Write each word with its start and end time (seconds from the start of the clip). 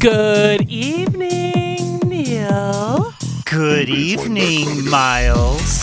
Good 0.00 0.70
evening, 0.70 1.98
Neil. 2.00 3.12
Good 3.44 3.88
evening, 3.88 4.88
Miles. 4.88 5.80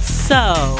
So, 0.00 0.78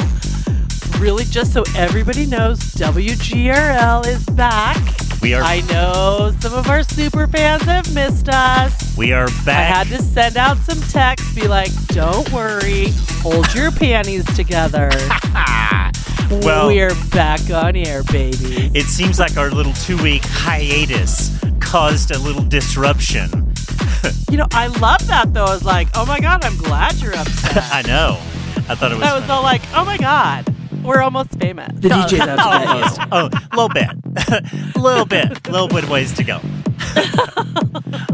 really, 0.99 1.25
just 1.25 1.53
so 1.53 1.65
everybody 1.77 2.25
knows, 2.27 2.59
WGRL 2.77 4.07
is 4.07 4.25
back. 4.27 4.79
We 5.21 5.35
are 5.35 5.43
I 5.43 5.61
know 5.63 6.33
some 6.41 6.55
of 6.55 6.69
our 6.69 6.83
super 6.83 7.27
fans 7.27 7.63
have 7.65 7.93
missed 7.95 8.29
us. 8.29 8.97
we 8.97 9.13
are 9.13 9.29
back. 9.45 9.49
I 9.49 9.63
had 9.63 9.87
to 9.89 10.03
send 10.03 10.37
out 10.39 10.57
some 10.59 10.81
texts, 10.91 11.35
be 11.35 11.47
like, 11.47 11.71
don't 11.89 12.31
worry, 12.33 12.87
hold 13.21 13.53
your 13.55 13.71
panties 13.71 14.25
together. 14.35 14.91
Well- 16.31 16.69
We're 16.69 16.95
back 17.13 17.51
on 17.51 17.77
air, 17.77 18.03
baby. 18.05 18.71
it 18.75 18.87
seems 18.87 19.21
like 19.21 19.37
our 19.37 19.51
little 19.51 19.75
two-week 19.75 20.23
hiatus 20.25 21.34
caused 21.75 22.13
a 22.13 22.19
little 22.21 22.45
disruption. 22.45 23.53
You 24.31 24.39
know, 24.39 24.47
I 24.51 24.67
love 24.67 25.07
that 25.07 25.33
though. 25.33 25.45
I 25.45 25.55
was 25.55 25.65
like, 25.65 25.89
oh 25.95 26.05
my 26.05 26.19
God, 26.21 26.45
I'm 26.45 26.57
glad 26.59 26.95
you're 26.97 27.15
upset. 27.17 27.57
I 27.73 27.83
know. 27.83 28.19
I 28.69 28.75
thought 28.75 28.93
it 28.93 28.97
was. 28.97 29.05
I 29.05 29.19
was 29.19 29.31
all 29.31 29.43
like, 29.43 29.63
oh 29.75 29.85
my 29.85 29.97
God, 29.97 30.53
we're 30.83 31.01
almost 31.01 31.31
famous. 31.39 31.73
The 31.75 31.89
DJ's 31.89 31.93
out 31.93 32.09
to 32.09 32.17
get 32.17 32.39
Almost. 32.69 33.01
Oh, 33.13 33.27
a 33.27 33.31
oh, 33.53 33.57
little 33.57 33.69
bit. 33.69 34.77
A 34.77 34.79
little 34.79 35.07
bit. 35.07 35.49
A 35.49 35.53
little 35.53 35.69
bit 35.69 35.89
ways 35.89 36.13
to 36.15 36.25
go. 36.25 36.41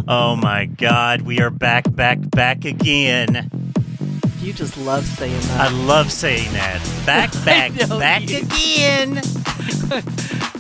oh 0.07 0.37
my 0.37 0.67
God. 0.67 1.23
We 1.23 1.41
are 1.41 1.51
back, 1.51 1.91
back, 1.91 2.19
back 2.31 2.65
again. 2.65 3.51
You 4.41 4.53
just 4.53 4.77
love 4.77 5.07
saying 5.07 5.41
that. 5.41 5.61
I 5.61 5.69
love 5.71 6.13
saying 6.13 6.53
that. 6.53 6.81
Back, 7.07 7.33
back, 7.45 7.73
back 7.89 8.29
you- 8.29 8.39
again. 8.43 9.23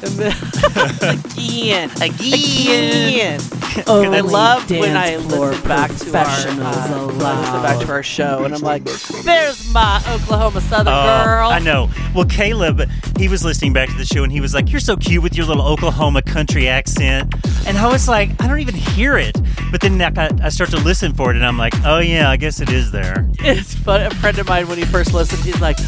And 0.02 0.12
then- 0.12 0.36
Again. 1.36 1.90
Again. 2.00 3.08
Again. 3.08 3.40
I 3.62 3.84
Only 3.86 4.20
love 4.22 4.68
when 4.70 4.96
I 4.96 5.10
dance 5.10 5.26
floor 5.32 5.50
listen 5.50 5.68
back 5.68 5.90
to 5.90 6.16
our 6.16 6.24
uh, 6.24 7.06
listen 7.06 7.62
back 7.62 7.78
to 7.86 7.92
our 7.92 8.02
show, 8.02 8.44
and 8.44 8.52
I'm 8.52 8.60
like, 8.62 8.84
"There's 8.84 9.72
my 9.72 10.02
Oklahoma 10.08 10.60
Southern 10.60 10.92
Oh, 10.92 11.24
girl." 11.24 11.48
I 11.50 11.60
know. 11.60 11.88
Well, 12.14 12.24
Caleb, 12.24 12.82
he 13.16 13.28
was 13.28 13.44
listening 13.44 13.72
back 13.72 13.88
to 13.88 13.94
the 13.96 14.04
show 14.04 14.24
and 14.24 14.32
he 14.32 14.40
was 14.40 14.54
like, 14.54 14.70
You're 14.70 14.80
so 14.80 14.96
cute 14.96 15.22
with 15.22 15.36
your 15.36 15.46
little 15.46 15.62
Oklahoma 15.64 16.22
country 16.22 16.66
accent. 16.68 17.32
And 17.66 17.78
I 17.78 17.86
was 17.86 18.08
like, 18.08 18.30
I 18.42 18.48
don't 18.48 18.58
even 18.60 18.74
hear 18.74 19.16
it. 19.16 19.40
But 19.70 19.80
then 19.80 20.00
I, 20.02 20.30
I 20.42 20.48
start 20.48 20.70
to 20.70 20.78
listen 20.78 21.12
for 21.14 21.30
it 21.30 21.36
and 21.36 21.44
I'm 21.46 21.56
like, 21.58 21.74
Oh, 21.84 21.98
yeah, 22.00 22.28
I 22.30 22.36
guess 22.36 22.60
it 22.60 22.70
is 22.70 22.90
there. 22.90 23.28
It's 23.38 23.74
fun. 23.74 24.00
A 24.00 24.10
friend 24.16 24.38
of 24.38 24.48
mine, 24.48 24.66
when 24.68 24.78
he 24.78 24.84
first 24.84 25.12
listened, 25.14 25.44
he's 25.44 25.60
like, 25.60 25.78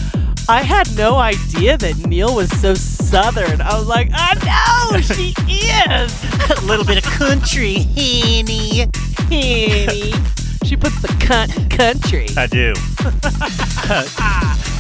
"I 0.48 0.62
had 0.62 0.94
no 0.96 1.16
idea 1.16 1.76
that 1.78 1.96
Neil 2.06 2.34
was 2.34 2.50
so 2.60 2.74
Southern." 2.74 3.60
I 3.60 3.78
was 3.78 3.86
like, 3.86 4.10
"I 4.12 4.34
know 4.92 5.00
she 5.00 5.34
is." 5.48 6.24
a 6.50 6.60
little 6.64 6.84
bit 6.84 6.98
of 6.98 7.04
country, 7.04 7.74
Henny. 7.94 8.86
Henny. 9.28 10.12
She 10.64 10.76
puts 10.76 11.00
the 11.02 11.08
cunt 11.20 11.70
country. 11.70 12.28
I 12.36 12.46
do. 12.46 12.74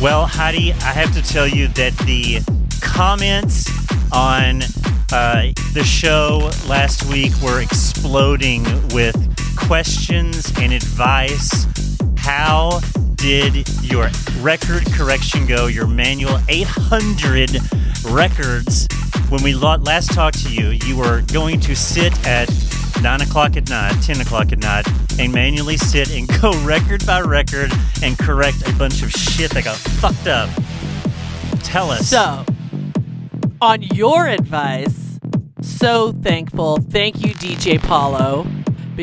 well, 0.02 0.26
Heidi, 0.26 0.72
I 0.72 0.92
have 0.92 1.12
to 1.14 1.22
tell 1.22 1.46
you 1.46 1.68
that 1.68 1.96
the 1.98 2.40
comments 2.80 3.70
on 4.12 4.62
uh, 5.12 5.52
the 5.74 5.84
show 5.84 6.50
last 6.68 7.04
week 7.06 7.32
were 7.42 7.60
exploding 7.60 8.64
with 8.88 9.16
questions 9.56 10.52
and 10.58 10.72
advice. 10.72 11.66
How 12.16 12.80
did 13.22 13.68
your 13.84 14.10
record 14.40 14.84
correction 14.94 15.46
go? 15.46 15.68
Your 15.68 15.86
manual 15.86 16.40
800 16.48 17.56
records. 18.06 18.88
When 19.28 19.44
we 19.44 19.54
last 19.54 20.12
talked 20.12 20.42
to 20.44 20.52
you, 20.52 20.70
you 20.84 20.96
were 20.96 21.22
going 21.32 21.60
to 21.60 21.76
sit 21.76 22.12
at 22.26 22.50
9 23.00 23.20
o'clock 23.20 23.56
at 23.56 23.70
night, 23.70 23.92
10 24.02 24.22
o'clock 24.22 24.50
at 24.50 24.58
night, 24.58 24.88
and 25.20 25.32
manually 25.32 25.76
sit 25.76 26.10
and 26.10 26.26
go 26.40 26.50
record 26.64 27.06
by 27.06 27.20
record 27.20 27.70
and 28.02 28.18
correct 28.18 28.68
a 28.68 28.72
bunch 28.72 29.04
of 29.04 29.12
shit 29.12 29.52
that 29.52 29.62
got 29.62 29.76
fucked 29.76 30.26
up. 30.26 30.50
Tell 31.62 31.92
us. 31.92 32.08
So, 32.08 32.44
on 33.60 33.82
your 33.82 34.26
advice, 34.26 35.20
so 35.60 36.10
thankful. 36.10 36.78
Thank 36.78 37.24
you, 37.24 37.34
DJ 37.34 37.80
Paulo, 37.80 38.48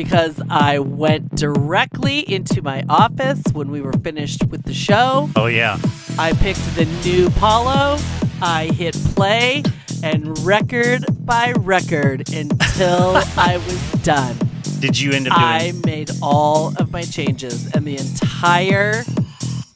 because 0.02 0.40
I 0.48 0.78
went 0.78 1.34
directly 1.34 2.20
into 2.20 2.62
my 2.62 2.82
office 2.88 3.42
when 3.52 3.70
we 3.70 3.82
were 3.82 3.92
finished 3.92 4.44
with 4.46 4.62
the 4.62 4.72
show. 4.72 5.28
oh, 5.36 5.44
yeah. 5.44 5.78
I 6.18 6.32
picked 6.32 6.64
the 6.74 6.86
new 7.04 7.28
Paulo. 7.32 7.98
I 8.40 8.70
hit 8.72 8.94
play 9.14 9.62
and 10.02 10.38
record 10.38 11.04
by 11.26 11.52
record 11.52 12.32
until 12.32 13.16
I 13.36 13.58
was 13.66 13.92
done. 14.02 14.38
Did 14.78 14.98
you 14.98 15.12
end 15.12 15.28
up 15.28 15.34
doing 15.34 15.46
I 15.46 15.72
made 15.84 16.10
all 16.22 16.72
of 16.78 16.90
my 16.92 17.02
changes, 17.02 17.70
and 17.74 17.84
the 17.84 17.98
entire 17.98 19.04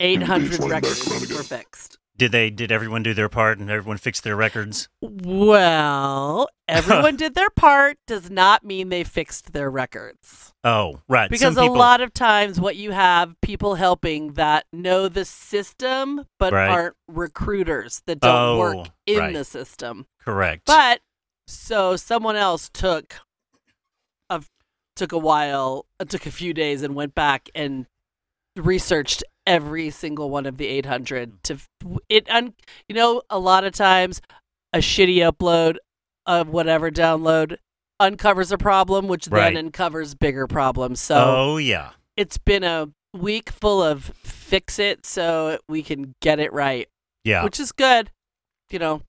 800 0.01 0.59
records 0.65 1.07
were 1.07 1.43
fixed. 1.43 1.99
Did 2.17 2.31
they 2.31 2.49
did 2.51 2.71
everyone 2.71 3.03
do 3.03 3.13
their 3.13 3.29
part 3.29 3.59
and 3.59 3.69
everyone 3.69 3.97
fix 3.99 4.21
their 4.21 4.37
records? 4.37 4.89
Well, 5.03 6.49
everyone 6.69 7.17
did 7.17 7.35
their 7.35 7.51
part 7.51 7.99
does 8.07 8.31
not 8.31 8.65
mean 8.65 8.89
they 8.89 9.03
fixed 9.03 9.53
their 9.53 9.69
records. 9.69 10.53
Oh, 10.63 11.01
right. 11.09 11.29
Because 11.29 11.57
Some 11.57 11.69
a 11.69 11.73
lot 11.73 12.01
of 12.01 12.15
times, 12.15 12.61
what 12.61 12.77
you 12.77 12.93
have 12.93 13.35
people 13.43 13.75
helping 13.75 14.35
that 14.35 14.65
know 14.73 15.09
the 15.09 15.25
system 15.25 16.25
but 16.39 16.53
Right. 16.53 16.69
aren't 16.71 16.95
recruiters 17.09 18.03
that 18.07 18.21
don't 18.21 18.33
Oh, 18.37 18.59
work 18.59 18.89
in 19.07 19.19
right. 19.19 19.35
the 19.35 19.45
system. 19.45 20.07
correct. 20.21 20.67
But 20.67 21.01
so 21.49 21.97
someone 21.97 22.37
else 22.37 22.71
took 22.73 23.17
a 24.31 24.41
took 24.95 25.11
a 25.11 25.19
while, 25.19 25.85
took 26.09 26.27
a 26.27 26.31
few 26.31 26.55
days, 26.55 26.83
and 26.83 26.95
went 26.95 27.17
back 27.17 27.51
and 27.57 27.87
researched 28.57 29.25
every 29.47 29.91
single 29.91 30.31
one 30.31 30.47
of 30.47 30.57
the 30.57 30.67
800 30.67 31.43
to 31.45 31.59
it. 32.09 32.29
Un, 32.31 32.55
you 32.89 32.95
know, 32.95 33.23
a 33.31 33.39
lot 33.39 33.65
of 33.65 33.73
times 33.73 34.21
a 34.73 34.79
shitty 34.79 35.17
upload 35.17 35.77
of 36.27 36.49
whatever 36.49 36.91
download 36.91 37.57
uncovers 38.01 38.51
a 38.51 38.59
problem, 38.59 39.07
which 39.07 39.29
Right. 39.29 39.55
then 39.55 39.67
uncovers 39.67 40.15
bigger 40.15 40.47
problems. 40.47 41.01
So 41.01 41.17
oh, 41.17 41.57
yeah. 41.59 41.91
it's 42.17 42.39
been 42.39 42.65
a 42.65 42.89
week 43.13 43.51
full 43.51 43.83
of 43.83 44.05
fix 44.25 44.79
it 44.79 45.07
so 45.07 45.59
we 45.69 45.83
can 45.83 46.15
get 46.21 46.41
it 46.41 46.53
right 46.53 46.89
Yeah. 47.23 47.45
which 47.45 47.61
is 47.61 47.71
good. 47.73 48.11
You 48.71 48.79
know, 48.79 49.03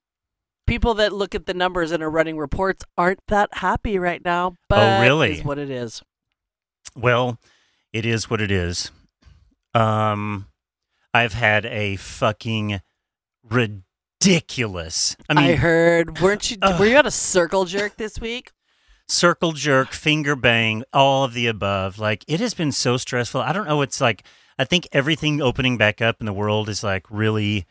people 0.68 0.94
that 0.96 1.14
look 1.14 1.34
at 1.34 1.46
the 1.48 1.54
numbers 1.54 1.92
and 1.92 2.04
are 2.04 2.10
running 2.10 2.38
reports 2.38 2.84
aren't 2.98 3.20
that 3.30 3.50
happy 3.54 3.98
right 3.98 4.24
now. 4.24 4.50
Oh, 4.50 4.56
but 4.70 5.00
Oh, 5.00 5.02
really? 5.02 5.32
is 5.40 5.44
what 5.44 5.58
it 5.58 5.70
is. 5.72 6.04
Well, 6.96 7.40
it 7.94 8.06
is 8.06 8.30
what 8.30 8.42
it 8.42 8.52
is. 8.52 8.92
Um, 9.76 10.48
I've 11.14 11.34
had 11.34 11.66
a 11.66 11.98
fucking 11.98 12.82
ridiculous. 13.44 15.16
I 15.30 15.34
mean, 15.34 15.52
I, 15.52 15.56
heard. 15.56 16.20
Weren't 16.20 16.50
you? 16.50 16.58
Ugh. 16.62 16.80
were 16.80 16.86
you 16.88 16.98
on 16.98 17.06
a 17.06 17.12
circle 17.12 17.66
jerk 17.66 17.98
this 17.98 18.20
week? 18.20 18.52
circle 19.08 19.52
jerk, 19.52 19.92
finger 19.92 20.36
bang, 20.36 20.84
all 20.94 21.24
of 21.24 21.34
the 21.34 21.48
above. 21.48 22.00
Like 22.00 22.24
it 22.28 22.40
has 22.40 22.54
been 22.54 22.72
so 22.72 22.98
stressful. 22.98 23.42
I 23.42 23.54
don't 23.54 23.68
know. 23.68 23.82
It's 23.82 24.02
like 24.02 24.24
I 24.58 24.66
think 24.66 24.88
everything 24.92 25.42
opening 25.42 25.78
back 25.78 26.02
up 26.02 26.18
in 26.20 26.26
the 26.26 26.34
world 26.34 26.70
is 26.70 26.84
like 26.84 27.06
really 27.10 27.66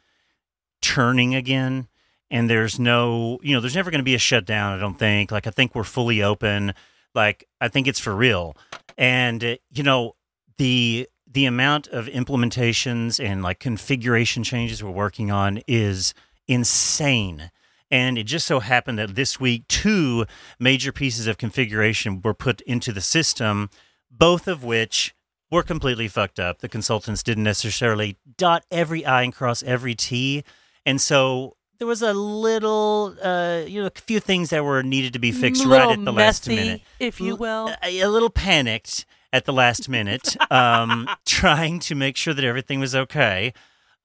churning 0.82 1.34
again. 1.34 1.88
And 2.30 2.50
there's 2.50 2.78
no, 2.78 3.38
you 3.42 3.54
know, 3.54 3.60
there's 3.60 3.76
never 3.76 3.90
going 3.90 4.00
to 4.00 4.04
be 4.04 4.14
a 4.14 4.18
shutdown. 4.18 4.76
I 4.76 4.80
don't 4.80 4.98
think. 4.98 5.30
Like 5.30 5.46
I 5.46 5.50
think 5.50 5.74
we're 5.74 5.84
fully 5.84 6.22
open. 6.22 6.74
Like 7.14 7.48
I 7.60 7.68
think 7.68 7.86
it's 7.86 8.00
for 8.00 8.14
real. 8.14 8.56
And 8.96 9.42
uh, 9.44 9.56
you 9.70 9.82
know 9.82 10.16
the 10.58 11.08
the 11.34 11.44
amount 11.46 11.88
of 11.88 12.06
implementations 12.06 13.22
and 13.22 13.42
like 13.42 13.58
configuration 13.58 14.44
changes 14.44 14.82
we're 14.82 14.90
working 14.90 15.30
on 15.30 15.60
is 15.66 16.14
insane. 16.46 17.50
And 17.90 18.16
it 18.16 18.24
just 18.24 18.46
so 18.46 18.60
happened 18.60 18.98
that 18.98 19.14
this 19.16 19.38
week, 19.38 19.68
two 19.68 20.26
major 20.58 20.92
pieces 20.92 21.26
of 21.26 21.36
configuration 21.36 22.22
were 22.22 22.34
put 22.34 22.60
into 22.62 22.92
the 22.92 23.00
system, 23.00 23.68
both 24.10 24.48
of 24.48 24.64
which 24.64 25.14
were 25.50 25.64
completely 25.64 26.08
fucked 26.08 26.38
up. 26.38 26.60
The 26.60 26.68
consultants 26.68 27.22
didn't 27.22 27.44
necessarily 27.44 28.16
dot 28.36 28.64
every 28.70 29.04
I 29.04 29.22
and 29.22 29.34
cross 29.34 29.62
every 29.64 29.94
T. 29.94 30.44
And 30.86 31.00
so 31.00 31.56
there 31.78 31.88
was 31.88 32.02
a 32.02 32.14
little, 32.14 33.16
uh, 33.22 33.62
you 33.66 33.80
know, 33.80 33.88
a 33.94 34.00
few 34.00 34.20
things 34.20 34.50
that 34.50 34.64
were 34.64 34.82
needed 34.82 35.12
to 35.14 35.18
be 35.18 35.32
fixed 35.32 35.64
right 35.64 35.98
at 35.98 36.04
the 36.04 36.12
last 36.12 36.48
minute. 36.48 36.80
if 37.00 37.20
you 37.20 37.34
will. 37.34 37.74
A, 37.82 38.00
a 38.00 38.08
little 38.08 38.30
panicked 38.30 39.04
at 39.34 39.46
the 39.46 39.52
last 39.52 39.88
minute, 39.88 40.36
um, 40.52 41.10
trying 41.26 41.80
to 41.80 41.96
make 41.96 42.16
sure 42.16 42.32
that 42.32 42.44
everything 42.44 42.78
was 42.78 42.94
okay. 42.94 43.52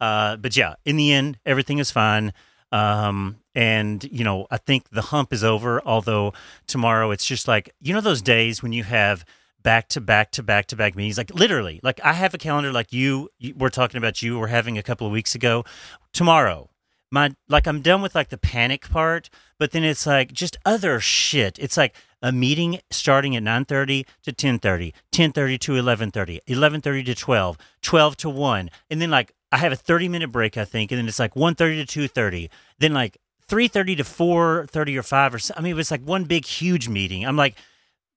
Uh, 0.02 0.36
but 0.38 0.58
yeah, 0.58 0.74
in 0.86 0.98
the 0.98 1.14
end, 1.14 1.38
everything 1.46 1.78
is 1.78 1.92
fine. 1.92 2.34
Um, 2.72 3.38
and 3.54 4.04
you 4.06 4.24
know, 4.24 4.48
I 4.50 4.58
think 4.58 4.90
the 4.90 5.04
hump 5.04 5.32
is 5.32 5.44
over. 5.44 5.82
Although 5.86 6.34
tomorrow, 6.66 7.12
it's 7.12 7.26
just 7.26 7.48
like 7.48 7.70
you 7.80 7.94
know 7.94 8.02
those 8.02 8.24
days 8.24 8.64
when 8.64 8.74
you 8.74 8.84
have 8.84 9.24
back 9.62 9.88
to 9.90 10.02
back 10.02 10.32
to 10.32 10.42
back 10.42 10.66
to 10.68 10.76
back 10.76 10.96
meetings. 10.96 11.20
Like 11.20 11.34
literally, 11.36 11.80
like 11.84 12.00
I 12.04 12.14
have 12.14 12.34
a 12.34 12.40
calendar 12.40 12.72
like 12.72 12.92
you, 12.92 13.30
you 13.38 13.54
we're 13.56 13.70
talking 13.70 14.00
about 14.00 14.24
you 14.24 14.40
were 14.40 14.48
having 14.48 14.80
a 14.80 14.84
couple 14.84 15.06
of 15.06 15.14
weeks 15.14 15.36
ago. 15.36 15.64
Tomorrow, 16.12 16.72
my 17.12 17.32
like 17.48 17.68
I'm 17.68 17.82
done 17.82 18.02
with 18.02 18.16
like 18.16 18.30
the 18.30 18.38
panic 18.38 18.90
part, 18.90 19.30
but 19.58 19.72
then 19.72 19.84
it's 19.84 20.06
like 20.06 20.32
just 20.32 20.58
other 20.66 21.00
shit. 21.00 21.58
It's 21.60 21.78
like 21.78 21.96
a 22.22 22.32
meeting 22.32 22.80
starting 22.92 23.36
at 23.36 23.44
9:30 23.44 24.06
to 24.24 24.32
10:30, 24.34 24.94
10:30 25.12 25.60
to 25.60 25.72
11:30, 25.74 26.40
11:30 26.48 27.06
to 27.06 27.16
12, 27.16 27.58
12 27.82 28.18
to 28.18 28.30
1, 28.30 28.70
and 28.90 29.02
then 29.02 29.10
like 29.10 29.34
I 29.52 29.58
have 29.58 29.72
a 29.72 29.78
30 29.78 30.10
minute 30.10 30.32
break 30.32 30.58
I 30.58 30.66
think, 30.66 30.92
and 30.92 31.00
then 31.00 31.08
it's 31.08 31.20
like 31.20 31.36
1:30 31.36 31.86
to 31.86 32.10
2:30, 32.10 32.50
then 32.80 32.94
like 32.94 33.18
3:30 33.48 33.98
to 33.98 34.04
4:30 34.04 34.98
or 34.98 35.04
5 35.04 35.34
or 35.34 35.40
so. 35.40 35.54
I 35.58 35.62
mean, 35.62 35.72
it 35.72 35.76
was 35.76 35.92
like 35.92 36.02
one 36.02 36.26
big 36.26 36.46
huge 36.46 36.88
meeting. 36.88 37.26
I'm 37.26 37.38
like 37.38 37.56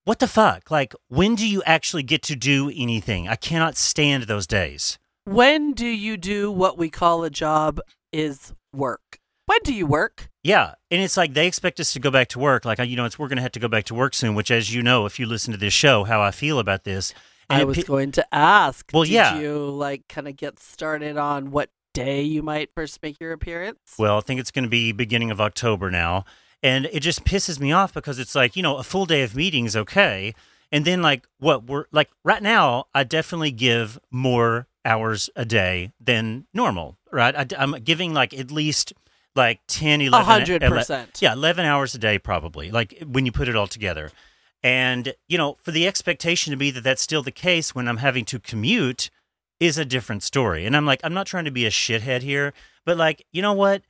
what 0.05 0.19
the 0.19 0.27
fuck? 0.27 0.69
Like, 0.69 0.93
when 1.07 1.35
do 1.35 1.47
you 1.47 1.63
actually 1.65 2.03
get 2.03 2.23
to 2.23 2.35
do 2.35 2.69
anything? 2.75 3.29
I 3.29 3.37
cannot 3.37 3.77
stand 3.77 4.23
those 4.23 4.45
days. 4.45 4.99
When 5.23 5.71
do 5.71 5.87
you 5.87 6.17
do 6.17 6.51
what 6.51 6.77
we 6.77 6.89
call 6.89 7.23
a 7.23 7.29
job 7.29 7.79
is 8.13 8.53
work? 8.73 9.19
When 9.45 9.59
do 9.63 9.73
you 9.73 9.85
work? 9.85 10.29
Yeah, 10.41 10.75
and 10.89 11.01
it's 11.01 11.17
like 11.17 11.33
they 11.33 11.47
expect 11.47 11.79
us 11.79 11.91
to 11.93 11.99
go 11.99 12.11
back 12.11 12.29
to 12.29 12.39
work. 12.39 12.63
Like, 12.63 12.79
you 12.79 12.95
know, 12.95 13.03
it's 13.03 13.19
we're 13.19 13.27
going 13.27 13.37
to 13.37 13.41
have 13.41 13.51
to 13.53 13.59
go 13.59 13.67
back 13.67 13.83
to 13.85 13.93
work 13.93 14.13
soon. 14.13 14.35
Which, 14.35 14.51
as 14.51 14.73
you 14.73 14.81
know, 14.81 15.05
if 15.05 15.19
you 15.19 15.25
listen 15.25 15.51
to 15.51 15.57
this 15.57 15.73
show, 15.73 16.05
how 16.05 16.21
I 16.21 16.31
feel 16.31 16.59
about 16.59 16.85
this. 16.85 17.13
And 17.49 17.61
I 17.61 17.65
was 17.65 17.83
going 17.83 18.13
to 18.13 18.25
ask. 18.33 18.89
Well, 18.93 19.03
did 19.03 19.11
yeah. 19.11 19.37
you 19.37 19.69
like 19.69 20.07
kind 20.07 20.29
of 20.29 20.37
get 20.37 20.59
started 20.59 21.17
on 21.17 21.51
what 21.51 21.69
day 21.93 22.21
you 22.21 22.41
might 22.41 22.69
first 22.73 23.01
make 23.03 23.19
your 23.19 23.33
appearance? 23.33 23.95
Well, 23.99 24.17
I 24.17 24.21
think 24.21 24.39
it's 24.39 24.51
going 24.51 24.63
to 24.63 24.69
be 24.69 24.91
beginning 24.93 25.29
of 25.29 25.41
October 25.41 25.91
now. 25.91 26.23
And 26.61 26.85
it 26.93 27.01
just 27.01 27.25
pisses 27.25 27.59
me 27.59 27.73
off 27.73 27.93
because 27.93 28.19
it's 28.19 28.35
like, 28.35 28.55
you 28.55 28.63
know, 28.63 28.77
a 28.77 28.83
full 28.83 29.05
day 29.05 29.23
of 29.23 29.35
meetings, 29.35 29.75
okay. 29.75 30.33
And 30.71 30.85
then, 30.85 31.01
like, 31.01 31.27
what 31.37 31.65
we're 31.65 31.85
like 31.91 32.09
right 32.23 32.41
now, 32.41 32.85
I 32.95 33.03
definitely 33.03 33.51
give 33.51 33.99
more 34.09 34.67
hours 34.85 35.29
a 35.35 35.45
day 35.45 35.91
than 35.99 36.47
normal, 36.53 36.97
right? 37.13 37.35
I, 37.35 37.63
am 37.63 37.77
giving 37.83 38.13
like 38.13 38.33
at 38.33 38.51
least 38.51 38.93
like 39.35 39.61
10, 39.67 40.01
11, 40.01 40.25
hundred 40.25 40.63
ele- 40.63 40.71
percent. 40.71 41.19
Yeah, 41.21 41.33
11 41.33 41.65
hours 41.65 41.95
a 41.95 41.97
day, 41.97 42.19
probably, 42.19 42.71
like 42.71 43.01
when 43.05 43.25
you 43.25 43.31
put 43.31 43.47
it 43.47 43.55
all 43.55 43.67
together. 43.67 44.11
And, 44.61 45.13
you 45.27 45.37
know, 45.37 45.57
for 45.61 45.71
the 45.71 45.87
expectation 45.87 46.51
to 46.51 46.57
be 46.57 46.71
that 46.71 46.83
that's 46.83 47.01
still 47.01 47.21
the 47.21 47.31
case 47.31 47.75
when 47.75 47.87
I'm 47.87 47.97
having 47.97 48.25
to 48.25 48.39
commute 48.39 49.09
is 49.59 49.77
a 49.77 49.85
different 49.85 50.23
story. 50.23 50.65
And 50.65 50.75
I'm 50.75 50.85
like, 50.85 51.01
I'm 51.03 51.13
not 51.13 51.27
trying 51.27 51.45
to 51.45 51.51
be 51.51 51.65
a 51.65 51.69
shithead 51.69 52.21
here, 52.21 52.53
but 52.85 52.97
like, 52.97 53.25
you 53.31 53.41
know 53.41 53.53
what? 53.53 53.83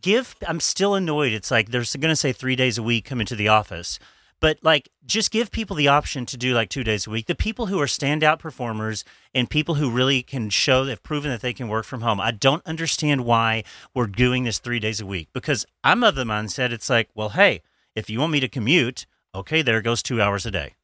Give, 0.00 0.34
I'm 0.48 0.60
still 0.60 0.94
annoyed. 0.94 1.32
It's 1.32 1.50
like 1.50 1.70
they're 1.70 1.84
going 1.98 2.10
to 2.10 2.16
say 2.16 2.32
three 2.32 2.56
days 2.56 2.78
a 2.78 2.82
week 2.82 3.04
come 3.04 3.20
into 3.20 3.36
the 3.36 3.48
office, 3.48 3.98
but 4.42 4.58
like 4.62 4.90
just 5.06 5.30
give 5.30 5.50
people 5.50 5.74
the 5.76 5.88
option 5.88 6.26
to 6.26 6.36
do 6.36 6.52
like 6.52 6.68
two 6.68 6.84
days 6.84 7.06
a 7.06 7.10
week. 7.10 7.26
The 7.26 7.34
people 7.34 7.66
who 7.66 7.80
are 7.80 7.86
standout 7.86 8.38
performers 8.38 9.04
and 9.34 9.48
people 9.48 9.76
who 9.76 9.90
really 9.90 10.22
can 10.22 10.50
show, 10.50 10.84
they've 10.84 11.02
proven 11.02 11.30
that 11.30 11.40
they 11.40 11.54
can 11.54 11.68
work 11.68 11.86
from 11.86 12.02
home. 12.02 12.20
I 12.20 12.32
don't 12.32 12.64
understand 12.66 13.24
why 13.24 13.64
we're 13.94 14.06
doing 14.08 14.44
this 14.44 14.58
three 14.58 14.78
days 14.80 15.00
a 15.00 15.06
week 15.06 15.28
because 15.32 15.64
I'm 15.82 16.04
of 16.04 16.14
the 16.16 16.24
mindset 16.24 16.70
it's 16.72 16.90
like, 16.90 17.08
well, 17.14 17.30
hey, 17.30 17.62
if 17.94 18.10
you 18.10 18.20
want 18.20 18.32
me 18.32 18.40
to 18.40 18.48
commute, 18.48 19.06
okay, 19.34 19.62
there 19.62 19.80
goes 19.80 20.02
two 20.02 20.20
hours 20.20 20.44
a 20.44 20.50
day. 20.50 20.74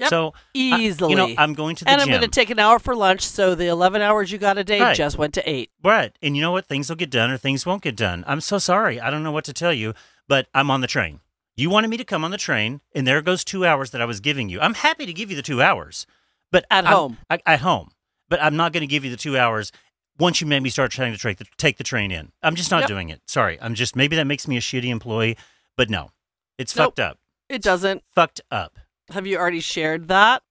Yep. 0.00 0.10
So 0.10 0.28
I- 0.34 0.38
Easily. 0.54 1.10
you 1.10 1.16
know, 1.16 1.34
I'm 1.36 1.54
going 1.54 1.74
to 1.76 1.84
the 1.84 1.90
and 1.90 2.00
I'm 2.00 2.06
gym. 2.06 2.18
going 2.20 2.30
to 2.30 2.40
take 2.40 2.50
an 2.50 2.60
hour 2.60 2.78
for 2.78 2.94
lunch, 2.94 3.22
so 3.26 3.56
the 3.56 3.66
11 3.66 4.00
hours 4.00 4.30
you 4.30 4.38
got 4.38 4.56
a 4.56 4.62
day 4.62 4.80
Right. 4.80 4.96
just 4.96 5.18
went 5.18 5.34
to 5.34 5.50
eight. 5.50 5.70
Right. 5.82 6.16
And 6.22 6.36
you 6.36 6.42
know 6.42 6.52
what? 6.52 6.66
Things 6.66 6.88
will 6.88 6.94
get 6.96 7.10
done 7.10 7.32
or 7.32 7.36
things 7.36 7.66
won't 7.66 7.82
get 7.82 7.96
done. 7.96 8.22
I'm 8.28 8.40
so 8.40 8.58
sorry. 8.58 9.00
I 9.00 9.10
don't 9.10 9.24
know 9.24 9.32
what 9.32 9.44
to 9.46 9.52
tell 9.52 9.72
you, 9.72 9.94
but 10.28 10.46
I'm 10.54 10.70
on 10.70 10.82
the 10.82 10.86
train. 10.86 11.18
You 11.58 11.70
wanted 11.70 11.88
me 11.88 11.96
to 11.96 12.04
come 12.04 12.24
on 12.24 12.30
the 12.30 12.38
train, 12.38 12.80
and 12.94 13.04
there 13.04 13.20
goes 13.20 13.42
two 13.42 13.66
hours 13.66 13.90
that 13.90 14.00
I 14.00 14.04
was 14.04 14.20
giving 14.20 14.48
you. 14.48 14.60
I'm 14.60 14.74
happy 14.74 15.06
to 15.06 15.12
give 15.12 15.28
you 15.28 15.34
the 15.36 15.42
two 15.42 15.60
hours, 15.60 16.06
but 16.52 16.64
At 16.70 16.84
I'm- 16.86 16.94
home. 16.94 17.18
I, 17.28 17.40
at 17.46 17.60
home. 17.60 17.90
But 18.28 18.40
I'm 18.40 18.56
not 18.56 18.72
going 18.72 18.82
to 18.82 18.86
give 18.86 19.04
you 19.04 19.10
the 19.10 19.16
two 19.16 19.36
hours 19.36 19.72
once 20.20 20.40
you 20.40 20.46
make 20.46 20.62
me 20.62 20.70
start 20.70 20.92
trying 20.92 21.12
to 21.12 21.18
take 21.18 21.38
the, 21.38 21.46
take 21.56 21.76
the 21.78 21.82
train 21.84 22.12
in. 22.12 22.30
I'm 22.44 22.54
just 22.54 22.70
not 22.70 22.80
Yep. 22.82 22.88
doing 22.88 23.08
it. 23.08 23.22
Sorry. 23.26 23.58
I'm 23.60 23.74
just 23.74 23.96
maybe 23.96 24.14
that 24.16 24.26
makes 24.26 24.46
me 24.46 24.56
a 24.56 24.60
shitty 24.60 24.88
employee, 24.88 25.36
but 25.76 25.90
no, 25.90 26.10
it's 26.58 26.76
Nope. 26.76 26.88
fucked 26.88 27.00
up. 27.00 27.18
It 27.48 27.60
doesn't. 27.62 28.04
Fucked 28.14 28.40
up. 28.52 28.78
Have 29.10 29.26
you 29.26 29.36
already 29.38 29.60
shared 29.60 30.06
that? 30.08 30.42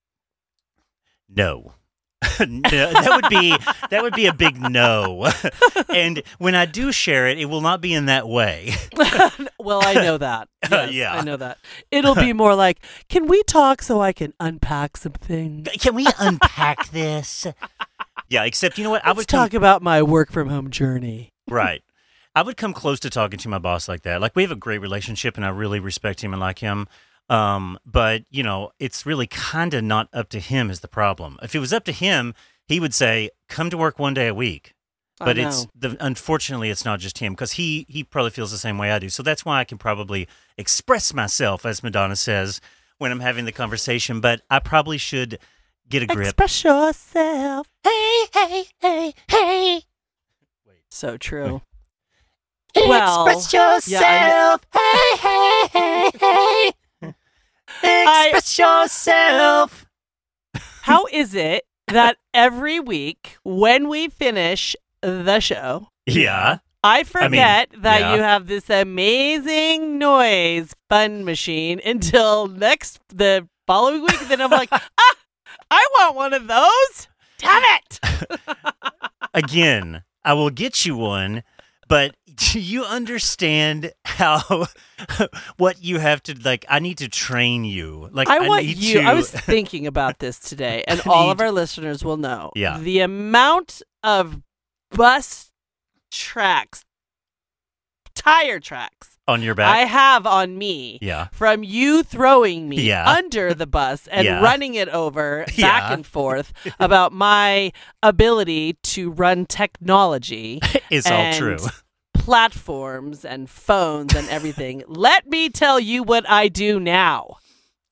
No. 1.30 1.74
no, 2.48 2.60
that 2.70 3.10
would 3.22 3.30
be 3.30 3.56
that 3.90 4.04
would 4.04 4.14
be 4.14 4.28
a 4.28 4.34
big 4.34 4.60
no. 4.60 5.30
and 5.90 6.22
when 6.38 6.56
I 6.56 6.66
do 6.66 6.92
share 6.92 7.28
it, 7.28 7.38
it 7.40 7.46
will 7.46 7.62
not 7.62 7.82
be 7.82 7.94
in 7.94 8.06
that 8.08 8.28
way. 8.28 8.74
well, 9.60 9.82
I 9.84 9.94
know 9.96 10.18
that. 10.18 10.50
Uh, 10.64 10.88
yes, 10.90 10.94
Yeah. 10.94 11.14
I 11.16 11.22
know 11.24 11.38
that. 11.38 11.58
It'll 11.92 12.16
be 12.16 12.34
more 12.34 12.56
like, 12.56 12.80
can 13.10 13.28
we 13.28 13.44
talk 13.44 13.82
so 13.82 14.02
I 14.02 14.14
can 14.14 14.34
unpack 14.40 14.98
some 14.98 15.14
things? 15.14 15.68
Can 15.80 15.96
we 15.96 16.08
unpack 16.20 16.90
this? 16.90 17.48
Yeah, 18.30 18.44
except 18.44 18.78
you 18.78 18.84
know 18.84 18.90
what? 18.90 19.06
I 19.06 19.10
Let's 19.10 19.18
would 19.20 19.28
come, 19.28 19.40
talk 19.40 19.54
about 19.54 19.82
my 19.82 20.02
work 20.04 20.32
from 20.32 20.50
home 20.50 20.70
journey. 20.70 21.34
right. 21.50 21.82
I 22.36 22.44
would 22.44 22.56
come 22.56 22.72
close 22.72 23.00
to 23.00 23.10
talking 23.10 23.40
to 23.40 23.50
my 23.50 23.58
boss 23.58 23.88
like 23.88 24.04
that. 24.04 24.22
Like 24.22 24.36
we 24.36 24.44
have 24.44 24.52
a 24.52 24.56
great 24.56 24.78
relationship, 24.78 25.38
and 25.38 25.46
I 25.46 25.50
really 25.50 25.80
respect 25.80 26.24
him 26.24 26.34
and 26.34 26.40
like 26.40 26.60
him. 26.60 26.88
Um, 27.30 27.78
but 27.86 28.24
you 28.30 28.44
know, 28.44 28.72
it's 28.80 29.06
really 29.06 29.28
kind 29.28 29.74
of 29.74 29.84
not 29.84 30.08
up 30.14 30.30
to 30.30 30.40
him 30.40 30.70
is 30.70 30.80
the 30.80 30.88
problem. 30.88 31.38
If 31.42 31.56
it 31.56 31.60
was 31.60 31.74
up 31.74 31.84
to 31.86 31.92
him, 31.92 32.34
he 32.68 32.80
would 32.80 32.94
say, 32.94 33.30
"Come 33.50 33.70
to 33.70 33.78
work 33.78 34.00
one 34.00 34.14
day 34.14 34.28
a 34.28 34.34
week." 34.34 34.74
But 35.20 35.38
it's 35.40 35.68
the 35.74 35.98
unfortunately 36.00 36.70
it's 36.70 36.86
not 36.86 37.00
just 37.00 37.18
him 37.18 37.34
because 37.34 37.54
he 37.54 37.86
he 37.90 38.04
probably 38.04 38.30
feels 38.30 38.52
the 38.52 38.58
same 38.58 38.78
way 38.78 38.92
I 38.92 39.00
do. 39.00 39.10
So 39.10 39.24
that's 39.24 39.44
why 39.44 39.60
I 39.60 39.64
can 39.64 39.80
probably 39.80 40.28
express 40.58 41.14
myself, 41.14 41.66
as 41.66 41.82
Madonna 41.82 42.16
says, 42.16 42.62
when 43.00 43.12
I'm 43.12 43.22
having 43.22 43.46
the 43.46 43.52
conversation. 43.52 44.22
But 44.22 44.42
I 44.50 44.60
probably 44.60 45.00
should 45.00 45.40
get 45.90 46.04
a 46.04 46.06
grip. 46.06 46.28
Express 46.28 46.64
yourself. 46.64 47.68
Hey, 47.84 48.26
hey, 48.32 48.66
hey, 48.80 49.14
hey. 49.28 49.82
Wait. 50.68 50.84
So 50.92 51.18
true. 51.18 51.62
Well, 52.76 53.40
Express 53.40 53.54
yeah, 53.88 54.28
yourself. 54.28 54.62
hey, 54.72 55.18
hey, 55.18 55.68
hey, 55.74 56.12
hey. 56.20 56.72
Express 57.84 58.58
yourself. 58.58 59.86
How 60.82 61.06
is 61.12 61.34
it 61.36 61.66
that 61.88 62.18
every 62.34 62.80
week 62.80 63.38
when 63.44 63.88
we 63.90 64.08
finish 64.10 64.76
the 65.02 65.40
show, 65.40 65.90
Yeah. 66.06 66.60
I 66.84 67.04
forget 67.04 67.70
that 67.80 68.00
yeah. 68.00 68.16
you 68.16 68.22
have 68.22 68.48
this 68.48 68.70
amazing 68.70 69.98
noise 69.98 70.74
fun 70.90 71.26
machine 71.26 71.82
until 71.84 72.48
next 72.48 73.00
the 73.10 73.48
following 73.66 74.02
week? 74.02 74.20
Then 74.28 74.40
I'm 74.42 74.52
like, 74.52 74.70
ah, 74.72 75.16
I 75.70 75.88
want 75.98 76.16
one 76.16 76.34
of 76.34 76.48
those. 76.48 77.08
Damn 77.40 77.64
it! 77.64 78.00
Again, 79.34 80.04
I 80.24 80.34
will 80.34 80.50
get 80.50 80.86
you 80.86 80.96
one, 80.96 81.44
but 81.88 82.16
do 82.54 82.60
you 82.60 82.84
understand 82.84 83.92
how 84.06 84.68
what 85.58 85.84
you 85.84 86.00
have 86.00 86.22
to 86.24 86.36
like? 86.44 86.66
I 86.70 86.80
need 86.80 87.00
to 87.00 87.10
train 87.10 87.64
you. 87.66 88.10
Like 88.12 88.28
I 88.28 88.48
want 88.48 88.66
need 88.66 88.78
you. 88.78 89.02
To, 89.02 89.06
I 89.06 89.14
was 89.14 89.30
thinking 89.32 89.88
about 89.88 90.20
this 90.20 90.40
today, 90.40 90.84
and 90.88 91.02
I 91.06 91.10
all 91.10 91.32
of 91.32 91.42
our 91.42 91.52
listeners 91.52 92.04
will 92.04 92.18
know. 92.18 92.52
Yeah. 92.56 92.78
The 92.80 93.00
amount 93.00 93.82
of 94.04 94.42
bus 94.92 95.52
tracks, 96.12 96.86
tire 98.16 98.60
tracks 98.60 99.18
on 99.28 99.42
your 99.42 99.56
back. 99.56 99.76
I 99.76 99.80
have 99.80 100.26
on 100.26 100.58
me 100.58 101.00
yeah. 101.02 101.28
from 101.32 101.64
you 101.64 102.04
throwing 102.04 102.70
me 102.70 102.82
Yeah. 102.82 103.10
under 103.10 103.54
the 103.54 103.68
bus 103.68 104.08
and 104.08 104.26
Yeah. 104.26 104.42
running 104.42 104.76
it 104.76 104.88
over 104.90 105.44
back 105.46 105.58
Yeah. 105.58 105.94
and 105.94 106.06
forth 106.06 106.54
about 106.80 107.12
my 107.12 107.74
ability 108.02 108.78
to 108.84 109.12
run 109.12 109.46
technology, 109.46 110.62
It's 110.90 111.10
all 111.12 111.34
true. 111.34 111.58
Platforms 112.28 113.24
and 113.24 113.50
phones 113.50 114.14
and 114.14 114.28
everything. 114.28 114.84
Let 114.90 115.28
me 115.28 115.48
tell 115.48 115.80
you 115.80 116.04
what 116.04 116.30
I 116.30 116.50
do 116.50 116.78
now. 116.78 117.38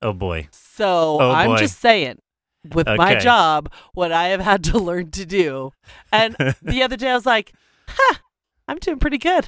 Oh 0.02 0.12
boy. 0.12 0.50
So 0.52 1.18
Oh, 1.22 1.32
I'm 1.32 1.52
boy. 1.52 1.58
just 1.58 1.80
saying, 1.80 2.20
with 2.74 2.86
my 2.86 3.16
job, 3.16 3.72
what 3.94 4.12
I 4.12 4.28
have 4.28 4.42
had 4.42 4.62
to 4.66 4.78
learn 4.78 5.10
to 5.12 5.26
do. 5.26 5.72
And 6.12 6.36
the 6.62 6.84
other 6.84 6.98
day 6.98 7.12
I 7.12 7.14
was 7.16 7.26
like, 7.26 7.54
huh, 7.88 8.16
I'm 8.68 8.78
doing 8.80 9.00
pretty 9.00 9.20
good. 9.20 9.48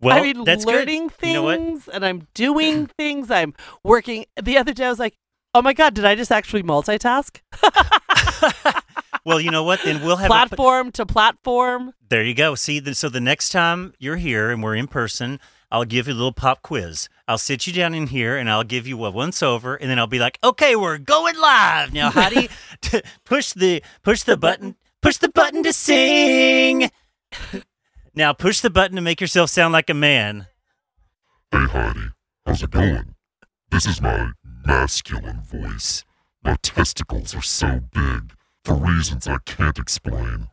Well, 0.00 0.18
I 0.18 0.22
mean, 0.22 0.42
that's 0.42 0.64
good. 0.64 0.74
learning 0.74 1.02
You 1.22 1.32
know 1.34 1.48
things 1.48 1.86
and 1.86 2.04
I'm 2.04 2.26
doing 2.34 2.86
things. 2.98 3.30
I'm 3.30 3.54
working. 3.84 4.24
The 4.42 4.58
other 4.58 4.72
day 4.72 4.86
I 4.86 4.90
was 4.90 4.98
like, 4.98 5.14
oh 5.54 5.62
my 5.62 5.72
God, 5.72 5.94
did 5.94 6.04
I 6.04 6.16
just 6.16 6.32
actually 6.32 6.64
multitask? 6.64 7.38
well, 9.26 9.40
you 9.40 9.50
know 9.50 9.64
what? 9.64 9.80
Then 9.84 10.04
we'll 10.04 10.18
have 10.18 10.26
a, 10.26 10.32
platform 10.32 10.92
to 10.92 11.04
platform. 11.04 11.92
There 12.08 12.22
you 12.22 12.32
go. 12.32 12.54
See, 12.54 12.78
the, 12.78 12.94
so 12.94 13.08
the 13.08 13.20
next 13.20 13.48
time 13.48 13.92
you're 13.98 14.18
here 14.18 14.50
and 14.52 14.62
we're 14.62 14.76
in 14.76 14.86
person, 14.86 15.40
I'll 15.68 15.84
give 15.84 16.06
you 16.06 16.12
a 16.12 16.14
little 16.14 16.32
pop 16.32 16.62
quiz. 16.62 17.08
I'll 17.26 17.36
sit 17.36 17.66
you 17.66 17.72
down 17.72 17.92
in 17.92 18.06
here 18.06 18.36
and 18.36 18.48
I'll 18.48 18.62
give 18.62 18.86
you 18.86 19.04
a 19.04 19.10
once 19.10 19.42
over, 19.42 19.74
and 19.74 19.90
then 19.90 19.98
I'll 19.98 20.06
be 20.06 20.20
like, 20.20 20.38
"Okay, 20.44 20.76
we're 20.76 20.98
going 20.98 21.36
live 21.36 21.92
now, 21.92 22.10
how 22.10 22.22
Heidi. 22.22 22.48
T- 22.80 23.02
push 23.24 23.52
the 23.52 23.82
push 24.04 24.22
the 24.22 24.36
button, 24.36 24.76
push 25.02 25.16
the 25.16 25.28
button 25.28 25.64
to 25.64 25.72
sing. 25.72 26.88
now 28.14 28.32
push 28.32 28.60
the 28.60 28.70
button 28.70 28.94
to 28.94 29.02
make 29.02 29.20
yourself 29.20 29.50
sound 29.50 29.72
like 29.72 29.90
a 29.90 29.94
man. 29.94 30.46
Hey 31.50 31.66
Heidi, 31.66 32.10
how's 32.46 32.62
it 32.62 32.70
going? 32.70 33.16
This 33.72 33.86
is 33.86 34.00
my 34.00 34.30
masculine 34.64 35.42
voice. 35.42 36.04
My 36.44 36.56
testicles 36.62 37.34
are 37.34 37.42
so 37.42 37.80
big 37.92 38.36
for 38.66 38.74
reasons 38.74 39.28
I 39.28 39.36
can't 39.44 39.78
explain. 39.78 40.48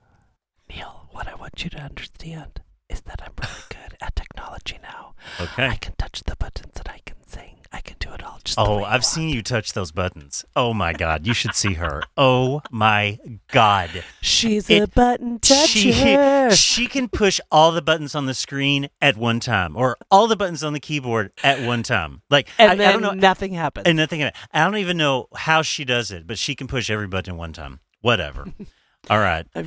Neil, 0.70 1.08
what 1.12 1.28
I 1.28 1.34
want 1.34 1.64
you 1.64 1.70
to 1.72 1.80
understand 1.80 2.62
is 2.88 3.02
that 3.02 3.20
I'm 3.24 3.34
really 3.42 3.54
good 3.70 3.74
good 3.90 3.98
at 4.02 4.16
technology 4.16 4.78
now. 4.84 5.16
Okay. 5.42 5.66
I 5.68 5.76
can 5.78 5.96
touch 5.98 6.22
the 6.26 6.36
buttons 6.36 6.74
and 6.78 6.88
I 6.88 7.00
can 7.06 7.18
sing. 7.26 7.58
I 7.72 7.80
can 7.82 7.96
do 8.00 8.12
it 8.14 8.24
all 8.24 8.38
just 8.44 8.56
the 8.58 8.64
Oh, 8.64 8.78
way 8.78 8.84
I've 8.84 9.04
seen 9.04 9.26
want. 9.30 9.36
you 9.36 9.42
touch 9.42 9.74
those 9.74 9.92
buttons. 9.92 10.46
Oh 10.56 10.76
my 10.76 10.94
God, 10.94 11.26
you 11.26 11.34
should 11.34 11.56
see 11.56 11.74
her. 11.74 12.04
Oh 12.16 12.62
my 12.70 13.18
God. 13.52 14.04
She's 14.22 14.70
a 14.70 14.86
button 14.86 15.40
She, 15.44 15.92
toucher. 15.92 16.56
she 16.56 16.86
can 16.86 17.08
push 17.10 17.40
all 17.52 17.72
the 17.72 17.82
buttons 17.82 18.14
on 18.14 18.28
the 18.28 18.36
screen 18.36 18.90
at 19.02 19.18
one 19.18 19.40
time, 19.40 19.76
or 19.76 19.98
all 20.12 20.28
the 20.28 20.36
buttons 20.36 20.64
on 20.64 20.74
the 20.74 20.80
keyboard 20.80 21.32
at 21.44 21.66
one 21.66 21.82
time. 21.82 22.22
Like 22.30 22.48
and 22.60 22.72
I, 22.74 22.76
then 22.76 22.90
I 22.90 22.92
don't 22.92 23.02
know, 23.02 23.12
nothing 23.14 23.54
happens. 23.54 23.88
and 23.88 23.98
nothing. 23.98 24.22
I 24.24 24.32
don't 24.64 24.78
even 24.78 24.98
know 24.98 25.30
how 25.36 25.64
she 25.64 25.84
does 25.84 26.12
it, 26.12 26.28
but 26.28 26.38
she 26.38 26.54
can 26.54 26.68
push 26.68 26.92
every 26.92 27.08
button 27.08 27.38
one 27.38 27.54
time. 27.54 27.80
Whatever. 28.04 28.46
all 29.10 29.20
right. 29.20 29.48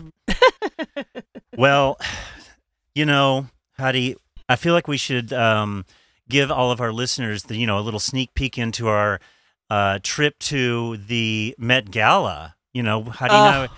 Well, 1.57 1.99
you 2.95 3.07
know, 3.07 3.47
Heidi, 3.79 4.15
I 4.47 4.57
feel 4.57 4.75
like 4.75 4.89
we 4.89 4.99
should 4.99 5.33
um, 5.33 5.87
give 6.29 6.51
all 6.51 6.71
of 6.71 6.83
our 6.83 6.93
listeners 6.93 7.45
the 7.45 7.57
you 7.57 7.67
know 7.67 7.79
a 7.79 7.81
little 7.81 7.99
sneak 8.01 8.35
peek 8.35 8.59
into 8.59 8.89
our 8.89 9.21
uh, 9.71 9.99
trip 10.03 10.39
to 10.41 10.99
the 10.99 11.55
Met 11.59 11.91
Gala. 11.91 12.57
You 12.75 12.83
know, 12.83 13.05
how 13.05 13.11
Heidi 13.29 13.35
and 13.35 13.55
I, 13.55 13.65
Ugh. 13.65 13.71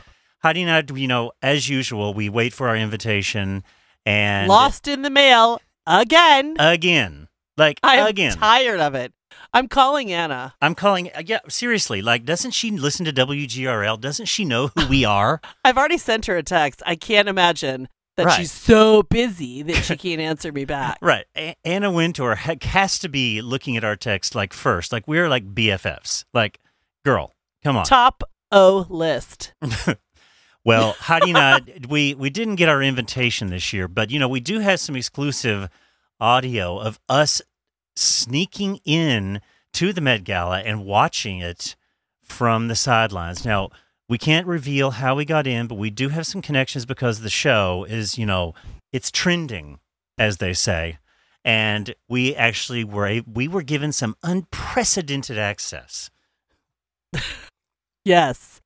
Heidi 0.43 0.63
and 0.63 0.71
I, 0.91 0.95
you 0.99 1.07
know, 1.07 1.31
as 1.41 1.69
usual, 1.69 2.15
we 2.15 2.29
wait 2.29 2.53
for 2.53 2.69
our 2.69 2.77
invitation 2.77 3.63
and 4.05 4.49
Lost 4.49 4.89
in 4.89 5.03
the 5.03 5.11
mail 5.11 5.61
again. 5.87 6.57
again, 6.59 7.29
like 7.57 7.79
I'm 7.85 8.09
again. 8.09 8.33
tired 8.37 8.81
of 8.81 8.97
it. 8.97 9.13
I'm 9.53 9.69
calling 9.69 10.13
Anna. 10.13 10.55
I'm 10.63 10.75
calling. 10.75 11.11
uh, 11.15 11.23
Yeah, 11.25 11.41
seriously. 11.49 12.03
Like, 12.03 12.25
doesn't 12.25 12.53
she 12.53 12.71
listen 12.71 13.05
to 13.07 13.13
WGRL? 13.13 14.01
Doesn't 14.01 14.27
she 14.27 14.45
know 14.45 14.69
who 14.69 14.87
we 14.89 15.05
are? 15.05 15.41
I've 15.65 15.77
already 15.79 15.99
sent 15.99 16.27
her 16.27 16.37
a 16.37 16.43
text. 16.43 16.83
I 16.87 16.97
can't 16.97 17.29
imagine 17.29 17.89
that 18.17 18.27
Right. 18.27 18.37
she's 18.41 18.53
so 18.53 19.03
busy 19.05 19.63
that 19.63 19.83
she 19.85 19.97
can't 19.97 20.21
answer 20.21 20.51
me 20.53 20.65
back. 20.65 20.99
Right. 21.03 21.25
A- 21.37 21.57
Anna 21.65 21.91
Wintour 21.91 22.35
ha- 22.35 22.57
has 22.63 22.99
to 23.01 23.09
be 23.09 23.41
looking 23.43 23.77
at 23.77 23.85
our 23.85 23.97
text 23.97 24.35
like 24.35 24.53
first. 24.53 24.93
Like 24.93 25.07
we're 25.07 25.29
like 25.29 25.55
BFFs. 25.55 26.25
Like, 26.35 26.59
girl, 27.05 27.35
come 27.63 27.77
on. 27.77 27.85
Top 27.85 28.23
O 28.51 28.87
list. 28.89 29.53
Well, 30.65 30.97
Heidi 30.99 31.31
and 31.31 31.39
I, 31.39 31.61
we 31.89 32.15
we 32.15 32.29
didn't 32.29 32.57
get 32.57 32.69
our 32.69 32.83
invitation 32.83 33.49
this 33.49 33.73
year, 33.73 33.89
but 33.89 34.11
you 34.11 34.19
know 34.19 34.29
we 34.29 34.41
do 34.41 34.59
have 34.59 34.81
some 34.81 34.97
exclusive 34.97 35.69
audio 36.21 36.79
of 36.79 36.99
us 37.09 37.41
sneaking 37.99 38.81
in 38.85 39.41
to 39.75 39.93
the 39.93 40.01
Met 40.01 40.25
Gala 40.25 40.61
and 40.61 40.85
watching 40.85 41.41
it 41.41 41.77
from 42.23 42.69
the 42.69 42.77
sidelines. 42.77 43.45
Now 43.45 43.71
we 44.09 44.19
can't 44.19 44.47
reveal 44.47 44.93
how 44.93 45.15
we 45.15 45.25
got 45.25 45.47
in, 45.47 45.67
but 45.67 45.77
we 45.77 45.91
do 45.91 46.09
have 46.09 46.27
some 46.27 46.43
connections 46.43 46.87
because 46.87 47.21
the 47.21 47.31
show 47.31 47.85
is, 47.89 48.17
you 48.17 48.27
know, 48.27 48.55
it's 48.93 49.11
trending, 49.11 49.81
as 50.17 50.39
they 50.39 50.55
say, 50.55 50.99
and 51.45 51.95
we 52.09 52.35
actually 52.35 52.85
were 52.85 53.21
we 53.33 53.49
were 53.49 53.63
given 53.63 53.93
some 53.93 54.17
unprecedented 54.23 55.39
access. 55.39 56.11
Yes. 58.09 58.63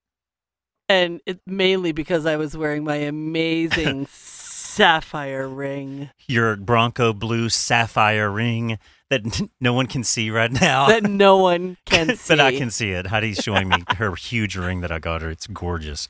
And 0.88 1.20
it 1.26 1.40
mainly 1.48 1.90
because 1.90 2.26
I 2.26 2.36
was 2.36 2.56
wearing 2.56 2.84
my 2.84 2.96
amazing 2.96 4.06
sapphire 4.10 5.48
ring 5.48 6.10
your 6.28 6.54
Bronco 6.56 7.12
blue 7.12 7.48
sapphire 7.48 8.30
ring 8.30 8.78
that 9.12 9.48
no 9.60 9.72
one 9.72 9.86
can 9.86 10.02
see 10.04 10.30
right 10.30 10.50
now. 10.50 10.88
that 10.88 11.04
no 11.04 11.36
one 11.50 11.76
can 11.86 12.16
see. 12.16 12.32
but 12.34 12.40
I 12.40 12.56
can 12.56 12.70
see 12.70 12.90
it. 12.90 13.06
Heidi's 13.06 13.38
showing 13.38 13.68
me 13.68 13.84
her 13.96 14.14
huge 14.16 14.56
ring 14.56 14.80
that 14.80 14.90
I 14.90 14.98
got 14.98 15.22
her. 15.22 15.30
It's 15.30 15.46
gorgeous. 15.46 16.08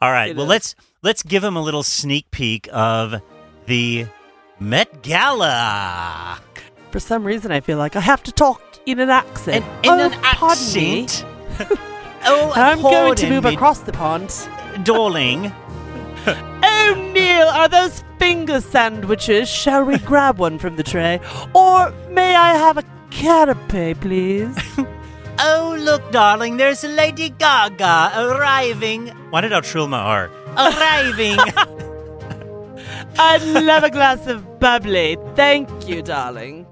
All 0.00 0.12
right, 0.12 0.30
It 0.30 0.36
well 0.36 0.44
is. 0.44 0.50
let's 0.50 0.74
let's 1.02 1.22
give 1.22 1.42
him 1.42 1.56
a 1.56 1.62
little 1.62 1.82
sneak 1.82 2.30
peek 2.30 2.68
of 2.72 3.20
the 3.66 4.06
Met 4.60 5.02
Gala. 5.02 6.38
For 6.90 7.00
some 7.00 7.24
reason, 7.24 7.52
I 7.52 7.60
feel 7.60 7.78
like 7.78 7.96
I 7.96 8.00
have 8.00 8.22
to 8.24 8.32
talk 8.32 8.60
in 8.86 8.98
an 9.00 9.10
accent. 9.10 9.64
And 9.64 9.84
in 9.84 9.90
oh, 9.92 10.04
an 10.06 10.12
pardon 10.22 10.74
me. 10.74 11.04
accent. 11.04 11.26
oh, 12.24 12.52
I'm 12.54 12.80
going 12.82 13.14
to 13.16 13.28
move 13.30 13.44
me, 13.44 13.54
across 13.54 13.80
the 13.80 13.92
pond. 13.92 14.30
darling. 14.84 15.52
Oh, 16.90 17.10
Neil, 17.12 17.48
are 17.48 17.68
those 17.68 18.02
finger 18.18 18.60
sandwiches? 18.60 19.48
Shall 19.48 19.84
we 19.84 19.98
grab 19.98 20.38
one 20.38 20.58
from 20.58 20.76
the 20.76 20.82
tray? 20.82 21.20
Or 21.54 21.92
may 22.10 22.34
I 22.34 22.54
have 22.54 22.78
a 22.78 22.84
canapé, 23.10 23.98
please? 24.00 24.56
Oh, 25.40 25.76
look, 25.78 26.10
darling, 26.10 26.56
there's 26.56 26.82
Lady 26.82 27.30
Gaga 27.30 28.10
arriving. 28.16 29.06
Why 29.30 29.40
did 29.40 29.52
I 29.52 29.60
trill 29.60 29.86
my 29.86 30.00
R? 30.00 30.30
Arriving. 30.56 31.38
I'd 33.20 33.42
love 33.42 33.84
a 33.84 33.90
glass 33.90 34.26
of 34.26 34.58
bubbly. 34.58 35.16
Thank 35.36 35.68
you, 35.88 36.02
darling. 36.02 36.64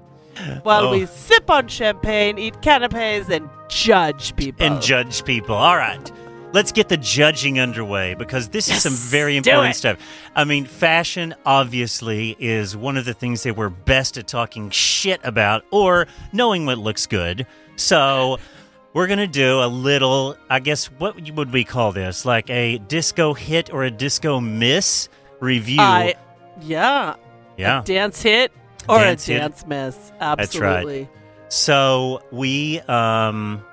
While 0.63 0.87
Oh. 0.87 0.91
we 0.91 1.05
sip 1.05 1.49
on 1.49 1.69
champagne, 1.69 2.37
eat 2.37 2.61
canapes, 2.61 3.29
and 3.29 3.49
judge 3.69 4.35
people. 4.35 4.65
and 4.65 4.81
judge 4.81 5.23
people. 5.23 5.55
All 5.55 5.77
right. 5.77 6.11
Let's 6.57 6.71
get 6.71 6.89
the 6.89 6.97
judging 6.97 7.59
underway 7.59 8.15
because 8.15 8.49
this 8.49 8.67
is 8.67 8.81
some 8.81 8.93
very 8.93 9.37
important 9.37 9.75
stuff. 9.75 9.99
I 10.35 10.43
mean, 10.43 10.65
fashion 10.65 11.35
obviously 11.45 12.35
is 12.39 12.75
one 12.75 12.97
of 12.97 13.05
the 13.05 13.13
things 13.13 13.43
that 13.43 13.55
we're 13.55 13.69
best 13.69 14.17
at 14.17 14.27
talking 14.27 14.71
shit 14.71 15.21
about 15.23 15.65
or 15.69 16.07
knowing 16.33 16.65
what 16.65 16.79
looks 16.79 17.05
good. 17.05 17.45
So, 17.75 18.39
we're 18.93 19.05
going 19.05 19.19
to 19.19 19.27
do 19.27 19.59
a 19.61 19.67
little, 19.67 20.35
I 20.49 20.59
guess, 20.59 20.87
what 20.87 21.13
would 21.35 21.53
we 21.53 21.63
call 21.63 21.91
this? 21.91 22.25
Like 22.25 22.49
a 22.49 22.79
disco 22.79 23.35
hit 23.35 23.71
or 23.71 23.83
a 23.83 23.91
disco 23.91 24.39
miss 24.39 25.09
review. 25.39 25.79
I, 25.79 26.15
yeah, 26.59 27.17
yeah. 27.55 27.81
a 27.81 27.83
dance 27.83 28.23
hit 28.23 28.51
or 28.89 28.97
Dance 28.97 29.29
a 29.29 29.33
hit. 29.33 29.39
dance 29.41 29.67
miss. 29.67 30.11
That's 30.19 30.57
right. 30.57 30.77
Absolutely. 30.77 31.09
So 31.49 32.23
we 32.31 32.79
um 32.87 33.63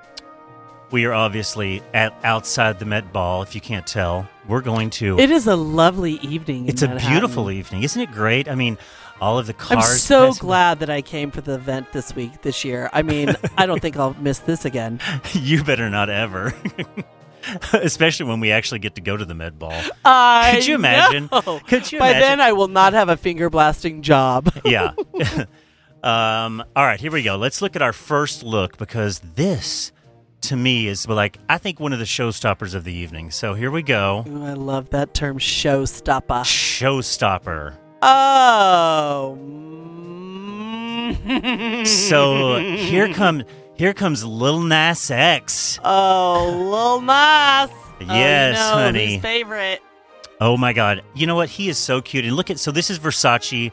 we 0.91 1.05
are 1.05 1.13
obviously 1.13 1.81
at 1.93 2.13
outside 2.23 2.79
the 2.79 2.85
Met 2.85 3.11
Ball. 3.11 3.41
If 3.41 3.55
you 3.55 3.61
can't 3.61 3.85
tell, 3.85 4.27
we're 4.47 4.61
going 4.61 4.89
to. 4.91 5.19
It 5.19 5.31
is 5.31 5.47
a 5.47 5.55
lovely 5.55 6.13
evening. 6.13 6.63
in 6.63 6.69
it's 6.69 6.81
a 6.81 6.87
beautiful 6.95 7.51
evening, 7.51 7.83
isn't 7.83 8.01
it? 8.01 8.11
Great. 8.11 8.47
I 8.47 8.55
mean, 8.55 8.77
all 9.21 9.39
of 9.39 9.47
the 9.47 9.53
cars. 9.53 9.85
I'm 9.85 9.97
so 9.97 10.27
passing- 10.27 10.47
glad 10.47 10.79
that 10.79 10.89
I 10.89 11.01
came 11.01 11.31
for 11.31 11.41
the 11.41 11.55
event 11.55 11.91
this 11.91 12.15
week, 12.15 12.41
this 12.41 12.63
year. 12.63 12.89
I 12.93 13.01
mean, 13.01 13.35
I 13.57 13.65
don't 13.65 13.81
think 13.81 13.97
I'll 13.97 14.15
miss 14.19 14.39
this 14.39 14.65
again. 14.65 14.99
you 15.33 15.63
better 15.63 15.89
not 15.89 16.09
ever. 16.09 16.53
Especially 17.73 18.25
when 18.25 18.39
we 18.39 18.51
actually 18.51 18.79
get 18.79 18.95
to 18.95 19.01
go 19.01 19.15
to 19.15 19.23
the 19.23 19.35
Met 19.35 19.59
Ball. 19.59 19.79
I 20.03 20.53
Could 20.55 20.65
you 20.67 20.75
imagine? 20.75 21.29
know. 21.31 21.59
Could 21.67 21.91
you 21.91 21.99
By 21.99 22.09
imagine? 22.09 22.21
then, 22.21 22.41
I 22.41 22.53
will 22.53 22.67
not 22.67 22.93
have 22.93 23.07
a 23.09 23.17
finger 23.17 23.49
blasting 23.51 24.01
job. 24.01 24.51
yeah. 24.65 24.93
um, 26.03 26.63
all 26.75 26.83
right, 26.85 26.99
here 26.99 27.11
we 27.11 27.21
go. 27.21 27.35
Let's 27.35 27.61
look 27.61 27.75
at 27.75 27.81
our 27.83 27.93
first 27.93 28.41
look 28.43 28.77
because 28.77 29.19
this, 29.19 29.91
to 30.45 30.55
me, 30.55 30.87
is 30.87 31.07
like 31.07 31.37
I 31.49 31.57
think 31.57 31.79
one 31.79 31.93
of 31.93 31.99
the 31.99 32.05
showstoppers 32.05 32.75
of 32.75 32.83
the 32.83 32.93
evening. 32.93 33.31
So 33.31 33.53
here 33.53 33.71
we 33.71 33.81
go. 33.81 34.23
Ooh, 34.27 34.43
I 34.43 34.53
love 34.53 34.89
that 34.91 35.13
term, 35.13 35.39
showstopper. 35.39 36.43
Showstopper. 36.43 37.77
Oh. 38.01 39.37
So 41.85 42.59
here 42.77 43.13
come 43.13 43.43
here 43.75 43.93
comes 43.93 44.23
Lil 44.23 44.61
Nas 44.61 45.11
X. 45.11 45.79
Oh, 45.83 46.51
Lil 46.71 47.01
Nas. 47.01 47.69
Oh, 47.97 48.13
yes, 48.13 48.57
oh, 48.59 48.75
no, 48.75 48.83
honey. 48.83 49.13
Who's 49.13 49.21
favorite? 49.21 49.81
Oh 50.41 50.57
my 50.57 50.73
God! 50.73 51.01
You 51.13 51.27
know 51.27 51.35
what? 51.35 51.47
He 51.47 51.69
is 51.69 51.77
so 51.77 52.01
cute. 52.01 52.25
And 52.25 52.35
look 52.35 52.49
at 52.49 52.59
so 52.59 52.71
this 52.71 52.89
is 52.89 52.99
Versace, 52.99 53.71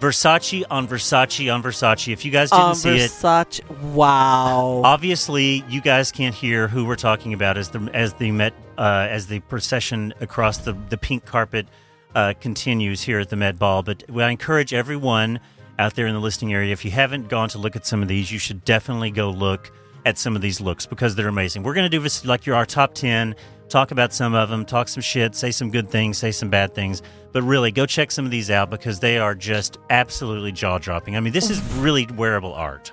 Versace 0.00 0.62
on 0.70 0.86
Versace 0.86 1.52
on 1.52 1.62
Versace. 1.62 2.12
If 2.12 2.24
you 2.24 2.30
guys 2.30 2.50
didn't 2.50 2.64
Um, 2.64 2.74
see 2.74 2.90
it, 2.98 3.10
Versace. 3.10 3.60
Wow. 3.92 4.82
obviously 4.84 5.64
you 5.68 5.80
guys 5.80 6.12
can't 6.12 6.34
hear 6.34 6.68
who 6.68 6.84
we're 6.84 6.96
talking 6.96 7.32
about 7.32 7.56
as 7.58 7.70
the 7.70 7.90
as 7.92 8.12
the 8.14 8.30
Met 8.30 8.54
uh, 8.78 9.06
as 9.10 9.26
the 9.26 9.40
procession 9.40 10.14
across 10.20 10.58
the 10.58 10.72
the 10.88 10.96
pink 10.96 11.24
carpet 11.24 11.66
uh, 12.14 12.32
continues 12.40 13.02
here 13.02 13.18
at 13.18 13.28
the 13.28 13.36
Met 13.36 13.58
Ball. 13.58 13.82
But 13.82 14.04
I 14.16 14.30
encourage 14.30 14.72
everyone 14.72 15.40
out 15.78 15.94
there 15.94 16.06
in 16.06 16.14
the 16.14 16.20
listening 16.20 16.52
area, 16.52 16.72
if 16.72 16.84
you 16.84 16.90
haven't 16.90 17.28
gone 17.28 17.48
to 17.50 17.58
look 17.58 17.76
at 17.76 17.86
some 17.86 18.02
of 18.02 18.08
these, 18.08 18.32
you 18.32 18.38
should 18.40 18.64
definitely 18.64 19.12
go 19.12 19.30
look 19.30 19.70
at 20.04 20.18
some 20.18 20.34
of 20.34 20.42
these 20.42 20.60
looks 20.60 20.86
because 20.86 21.14
they're 21.14 21.28
amazing. 21.28 21.62
We're 21.62 21.74
gonna 21.74 21.88
do 21.88 22.00
this 22.00 22.24
like 22.24 22.46
your 22.46 22.56
our 22.56 22.66
top 22.66 22.94
ten. 22.94 23.34
Talk 23.68 23.90
about 23.90 24.12
some 24.14 24.34
of 24.34 24.48
them, 24.48 24.64
talk 24.64 24.88
some 24.88 25.02
shit, 25.02 25.34
say 25.34 25.50
some 25.50 25.70
good 25.70 25.90
things, 25.90 26.16
say 26.16 26.30
some 26.30 26.48
bad 26.48 26.74
things, 26.74 27.02
but 27.32 27.42
really 27.42 27.70
go 27.70 27.84
check 27.84 28.10
some 28.10 28.24
of 28.24 28.30
these 28.30 28.50
out 28.50 28.70
because 28.70 29.00
they 29.00 29.18
are 29.18 29.34
just 29.34 29.78
absolutely 29.90 30.52
jaw 30.52 30.78
dropping. 30.78 31.16
I 31.16 31.20
mean, 31.20 31.32
this 31.32 31.50
is 31.50 31.60
really 31.74 32.06
wearable 32.06 32.54
art. 32.54 32.92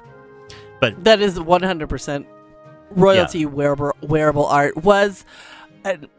But 0.81 1.03
that 1.05 1.21
is 1.21 1.39
100% 1.39 2.25
royalty 2.91 3.45
wearable, 3.45 3.93
wearable 4.01 4.45
art. 4.45 4.75
Was, 4.83 5.23
and 5.85 6.09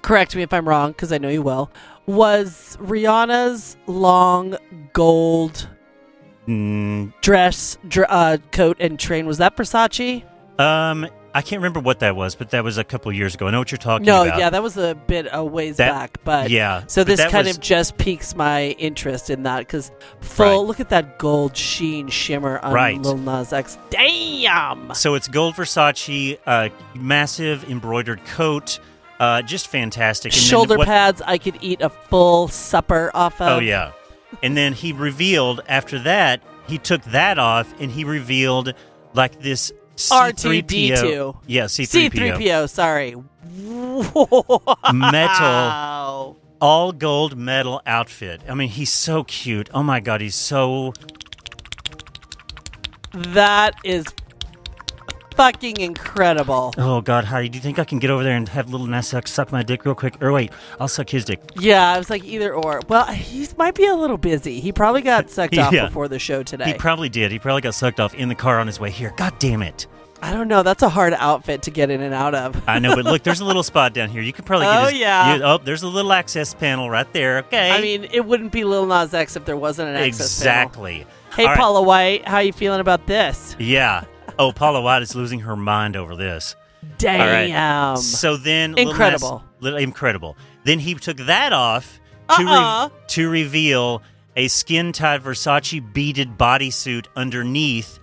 correct 0.00 0.34
me 0.34 0.42
if 0.42 0.52
I'm 0.52 0.66
wrong, 0.66 0.92
because 0.92 1.12
I 1.12 1.18
know 1.18 1.28
you 1.28 1.42
will, 1.42 1.70
was 2.06 2.78
Rihanna's 2.80 3.76
long 3.86 4.56
gold 4.94 5.68
Mm, 6.46 7.14
dress, 7.22 7.78
dr- 7.88 8.06
uh, 8.10 8.36
coat, 8.52 8.76
and 8.78 8.98
train, 8.98 9.26
was 9.26 9.38
that 9.38 9.56
Versace? 9.56 10.22
Um, 10.60 11.08
I 11.36 11.42
can't 11.42 11.58
remember 11.60 11.80
what 11.80 11.98
that 11.98 12.14
was, 12.14 12.36
but 12.36 12.50
that 12.50 12.62
was 12.62 12.78
a 12.78 12.84
couple 12.84 13.10
years 13.12 13.34
ago. 13.34 13.48
I 13.48 13.50
know 13.50 13.58
what 13.58 13.72
you're 13.72 13.78
talking 13.78 14.06
No, 14.06 14.22
about. 14.22 14.34
No, 14.34 14.38
yeah, 14.38 14.50
that 14.50 14.62
was 14.62 14.76
a 14.76 14.94
bit 14.94 15.26
a 15.32 15.44
ways 15.44 15.78
That- 15.78 15.90
back, 15.92 16.18
but 16.22 16.48
yeah. 16.48 16.84
So 16.86 17.02
this 17.02 17.20
kind 17.20 17.48
was- 17.48 17.56
of 17.56 17.62
just 17.62 17.98
piques 17.98 18.36
my 18.36 18.66
interest 18.78 19.30
in 19.30 19.42
that 19.42 19.58
because 19.58 19.90
full. 20.20 20.46
Right. 20.60 20.66
Look 20.68 20.78
at 20.78 20.90
that 20.90 21.18
gold 21.18 21.56
sheen 21.56 22.08
shimmer 22.08 22.60
on 22.60 22.72
Right. 22.72 23.00
Lil 23.00 23.16
Nas 23.18 23.52
X. 23.52 23.76
Damn. 23.90 24.94
So 24.94 25.14
it's 25.14 25.26
gold 25.26 25.54
Versace, 25.56 26.38
uh, 26.46 26.68
massive 26.94 27.68
embroidered 27.68 28.24
coat, 28.26 28.78
uh, 29.18 29.42
just 29.42 29.66
fantastic. 29.66 30.32
And 30.32 30.40
Shoulder 30.40 30.76
what- 30.78 30.86
pads. 30.86 31.20
I 31.26 31.38
could 31.38 31.58
eat 31.60 31.80
a 31.82 31.90
full 31.90 32.46
supper 32.46 33.10
off 33.12 33.40
of. 33.40 33.48
Oh 33.48 33.58
yeah, 33.58 33.90
and 34.42 34.56
then 34.56 34.72
he 34.72 34.92
revealed 34.92 35.62
after 35.68 35.98
that 36.00 36.42
he 36.68 36.78
took 36.78 37.02
that 37.04 37.38
off 37.38 37.72
and 37.80 37.90
he 37.90 38.04
revealed 38.04 38.72
like 39.14 39.40
this 39.40 39.72
R2D2. 39.96 40.66
C3PO. 40.66 41.36
Yeah, 41.46 41.66
C 41.66 41.84
C3PO. 41.84 42.12
three 42.12 42.30
PO. 42.48 42.66
Sorry. 42.66 43.16
Metal, 44.92 46.36
all 46.60 46.92
gold 46.92 47.36
metal 47.36 47.80
outfit. 47.86 48.42
I 48.48 48.54
mean, 48.54 48.68
he's 48.68 48.92
so 48.92 49.24
cute. 49.24 49.70
Oh 49.72 49.82
my 49.82 50.00
god, 50.00 50.20
he's 50.20 50.34
so 50.34 50.92
That 53.12 53.76
is 53.84 54.06
fucking 55.36 55.78
incredible. 55.78 56.74
Oh 56.78 57.00
God, 57.00 57.24
Heidi, 57.24 57.48
do 57.48 57.56
you 57.58 57.62
think 57.62 57.78
I 57.78 57.84
can 57.84 57.98
get 57.98 58.10
over 58.10 58.22
there 58.24 58.36
and 58.36 58.48
have 58.50 58.70
little 58.70 58.86
Nassuck 58.86 59.26
suck 59.28 59.52
my 59.52 59.62
dick 59.62 59.84
real 59.84 59.94
quick? 59.94 60.22
Or 60.22 60.32
wait, 60.32 60.52
I'll 60.80 60.88
suck 60.88 61.08
his 61.10 61.24
dick. 61.24 61.40
Yeah, 61.58 61.92
I 61.92 61.98
was 61.98 62.10
like 62.10 62.24
either 62.24 62.54
or. 62.54 62.80
Well, 62.88 63.06
he 63.06 63.46
might 63.56 63.74
be 63.74 63.86
a 63.86 63.94
little 63.94 64.18
busy. 64.18 64.60
He 64.60 64.72
probably 64.72 65.02
got 65.02 65.30
sucked 65.30 65.58
off 65.58 65.72
Yeah. 65.72 65.86
before 65.86 66.08
the 66.08 66.18
show 66.18 66.42
today. 66.42 66.66
He 66.66 66.74
probably 66.74 67.08
did. 67.08 67.32
He 67.32 67.38
probably 67.38 67.62
got 67.62 67.74
sucked 67.74 68.00
off 68.00 68.14
in 68.14 68.28
the 68.28 68.34
car 68.34 68.58
on 68.60 68.66
his 68.66 68.78
way 68.80 68.90
here. 68.90 69.12
God 69.16 69.38
damn 69.38 69.62
it! 69.62 69.86
I 70.22 70.32
don't 70.32 70.48
know. 70.48 70.62
That's 70.62 70.82
a 70.82 70.88
hard 70.88 71.12
outfit 71.12 71.62
to 71.62 71.70
get 71.70 71.90
in 71.90 72.00
and 72.00 72.14
out 72.14 72.34
of. 72.34 72.62
I 72.66 72.78
know, 72.78 72.94
but 72.94 73.04
look, 73.04 73.22
there's 73.24 73.40
a 73.40 73.44
little 73.44 73.62
spot 73.72 73.92
down 73.92 74.08
here. 74.08 74.22
You 74.22 74.32
could 74.32 74.46
probably 74.46 74.66
get 74.66 74.82
Oh, 74.82 74.84
his, 74.86 74.98
yeah. 74.98 75.36
you- 75.36 75.42
oh, 75.42 75.58
there's 75.58 75.82
a 75.82 75.88
little 75.88 76.12
access 76.12 76.54
panel 76.54 76.88
right 76.88 77.12
there. 77.12 77.38
Okay. 77.38 77.70
I 77.70 77.80
mean, 77.82 78.04
it 78.10 78.24
wouldn't 78.24 78.50
be 78.52 78.64
Lil 78.64 78.86
Nas 78.86 79.12
X 79.12 79.36
if 79.36 79.44
there 79.44 79.56
wasn't 79.56 79.90
an 79.90 79.96
access 79.96 80.42
panel. 80.42 80.62
exactly. 80.62 81.06
Hey, 81.36 81.44
right. 81.46 81.58
Paula 81.58 81.82
White, 81.82 82.26
how 82.26 82.38
you 82.38 82.52
feeling 82.54 82.80
about 82.80 83.06
this? 83.06 83.54
Yeah. 83.58 84.04
Oh, 84.38 84.52
Paula 84.52 84.80
White 84.80 85.02
is 85.02 85.14
losing 85.14 85.40
her 85.40 85.56
mind 85.56 85.96
over 85.96 86.16
this. 86.16 86.56
right. 86.82 86.98
Damn. 86.98 87.96
So 87.96 88.36
then, 88.36 88.72
Lil 88.72 88.84
Nas- 88.86 88.92
Incredible. 88.92 89.44
Lil- 89.60 89.76
incredible. 89.76 90.36
Then 90.64 90.78
he 90.78 90.94
took 90.94 91.16
that 91.18 91.52
off 91.52 92.00
to 92.36 92.44
re- 92.44 92.50
Uh-uh. 92.50 92.88
to 93.08 93.30
reveal 93.30 94.02
a 94.36 94.48
skin 94.48 94.92
tight 94.92 95.22
Versace 95.22 95.80
beaded 95.92 96.36
bodysuit 96.36 97.06
underneath 97.16 97.98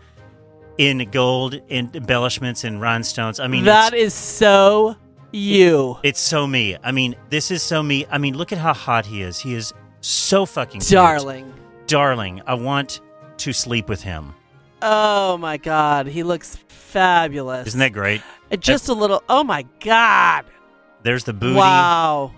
in 0.78 1.10
gold 1.12 1.60
and 1.70 1.96
embellishments 1.96 2.64
and 2.64 2.82
rhinestones. 2.82 3.40
I 3.40 3.48
mean, 3.48 3.66
that 3.66 3.94
is 3.94 4.14
so 4.14 4.96
you, 5.32 5.98
it's 6.04 6.20
so 6.20 6.48
me. 6.48 6.78
I 6.84 6.92
mean, 6.92 7.16
this 7.30 7.52
is 7.52 7.62
so 7.62 7.84
me. 7.84 8.06
I 8.10 8.18
mean, 8.18 8.36
look 8.38 8.52
at 8.52 8.58
how 8.58 8.74
hot 8.74 9.06
he 9.06 9.22
is. 9.22 9.40
He 9.40 9.54
is 9.54 9.74
so 10.02 10.46
fucking 10.46 10.82
cute. 10.82 10.92
darling. 10.92 11.54
darling. 11.88 12.42
I 12.48 12.54
want 12.56 13.02
to 13.38 13.54
sleep 13.54 13.88
with 13.90 14.02
him. 14.02 14.34
Oh 14.82 15.38
my 15.38 15.58
God, 15.58 16.08
he 16.08 16.24
looks 16.24 16.58
fabulous. 16.68 17.68
Isn't 17.68 17.80
that 17.80 17.94
great? 17.94 18.22
Uh, 18.52 18.56
Just 18.58 18.90
a 18.90 18.94
little. 18.94 19.24
Oh 19.30 19.44
my 19.44 19.66
God. 19.80 20.46
There's 21.04 21.24
the 21.24 21.34
booty. 21.34 21.56
Wow. 21.56 22.34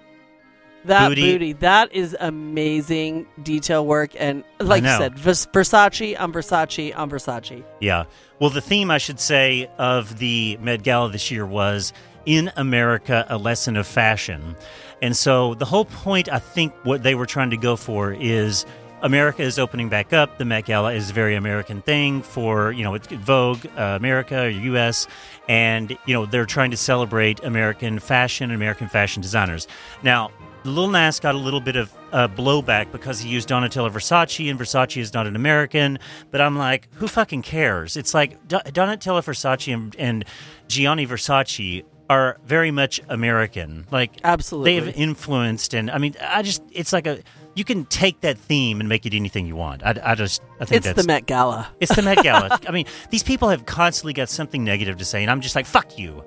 That 0.85 1.07
Booty. 1.07 1.21
booty. 1.31 1.53
that 1.53 1.93
is 1.93 2.15
amazing 2.19 3.25
detail 3.41 3.85
work. 3.87 4.11
And 4.19 4.43
like 4.59 4.83
you 4.83 4.89
said, 4.89 5.15
Versace, 5.15 6.15
I'm 6.19 6.33
Versace, 6.33 6.93
I'm 6.93 7.09
Versace. 7.09 7.63
Yeah. 7.79 8.03
Well, 8.39 8.49
the 8.49 8.59
theme, 8.59 8.91
I 8.91 8.97
should 8.97 9.21
say, 9.21 9.69
of 9.77 10.19
the 10.19 10.57
Met 10.61 10.83
Gala 10.83 11.09
this 11.09 11.31
year 11.31 11.45
was 11.45 11.93
In 12.25 12.51
America, 12.57 13.25
a 13.29 13.37
lesson 13.37 13.77
of 13.77 13.87
fashion. 13.87 14.57
And 15.01 15.15
so 15.15 15.53
the 15.53 15.63
whole 15.65 15.85
point, 15.85 16.27
I 16.29 16.39
think, 16.39 16.73
what 16.83 17.01
they 17.01 17.15
were 17.15 17.25
trying 17.25 17.51
to 17.51 17.57
go 17.57 17.77
for 17.77 18.11
is 18.13 18.65
America 19.03 19.43
is 19.43 19.59
opening 19.59 19.89
back 19.89 20.13
up. 20.13 20.37
The 20.37 20.45
Met 20.45 20.65
Gala 20.65 20.93
is 20.93 21.09
a 21.09 21.13
very 21.13 21.35
American 21.35 21.81
thing 21.81 22.21
for, 22.21 22.71
you 22.71 22.83
know, 22.85 22.97
Vogue, 22.97 23.65
uh, 23.77 23.97
America, 23.99 24.43
or 24.43 24.49
US. 24.49 25.07
And, 25.49 25.97
you 26.05 26.13
know, 26.13 26.25
they're 26.25 26.45
trying 26.45 26.71
to 26.71 26.77
celebrate 26.77 27.43
American 27.43 27.99
fashion 27.99 28.45
and 28.45 28.55
American 28.55 28.87
fashion 28.87 29.21
designers. 29.21 29.67
Now, 30.03 30.31
Lil 30.63 30.87
Nas 30.87 31.19
got 31.19 31.35
a 31.35 31.37
little 31.37 31.59
bit 31.59 31.75
of 31.75 31.93
uh, 32.13 32.29
blowback 32.29 32.93
because 32.93 33.19
he 33.19 33.27
used 33.27 33.49
Donatella 33.49 33.91
Versace, 33.91 34.49
and 34.49 34.57
Versace 34.57 35.01
is 35.01 35.13
not 35.13 35.27
an 35.27 35.35
American. 35.35 35.99
But 36.31 36.39
I'm 36.39 36.57
like, 36.57 36.87
who 36.93 37.09
fucking 37.09 37.41
cares? 37.41 37.97
It's 37.97 38.13
like 38.13 38.47
Do- 38.47 38.61
Donatella 38.65 39.21
Versace 39.21 39.73
and, 39.73 39.93
and 39.97 40.23
Gianni 40.69 41.05
Versace 41.05 41.83
are 42.09 42.37
very 42.45 42.71
much 42.71 43.01
American. 43.09 43.85
Like, 43.91 44.11
Absolutely. 44.23 44.79
they 44.79 44.85
have 44.85 44.95
influenced, 44.95 45.73
and 45.73 45.91
I 45.91 45.97
mean, 45.97 46.15
I 46.21 46.41
just, 46.41 46.63
it's 46.71 46.93
like 46.93 47.07
a, 47.07 47.19
you 47.55 47.63
can 47.63 47.85
take 47.85 48.21
that 48.21 48.37
theme 48.37 48.79
and 48.79 48.89
make 48.89 49.05
it 49.05 49.13
anything 49.13 49.45
you 49.45 49.55
want. 49.55 49.83
I, 49.83 49.95
I 50.03 50.15
just, 50.15 50.41
I 50.59 50.65
think 50.65 50.77
It's 50.77 50.85
that's 50.87 51.01
the 51.01 51.07
Met 51.07 51.25
Gala. 51.25 51.67
it's 51.79 51.95
the 51.95 52.01
Met 52.01 52.23
Gala. 52.23 52.59
I 52.67 52.71
mean, 52.71 52.85
these 53.11 53.23
people 53.23 53.49
have 53.49 53.65
constantly 53.65 54.13
got 54.13 54.29
something 54.29 54.63
negative 54.63 54.97
to 54.97 55.05
say, 55.05 55.21
and 55.21 55.29
I'm 55.31 55.41
just 55.41 55.55
like, 55.55 55.65
fuck 55.65 55.97
you. 55.97 56.23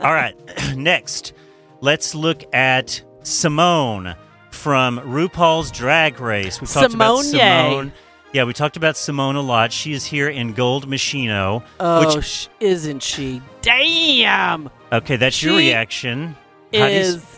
All 0.01 0.13
right, 0.13 0.35
next, 0.75 1.33
let's 1.81 2.13
look 2.13 2.43
at 2.53 3.01
Symone 3.21 4.15
from 4.51 4.99
RuPaul's 4.99 5.71
Drag 5.71 6.19
Race. 6.19 6.59
We 6.61 6.67
talked 6.67 6.93
about 6.93 7.19
Symone 7.23 7.85
Ye. 7.85 7.91
Yeah, 8.33 8.43
we 8.43 8.53
talked 8.53 8.75
about 8.77 8.95
Symone 8.95 9.35
a 9.35 9.39
lot. 9.39 9.71
She 9.71 9.93
is 9.93 10.05
here 10.05 10.29
in 10.29 10.53
Gold 10.53 10.87
Moschino. 10.87 11.63
Oh, 11.79 12.15
which, 12.15 12.25
sh- 12.25 12.47
isn't 12.59 13.01
she? 13.01 13.41
Damn. 13.61 14.69
okay, 14.91 15.15
that's 15.15 15.41
your 15.41 15.57
she 15.59 15.69
reaction. 15.69 16.35
Heidi's, 16.73 17.15
Is 17.15 17.36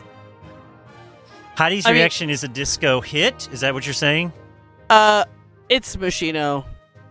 Heidi's 1.59 1.85
I 1.85 1.89
mean- 1.89 1.97
reaction 1.99 2.29
is 2.29 2.45
a 2.45 2.47
disco 2.47 3.01
hit. 3.01 3.49
Is 3.51 3.59
that 3.61 3.73
what 3.73 3.85
you're 3.85 3.93
saying? 3.93 4.31
uh, 4.89 5.25
it's 5.67 5.97
Moschino. 5.97 6.63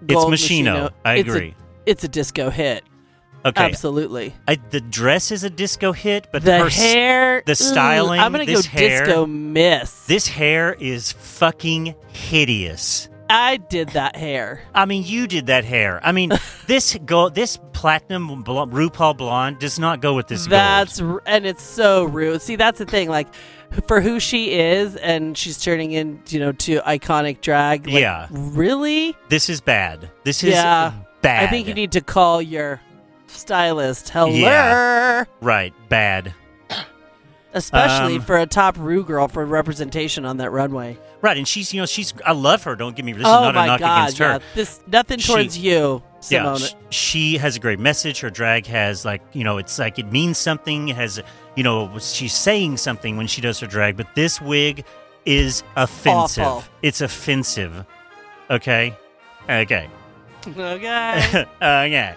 It's 0.08 0.24
Moschino. 0.24 0.90
I 1.04 1.16
It's 1.16 1.28
a- 1.28 1.32
agree. 1.32 1.54
It's 1.84 2.02
a 2.04 2.08
disco 2.08 2.48
hit. 2.50 2.82
Okay, 3.44 3.62
Absolutely. 3.62 4.34
I, 4.48 4.56
the 4.70 4.80
dress 4.80 5.30
is 5.30 5.44
a 5.44 5.50
disco 5.50 5.92
hit, 5.92 6.28
but 6.32 6.42
The 6.42 6.58
her 6.58 6.68
hair, 6.70 7.42
the 7.46 7.52
ooh, 7.52 7.54
styling, 7.54 8.20
I'm 8.20 8.32
gonna 8.32 8.46
this 8.46 8.66
go 8.66 8.70
hair- 8.78 9.04
disco 9.04 9.26
miss. 9.26 10.06
This 10.06 10.26
hair 10.26 10.74
is 10.80 11.12
fucking 11.12 11.94
hideous. 12.08 13.08
I 13.30 13.58
did 13.58 13.90
that 13.90 14.16
hair. 14.16 14.62
I 14.74 14.86
mean, 14.86 15.04
you 15.04 15.26
did 15.26 15.46
that 15.46 15.64
hair. 15.64 16.00
I 16.02 16.12
mean, 16.12 16.30
this 16.66 16.96
go 17.04 17.28
this 17.28 17.58
platinum 17.72 18.42
bl- 18.42 18.62
RuPaul 18.64 19.16
blonde 19.16 19.58
does 19.60 19.78
not 19.78 20.00
go 20.00 20.14
with 20.14 20.26
this 20.28 20.46
That's 20.46 20.98
gold. 21.00 21.12
r- 21.12 21.22
and 21.26 21.46
it's 21.46 21.62
so 21.62 22.04
rude. 22.04 22.40
See, 22.42 22.56
that's 22.56 22.78
the 22.78 22.86
thing. 22.86 23.08
Like, 23.08 23.28
for 23.86 24.00
who 24.00 24.18
she 24.20 24.52
is, 24.58 24.96
and 24.96 25.36
she's 25.36 25.62
turning 25.62 25.92
in, 25.92 26.20
you 26.28 26.40
know, 26.40 26.52
to 26.52 26.80
iconic 26.80 27.40
drag. 27.40 27.86
like, 27.86 27.94
Yeah. 28.00 28.26
Really? 28.30 29.16
This 29.28 29.48
is 29.48 29.60
bad. 29.60 30.10
This 30.24 30.42
is 30.42 30.54
Yeah. 30.54 30.92
bad. 31.22 31.44
I 31.44 31.46
think 31.48 31.66
you 31.68 31.74
need 31.74 31.92
to 31.92 32.00
call 32.00 32.40
your 32.42 32.80
stylist. 33.26 34.08
Hello. 34.10 34.28
Yeah. 34.30 35.24
right 35.40 35.72
bad. 35.88 36.34
Especially 37.54 38.16
Um, 38.16 38.22
for 38.22 38.36
a 38.36 38.46
top 38.46 38.76
Rue 38.78 39.02
girl 39.02 39.26
for 39.26 39.44
representation 39.44 40.26
on 40.26 40.36
that 40.36 40.50
runway. 40.50 40.98
Right, 41.22 41.36
and 41.38 41.48
she's 41.48 41.72
you 41.72 41.80
know 41.80 41.86
she's 41.86 42.12
I 42.24 42.32
love 42.32 42.62
her. 42.64 42.76
Don't 42.76 42.94
get 42.94 43.04
me. 43.06 43.12
This 43.12 43.22
oh 43.26 43.28
is 43.38 43.42
not 43.42 43.54
my 43.54 43.64
a 43.64 43.66
knock 43.68 43.80
god! 43.80 43.98
against 44.02 44.18
her. 44.18 44.24
Yeah, 44.32 44.38
this 44.54 44.80
nothing 44.86 45.18
She- 45.18 45.32
towards 45.32 45.56
you, 45.58 46.02
Symone. 46.20 46.68
sh- 46.68 46.74
she 46.94 47.36
has 47.38 47.56
a 47.56 47.60
great 47.60 47.78
message. 47.78 48.20
Her 48.20 48.30
drag 48.30 48.66
has 48.66 49.04
like 49.04 49.22
you 49.32 49.44
know, 49.44 49.58
it's 49.58 49.78
like 49.78 49.98
it 49.98 50.10
means 50.10 50.38
something. 50.38 50.88
It 50.88 50.96
has 50.96 51.20
you 51.56 51.62
know, 51.62 51.98
she's 51.98 52.34
saying 52.34 52.76
something 52.76 53.16
when 53.16 53.26
she 53.26 53.40
does 53.40 53.60
her 53.60 53.66
drag. 53.66 53.96
But 53.96 54.14
this 54.14 54.40
wig 54.40 54.84
is 55.24 55.62
offensive. 55.76 56.44
Awful. 56.44 56.72
It's 56.82 57.00
offensive. 57.00 57.84
Okay, 58.50 58.96
okay, 59.48 59.88
okay. 60.46 61.44
okay, 61.62 62.14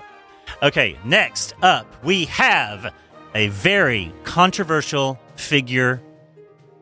okay. 0.64 0.98
Next 1.04 1.54
up, 1.62 1.86
we 2.04 2.26
have 2.26 2.94
a 3.36 3.48
very 3.50 4.14
controversial 4.24 5.20
figure 5.36 6.02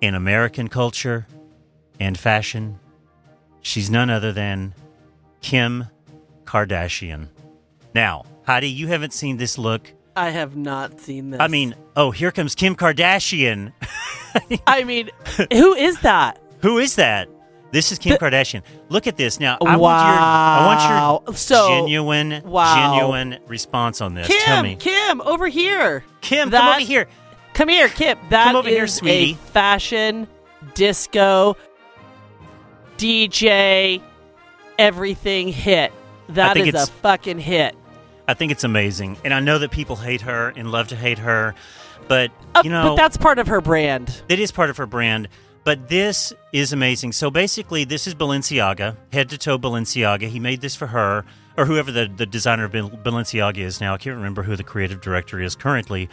in 0.01 0.15
American 0.15 0.67
culture 0.67 1.27
and 1.99 2.17
fashion. 2.17 2.79
She's 3.61 3.89
none 3.89 4.09
other 4.09 4.31
than 4.31 4.73
Kim 5.41 5.85
Kardashian. 6.49 7.27
Now, 7.93 8.25
Heidi, 8.43 8.69
you 8.69 8.87
haven't 8.87 9.13
seen 9.13 9.37
this 9.37 9.59
look. 9.59 9.93
I 10.15 10.31
have 10.31 10.55
not 10.55 10.99
seen 10.99 11.29
this. 11.29 11.39
I 11.39 11.47
mean, 11.47 11.75
oh, 11.95 12.09
here 12.09 12.31
comes 12.31 12.55
Kim 12.55 12.75
Kardashian. 12.75 13.71
I 14.67 14.83
mean, 14.83 15.11
who 15.53 15.75
is 15.75 15.99
that? 15.99 16.41
Who 16.63 16.79
is 16.79 16.95
that? 16.95 17.29
This 17.71 17.91
is 17.91 17.99
Kim 17.99 18.13
The- 18.13 18.17
Kardashian. 18.17 18.63
Look 18.89 19.05
at 19.05 19.15
this. 19.15 19.39
Now, 19.39 19.59
I 19.63 19.77
wow. 19.77 20.65
want 20.65 20.81
your 20.81 20.89
I 20.89 21.19
want 21.19 21.27
your 21.27 21.35
so 21.35 21.67
genuine 21.67 22.41
wow. 22.43 22.75
genuine 22.75 23.39
response 23.47 24.01
on 24.01 24.15
this. 24.15 24.27
Kim, 24.27 24.39
Tell 24.39 24.63
me. 24.63 24.75
Kim, 24.75 25.21
over 25.21 25.47
here. 25.47 26.03
Kim, 26.21 26.49
that- 26.49 26.61
come 26.61 26.69
over 26.69 26.79
here. 26.79 27.07
Come 27.53 27.69
here, 27.69 27.89
Kim. 27.89 28.17
That 28.29 28.45
Come 28.45 28.55
over 28.55 28.69
here, 28.69 28.87
sweetie. 28.87 29.33
a 29.33 29.35
fashion, 29.35 30.27
disco, 30.73 31.57
DJ, 32.97 34.01
everything 34.79 35.49
hit. 35.49 35.93
That 36.29 36.53
think 36.53 36.73
is 36.73 36.83
a 36.83 36.87
fucking 36.87 37.39
hit. 37.39 37.75
I 38.27 38.33
think 38.35 38.51
it's 38.51 38.63
amazing, 38.63 39.17
and 39.23 39.33
I 39.33 39.39
know 39.39 39.57
that 39.59 39.71
people 39.71 39.95
hate 39.95 40.21
her 40.21 40.49
and 40.55 40.71
love 40.71 40.89
to 40.89 40.95
hate 40.95 41.17
her, 41.19 41.55
but 42.07 42.31
Uh, 42.55 42.61
you 42.63 42.69
know 42.69 42.89
but 42.89 42.95
that's 42.95 43.17
part 43.17 43.39
of 43.39 43.47
her 43.47 43.59
brand. 43.61 44.21
it 44.29 44.39
is 44.39 44.51
part 44.51 44.69
of 44.69 44.77
her 44.77 44.85
brand. 44.85 45.27
But 45.65 45.89
this 45.89 46.31
is 46.53 46.71
amazing. 46.73 47.11
So 47.11 47.29
basically, 47.29 47.83
this 47.83 48.07
is 48.07 48.15
Balenciaga, 48.15 48.95
head 49.11 49.29
to 49.29 49.37
toe 49.37 49.59
Balenciaga. 49.59 50.27
He 50.29 50.39
made 50.39 50.61
this 50.61 50.73
for 50.75 50.87
her, 50.87 51.25
or 51.57 51.65
whoever 51.65 51.91
the, 51.91 52.09
the 52.15 52.25
designer 52.25 52.63
of 52.63 52.71
Balenciaga 52.71 53.57
is 53.57 53.81
now. 53.81 53.93
I 53.93 53.97
can't 53.97 54.15
remember 54.15 54.41
who 54.41 54.55
the 54.55 54.63
creative 54.63 55.01
director 55.01 55.39
is 55.41 55.55
currently, 55.55 56.09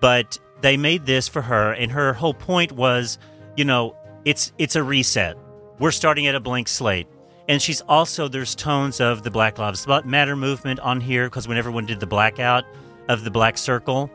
but 0.00 0.38
they 0.62 0.76
made 0.76 1.04
this 1.04 1.28
for 1.28 1.42
her, 1.42 1.72
and 1.72 1.92
her 1.92 2.14
whole 2.14 2.32
point 2.34 2.72
was, 2.72 3.18
you 3.56 3.64
know, 3.64 3.94
it's 4.24 4.52
it's 4.58 4.76
a 4.76 4.82
reset. 4.82 5.36
We're 5.78 5.90
starting 5.92 6.26
at 6.26 6.34
a 6.34 6.40
blank 6.40 6.66
slate. 6.66 7.06
And 7.48 7.62
she's 7.62 7.80
also 7.82 8.26
there's 8.28 8.54
tones 8.54 9.00
of 9.00 9.22
the 9.22 9.30
Black 9.30 9.58
Lives 9.58 9.86
Matter 10.04 10.34
movement 10.36 10.80
on 10.80 11.00
here 11.00 11.26
because 11.28 11.46
when 11.46 11.56
everyone 11.56 11.86
did 11.86 12.00
the 12.00 12.06
blackout 12.06 12.64
of 13.08 13.22
the 13.24 13.30
Black 13.30 13.56
Circle 13.56 14.10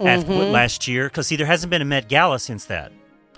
at, 0.00 0.20
Mhm. 0.20 0.50
last 0.50 0.88
year, 0.88 1.04
because 1.08 1.26
see, 1.26 1.36
there 1.36 1.46
hasn't 1.46 1.70
been 1.70 1.82
a 1.82 1.84
Met 1.84 2.08
Gala 2.08 2.38
since 2.38 2.64
that. 2.66 2.90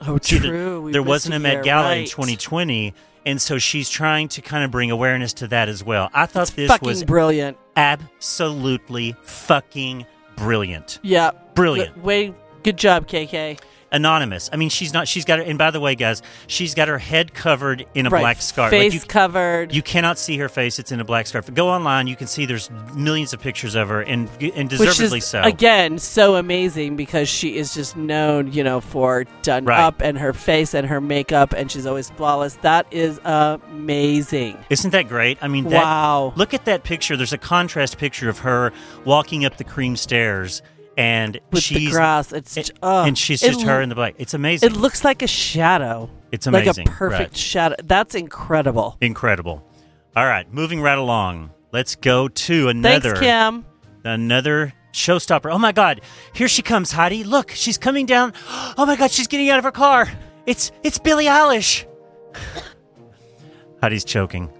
Oh, 0.06 0.18
See, 0.22 0.38
true. 0.38 0.80
We 0.82 0.92
there 0.92 1.02
wasn't 1.02 1.34
a 1.34 1.38
Met 1.40 1.64
Gala 1.64 1.96
in 1.96 2.04
2020, 2.06 2.94
and 3.26 3.42
so 3.42 3.58
she's 3.58 3.90
trying 3.90 4.28
to 4.28 4.40
kind 4.42 4.62
of 4.64 4.70
bring 4.70 4.90
awareness 4.92 5.32
to 5.34 5.48
that 5.48 5.68
as 5.68 5.82
well. 5.82 6.08
I 6.14 6.26
thought 6.26 6.42
It's 6.42 6.50
this 6.52 6.68
fucking 6.70 6.86
was 6.86 7.02
brilliant. 7.04 7.56
absolutely 7.76 9.16
fucking 9.22 10.06
brilliant. 10.36 10.98
Yeah, 11.02 11.32
Brilliant. 11.54 11.98
Way 12.02 12.32
good 12.62 12.76
job, 12.78 13.06
KK. 13.08 13.58
Anonymous. 13.92 14.48
I 14.52 14.56
mean, 14.56 14.70
she's 14.70 14.92
not. 14.92 15.06
She's 15.06 15.24
got 15.24 15.38
her. 15.38 15.44
And 15.44 15.58
by 15.58 15.70
the 15.70 15.78
way, 15.80 15.94
guys, 15.94 16.22
she's 16.46 16.74
got 16.74 16.88
her 16.88 16.98
head 16.98 17.34
covered 17.34 17.84
in 17.94 18.06
a 18.06 18.10
right. 18.10 18.20
black 18.20 18.40
scarf. 18.42 18.70
face 18.70 18.92
Like 18.92 19.02
you, 19.02 19.06
covered. 19.06 19.74
you 19.74 19.82
cannot 19.82 20.18
see 20.18 20.38
her 20.38 20.48
face. 20.48 20.78
It's 20.78 20.90
in 20.92 20.98
a 21.00 21.04
black 21.04 21.26
scarf. 21.26 21.52
Go 21.52 21.68
online. 21.68 22.06
You 22.06 22.16
can 22.16 22.26
see 22.26 22.46
there's 22.46 22.70
millions 22.94 23.32
of 23.34 23.40
pictures 23.40 23.74
of 23.74 23.88
her, 23.90 24.00
and 24.00 24.28
and 24.40 24.70
which 24.72 24.80
deservedly 24.80 25.18
is 25.18 25.26
so. 25.26 25.42
again 25.42 25.98
so 25.98 26.36
amazing 26.36 26.96
because 26.96 27.28
she 27.28 27.56
is 27.56 27.74
just 27.74 27.96
known, 27.96 28.50
you 28.52 28.64
know, 28.64 28.80
for 28.80 29.24
done 29.42 29.64
Right. 29.66 29.78
up 29.80 30.00
and 30.00 30.16
her 30.18 30.32
face 30.32 30.72
and 30.74 30.86
her 30.86 31.00
makeup, 31.00 31.52
and 31.52 31.70
she's 31.70 31.84
always 31.86 32.08
flawless. 32.10 32.54
That 32.62 32.86
is 32.90 33.20
amazing. 33.24 34.58
Isn't 34.70 34.90
that 34.92 35.08
great? 35.08 35.38
I 35.42 35.48
mean, 35.48 35.64
that, 35.68 35.82
wow. 35.82 36.32
Look 36.36 36.54
at 36.54 36.64
that 36.64 36.84
picture. 36.84 37.16
There's 37.16 37.32
a 37.32 37.38
contrast 37.38 37.98
picture 37.98 38.28
of 38.28 38.38
her 38.40 38.72
walking 39.04 39.44
up 39.44 39.56
the 39.56 39.64
cream 39.64 39.96
stairs, 39.96 40.62
and 40.96 41.40
With 41.50 41.62
she's 41.62 41.90
the 41.90 41.96
grass, 41.96 42.32
it's 42.32 42.56
it- 42.56 42.70
oh, 42.82 43.04
and 43.04 43.16
she's 43.16 43.42
it 43.42 43.52
just 43.52 43.62
her 43.62 43.80
in 43.80 43.88
the 43.88 43.94
black. 43.94 44.14
It's 44.18 44.34
amazing. 44.34 44.70
It 44.70 44.76
looks 44.76 45.04
like 45.04 45.22
a 45.22 45.26
shadow, 45.26 46.10
it's 46.30 46.46
amazing. 46.46 46.84
like 46.86 46.94
a 46.94 46.96
perfect 46.98 47.20
Right. 47.32 47.36
shadow. 47.36 47.76
That's 47.84 48.14
incredible. 48.14 48.96
Incredible. 49.00 49.66
All 50.16 50.26
right, 50.26 50.50
moving 50.52 50.80
right 50.80 50.98
along. 50.98 51.50
Let's 51.72 51.94
go 51.96 52.28
to 52.28 52.68
another 52.68 53.16
Thanks, 53.16 53.20
Kim. 53.20 53.64
another 54.04 54.72
showstopper. 54.92 55.50
Oh 55.50 55.58
my 55.58 55.72
God! 55.72 56.02
Here 56.34 56.48
she 56.48 56.60
comes, 56.62 56.92
Heidi. 56.92 57.24
Look, 57.24 57.50
she's 57.52 57.78
coming 57.78 58.04
down. 58.06 58.32
Oh 58.76 58.84
my 58.86 58.96
God, 58.96 59.10
she's 59.10 59.26
getting 59.28 59.48
out 59.50 59.58
of 59.58 59.64
her 59.64 59.70
car. 59.72 60.08
It's 60.46 60.70
it's 60.82 60.98
Billie 60.98 61.26
Eilish. 61.26 61.84
Heidi's 63.82 64.04
choking. 64.04 64.50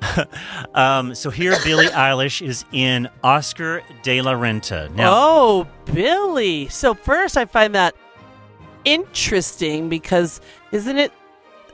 um, 0.74 1.14
so 1.14 1.30
here, 1.30 1.56
Billie 1.64 1.86
Eilish 1.88 2.46
is 2.46 2.64
in 2.72 3.08
Oscar 3.22 3.82
de 4.02 4.20
la 4.22 4.32
Renta. 4.32 4.90
Now, 4.94 5.10
oh, 5.12 5.68
Billy. 5.86 6.68
So 6.68 6.94
first, 6.94 7.36
I 7.36 7.44
find 7.44 7.74
that 7.74 7.94
interesting 8.84 9.88
because 9.88 10.40
isn't 10.72 10.96
it 10.98 11.12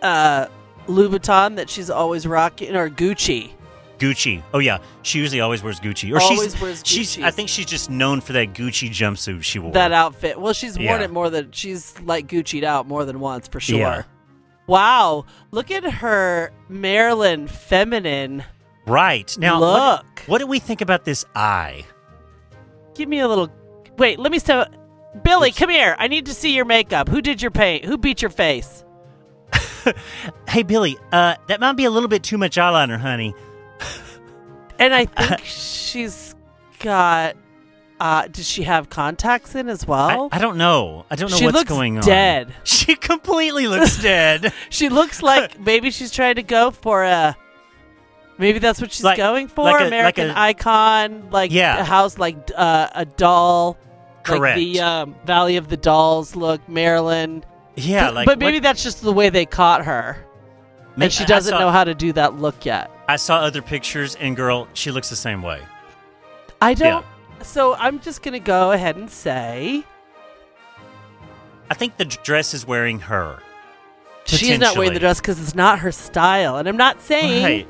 uh, 0.03 0.47
Louboutin 0.87 1.57
that 1.57 1.71
she's 1.71 1.91
always 1.91 2.27
rocking 2.27 2.75
or 2.77 2.89
Gucci? 2.91 3.51
Gucci. 3.99 4.43
Oh 4.53 4.59
yeah, 4.59 4.79
she 5.03 5.19
usually 5.19 5.41
always 5.41 5.63
wears 5.63 5.81
Gucci, 5.81 6.13
or 6.13 6.21
Always 6.21 6.53
she's 6.53 6.61
wears 6.61 6.83
she's. 6.85 7.19
I 7.23 7.31
think 7.31 7.49
she's 7.49 7.67
just 7.67 7.91
known 7.91 8.21
for 8.21 8.33
that 8.33 8.53
Gucci 8.53 8.91
jumpsuit 8.91 9.43
she 9.43 9.59
wore. 9.59 9.73
That 9.73 9.93
outfit. 9.93 10.41
Well, 10.41 10.53
she's 10.53 10.77
worn 10.77 11.01
Yeah. 11.01 11.05
it 11.05 11.11
more 11.11 11.31
than 11.31 11.53
she's 11.53 11.99
like 12.01 12.27
Gucci'd 12.27 12.65
out 12.65 12.89
more 12.89 13.05
than 13.05 13.21
once 13.21 13.47
for 13.49 13.61
sure. 13.61 13.79
Yeah. 13.79 14.03
Wow, 14.67 15.27
look 15.51 15.71
at 15.71 15.85
her 15.85 16.53
Marilyn 16.69 17.47
feminine. 17.49 18.45
right 18.87 19.37
now, 19.39 19.61
look. 19.61 20.05
What, 20.21 20.29
what 20.29 20.39
do 20.39 20.47
we 20.47 20.59
think 20.59 20.81
about 20.81 21.05
this 21.05 21.25
eye? 21.35 21.85
Give 22.95 23.09
me 23.09 23.21
a 23.21 23.29
little. 23.29 23.51
Wait, 23.99 24.19
let 24.19 24.33
me 24.33 24.39
step. 24.39 24.73
Billy, 25.23 25.53
come 25.53 25.71
here. 25.71 25.95
I 25.99 26.09
need 26.09 26.27
to 26.27 26.35
see 26.35 26.55
your 26.55 26.65
makeup. 26.65 27.09
Who 27.09 27.21
did 27.21 27.41
your 27.43 27.51
paint? 27.51 27.85
Who 27.85 27.99
beat 27.99 28.23
your 28.23 28.31
face? 28.31 28.85
Hey 30.49 30.63
Billy, 30.63 30.97
uh, 31.13 31.35
that 31.49 31.61
might 31.61 31.75
be 31.75 31.85
a 31.85 31.91
little 31.91 32.09
bit 32.09 32.23
too 32.23 32.39
much 32.39 32.57
eyeliner, 32.57 32.99
honey. 32.99 33.35
And 34.79 34.95
I 34.95 35.05
think 35.07 35.41
she's 35.45 36.35
got. 36.79 37.37
Uh, 38.05 38.27
does 38.29 38.47
she 38.47 38.65
have 38.65 38.91
contacts 38.91 39.55
in 39.55 39.69
as 39.71 39.87
well? 39.87 40.29
I, 40.31 40.37
I 40.37 40.39
don't 40.39 40.59
know. 40.59 41.07
I 41.11 41.17
don't 41.17 41.31
know 41.31 41.37
she 41.39 41.47
what's 41.47 41.57
looks 41.57 41.71
going 41.71 41.97
on. 41.99 42.05
dead. 42.05 42.53
She 42.65 42.97
completely 42.97 43.67
looks 43.67 43.97
dead. 44.03 44.53
She 44.69 44.91
looks 44.91 45.23
like 45.23 45.59
maybe 45.71 45.91
she's 45.91 46.11
trying 46.11 46.35
to 46.35 46.43
go 46.43 46.71
for 46.71 47.03
a. 47.05 47.35
Maybe 48.37 48.59
that's 48.59 48.79
what 48.81 48.93
she's 48.93 49.05
Like- 49.05 49.17
going 49.17 49.49
for. 49.49 49.65
like 49.65 49.81
a- 49.81 49.87
American 49.87 50.29
like 50.29 50.37
a- 50.37 50.41
icon, 50.41 51.31
like 51.31 51.51
Yeah. 51.51 51.79
a 51.81 51.85
house, 51.85 52.19
like 52.19 52.37
uh, 52.55 52.89
a 52.95 53.05
doll, 53.07 53.79
Correct. 54.25 54.43
like 54.43 54.67
the 54.67 54.81
um, 54.81 55.15
Valley 55.25 55.57
of 55.57 55.69
the 55.69 55.77
Dolls 55.79 56.35
look, 56.37 56.69
Maryland. 56.69 57.47
yeah, 57.77 58.07
but, 58.09 58.15
like 58.15 58.27
but 58.27 58.39
maybe 58.39 58.57
what- 58.59 58.65
that's 58.65 58.83
just 58.83 59.01
the 59.03 59.13
way 59.13 59.31
they 59.31 59.47
caught 59.47 59.85
her, 59.87 60.19
ma- 60.97 61.05
and 61.05 61.13
she 61.13 61.25
doesn't 61.25 61.53
saw- 61.53 61.59
know 61.59 61.71
how 61.71 61.85
to 61.85 61.95
do 61.95 62.13
that 62.13 62.35
look 62.35 62.67
yet. 62.67 62.91
I 63.09 63.17
saw 63.17 63.37
other 63.37 63.63
pictures, 63.63 64.15
and 64.17 64.35
girl, 64.37 64.69
she 64.75 64.91
looks 64.91 65.09
the 65.09 65.17
same 65.17 65.41
way. 65.41 65.63
I 66.61 66.75
don't. 66.75 67.07
So 67.45 67.75
I'm 67.75 68.01
just 68.01 68.23
gonna 68.23 68.41
go 68.41 68.73
ahead 68.73 68.97
and 68.97 69.09
say 69.11 69.85
I 71.71 71.75
think 71.75 71.97
the 71.97 72.05
dress 72.05 72.53
is 72.55 72.67
wearing 72.67 72.99
her. 73.01 73.39
she's 74.27 74.59
not 74.59 74.77
wearing 74.77 74.93
the 74.95 75.01
dress 75.01 75.21
because 75.21 75.41
it's 75.41 75.55
not 75.55 75.79
her 75.81 75.93
style. 75.93 76.57
And 76.57 76.69
I'm 76.69 76.77
not 76.77 77.01
saying, 77.01 77.67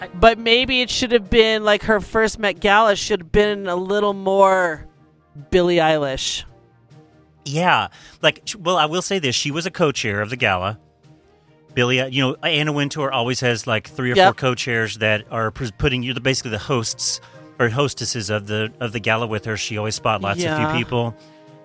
Right. 0.00 0.20
but 0.20 0.38
maybe 0.38 0.80
it 0.80 0.90
should 0.90 1.12
have 1.12 1.28
been 1.30 1.64
like 1.64 1.82
her 1.84 2.00
first 2.00 2.38
Met 2.38 2.60
Gala 2.60 2.96
should 2.96 3.20
have 3.20 3.32
been 3.32 3.66
a 3.66 3.76
little 3.76 4.12
more 4.14 4.86
Billie 5.50 5.76
Eilish. 5.76 6.44
Yeah, 7.44 7.88
like 8.20 8.48
well, 8.58 8.76
I 8.76 8.86
will 8.86 9.02
say 9.02 9.18
this: 9.18 9.34
she 9.34 9.50
was 9.50 9.66
a 9.66 9.70
co-chair 9.70 10.20
of 10.20 10.30
the 10.30 10.36
gala. 10.36 10.78
Billy, 11.74 12.00
uh, 12.00 12.06
you 12.06 12.22
know, 12.22 12.36
Anna 12.42 12.72
Wintour 12.72 13.10
always 13.10 13.40
has 13.40 13.66
like 13.66 13.88
three 13.88 14.12
or 14.12 14.16
Yep. 14.16 14.26
four 14.26 14.34
co-chairs 14.34 14.98
that 14.98 15.24
are 15.30 15.50
putting 15.50 16.02
you, 16.02 16.14
basically 16.14 16.50
the 16.52 16.58
hosts 16.58 17.20
or 17.58 17.68
hostesses 17.68 18.30
of 18.30 18.46
the 18.46 18.72
of 18.80 18.92
the 18.92 19.00
gala 19.00 19.26
with 19.26 19.44
her. 19.44 19.56
She 19.56 19.78
always 19.78 19.94
spotlights 19.94 20.40
a 20.40 20.44
Yeah. 20.44 20.72
few 20.72 20.78
people, 20.84 21.14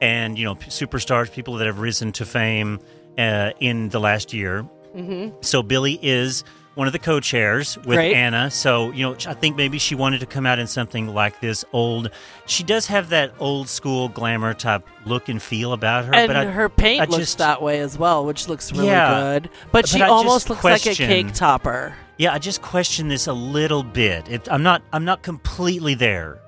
and 0.01 0.37
you 0.37 0.45
know, 0.45 0.55
superstars, 0.55 1.31
people 1.31 1.55
that 1.55 1.65
have 1.67 1.79
risen 1.79 2.11
to 2.13 2.25
fame 2.25 2.79
uh, 3.17 3.51
in 3.59 3.89
the 3.89 3.99
last 3.99 4.33
year. 4.33 4.65
Mm-hmm. 4.95 5.37
So 5.41 5.63
Billy 5.63 5.99
is 6.01 6.43
one 6.75 6.85
of 6.85 6.93
the 6.93 6.99
co-chairs 6.99 7.75
with 7.77 7.85
Great. 7.97 8.13
Anna. 8.13 8.51
So 8.51 8.91
you 8.91 9.03
know, 9.03 9.15
I 9.27 9.33
think 9.33 9.55
maybe 9.55 9.79
she 9.79 9.95
wanted 9.95 10.19
to 10.19 10.27
come 10.27 10.45
out 10.45 10.59
in 10.59 10.67
something 10.67 11.07
like 11.07 11.39
this 11.41 11.65
old. 11.73 12.11
She 12.45 12.61
does 12.63 12.85
have 12.87 13.09
that 13.09 13.33
old 13.39 13.67
school 13.69 14.09
glamour 14.09 14.53
type 14.53 14.85
look 15.05 15.27
and 15.29 15.41
feel 15.41 15.73
about 15.73 16.05
her. 16.05 16.13
And 16.13 16.27
but 16.27 16.35
I, 16.35 16.45
her 16.45 16.69
paint 16.69 17.01
I 17.01 17.05
looks 17.05 17.17
just- 17.17 17.37
that 17.39 17.61
way 17.63 17.79
as 17.79 17.97
well, 17.97 18.25
which 18.25 18.47
looks 18.47 18.71
really 18.71 18.87
Yeah. 18.87 19.09
good. 19.39 19.49
But, 19.71 19.87
she 19.87 19.97
But 19.97 20.05
I 20.05 20.09
almost 20.09 20.49
looks 20.51 20.63
like 20.63 20.85
a 20.85 20.93
cake 20.93 21.33
topper. 21.33 21.95
Yeah, 22.17 22.33
I 22.33 22.39
just 22.39 22.61
question 22.61 23.07
this 23.07 23.27
a 23.27 23.33
little 23.33 23.83
bit. 23.83 24.27
It, 24.29 24.47
I'm 24.51 24.63
not. 24.63 24.81
I'm 24.93 25.05
not 25.05 25.23
completely 25.23 25.93
there. 25.95 26.39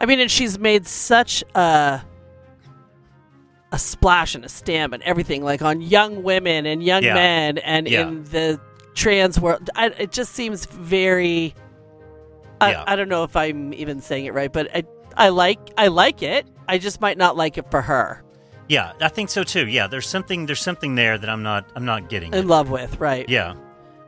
I 0.00 0.06
mean, 0.06 0.20
and 0.20 0.30
she's 0.30 0.58
made 0.58 0.86
such 0.86 1.42
a 1.54 2.02
a 3.70 3.78
splash 3.78 4.34
and 4.34 4.44
a 4.44 4.48
stamp 4.48 4.92
and 4.94 5.02
everything, 5.02 5.42
like 5.44 5.60
on 5.60 5.80
young 5.82 6.22
women 6.22 6.64
and 6.66 6.82
young 6.82 7.02
Yeah. 7.02 7.14
men, 7.14 7.58
and 7.58 7.88
Yeah. 7.88 8.08
in 8.08 8.24
the 8.24 8.60
trans 8.94 9.38
world. 9.38 9.68
I, 9.76 9.86
it 9.88 10.10
just 10.12 10.32
seems 10.34 10.66
very. 10.66 11.54
I, 12.60 12.70
Yeah. 12.72 12.84
I 12.86 12.96
don't 12.96 13.08
know 13.08 13.24
if 13.24 13.36
I'm 13.36 13.72
even 13.74 14.00
saying 14.00 14.24
it 14.26 14.34
right, 14.34 14.52
but 14.52 14.74
I 14.74 14.84
I 15.16 15.28
like 15.30 15.58
I 15.76 15.88
like 15.88 16.22
it. 16.22 16.46
I 16.68 16.78
just 16.78 17.00
might 17.00 17.18
not 17.18 17.36
like 17.36 17.58
it 17.58 17.70
for 17.70 17.82
her. 17.82 18.22
Yeah, 18.68 18.92
I 19.00 19.08
think 19.08 19.30
so 19.30 19.42
too. 19.44 19.66
Yeah, 19.66 19.86
there's 19.86 20.06
something. 20.06 20.46
There's 20.46 20.60
something 20.60 20.94
there 20.94 21.16
that 21.18 21.28
I'm 21.30 21.42
not. 21.42 21.70
I'm 21.74 21.84
not 21.84 22.08
getting. 22.08 22.32
In 22.34 22.46
love 22.48 22.70
with, 22.70 22.98
right? 23.00 23.28
Yeah. 23.28 23.54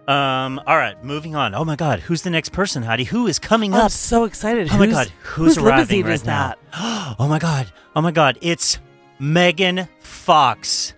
Um. 0.08 0.60
All 0.66 0.76
right. 0.76 1.02
Moving 1.04 1.34
on. 1.36 1.54
Oh 1.54 1.64
my 1.64 1.76
God. 1.76 2.00
Who's 2.00 2.22
the 2.22 2.30
next 2.30 2.48
person, 2.50 2.82
Heidi? 2.82 3.04
Who 3.04 3.26
is 3.26 3.38
coming 3.38 3.74
I'm 3.74 3.82
up? 3.82 3.90
so 3.92 4.24
excited. 4.24 4.68
Oh 4.72 4.78
my 4.78 4.86
Who's- 4.86 4.96
God. 4.96 5.12
Who's, 5.22 5.54
whose 5.56 5.58
arriving 5.58 6.04
limousine 6.04 6.06
right 6.06 6.14
is 6.14 6.24
now? 6.24 6.48
that? 6.48 6.58
Oh 7.18 7.28
my 7.28 7.38
God. 7.38 7.70
Oh 7.94 8.00
my 8.00 8.10
God. 8.10 8.38
It's 8.40 8.78
Megan 9.18 9.88
Fox, 10.00 10.94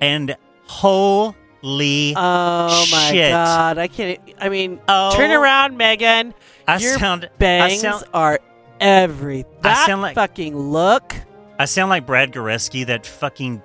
and 0.00 0.36
holy 0.64 2.14
Oh 2.16 2.86
my 2.92 3.10
shit. 3.10 3.30
god! 3.32 3.78
I 3.78 3.88
can't. 3.88 4.18
I 4.40 4.48
mean, 4.48 4.80
Oh. 4.88 5.14
turn 5.16 5.30
around, 5.30 5.76
Megan. 5.76 6.32
I 6.66 6.78
Your 6.78 6.98
sound. 6.98 7.28
bangs 7.38 7.72
I 7.84 7.90
sound. 7.90 8.04
are 8.14 8.40
every. 8.80 9.44
That 9.62 9.86
sound 9.86 10.02
like- 10.02 10.14
fucking 10.14 10.56
look 10.56 11.14
I 11.58 11.64
sound 11.64 11.88
like 11.90 12.04
Brad 12.06 12.32
Goreski, 12.32 12.84
that 12.86 13.06
fucking 13.06 13.62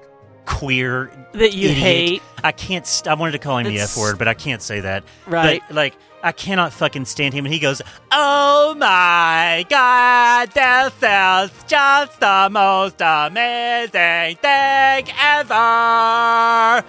queer 0.51 1.11
that 1.33 1.53
you 1.53 1.69
idiot. 1.69 1.77
hate, 1.77 2.21
I 2.43 2.51
can't. 2.51 2.85
St- 2.85 3.07
I 3.07 3.13
wanted 3.15 3.31
to 3.33 3.39
call 3.39 3.57
him 3.57 3.65
the 3.67 3.79
F 3.79 3.97
word, 3.97 4.17
but 4.17 4.27
I 4.27 4.33
can't 4.33 4.61
say 4.61 4.81
that. 4.81 5.03
right? 5.27 5.61
But 5.67 5.75
like 5.75 5.95
I 6.23 6.31
cannot 6.31 6.73
fucking 6.73 7.05
stand 7.05 7.33
him. 7.33 7.45
And 7.45 7.53
he 7.53 7.59
goes, 7.59 7.81
"Oh 8.11 8.75
my 8.77 9.65
god, 9.69 10.51
this 10.51 10.93
is 11.01 11.51
just 11.67 12.19
the 12.19 12.49
most 12.51 13.01
amazing 13.01 14.37
thing 14.37 15.07
ever." 15.19 16.83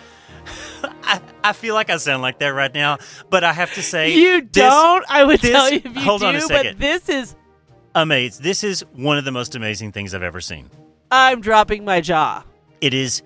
I, 1.05 1.21
I 1.45 1.53
feel 1.53 1.75
like 1.75 1.91
I 1.91 1.97
sound 1.99 2.23
like 2.23 2.39
that 2.41 2.49
right 2.49 2.73
now, 2.73 2.99
but 3.31 3.45
I 3.45 3.53
have 3.53 3.73
to 3.75 3.83
say, 3.83 4.15
You 4.15 4.41
don't. 4.41 5.05
I 5.09 5.25
would 5.25 5.41
this- 5.41 5.51
tell 5.51 5.71
you 5.71 5.77
if 5.85 5.95
you 5.95 6.01
hold 6.01 6.21
do, 6.23 6.27
on 6.27 6.37
a 6.37 6.41
but 6.49 6.79
this 6.79 7.09
is. 7.09 7.37
amazing. 7.95 8.43
This 8.43 8.65
is 8.65 8.85
one 8.95 9.19
of 9.19 9.25
the 9.25 9.31
most 9.33 9.55
amazing 9.55 9.93
things 9.93 10.15
I've 10.15 10.23
ever 10.23 10.41
seen. 10.41 10.71
I'm 11.11 11.41
dropping 11.41 11.85
my 11.85 12.01
jaw. 12.01 12.43
It 12.81 12.95
is 12.95 13.23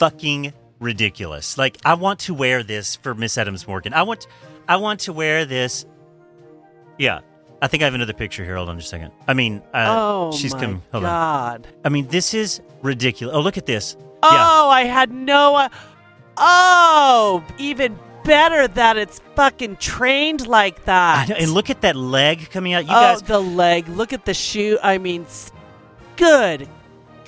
fucking 0.00 0.52
ridiculous. 0.80 1.56
Like 1.58 1.76
I 1.84 1.94
want 1.94 2.20
to 2.20 2.34
wear 2.34 2.64
this 2.64 2.96
for 2.96 3.14
Miss 3.14 3.38
Adams 3.38 3.68
Morgan. 3.68 3.94
I 3.94 4.02
want 4.02 4.26
I 4.66 4.76
want 4.76 5.00
to 5.00 5.12
wear 5.12 5.44
this. 5.44 5.86
Yeah. 6.98 7.20
I 7.62 7.68
think 7.68 7.82
I 7.82 7.84
have 7.84 7.94
another 7.94 8.14
picture 8.14 8.42
here. 8.42 8.56
Hold 8.56 8.70
on 8.70 8.78
just 8.78 8.88
a 8.88 8.90
second. 8.90 9.12
I 9.28 9.34
mean, 9.34 9.62
uh, 9.74 9.84
oh 9.88 10.32
she's 10.32 10.54
my 10.54 10.60
come. 10.60 10.82
Hold 10.92 11.04
on. 11.04 11.10
god. 11.10 11.68
I 11.84 11.90
mean, 11.90 12.08
this 12.08 12.32
is 12.32 12.62
ridiculous. 12.80 13.36
Oh, 13.36 13.40
look 13.40 13.58
at 13.58 13.66
this. 13.66 13.96
Oh, 14.22 14.68
I 14.70 14.84
had 14.84 15.12
no. 15.12 15.56
uh, 15.56 15.68
Oh, 16.38 17.44
even 17.58 17.98
better 18.24 18.66
that 18.66 18.96
it's 18.96 19.20
fucking 19.34 19.76
trained 19.76 20.46
like 20.46 20.86
that. 20.86 21.28
know, 21.28 21.34
and 21.34 21.52
look 21.52 21.68
at 21.68 21.82
that 21.82 21.96
leg 21.96 22.48
coming 22.50 22.72
out. 22.72 22.84
You 22.84 22.92
oh, 22.92 23.12
guys. 23.12 23.22
the 23.22 23.40
leg. 23.40 23.88
Look 23.88 24.14
at 24.14 24.24
the 24.24 24.32
shoe. 24.32 24.78
I 24.82 24.96
mean, 24.96 25.26
good 26.16 26.66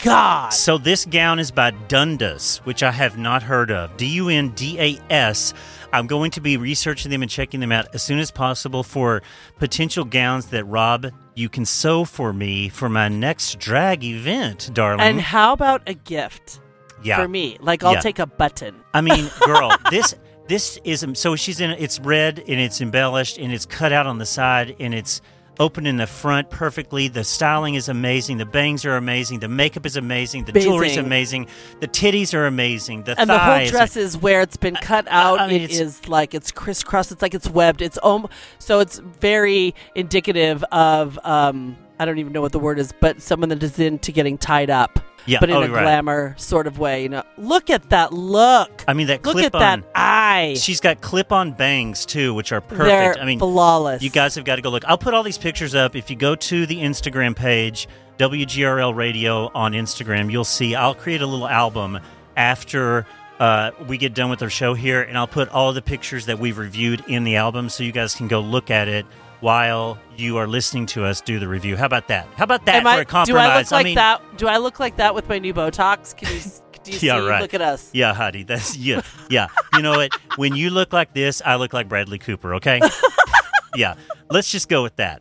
God. 0.02 0.52
So 0.52 0.78
this 0.78 1.04
gown 1.04 1.38
is 1.38 1.50
by 1.50 1.70
Dundas, 1.88 2.58
which 2.64 2.82
I 2.82 2.90
have 2.90 3.16
not 3.16 3.42
heard 3.42 3.70
of. 3.70 3.96
D 3.96 4.06
U 4.06 4.28
N 4.28 4.50
D 4.50 4.78
A 4.78 4.98
S. 5.12 5.54
I'm 5.92 6.06
going 6.06 6.30
to 6.32 6.40
be 6.40 6.56
researching 6.56 7.10
them 7.10 7.22
and 7.22 7.30
checking 7.30 7.60
them 7.60 7.70
out 7.72 7.94
as 7.94 8.02
soon 8.02 8.18
as 8.18 8.30
possible 8.30 8.82
for 8.82 9.22
potential 9.58 10.04
gowns 10.04 10.46
that 10.46 10.64
Rob 10.64 11.06
you 11.34 11.48
can 11.48 11.64
sew 11.64 12.04
for 12.04 12.32
me 12.32 12.68
for 12.68 12.88
my 12.88 13.08
next 13.08 13.58
drag 13.58 14.04
event, 14.04 14.70
darling. 14.72 15.00
And 15.00 15.20
how 15.20 15.52
about 15.52 15.82
a 15.86 15.94
gift 15.94 16.60
yeah. 17.02 17.16
for 17.16 17.28
me? 17.28 17.56
Like, 17.60 17.84
I'll 17.84 17.94
Yeah. 17.94 18.00
take 18.00 18.18
a 18.18 18.26
button. 18.26 18.74
I 18.94 19.00
mean, 19.00 19.30
girl, 19.44 19.72
this 19.90 20.14
this 20.48 20.78
is 20.84 21.06
so 21.14 21.36
she's 21.36 21.60
in 21.60 21.70
it's 21.70 22.00
red 22.00 22.38
and 22.40 22.60
it's 22.60 22.80
embellished 22.80 23.38
and 23.38 23.52
it's 23.52 23.64
cut 23.64 23.92
out 23.92 24.06
on 24.06 24.18
the 24.18 24.26
side 24.26 24.74
and 24.80 24.92
it's 24.92 25.20
open 25.60 25.86
in 25.86 25.96
the 25.96 26.06
front 26.06 26.50
perfectly. 26.50 27.08
The 27.08 27.24
styling 27.24 27.74
is 27.74 27.88
amazing. 27.88 28.38
The 28.38 28.46
bangs 28.46 28.84
are 28.84 28.96
amazing. 28.96 29.40
The 29.40 29.48
makeup 29.48 29.86
is 29.86 29.96
amazing. 29.96 30.44
The 30.44 30.52
jewelry 30.52 30.90
is 30.90 30.96
amazing. 30.96 31.46
The 31.80 31.88
titties 31.88 32.34
are 32.34 32.46
amazing. 32.46 33.02
The 33.04 33.18
And 33.20 33.28
the 33.30 33.38
whole 33.38 33.54
are- 33.54 33.66
dress 33.66 33.96
is 33.96 34.16
where 34.16 34.40
it's 34.40 34.56
been 34.56 34.76
cut 34.76 35.06
out. 35.10 35.40
I 35.40 35.48
mean, 35.48 35.60
it 35.62 35.70
is 35.70 36.08
like 36.08 36.34
it's 36.34 36.50
crisscrossed. 36.50 37.12
It's 37.12 37.22
like 37.22 37.34
it's 37.34 37.48
webbed. 37.48 37.82
It's 37.82 37.98
om- 38.02 38.28
so 38.58 38.80
it's 38.80 38.98
very 39.20 39.74
indicative 39.94 40.64
of 40.72 41.18
um 41.24 41.76
I 41.98 42.04
don't 42.04 42.18
even 42.18 42.32
know 42.32 42.40
what 42.40 42.52
the 42.52 42.58
word 42.58 42.78
is, 42.80 42.92
but 43.00 43.22
someone 43.22 43.48
that 43.50 43.62
is 43.62 43.78
into 43.78 44.10
getting 44.10 44.36
tied 44.36 44.70
up, 44.70 44.98
Yeah, 45.26 45.38
but 45.40 45.50
in 45.50 45.56
oh, 45.56 45.62
a 45.62 45.68
right. 45.68 45.82
glamour 45.82 46.34
sort 46.38 46.66
of 46.66 46.78
way. 46.78 47.02
You 47.02 47.08
know, 47.08 47.22
look 47.36 47.70
at 47.70 47.90
that 47.90 48.12
look. 48.12 48.84
I 48.88 48.94
mean 48.94 49.06
that 49.06 49.24
Look 49.24 49.34
clip 49.34 49.46
at 49.46 49.52
that 49.52 49.78
on. 49.78 49.84
eye. 49.94 50.54
She's 50.58 50.80
got 50.80 51.00
clip-on 51.00 51.52
bangs 51.52 52.04
too, 52.04 52.34
which 52.34 52.52
are 52.52 52.60
perfect. 52.60 52.86
They're 52.86 53.18
I 53.18 53.24
mean, 53.24 53.38
flawless. 53.38 54.02
You 54.02 54.10
guys 54.10 54.34
have 54.34 54.44
got 54.44 54.56
to 54.56 54.62
go 54.62 54.70
look. 54.70 54.84
I'll 54.86 54.98
put 54.98 55.14
all 55.14 55.22
these 55.22 55.38
pictures 55.38 55.74
up. 55.74 55.94
If 55.96 56.10
you 56.10 56.16
go 56.16 56.34
to 56.34 56.66
the 56.66 56.76
Instagram 56.76 57.36
page, 57.36 57.88
WGRL 58.18 58.94
Radio 58.94 59.50
on 59.54 59.72
Instagram, 59.72 60.30
you'll 60.30 60.44
see 60.44 60.74
I'll 60.74 60.94
create 60.94 61.22
a 61.22 61.26
little 61.26 61.48
album 61.48 62.00
after 62.36 63.06
uh, 63.38 63.72
we 63.88 63.98
get 63.98 64.14
done 64.14 64.30
with 64.30 64.42
our 64.42 64.50
show 64.50 64.74
here, 64.74 65.02
and 65.02 65.18
I'll 65.18 65.26
put 65.26 65.48
all 65.48 65.72
the 65.72 65.82
pictures 65.82 66.26
that 66.26 66.38
we've 66.38 66.58
reviewed 66.58 67.02
in 67.08 67.24
the 67.24 67.36
album 67.36 67.68
so 67.68 67.82
you 67.82 67.92
guys 67.92 68.14
can 68.14 68.28
go 68.28 68.40
look 68.40 68.70
at 68.70 68.88
it 68.88 69.06
while 69.42 69.98
you 70.16 70.36
are 70.38 70.46
listening 70.46 70.86
to 70.86 71.04
us 71.04 71.20
do 71.20 71.38
the 71.38 71.48
review. 71.48 71.76
How 71.76 71.84
about 71.86 72.08
that? 72.08 72.26
How 72.36 72.44
about 72.44 72.64
that 72.66 72.76
Am 72.76 72.82
for 72.84 72.88
I, 72.88 73.00
a 73.00 73.04
compromise? 73.04 73.26
do 73.26 73.36
I 73.36 73.58
look 73.58 73.70
like 73.72 73.84
mean, 73.84 73.94
that? 73.96 74.22
Do 74.38 74.46
I 74.46 74.56
look 74.56 74.80
like 74.80 74.96
that 74.96 75.14
with 75.14 75.28
my 75.28 75.38
new 75.38 75.52
Botox? 75.52 76.16
Can 76.16 76.32
you? 76.34 76.40
Do 76.84 76.92
you 76.92 76.98
Yeah, 77.02 77.20
see? 77.20 77.28
right. 77.28 77.42
Look 77.42 77.52
at 77.52 77.60
us. 77.60 77.90
Yeah, 77.92 78.14
Huddy, 78.14 78.44
that's 78.44 78.76
yeah, 78.76 79.02
yeah. 79.28 79.48
You 79.74 79.82
know 79.82 79.90
what? 79.98 80.12
When 80.36 80.56
you 80.56 80.70
look 80.70 80.92
like 80.94 81.12
this, 81.12 81.42
I 81.44 81.56
look 81.56 81.72
like 81.74 81.88
Bradley 81.88 82.18
Cooper. 82.18 82.54
Okay. 82.54 82.80
yeah. 83.76 83.96
Let's 84.30 84.50
just 84.50 84.68
go 84.70 84.82
with 84.82 84.96
that. 84.96 85.20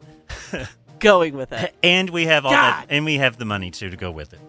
Going 1.00 1.36
with 1.36 1.52
it. 1.52 1.74
and 1.84 2.10
we 2.12 2.28
have 2.28 2.46
all 2.46 2.52
that, 2.52 2.86
and 2.90 3.04
we 3.04 3.16
have 3.16 3.36
the 3.38 3.44
money 3.46 3.72
too 3.72 3.90
to 3.90 3.98
go 3.98 4.10
with 4.12 4.34
it. 4.34 4.40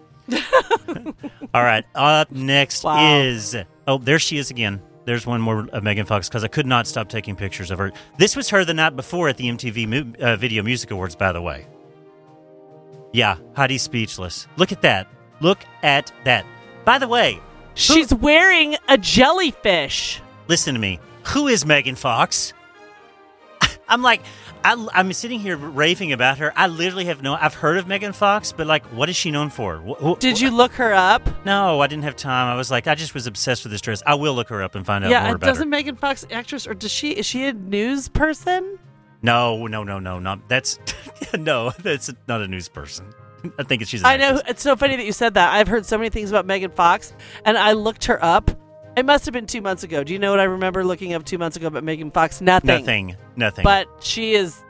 all 1.53 1.63
right. 1.63 1.83
Up 1.95 2.31
next 2.31 2.83
Wow. 2.83 3.21
is 3.23 3.55
oh, 3.87 3.97
there 3.97 4.19
she 4.19 4.37
is 4.37 4.51
again. 4.51 4.81
There's 5.05 5.25
one 5.25 5.41
more 5.41 5.67
of 5.73 5.83
Megan 5.83 6.05
Fox 6.05 6.29
because 6.29 6.43
I 6.43 6.47
could 6.47 6.65
not 6.65 6.87
stop 6.87 7.09
taking 7.09 7.35
pictures 7.35 7.71
of 7.71 7.77
her. 7.79 7.91
This 8.17 8.35
was 8.35 8.49
her 8.49 8.63
the 8.63 8.73
night 8.73 8.95
before 8.95 9.27
at 9.29 9.37
the 9.37 9.47
MTV 9.49 9.87
Mu- 9.87 10.13
uh, 10.23 10.35
Video 10.37 10.63
Music 10.63 10.91
Awards, 10.91 11.15
by 11.15 11.31
the 11.31 11.41
way. 11.41 11.67
Yeah, 13.11 13.37
Heidi's 13.55 13.81
speechless. 13.81 14.47
Look 14.57 14.71
at 14.71 14.81
that. 14.81 15.07
Look 15.41 15.59
at 15.83 16.11
that. 16.23 16.45
By 16.85 16.97
the 16.99 17.07
way, 17.07 17.39
She's 17.75 18.13
wearing 18.13 18.75
a 18.87 18.97
jellyfish. 18.97 20.21
listen 20.47 20.73
to 20.75 20.79
me. 20.79 20.99
Who 21.27 21.47
is 21.47 21.65
Megan 21.65 21.95
Fox? 21.95 22.53
I'm 23.87 24.01
like, 24.01 24.21
I, 24.63 24.87
I'm 24.93 25.11
sitting 25.13 25.39
here 25.39 25.57
raving 25.57 26.13
about 26.13 26.37
her. 26.37 26.53
I 26.55 26.67
literally 26.67 27.05
have 27.05 27.21
no. 27.21 27.35
I've 27.35 27.53
heard 27.53 27.77
of 27.77 27.87
Megan 27.87 28.13
Fox, 28.13 28.51
but 28.51 28.65
like, 28.65 28.85
what 28.87 29.09
is 29.09 29.15
she 29.15 29.29
known 29.31 29.49
for? 29.49 29.77
Wh- 29.77 30.01
wh- 30.15 30.19
Did 30.19 30.39
you 30.39 30.51
look 30.51 30.71
her 30.73 30.93
up? 30.93 31.27
No, 31.45 31.81
I 31.81 31.87
didn't 31.87 32.03
have 32.03 32.15
time. 32.15 32.47
I 32.47 32.55
was 32.55 32.71
like, 32.71 32.87
I 32.87 32.95
just 32.95 33.13
was 33.13 33.27
obsessed 33.27 33.63
with 33.63 33.71
this 33.71 33.81
dress. 33.81 34.01
I 34.05 34.15
will 34.15 34.33
look 34.33 34.49
her 34.49 34.63
up 34.63 34.75
and 34.75 34.85
find 34.85 35.03
out 35.03 35.11
yeah, 35.11 35.25
more 35.25 35.35
about 35.35 35.47
doesn't 35.47 35.67
her. 35.67 35.69
Megan 35.69 35.95
Fox 35.95 36.25
actress 36.31 36.65
or 36.65 36.73
does 36.73 36.91
she 36.91 37.11
is 37.11 37.25
she 37.25 37.45
a 37.45 37.53
news 37.53 38.07
person? 38.07 38.79
No, 39.21 39.67
no, 39.67 39.83
no, 39.83 39.99
no, 39.99 40.19
not 40.19 40.47
that's 40.49 40.79
no, 41.37 41.71
that's 41.71 42.11
not 42.27 42.41
a 42.41 42.47
news 42.47 42.69
person. 42.69 43.13
I 43.59 43.63
think 43.63 43.85
she's. 43.87 44.03
I 44.03 44.15
know 44.17 44.27
actress. 44.37 44.43
it's 44.47 44.61
so 44.61 44.75
funny 44.77 44.95
that 44.95 45.05
you 45.05 45.11
said 45.11 45.33
that. 45.33 45.53
I've 45.53 45.67
heard 45.67 45.85
so 45.85 45.97
many 45.97 46.09
things 46.09 46.29
about 46.29 46.45
Megan 46.45 46.71
Fox, 46.71 47.13
and 47.43 47.57
I 47.57 47.73
looked 47.73 48.05
her 48.05 48.23
up. 48.23 48.49
It 48.95 49.05
must 49.05 49.25
have 49.25 49.33
been 49.33 49.47
two 49.47 49.61
months 49.61 49.83
ago. 49.83 50.03
Do 50.03 50.13
you 50.13 50.19
know 50.19 50.31
what 50.31 50.39
I 50.39 50.43
remember 50.43 50.83
looking 50.83 51.13
up 51.13 51.25
two 51.25 51.37
months 51.37 51.57
ago 51.57 51.67
about 51.67 51.83
Megan 51.83 52.11
Fox? 52.11 52.41
Nothing. 52.41 52.67
Nothing. 52.67 53.15
Nothing. 53.35 53.63
But 53.63 53.87
she 54.01 54.33
is 54.33 54.61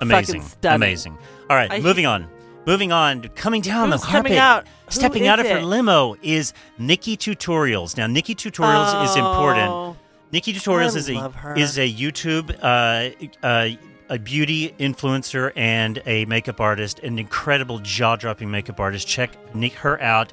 amazing, 0.00 0.44
amazing. 0.64 1.16
All 1.48 1.56
right, 1.56 1.70
I- 1.70 1.80
moving 1.80 2.06
on. 2.06 2.28
Moving 2.66 2.90
on, 2.90 3.22
coming 3.36 3.62
down 3.62 3.90
the 3.90 3.98
carpet, 3.98 4.32
out? 4.32 4.66
Stepping 4.88 5.28
out 5.28 5.38
of 5.38 5.46
her 5.46 5.62
limo 5.62 6.16
is 6.20 6.52
Nikki 6.78 7.16
Tutorials. 7.16 7.96
Now, 7.96 8.08
Nikki 8.08 8.34
Tutorials 8.34 9.04
is 9.04 9.14
important. 9.14 9.68
Oh. 9.70 9.96
Nikki 10.32 10.52
Tutorials 10.52 10.96
is 10.96 11.08
a 11.08 11.30
her. 11.30 11.54
is 11.54 11.78
a 11.78 11.88
YouTube 11.88 12.50
uh, 12.60 13.46
uh, 13.46 13.68
a 14.08 14.18
beauty 14.18 14.74
influencer 14.80 15.52
and 15.54 16.02
a 16.06 16.24
makeup 16.24 16.60
artist, 16.60 16.98
an 17.00 17.20
incredible 17.20 17.78
jaw 17.78 18.16
dropping 18.16 18.50
makeup 18.50 18.80
artist. 18.80 19.06
Check 19.06 19.30
her 19.76 20.02
out. 20.02 20.32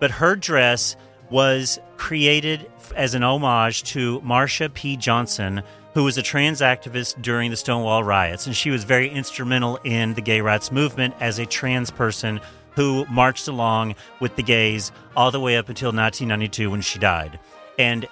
But 0.00 0.10
her 0.10 0.36
dress 0.36 0.96
was 1.30 1.78
created 1.96 2.70
as 2.96 3.14
an 3.14 3.22
homage 3.22 3.84
to 3.84 4.20
Marsha 4.20 4.72
P. 4.72 4.96
Johnson, 4.96 5.62
who 5.94 6.04
was 6.04 6.18
a 6.18 6.22
trans 6.22 6.60
activist 6.60 7.20
during 7.22 7.50
the 7.50 7.56
Stonewall 7.56 8.04
riots, 8.04 8.46
and 8.46 8.54
she 8.54 8.70
was 8.70 8.84
very 8.84 9.08
instrumental 9.08 9.76
in 9.84 10.14
the 10.14 10.20
gay 10.20 10.40
rights 10.40 10.70
movement 10.70 11.14
as 11.20 11.38
a 11.38 11.46
trans 11.46 11.90
person 11.90 12.40
who 12.76 13.04
marched 13.06 13.48
along 13.48 13.94
with 14.20 14.36
the 14.36 14.42
gays 14.42 14.92
all 15.16 15.30
the 15.30 15.40
way 15.40 15.56
up 15.56 15.68
until 15.68 15.88
1992 15.88 16.70
when 16.70 16.80
she 16.80 16.98
died. 16.98 17.38
And 17.78 18.06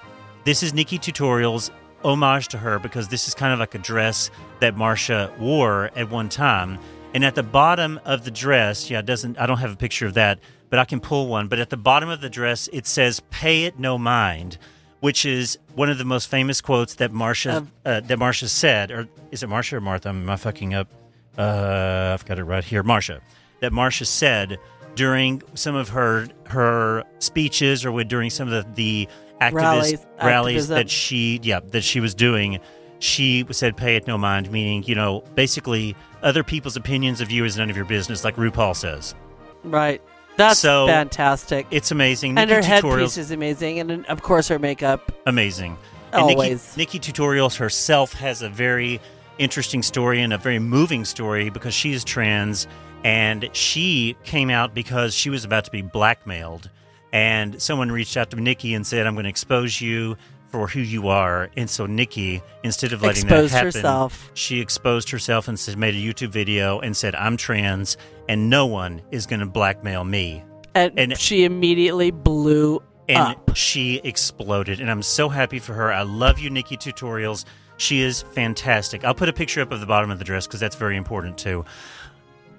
this 0.45 0.63
is 0.63 0.75
Nikki 0.75 0.99
Tutorials 0.99 1.71
homage 2.05 2.49
to 2.49 2.59
her 2.59 2.79
because 2.79 3.09
this 3.09 3.29
is 3.29 3.35
kind 3.35 3.53
of 3.53 3.59
like 3.59 3.75
a 3.75 3.79
dress 3.79 4.31
that 4.61 4.77
Marsha 4.77 5.37
wore 5.39 5.91
at 5.97 6.11
one 6.11 6.29
time. 6.29 6.79
And 7.15 7.25
at 7.25 7.35
the 7.35 7.43
bottom 7.43 8.01
of 8.05 8.25
the 8.25 8.31
dress, 8.31 8.91
yeah, 8.91 9.03
doesn't 9.03 9.39
I 9.39 9.47
don't 9.47 9.59
have 9.59 9.73
a 9.73 9.77
picture 9.77 10.07
of 10.07 10.15
that, 10.15 10.41
but 10.71 10.79
I 10.79 10.85
can 10.85 11.01
pull 11.01 11.27
one. 11.29 11.49
But 11.49 11.59
at 11.59 11.71
the 11.71 11.77
bottom 11.77 12.09
of 12.09 12.21
the 12.21 12.31
dress, 12.31 12.69
it 12.73 12.87
says 12.87 13.21
"Pay 13.31 13.65
it 13.65 13.79
no 13.79 13.99
mind," 13.99 14.59
which 15.01 15.25
is 15.25 15.59
one 15.75 15.89
of 15.91 15.99
the 15.99 16.05
most 16.05 16.29
famous 16.31 16.61
quotes 16.61 16.95
that 16.97 17.13
Marsha 17.13 17.57
Of- 17.59 17.73
uh, 17.85 18.01
that 18.01 18.19
Marsha 18.19 18.49
said. 18.49 18.91
Or 18.91 19.09
is 19.31 19.43
it 19.43 19.49
Marsha 19.49 19.75
or 19.75 19.81
Martha? 19.81 20.09
Am 20.11 20.29
I 20.29 20.37
fucking 20.37 20.75
up? 20.75 20.89
Uh, 21.37 22.11
I've 22.15 22.25
got 22.25 22.39
it 22.39 22.45
right 22.45 22.65
here. 22.65 22.83
Marsha. 22.83 23.21
That 23.61 23.73
Marsha 23.73 24.07
said 24.07 24.59
during 24.95 25.43
some 25.55 25.75
of 25.77 25.89
her 25.91 26.27
her 26.47 27.05
speeches 27.21 27.85
or 27.85 27.93
with, 27.93 28.09
during 28.09 28.31
some 28.31 28.51
of 28.53 28.75
the, 28.75 28.75
the 28.75 29.09
activist 29.41 29.53
Rallies, 29.53 30.07
rallies 30.23 30.57
activism. 30.71 30.75
that 30.77 30.91
she 30.91 31.41
yeah 31.45 31.61
that 31.61 31.83
she 31.85 32.01
was 32.01 32.13
doing 32.15 32.59
she 32.99 33.47
said 33.53 33.77
pay 33.77 33.95
it 33.95 34.09
no 34.09 34.19
mind 34.19 34.51
meaning 34.51 34.83
you 34.83 34.97
know 34.97 35.23
basically 35.37 35.95
other 36.23 36.43
people's 36.43 36.77
opinions 36.77 37.21
of 37.21 37.31
you 37.31 37.45
is 37.45 37.57
none 37.57 37.71
of 37.71 37.77
your 37.77 37.85
business 37.85 38.25
like 38.25 38.35
rupaul 38.35 38.75
says 38.75 39.15
Right. 39.63 40.03
That's 40.39 40.61
So, 40.61 40.87
fantastic. 40.87 41.67
it's 41.71 41.91
amazing 41.91 42.39
and 42.39 42.49
Nikki 42.49 42.67
her 42.67 42.81
tutorials 42.81 42.99
headpiece 43.01 43.19
is 43.19 43.31
amazing, 43.33 43.81
and 43.81 44.07
of 44.07 44.23
course 44.23 44.49
her 44.49 44.59
makeup. 44.59 45.13
amazing 45.27 45.77
and 46.15 46.27
Nikki, 46.29 46.35
Always. 46.37 46.77
Nikki 46.77 46.99
tutorials 46.99 47.57
herself 47.59 48.15
has 48.15 48.41
a 48.41 48.49
very 48.49 48.99
interesting 49.37 49.83
story 49.83 50.23
and 50.23 50.33
a 50.33 50.39
very 50.39 50.59
moving 50.59 51.05
story 51.05 51.51
because 51.51 51.75
she 51.75 51.93
is 51.93 52.03
trans 52.05 52.67
and 53.05 53.51
she 53.53 54.17
came 54.25 54.49
out 54.49 54.75
because 54.75 55.13
she 55.15 55.29
was 55.29 55.45
about 55.45 55.65
to 55.67 55.71
be 55.71 55.83
blackmailed 55.83 56.71
and 57.13 57.61
someone 57.61 57.91
reached 57.93 58.17
out 58.17 58.31
to 58.31 58.37
Nikki 58.37 58.75
and 58.75 58.87
said 58.87 59.07
I'm 59.07 59.15
going 59.15 59.25
to 59.25 59.31
expose 59.31 59.81
you 59.81 60.17
for 60.51 60.67
who 60.69 60.81
you 60.81 61.09
are. 61.09 61.51
And 61.57 61.69
so 61.69 61.87
Nikkie, 61.87 62.43
instead 62.63 62.93
of 62.93 63.03
letting 63.03 63.25
Exposed 63.25 63.53
that 63.53 63.57
happen, 63.59 63.67
herself. 63.81 64.31
she 64.35 64.61
exposed 64.61 65.11
herself 65.11 65.49
and 65.49 65.77
made 65.79 65.95
a 65.95 65.99
YouTube 65.99 66.31
video 66.31 66.81
and 66.81 66.97
said, 66.97 67.15
"I'm 67.15 67.37
trans, 67.37 67.97
and 68.29 68.49
no 68.51 68.67
one 68.67 69.03
is 69.11 69.27
going 69.27 69.41
to 69.41 69.47
blackmail 69.47 70.05
me." 70.05 70.43
And, 70.75 70.99
And- 70.99 71.19
she 71.19 71.45
immediately 71.45 72.11
blew 72.11 72.83
and 73.09 73.19
up. 73.19 73.57
she 73.57 74.03
exploded 74.05 74.81
and 74.81 74.91
i'm 74.91 75.01
so 75.01 75.31
happy 75.31 75.59
for 75.59 75.73
her 75.73 75.91
i 75.91 76.03
love 76.03 76.39
you 76.39 76.51
NikkieTutorials 76.51 77.47
she 77.79 78.03
is 78.03 78.21
fantastic 78.35 79.03
i'll 79.03 79.15
put 79.15 79.31
a 79.31 79.33
picture 79.33 79.63
up 79.63 79.73
of 79.73 79.81
the 79.81 79.87
bottom 79.87 80.11
of 80.11 80.19
the 80.19 80.27
dress 80.27 80.47
because 80.47 80.61
that's 80.61 80.77
very 80.77 80.95
important 80.95 81.39
too 81.39 81.65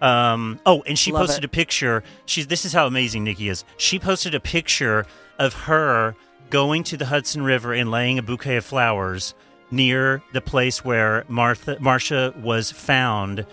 um, 0.01 0.59
oh 0.65 0.81
and 0.87 0.97
she 0.97 1.11
Love 1.11 1.27
posted 1.27 1.43
it. 1.43 1.45
a 1.45 1.49
picture 1.49 2.03
she's 2.25 2.47
this 2.47 2.65
is 2.65 2.73
how 2.73 2.87
amazing 2.87 3.25
nikkie 3.25 3.51
is 3.51 3.63
she 3.77 3.99
posted 3.99 4.33
a 4.33 4.39
picture 4.39 5.05
of 5.37 5.53
her 5.53 6.15
going 6.49 6.83
to 6.83 6.97
the 6.97 7.05
hudson 7.05 7.43
river 7.43 7.73
and 7.73 7.91
laying 7.91 8.17
a 8.17 8.23
bouquet 8.23 8.57
of 8.57 8.65
flowers 8.65 9.33
near 9.71 10.23
the 10.33 10.41
place 10.41 10.83
where 10.83 11.23
martha 11.27 11.75
marsha 11.77 12.35
was 12.41 12.71
found 12.71 13.45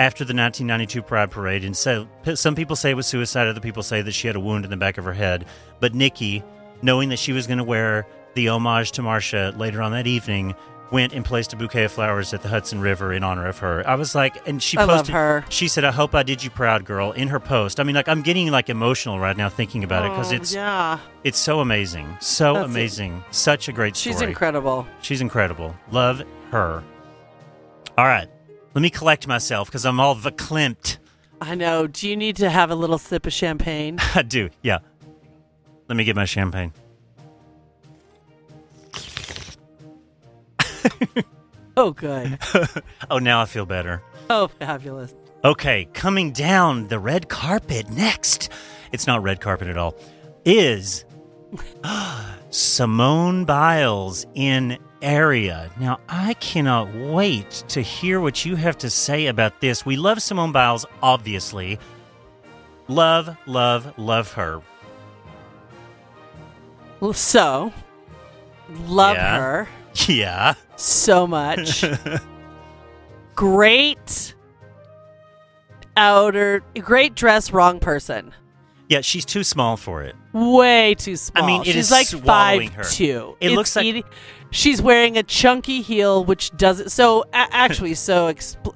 after 0.00 0.24
the 0.24 0.32
1992 0.34 1.02
Pride 1.02 1.30
Parade. 1.30 1.62
And 1.62 1.76
so 1.76 2.08
some 2.34 2.54
people 2.54 2.74
say 2.74 2.90
it 2.90 2.94
was 2.94 3.06
suicide, 3.06 3.46
other 3.46 3.60
people 3.60 3.82
say 3.82 4.00
that 4.00 4.12
she 4.12 4.26
had 4.26 4.34
a 4.34 4.40
wound 4.40 4.64
in 4.64 4.70
the 4.70 4.78
back 4.78 4.96
of 4.96 5.04
her 5.04 5.12
head. 5.12 5.44
But 5.78 5.92
Nikkie, 5.92 6.42
knowing 6.80 7.10
that 7.10 7.18
she 7.18 7.34
was 7.34 7.46
going 7.46 7.58
to 7.58 7.64
wear 7.64 8.06
the 8.34 8.48
homage 8.48 8.92
to 8.92 9.02
Marsha 9.02 9.56
later 9.58 9.82
on 9.82 9.92
that 9.92 10.06
evening, 10.06 10.54
went 10.90 11.12
and 11.12 11.24
placed 11.24 11.52
a 11.52 11.56
bouquet 11.56 11.84
of 11.84 11.92
flowers 11.92 12.34
at 12.34 12.42
the 12.42 12.48
Hudson 12.48 12.80
River 12.80 13.12
in 13.12 13.22
honor 13.22 13.46
of 13.46 13.58
her. 13.58 13.82
I 13.88 13.94
was 13.94 14.14
like, 14.14 14.46
and 14.48 14.62
she 14.62 14.76
I 14.76 14.84
love 14.84 14.98
posted, 14.98 15.14
her. 15.14 15.44
she 15.48 15.68
said, 15.68 15.84
I 15.84 15.92
hope 15.92 16.14
I 16.14 16.22
did 16.22 16.42
you 16.42 16.50
proud, 16.50 16.84
girl, 16.84 17.12
in 17.12 17.28
her 17.28 17.38
post. 17.40 17.78
I 17.78 17.84
mean, 17.84 17.94
like, 17.94 18.08
I'm 18.08 18.22
getting 18.22 18.50
like 18.50 18.68
emotional 18.68 19.18
right 19.20 19.36
now 19.36 19.48
thinking 19.48 19.84
about 19.84 20.04
it 20.06 20.10
because 20.10 20.32
Oh, 20.32 20.36
it's 20.36 20.54
yeah, 20.54 20.98
it's 21.24 21.38
so 21.38 21.60
amazing. 21.60 22.16
So 22.20 22.54
That's 22.54 22.64
it. 22.64 22.70
amazing. 22.70 23.24
Such 23.30 23.68
a 23.68 23.72
great 23.72 23.94
story. 23.96 24.14
she's 24.14 24.22
incredible. 24.22 24.86
She's 25.00 25.20
incredible. 25.20 25.74
Love 25.90 26.22
her. 26.50 26.82
All 27.96 28.06
right. 28.06 28.28
Let 28.74 28.82
me 28.82 28.90
collect 28.90 29.26
myself 29.26 29.68
because 29.68 29.84
I'm 29.84 29.98
all 30.00 30.16
verklempt. 30.16 30.98
I 31.40 31.54
know. 31.54 31.86
Do 31.86 32.08
you 32.08 32.16
need 32.16 32.36
to 32.36 32.50
have 32.50 32.70
a 32.70 32.74
little 32.74 32.98
sip 32.98 33.26
of 33.26 33.32
champagne? 33.32 33.98
I 34.14 34.22
do. 34.22 34.50
Yeah. 34.62 34.78
Let 35.88 35.96
me 35.96 36.04
get 36.04 36.14
my 36.16 36.24
champagne. 36.24 36.72
oh, 41.76 41.90
good. 41.92 42.38
Oh, 43.10 43.18
now 43.18 43.40
I 43.42 43.44
feel 43.46 43.66
better. 43.66 44.02
Oh, 44.28 44.48
fabulous. 44.48 45.14
Okay, 45.44 45.86
coming 45.94 46.32
down 46.32 46.88
the 46.88 46.98
red 46.98 47.28
carpet 47.28 47.90
next. 47.90 48.50
It's 48.92 49.06
not 49.06 49.22
red 49.22 49.40
carpet 49.40 49.68
at 49.68 49.76
all. 49.76 49.96
Is 50.44 51.04
Simone 52.50 53.44
Biles 53.44 54.26
in 54.34 54.78
area. 55.02 55.70
Now, 55.80 55.98
I 56.08 56.34
cannot 56.34 56.94
wait 56.94 57.50
to 57.68 57.80
hear 57.80 58.20
what 58.20 58.44
you 58.44 58.54
have 58.56 58.76
to 58.78 58.90
say 58.90 59.26
about 59.26 59.60
this. 59.60 59.84
We 59.86 59.96
love 59.96 60.20
Simone 60.22 60.52
Biles, 60.52 60.84
obviously. 61.02 61.78
Love, 62.88 63.36
love, 63.46 63.94
love 63.98 64.32
her. 64.32 64.60
Well, 67.00 67.12
So, 67.14 67.72
love 68.68 69.16
Yeah. 69.16 69.38
her 69.38 69.68
Yeah. 70.06 70.54
so 70.76 71.26
much. 71.26 71.84
great 73.34 74.34
outer, 75.96 76.62
great 76.80 77.14
dress, 77.14 77.52
wrong 77.52 77.80
person. 77.80 78.32
Yeah, 78.88 79.02
she's 79.02 79.24
too 79.24 79.44
small 79.44 79.76
for 79.76 80.02
it. 80.02 80.16
Way 80.32 80.94
too 80.96 81.14
small. 81.16 81.44
I 81.44 81.46
mean, 81.46 81.60
it 81.62 81.66
she's 81.66 81.76
is 81.76 81.90
like 81.90 82.08
five 82.08 82.68
her. 82.72 82.82
two. 82.82 83.36
It 83.40 83.52
looks 83.52 83.76
like- 83.76 84.04
she's 84.50 84.82
wearing 84.82 85.16
a 85.16 85.22
chunky 85.22 85.80
heel, 85.80 86.24
which 86.24 86.50
doesn't. 86.56 86.90
So 86.90 87.22
a- 87.32 87.48
actually, 87.52 87.94
so 87.94 88.32
expl- 88.32 88.74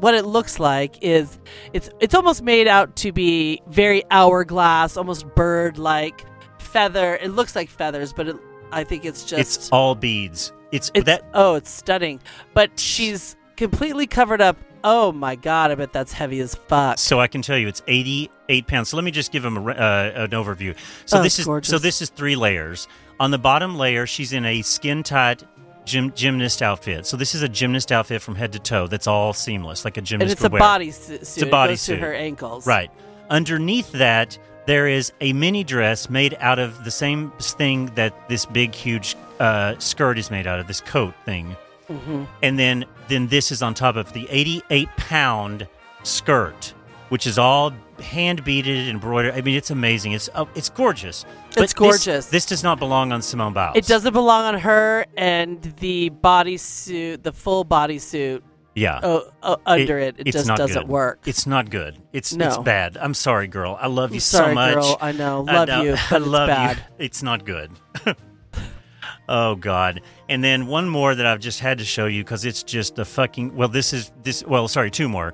what 0.00 0.14
it 0.14 0.26
looks 0.26 0.58
like 0.60 1.02
is 1.02 1.38
it's 1.72 1.88
it's 2.00 2.14
almost 2.14 2.42
made 2.42 2.68
out 2.68 2.94
to 2.96 3.12
be 3.12 3.62
very 3.68 4.02
hourglass, 4.10 4.98
almost 4.98 5.26
bird 5.34 5.78
like 5.78 6.26
feather. 6.58 7.16
It 7.16 7.30
looks 7.30 7.56
like 7.56 7.70
feathers, 7.70 8.12
but 8.12 8.28
it, 8.28 8.36
I 8.74 8.84
think 8.84 9.04
it's 9.04 9.24
just 9.24 9.40
it's 9.40 9.70
all 9.70 9.94
beads. 9.94 10.52
It's, 10.72 10.90
it's 10.94 11.06
that 11.06 11.22
oh, 11.34 11.54
it's 11.54 11.70
stunning. 11.70 12.20
But 12.52 12.78
she's 12.78 13.36
completely 13.56 14.06
covered 14.06 14.40
up. 14.40 14.56
Oh 14.82 15.12
my 15.12 15.34
god, 15.36 15.70
I 15.70 15.76
bet 15.76 15.92
that's 15.92 16.12
heavy 16.12 16.40
as 16.40 16.54
fuck. 16.54 16.98
So 16.98 17.18
I 17.20 17.26
can 17.26 17.40
tell 17.42 17.56
you, 17.56 17.68
it's 17.68 17.82
eighty-eight 17.86 18.66
pounds. 18.66 18.90
So 18.90 18.96
let 18.96 19.04
me 19.04 19.10
just 19.10 19.32
give 19.32 19.42
them 19.42 19.56
a, 19.56 19.70
uh, 19.70 20.12
an 20.16 20.30
overview. 20.30 20.76
So 21.06 21.20
Oh, 21.20 21.22
this 21.22 21.38
is 21.38 21.46
gorgeous. 21.46 21.70
so 21.70 21.78
this 21.78 22.02
is 22.02 22.10
three 22.10 22.36
layers. 22.36 22.86
On 23.20 23.30
the 23.30 23.38
bottom 23.38 23.76
layer, 23.76 24.06
she's 24.06 24.32
in 24.32 24.44
a 24.44 24.60
skin-tight 24.62 25.44
gym, 25.84 26.12
gymnast 26.14 26.60
outfit. 26.62 27.06
So 27.06 27.16
this 27.16 27.34
is 27.34 27.42
a 27.42 27.48
gymnast 27.48 27.92
outfit 27.92 28.20
from 28.20 28.34
head 28.34 28.52
to 28.52 28.58
toe. 28.58 28.88
That's 28.88 29.06
all 29.06 29.32
seamless, 29.32 29.84
like 29.84 29.96
a 29.96 30.02
gymnast. 30.02 30.24
and 30.24 30.32
it's 30.32 30.40
a 30.42 30.44
would 30.46 30.52
wear. 30.52 30.58
body 30.60 30.90
suit. 30.90 31.20
It's 31.22 31.40
a 31.40 31.46
It 31.46 31.50
goes 31.50 31.86
to 31.86 31.96
her 31.96 32.12
ankles. 32.12 32.66
Right. 32.66 32.90
Underneath 33.30 33.92
that, 33.92 34.36
there 34.66 34.88
is 34.88 35.12
a 35.20 35.32
mini 35.32 35.64
dress 35.64 36.08
made 36.08 36.36
out 36.40 36.58
of 36.58 36.84
the 36.84 36.90
same 36.90 37.30
thing 37.38 37.86
that 37.94 38.28
this 38.28 38.46
big, 38.46 38.74
huge 38.74 39.16
uh, 39.40 39.74
skirt 39.78 40.18
is 40.18 40.30
made 40.30 40.46
out 40.46 40.58
of. 40.60 40.66
This 40.66 40.80
coat 40.80 41.14
thing. 41.24 41.56
hmm 41.88 42.24
and 42.42 42.58
then 42.58 42.84
then 43.08 43.26
this 43.28 43.52
is 43.52 43.60
on 43.62 43.74
top 43.74 43.96
of 43.96 44.10
the 44.14 44.26
88 44.30 44.88
pound 44.96 45.68
skirt 46.02 46.72
which 47.10 47.26
is 47.26 47.38
all 47.38 47.72
hand 48.02 48.42
beaded 48.42 48.88
embroidered 48.88 49.34
i 49.34 49.42
mean 49.42 49.54
it's 49.56 49.70
amazing 49.70 50.12
it's 50.12 50.30
oh, 50.34 50.48
it's 50.54 50.70
gorgeous 50.70 51.26
It's 51.48 51.56
this- 51.56 51.74
gorgeous. 51.74 52.26
this, 52.26 52.46
does 52.46 52.62
not 52.62 52.78
belong 52.78 53.12
on 53.12 53.20
simone 53.20 53.52
biles 53.52 53.76
It 53.76 53.86
doesn't 53.86 54.14
belong 54.14 54.44
on 54.46 54.58
her, 54.60 55.04
and 55.16 55.60
the 55.80 56.10
bodysuit, 56.22 57.22
the 57.22 57.32
full 57.32 57.64
bodysuit 57.66 58.40
yeah 58.74 58.98
oh, 59.02 59.30
oh, 59.42 59.56
under 59.66 59.98
it, 59.98 60.16
it, 60.18 60.26
it's 60.28 60.36
just 60.36 60.48
doesn't 60.48 60.82
good. 60.82 60.88
work. 60.88 61.20
it's 61.26 61.46
not 61.46 61.70
good 61.70 61.96
it's 62.12 62.32
it's 62.32 62.36
No. 62.56 62.62
bad 62.62 62.96
i'm 62.96 63.14
sorry 63.14 63.46
girl 63.46 63.76
i 63.80 63.86
love 63.86 64.10
you 64.10 64.16
I'm 64.16 64.20
so 64.20 64.52
much 64.54 64.74
girl. 64.74 64.98
I 65.00 65.12
know, 65.12 65.44
I 65.48 65.52
love 65.58 65.68
know. 65.68 65.82
you, 65.82 65.90
I 66.10 66.16
it's 66.16 66.26
love 66.26 66.48
bad. 66.48 66.76
you 66.78 66.82
it's 67.04 67.22
not 67.22 67.44
good 67.44 67.70
oh 69.28 69.54
god 69.54 70.00
and 70.28 70.42
then 70.42 70.66
one 70.66 70.88
more 70.88 71.14
that 71.14 71.24
i've 71.26 71.40
just 71.40 71.60
had 71.60 71.78
to 71.78 71.84
show 71.84 72.06
you 72.06 72.22
because 72.24 72.44
it's 72.44 72.62
just 72.62 72.98
a 72.98 73.04
fucking 73.04 73.54
well 73.54 73.68
this 73.68 73.92
is 73.92 74.12
this 74.22 74.44
well 74.44 74.68
sorry 74.68 74.90
two 74.90 75.08
more 75.08 75.32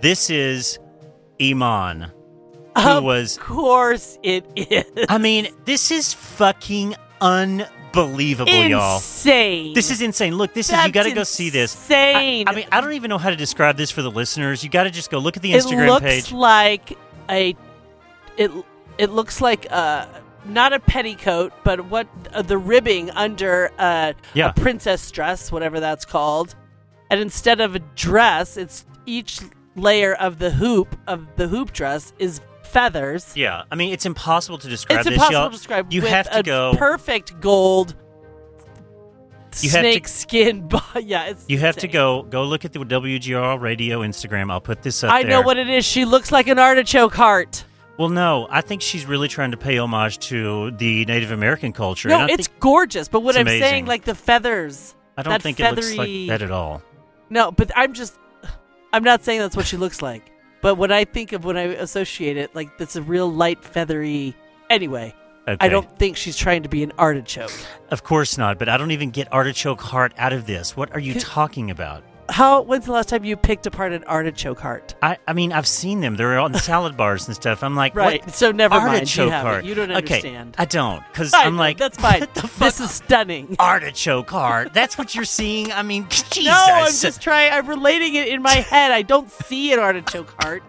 this 0.00 0.30
is 0.30 0.78
iman 1.40 2.10
who 2.76 2.88
Of 2.88 3.02
was 3.04 3.36
course, 3.38 4.18
it 4.22 4.44
is 4.54 4.84
I 5.08 5.18
mean, 5.18 5.48
this 5.64 5.90
is 5.90 6.14
fucking 6.14 6.94
unbelievable, 7.20 7.77
y'all. 8.70 8.96
insane. 8.96 9.74
This 9.74 9.90
is 9.90 10.00
insane. 10.02 10.36
Look, 10.36 10.54
this 10.54 10.70
is 10.72 10.84
you 10.84 10.92
got 10.92 11.04
to 11.04 11.12
go 11.12 11.22
see 11.24 11.50
this. 11.50 11.74
I, 11.74 11.78
Insane. 11.78 12.48
I 12.48 12.54
mean, 12.54 12.66
I 12.72 12.80
don't 12.80 12.92
even 12.92 13.08
know 13.08 13.18
how 13.18 13.30
to 13.30 13.36
describe 13.36 13.76
this 13.76 13.90
for 13.90 14.02
the 14.02 14.10
listeners. 14.10 14.62
You 14.62 14.70
got 14.70 14.84
to 14.84 14.90
just 14.90 15.10
go 15.10 15.18
look 15.18 15.36
at 15.36 15.42
the 15.42 15.52
Instagram 15.52 15.68
page. 15.70 15.78
it 15.78 15.86
looks 15.90 16.04
page. 16.28 16.32
like 16.32 16.98
a 17.30 17.56
it. 18.36 18.50
It 18.98 19.10
looks 19.10 19.40
like 19.40 19.66
a 19.66 20.22
not 20.44 20.72
a 20.72 20.80
petticoat, 20.80 21.52
but 21.64 21.84
what 21.86 22.08
uh, 22.32 22.42
the 22.42 22.58
ribbing 22.58 23.10
under 23.10 23.70
uh, 23.78 24.12
Yeah. 24.34 24.50
a 24.50 24.52
princess 24.54 25.10
dress, 25.10 25.52
whatever 25.52 25.78
that's 25.80 26.04
called. 26.04 26.54
And 27.10 27.20
instead 27.20 27.60
of 27.60 27.74
a 27.74 27.78
dress, 27.96 28.56
it's 28.56 28.84
each 29.06 29.40
layer 29.76 30.14
of 30.14 30.38
the 30.38 30.50
hoop 30.50 30.96
of 31.06 31.26
the 31.36 31.46
hoop 31.48 31.72
dress 31.72 32.12
is 32.18 32.40
feathers. 32.68 33.36
Yeah, 33.36 33.64
I 33.70 33.74
mean, 33.74 33.92
it's 33.92 34.06
impossible 34.06 34.58
to 34.58 34.68
describe 34.68 35.00
it's 35.00 35.06
this. 35.08 35.14
impossible 35.14 35.38
y'all. 35.40 35.50
to 35.50 35.56
describe. 35.56 35.92
You 35.92 36.02
have 36.02 36.30
to 36.30 36.38
a 36.40 36.42
go. 36.42 36.74
perfect 36.76 37.40
gold 37.40 37.94
You 39.60 39.70
have 39.70 39.82
to- 39.82 39.90
snake 39.92 40.08
skin. 40.08 40.68
bo- 40.68 40.80
yeah, 41.00 41.26
it's 41.26 41.44
you 41.48 41.58
have 41.58 41.76
to 41.76 41.88
go 41.88 42.22
go 42.22 42.44
look 42.44 42.64
at 42.64 42.72
the 42.72 42.80
WGRL 42.80 43.60
radio 43.60 44.00
Instagram. 44.00 44.50
I'll 44.52 44.60
put 44.60 44.82
this 44.82 45.02
up 45.02 45.12
I 45.12 45.22
there. 45.22 45.30
know 45.30 45.40
what 45.42 45.56
it 45.58 45.68
is. 45.68 45.84
She 45.84 46.04
looks 46.04 46.30
like 46.30 46.48
an 46.48 46.58
artichoke 46.58 47.14
heart. 47.14 47.64
Well, 47.98 48.08
no, 48.10 48.46
I 48.48 48.60
think 48.60 48.80
she's 48.80 49.06
really 49.06 49.26
trying 49.26 49.50
to 49.50 49.56
pay 49.56 49.78
homage 49.78 50.18
to 50.28 50.70
the 50.72 51.04
Native 51.06 51.32
American 51.32 51.72
culture. 51.72 52.08
No, 52.08 52.26
it's 52.26 52.46
gorgeous. 52.60 53.08
But 53.08 53.20
what 53.24 53.34
I'm 53.34 53.42
amazing. 53.42 53.60
saying, 53.68 53.86
like 53.86 54.04
the 54.04 54.14
feathers. 54.14 54.94
I 55.16 55.22
don't 55.22 55.42
think 55.42 55.58
it 55.58 55.64
looks 55.74 55.88
like 55.96 56.06
feathery- 56.06 56.26
that 56.28 56.42
at 56.42 56.52
all. 56.52 56.80
No, 57.30 57.50
but 57.50 57.72
I'm 57.74 57.94
just. 57.94 58.16
I'm 58.92 59.02
not 59.02 59.24
saying 59.24 59.40
that's 59.40 59.56
what 59.56 59.66
she 59.66 59.76
looks 59.76 60.00
like. 60.00 60.30
But 60.60 60.74
when 60.74 60.90
I 60.90 61.04
think 61.04 61.32
of 61.32 61.44
when 61.44 61.56
I 61.56 61.62
associate 61.62 62.36
it, 62.36 62.54
like 62.54 62.78
that's 62.78 62.96
a 62.96 63.02
real 63.02 63.30
light 63.30 63.62
feathery. 63.62 64.34
Anyway, 64.70 65.14
I 65.46 65.68
don't 65.68 65.98
think 65.98 66.16
she's 66.16 66.36
trying 66.36 66.62
to 66.64 66.68
be 66.68 66.82
an 66.82 66.92
artichoke. 66.98 67.52
Of 67.90 68.02
course 68.02 68.36
not, 68.36 68.58
but 68.58 68.68
I 68.68 68.76
don't 68.76 68.90
even 68.90 69.10
get 69.10 69.32
artichoke 69.32 69.80
heart 69.80 70.12
out 70.18 70.32
of 70.32 70.46
this. 70.46 70.76
What 70.76 70.92
are 70.92 71.00
you 71.00 71.14
talking 71.14 71.70
about? 71.70 72.02
How? 72.30 72.60
When's 72.62 72.84
the 72.84 72.92
last 72.92 73.08
time 73.08 73.24
you 73.24 73.36
picked 73.36 73.66
apart 73.66 73.92
an 73.92 74.04
artichoke 74.04 74.60
heart? 74.60 74.94
I, 75.02 75.16
I 75.26 75.32
mean, 75.32 75.52
I've 75.52 75.66
seen 75.66 76.00
them. 76.00 76.16
They're 76.16 76.38
on 76.38 76.52
salad 76.54 76.96
bars 76.96 77.26
and 77.26 77.34
stuff. 77.34 77.62
I'm 77.62 77.74
like, 77.74 77.94
Right. 77.94 78.22
what? 78.24 78.34
So 78.34 78.50
never 78.52 78.74
mind. 78.76 79.14
You 79.16 79.22
Artichoke 79.24 79.32
heart. 79.32 79.64
You 79.64 79.74
don't 79.74 79.90
Okay, 79.90 79.96
understand. 80.16 80.54
I 80.58 80.64
don't, 80.66 81.02
because 81.10 81.32
I'm 81.34 81.54
know, 81.54 81.60
like, 81.60 81.78
that's 81.78 81.96
fine. 81.98 82.20
What 82.20 82.34
the 82.34 82.42
fuck? 82.42 82.58
This 82.68 82.80
is 82.80 82.90
stunning. 82.90 83.56
artichoke 83.58 84.28
heart. 84.30 84.74
That's 84.74 84.98
what 84.98 85.14
you're 85.14 85.24
seeing. 85.24 85.72
I 85.72 85.82
mean, 85.82 86.06
Jesus. 86.10 86.44
No, 86.46 86.66
I'm 86.68 86.92
just 86.92 87.22
trying. 87.22 87.52
I'm 87.52 87.66
relating 87.66 88.14
it 88.14 88.28
in 88.28 88.42
my 88.42 88.50
head. 88.70 88.92
I 88.92 89.02
don't 89.02 89.30
see 89.30 89.72
an 89.72 89.78
artichoke 89.78 90.30
heart. 90.42 90.62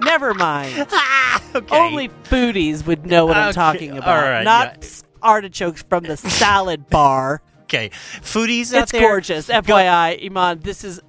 Never 0.00 0.32
mind. 0.34 0.86
Ah, 0.92 1.42
okay. 1.56 1.76
Only 1.76 2.08
foodies 2.24 2.86
would 2.86 3.04
know 3.06 3.26
what 3.26 3.36
I'm 3.36 3.48
Okay, 3.48 3.52
talking 3.54 3.90
about. 3.98 4.22
right, 4.22 4.42
not 4.44 4.78
yeah. 4.82 4.88
artichokes 5.22 5.82
from 5.82 6.04
the 6.04 6.16
salad 6.16 6.88
bar. 6.88 7.42
Okay, 7.64 7.90
foodies 8.20 8.74
out 8.74 8.84
It's 8.84 8.92
there. 8.92 9.00
gorgeous. 9.00 9.48
FYI, 9.48 10.24
Iman, 10.26 10.60
this 10.60 10.84
is 10.84 11.00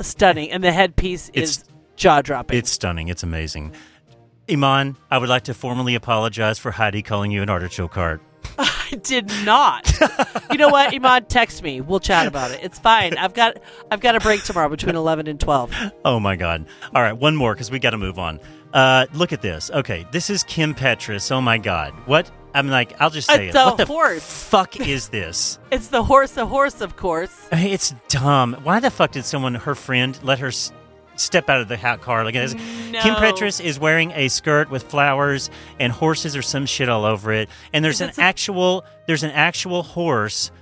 stunning, 0.00 0.50
and 0.50 0.62
the 0.62 0.72
headpiece 0.72 1.28
It's- 1.34 1.58
is 1.58 1.64
jaw 1.96 2.22
dropping. 2.22 2.56
It's 2.58 2.70
stunning. 2.70 3.08
It's 3.08 3.22
amazing. 3.22 3.72
Iman, 4.50 4.96
I 5.10 5.18
would 5.18 5.28
like 5.28 5.44
to 5.44 5.54
formally 5.54 5.94
apologize 5.94 6.58
for 6.58 6.70
Heidi 6.70 7.02
calling 7.02 7.30
you 7.30 7.42
an 7.42 7.48
artichoke 7.50 7.92
cart. 7.92 8.20
I 8.58 8.98
did 9.02 9.30
not. 9.44 9.90
you 10.50 10.58
know 10.58 10.68
what, 10.68 10.94
Iman? 10.94 11.24
Text 11.26 11.62
me. 11.62 11.80
We'll 11.80 11.98
chat 12.00 12.26
about 12.26 12.50
it. 12.50 12.60
It's 12.62 12.78
fine. 12.78 13.16
I've 13.16 13.32
got 13.34 13.56
I've 13.90 14.00
got 14.00 14.14
a 14.16 14.20
break 14.20 14.44
tomorrow 14.44 14.68
between 14.68 14.94
eleven 14.96 15.26
and 15.26 15.40
twelve. 15.40 15.74
Oh 16.04 16.20
my 16.20 16.36
God! 16.36 16.66
All 16.94 17.02
right, 17.02 17.14
one 17.16 17.34
more 17.36 17.54
because 17.54 17.70
we 17.70 17.78
got 17.78 17.90
to 17.90 17.98
move 17.98 18.18
on. 18.18 18.38
Uh, 18.72 19.06
look 19.14 19.32
at 19.32 19.40
this. 19.40 19.70
Okay, 19.72 20.06
this 20.12 20.28
is 20.30 20.42
Kim 20.44 20.74
Petras. 20.74 21.32
Oh 21.32 21.40
my 21.40 21.56
God! 21.58 21.92
What? 22.06 22.30
I'm 22.54 22.68
like, 22.68 22.94
I'll 23.00 23.10
just 23.10 23.28
say 23.28 23.48
It's 23.48 23.56
it. 23.56 23.58
a 23.58 23.64
what 23.64 23.76
the 23.76 23.84
horse. 23.86 24.22
fuck 24.22 24.78
is 24.80 25.08
this? 25.08 25.58
It's 25.72 25.88
the 25.88 26.04
horse, 26.04 26.36
a 26.36 26.46
horse, 26.46 26.80
of 26.80 26.94
course. 26.96 27.34
It's 27.50 27.92
dumb. 28.08 28.56
Why 28.62 28.78
the 28.80 28.90
fuck 28.90 29.10
did 29.10 29.24
someone, 29.24 29.54
her 29.56 29.74
friend, 29.74 30.16
let 30.22 30.38
her 30.38 30.48
s- 30.48 30.72
step 31.16 31.50
out 31.50 31.60
of 31.60 31.66
the 31.68 31.76
hat 31.76 32.00
car 32.00 32.24
like 32.24 32.34
this? 32.34 32.54
No. 32.54 33.00
Kim 33.00 33.14
Petras 33.16 33.60
is 33.62 33.80
wearing 33.80 34.12
a 34.12 34.28
skirt 34.28 34.70
with 34.70 34.84
flowers 34.84 35.50
and 35.80 35.92
horses 35.92 36.36
or 36.36 36.42
some 36.42 36.64
shit 36.64 36.88
all 36.88 37.04
over 37.04 37.32
it, 37.32 37.48
and 37.72 37.84
there's 37.84 38.00
an 38.00 38.10
a- 38.16 38.20
actual 38.20 38.84
there's 39.06 39.24
an 39.24 39.32
actual 39.32 39.82
horse 39.82 40.52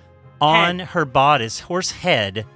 on 0.40 0.78
Head. 0.78 0.88
her 0.88 1.04
bodice, 1.04 1.60
horse 1.60 1.90
head 1.90 2.46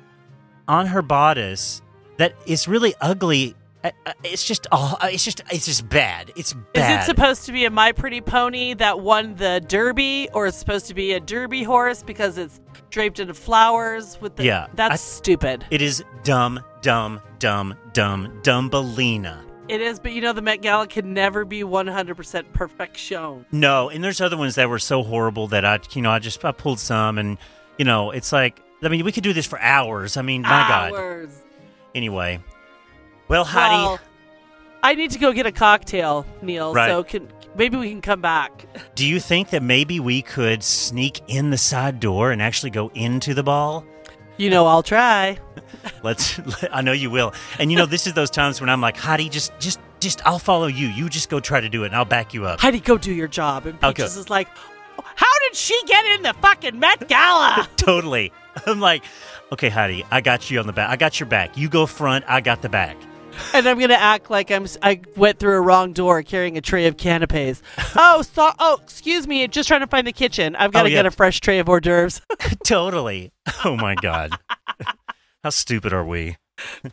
on 0.67 0.87
her 0.87 1.03
bodice 1.03 1.83
that 2.17 2.35
is 2.47 2.67
really 2.67 2.95
ugly. 3.03 3.55
Uh, 3.87 4.11
uh, 4.11 4.13
It's 4.25 4.45
just 4.45 4.67
oh, 4.73 4.97
it's 5.03 5.25
just 5.25 5.43
it's 5.51 5.67
just 5.67 5.89
bad. 5.89 6.33
It's 6.37 6.53
bad. 6.73 7.03
Is 7.03 7.05
it 7.05 7.11
supposed 7.11 7.47
to 7.47 7.53
be 7.53 7.65
a 7.65 7.71
My 7.71 7.93
Pretty 7.93 8.21
Pony 8.21 8.75
that 8.75 9.01
won 9.01 9.35
the 9.37 9.61
Derby, 9.67 10.29
or 10.33 10.47
it's 10.47 10.57
supposed 10.57 10.87
to 10.87 10.95
be 10.95 11.13
a 11.13 11.21
Derby 11.21 11.63
horse 11.63 12.03
because 12.03 12.39
it's 12.39 12.61
draped 12.91 13.21
in 13.21 13.33
flowers 13.33 14.21
with 14.21 14.37
the? 14.37 14.45
Yeah, 14.45 14.67
that's 14.75 14.95
I- 14.95 14.97
stupid. 14.97 15.65
It 15.71 15.83
is 15.83 16.05
dumb, 16.25 16.61
dumb, 16.83 17.21
dumb, 17.39 17.75
dumb, 17.93 18.41
dumbelina. 18.43 19.43
It 19.69 19.81
is, 19.81 19.99
but 19.99 20.13
you 20.13 20.21
know 20.21 20.33
the 20.33 20.43
Met 20.43 20.63
Gala 20.63 20.87
can 20.87 21.13
never 21.13 21.45
be 21.45 21.65
one 21.65 21.87
hundred 21.89 22.17
percent 22.17 22.53
perfection. 22.53 23.45
No, 23.51 23.89
and 23.89 24.03
there's 24.03 24.21
other 24.21 24.37
ones 24.37 24.55
that 24.55 24.69
were 24.69 24.79
so 24.79 25.03
horrible 25.03 25.49
that 25.49 25.65
I, 25.65 25.81
you 25.93 26.03
know, 26.03 26.11
I 26.11 26.21
just 26.21 26.45
I 26.45 26.53
pulled 26.53 26.79
some, 26.79 27.19
and 27.19 27.37
you 27.77 27.85
know, 27.85 28.13
it's 28.13 28.33
like, 28.33 28.61
I 28.83 28.89
mean, 28.89 29.05
we 29.05 29.11
could 29.11 29.25
do 29.25 29.33
this 29.33 29.45
for 29.47 29.59
hours. 29.61 30.17
I 30.17 30.23
mean, 30.23 30.43
my 30.43 30.49
God. 30.49 30.93
Hours. 30.93 31.43
Anyway, 31.97 32.41
well, 33.29 33.45
Heidi, 33.45 33.75
Well, 33.75 34.01
I 34.83 34.95
need 34.95 35.11
to 35.13 35.19
go 35.19 35.33
get 35.33 35.47
a 35.47 35.53
cocktail, 35.53 36.27
Neil. 36.43 36.73
Right. 36.73 36.89
So 36.89 37.03
can 37.03 37.29
maybe 37.57 37.77
we 37.77 37.91
can 37.91 38.01
come 38.01 38.21
back. 38.21 38.67
do 38.95 39.07
you 39.07 39.21
think 39.21 39.51
that 39.51 39.63
maybe 39.63 40.01
we 40.01 40.23
could 40.23 40.63
sneak 40.63 41.21
in 41.29 41.51
the 41.51 41.59
side 41.59 42.01
door 42.01 42.31
and 42.31 42.41
actually 42.41 42.71
go 42.71 42.91
into 42.95 43.35
the 43.35 43.43
ball? 43.43 43.85
You 44.37 44.51
know, 44.51 44.67
I'll 44.67 44.83
try. 44.83 45.39
Let's. 46.03 46.39
I 46.71 46.83
know 46.83 46.93
you 46.93 47.11
will. 47.11 47.33
And 47.59 47.71
you 47.71 47.79
know, 47.79 47.87
this 47.87 48.07
is 48.07 48.13
those 48.13 48.31
times 48.31 48.61
when 48.61 48.69
I'm 48.69 48.81
like, 48.81 48.97
Heidi, 48.97 49.29
just, 49.29 49.59
just, 49.59 49.81
just, 49.99 50.25
I'll 50.27 50.39
follow 50.39 50.67
you. 50.67 50.89
You 50.89 51.09
just 51.09 51.31
go 51.31 51.41
try 51.41 51.61
to 51.61 51.69
do 51.69 51.85
it, 51.85 51.87
and 51.87 51.97
I'll 51.97 52.05
back 52.05 52.35
you 52.35 52.45
up. 52.45 52.61
Heidi, 52.61 52.81
go 52.81 52.99
do 52.99 53.15
your 53.15 53.29
job. 53.29 53.67
And 53.67 53.83
Okay. 53.83 54.03
Is 54.03 54.29
like, 54.29 54.49
how 55.17 55.39
did 55.41 55.57
she 55.57 55.81
get 55.87 56.05
in 56.07 56.23
the 56.23 56.35
fucking 56.35 56.79
Met 56.79 57.09
Gala? 57.09 57.69
totally. 57.77 58.31
I'm 58.67 58.81
like, 58.81 59.05
okay, 59.53 59.69
Heidi, 59.71 60.05
I 60.11 60.21
got 60.21 60.51
you 60.51 60.61
on 60.61 60.67
the 60.67 60.73
back. 60.73 60.91
I 60.91 60.97
got 60.97 61.19
your 61.19 61.29
back. 61.29 61.57
You 61.57 61.69
go 61.69 61.87
front. 61.87 62.25
I 62.29 62.41
got 62.41 62.63
the 62.63 62.69
back. 62.69 62.97
And 63.55 63.67
I'm 63.69 63.79
gonna 63.79 63.95
act 63.95 64.31
like 64.31 64.51
I'm. 64.51 64.67
I 64.83 65.01
went 65.17 65.39
through 65.39 65.57
a 65.57 65.61
wrong 65.61 65.93
door 65.93 66.23
carrying 66.23 66.57
a 66.57 66.61
tray 66.61 66.87
of 66.87 66.97
canapes. 66.97 67.63
oh, 67.97 68.23
so. 68.23 68.51
Oh, 68.59 68.79
excuse 68.83 69.27
me. 69.27 69.47
Just 69.49 69.69
trying 69.69 69.81
to 69.81 69.87
find 69.87 70.07
the 70.07 70.13
kitchen. 70.13 70.57
I've 70.57 70.73
got 70.73 70.83
to 70.83 70.87
Oh, 70.87 70.89
yeah. 70.91 70.97
get 70.97 71.07
a 71.07 71.11
fresh 71.11 71.41
tray 71.41 71.59
of 71.59 71.69
hors 71.69 71.81
d'oeuvres. 71.81 72.21
totally. 72.65 73.33
Oh 73.65 73.77
my 73.77 73.95
god. 74.01 74.33
How 75.43 75.51
stupid 75.51 75.93
are 75.93 76.05
we? 76.05 76.37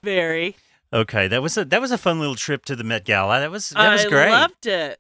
Very. 0.04 0.56
Okay, 0.91 1.28
that 1.28 1.41
was 1.41 1.58
a 1.58 1.66
that 1.66 1.82
was 1.82 1.91
a 1.91 1.98
fun 1.98 2.20
little 2.20 2.36
trip 2.36 2.66
to 2.66 2.76
the 2.76 2.84
Met 2.84 3.04
Gala. 3.06 3.39
That 3.39 3.50
was 3.52 3.70
that 3.70 3.91
was 3.91 4.06
I 4.06 4.10
great. 4.10 4.28
I 4.28 4.41
loved 4.41 4.66
it. 4.68 5.00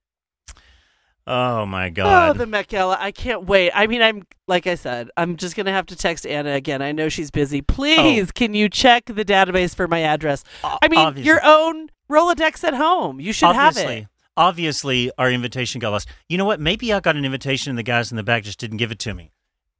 Oh 1.27 1.65
my 1.65 1.87
oh, 1.87 1.91
god. 1.91 2.29
Oh, 2.29 2.33
the 2.37 2.45
Met 2.45 2.67
Gala. 2.67 2.97
I 2.99 3.11
can't 3.11 3.45
wait. 3.45 3.71
I 3.73 3.87
mean, 3.87 4.01
I'm 4.01 4.23
like 4.47 4.67
I 4.67 4.75
said, 4.75 5.09
I'm 5.17 5.37
just 5.37 5.55
gonna 5.55 5.71
have 5.71 5.85
to 5.87 5.95
text 5.95 6.25
Anna 6.25 6.51
again. 6.53 6.81
I 6.81 6.91
know 6.91 7.09
she's 7.09 7.31
busy. 7.31 7.59
Oh. 7.59 7.73
Please, 7.73 8.31
can 8.31 8.53
you 8.53 8.69
check 8.69 9.05
the 9.05 9.25
database 9.25 9.75
for 9.75 9.87
my 9.87 10.01
address? 10.01 10.43
O- 10.63 10.77
I 10.81 10.87
mean, 10.87 10.99
Oh. 10.99 11.03
obviously- 11.03 11.27
your 11.27 11.41
own 11.43 11.89
Rolodex 12.09 12.63
at 12.63 12.73
home. 12.73 13.19
You 13.19 13.33
should 13.33 13.47
have 13.47 13.69
obviously, 13.77 13.97
it. 13.99 14.07
obviously, 14.37 15.11
our 15.17 15.31
invitation 15.31 15.79
got 15.79 15.91
lost. 15.91 16.07
You 16.29 16.37
know 16.37 16.45
what? 16.45 16.59
Maybe 16.59 16.91
I 16.93 16.99
got 16.99 17.15
an 17.15 17.25
invitation, 17.25 17.69
and 17.71 17.77
the 17.79 17.83
guys 17.83 18.11
in 18.11 18.17
the 18.17 18.23
back 18.23 18.43
just 18.43 18.59
didn't 18.59 18.77
give 18.77 18.91
it 18.91 18.99
to 18.99 19.13
me. 19.13 19.31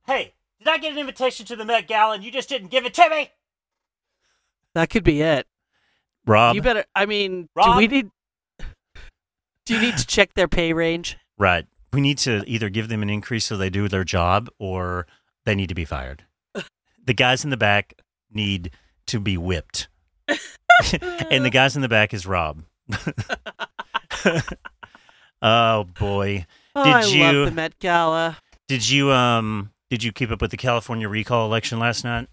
Hey, 0.07 0.33
did 0.59 0.67
I 0.67 0.77
get 0.77 0.93
an 0.93 0.97
invitation 0.99 1.45
to 1.47 1.55
the 1.55 1.65
Met 1.65 1.87
Gala, 1.87 2.15
and 2.15 2.23
you 2.23 2.31
just 2.31 2.49
didn't 2.49 2.69
give 2.69 2.85
it 2.85 2.93
to 2.95 3.09
me? 3.09 3.31
That 4.73 4.89
could 4.89 5.03
be 5.03 5.21
it. 5.21 5.45
Rob, 6.25 6.55
you 6.55 6.61
better. 6.61 6.85
I 6.95 7.05
mean, 7.05 7.43
do 7.43 7.47
Rob? 7.55 7.77
we 7.77 7.87
need? 7.87 8.09
Do 9.65 9.75
you 9.75 9.81
need 9.81 9.97
to 9.97 10.07
check 10.07 10.33
their 10.33 10.47
pay 10.47 10.73
range? 10.73 11.17
Right? 11.38 11.65
We 11.91 12.01
need 12.01 12.17
to 12.19 12.43
either 12.47 12.69
give 12.69 12.88
them 12.89 13.01
an 13.03 13.09
increase 13.09 13.45
so 13.45 13.57
they 13.57 13.69
do 13.69 13.88
their 13.88 14.03
job, 14.03 14.49
or 14.59 15.05
they 15.45 15.55
need 15.55 15.69
to 15.69 15.75
be 15.75 15.86
fired. 15.86 16.25
the 17.05 17.13
guys 17.13 17.43
in 17.43 17.49
the 17.49 17.57
back 17.57 17.93
need 18.31 18.71
to 19.07 19.19
be 19.19 19.38
whipped. 19.38 19.88
and 20.27 21.45
the 21.45 21.49
guys 21.51 21.75
in 21.75 21.81
the 21.81 21.89
back 21.89 22.13
is 22.13 22.25
Rob. 22.25 22.63
oh 25.41 25.84
boy. 25.84 26.45
Oh, 26.75 26.84
Did 26.84 26.93
I 26.93 27.05
you- 27.05 27.23
love 27.23 27.45
the 27.45 27.51
Met 27.51 27.79
Gala. 27.79 28.38
Did 28.67 28.89
you 28.89 29.11
um 29.11 29.71
did 29.89 30.03
you 30.03 30.11
keep 30.11 30.31
up 30.31 30.41
with 30.41 30.51
the 30.51 30.57
California 30.57 31.07
recall 31.07 31.45
election 31.45 31.79
last 31.79 32.03
night? 32.03 32.27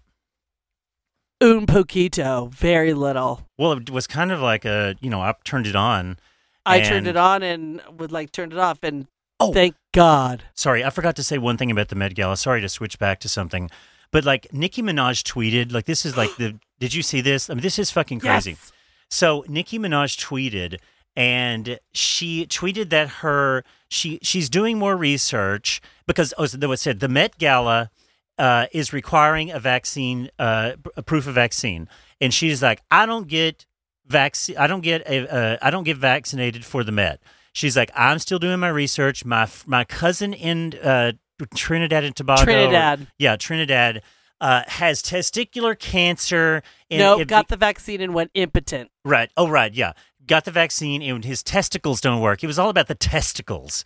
Un 1.41 1.65
poquito, 1.65 2.51
very 2.51 2.93
little. 2.93 3.47
Well, 3.57 3.73
it 3.73 3.89
was 3.89 4.05
kind 4.07 4.31
of 4.31 4.41
like 4.41 4.63
a, 4.63 4.95
you 5.01 5.09
know, 5.09 5.21
I 5.21 5.33
turned 5.43 5.65
it 5.67 5.75
on. 5.75 6.17
I 6.65 6.77
and- 6.77 6.87
turned 6.87 7.07
it 7.07 7.17
on 7.17 7.43
and 7.43 7.81
would 7.97 8.11
like 8.11 8.31
turned 8.31 8.53
it 8.53 8.59
off, 8.59 8.79
and 8.83 9.07
Oh. 9.39 9.51
thank 9.53 9.75
God. 9.93 10.43
Sorry, 10.53 10.83
I 10.85 10.91
forgot 10.91 11.15
to 11.15 11.23
say 11.23 11.37
one 11.39 11.57
thing 11.57 11.71
about 11.71 11.87
the 11.89 11.95
Met 11.95 12.13
Gala. 12.13 12.37
Sorry 12.37 12.61
to 12.61 12.69
switch 12.69 12.99
back 12.99 13.19
to 13.21 13.29
something. 13.29 13.71
But 14.11 14.23
like 14.25 14.53
Nicki 14.53 14.81
Minaj 14.83 15.23
tweeted, 15.23 15.71
like 15.71 15.85
this 15.85 16.05
is 16.05 16.15
like 16.15 16.35
the 16.37 16.59
did 16.79 16.93
you 16.93 17.01
see 17.01 17.21
this? 17.21 17.49
I 17.49 17.53
mean 17.55 17.63
this 17.63 17.79
is 17.79 17.89
fucking 17.91 18.19
crazy. 18.19 18.51
Yes. 18.51 18.71
So 19.09 19.43
Nicki 19.47 19.79
Minaj 19.79 20.17
tweeted, 20.23 20.77
and 21.15 21.79
she 21.93 22.45
tweeted 22.45 22.89
that 22.91 23.07
her 23.21 23.63
she 23.89 24.19
she's 24.21 24.49
doing 24.49 24.77
more 24.77 24.95
research 24.95 25.81
because 26.05 26.33
oh, 26.37 26.45
so 26.45 26.57
was 26.67 26.81
said 26.81 26.99
the 26.99 27.07
Met 27.07 27.37
Gala 27.37 27.89
uh, 28.37 28.67
is 28.73 28.93
requiring 28.93 29.51
a 29.51 29.59
vaccine, 29.59 30.29
uh, 30.39 30.73
a 30.95 31.01
proof 31.03 31.25
of 31.27 31.35
vaccine, 31.35 31.87
and 32.19 32.33
she's 32.33 32.61
like, 32.61 32.81
I 32.91 33.05
don't 33.05 33.27
get 33.27 33.65
vaccine, 34.07 34.57
I 34.57 34.67
don't 34.67 34.81
get 34.81 35.01
a, 35.07 35.33
uh, 35.33 35.57
I 35.61 35.69
don't 35.69 35.83
get 35.83 35.97
vaccinated 35.97 36.65
for 36.65 36.83
the 36.83 36.91
Met. 36.91 37.21
She's 37.53 37.75
like, 37.75 37.91
I'm 37.95 38.19
still 38.19 38.39
doing 38.39 38.59
my 38.59 38.69
research. 38.69 39.25
My 39.25 39.47
my 39.65 39.83
cousin 39.83 40.33
in 40.33 40.73
uh, 40.81 41.13
Trinidad 41.55 42.03
and 42.03 42.15
Tobago, 42.15 42.43
Trinidad. 42.43 43.07
yeah, 43.17 43.35
Trinidad. 43.35 44.01
Uh, 44.39 44.63
has 44.65 45.03
testicular 45.03 45.77
cancer. 45.77 46.63
And 46.89 46.97
No, 46.99 47.19
it- 47.19 47.27
got 47.27 47.47
the 47.49 47.57
vaccine 47.57 48.01
and 48.01 48.11
went 48.15 48.31
impotent. 48.33 48.89
Right. 49.05 49.29
Oh, 49.37 49.47
right. 49.47 49.71
Yeah. 49.71 49.93
Got 50.25 50.45
the 50.45 50.51
vaccine 50.51 51.03
and 51.03 51.23
his 51.23 51.43
testicles 51.43 52.01
don't 52.01 52.21
work. 52.21 52.43
It 52.43 52.47
was 52.47 52.57
all 52.57 52.69
about 52.69 52.87
the 52.87 52.95
testicles. 52.95 53.83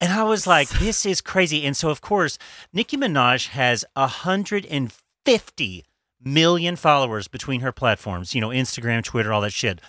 And 0.00 0.10
I 0.10 0.22
was 0.22 0.46
like, 0.46 0.68
this 0.78 1.04
is 1.04 1.20
crazy. 1.20 1.66
And 1.66 1.76
so, 1.76 1.90
of 1.90 2.00
course, 2.00 2.38
Nicki 2.72 2.96
Minaj 2.96 3.48
has 3.48 3.84
150 3.94 5.84
million 6.22 6.76
followers 6.76 7.28
between 7.28 7.60
her 7.60 7.72
platforms, 7.72 8.34
you 8.34 8.40
know, 8.40 8.48
Instagram, 8.48 9.02
Twitter, 9.02 9.32
all 9.32 9.40
that 9.40 9.52
shit. 9.52 9.80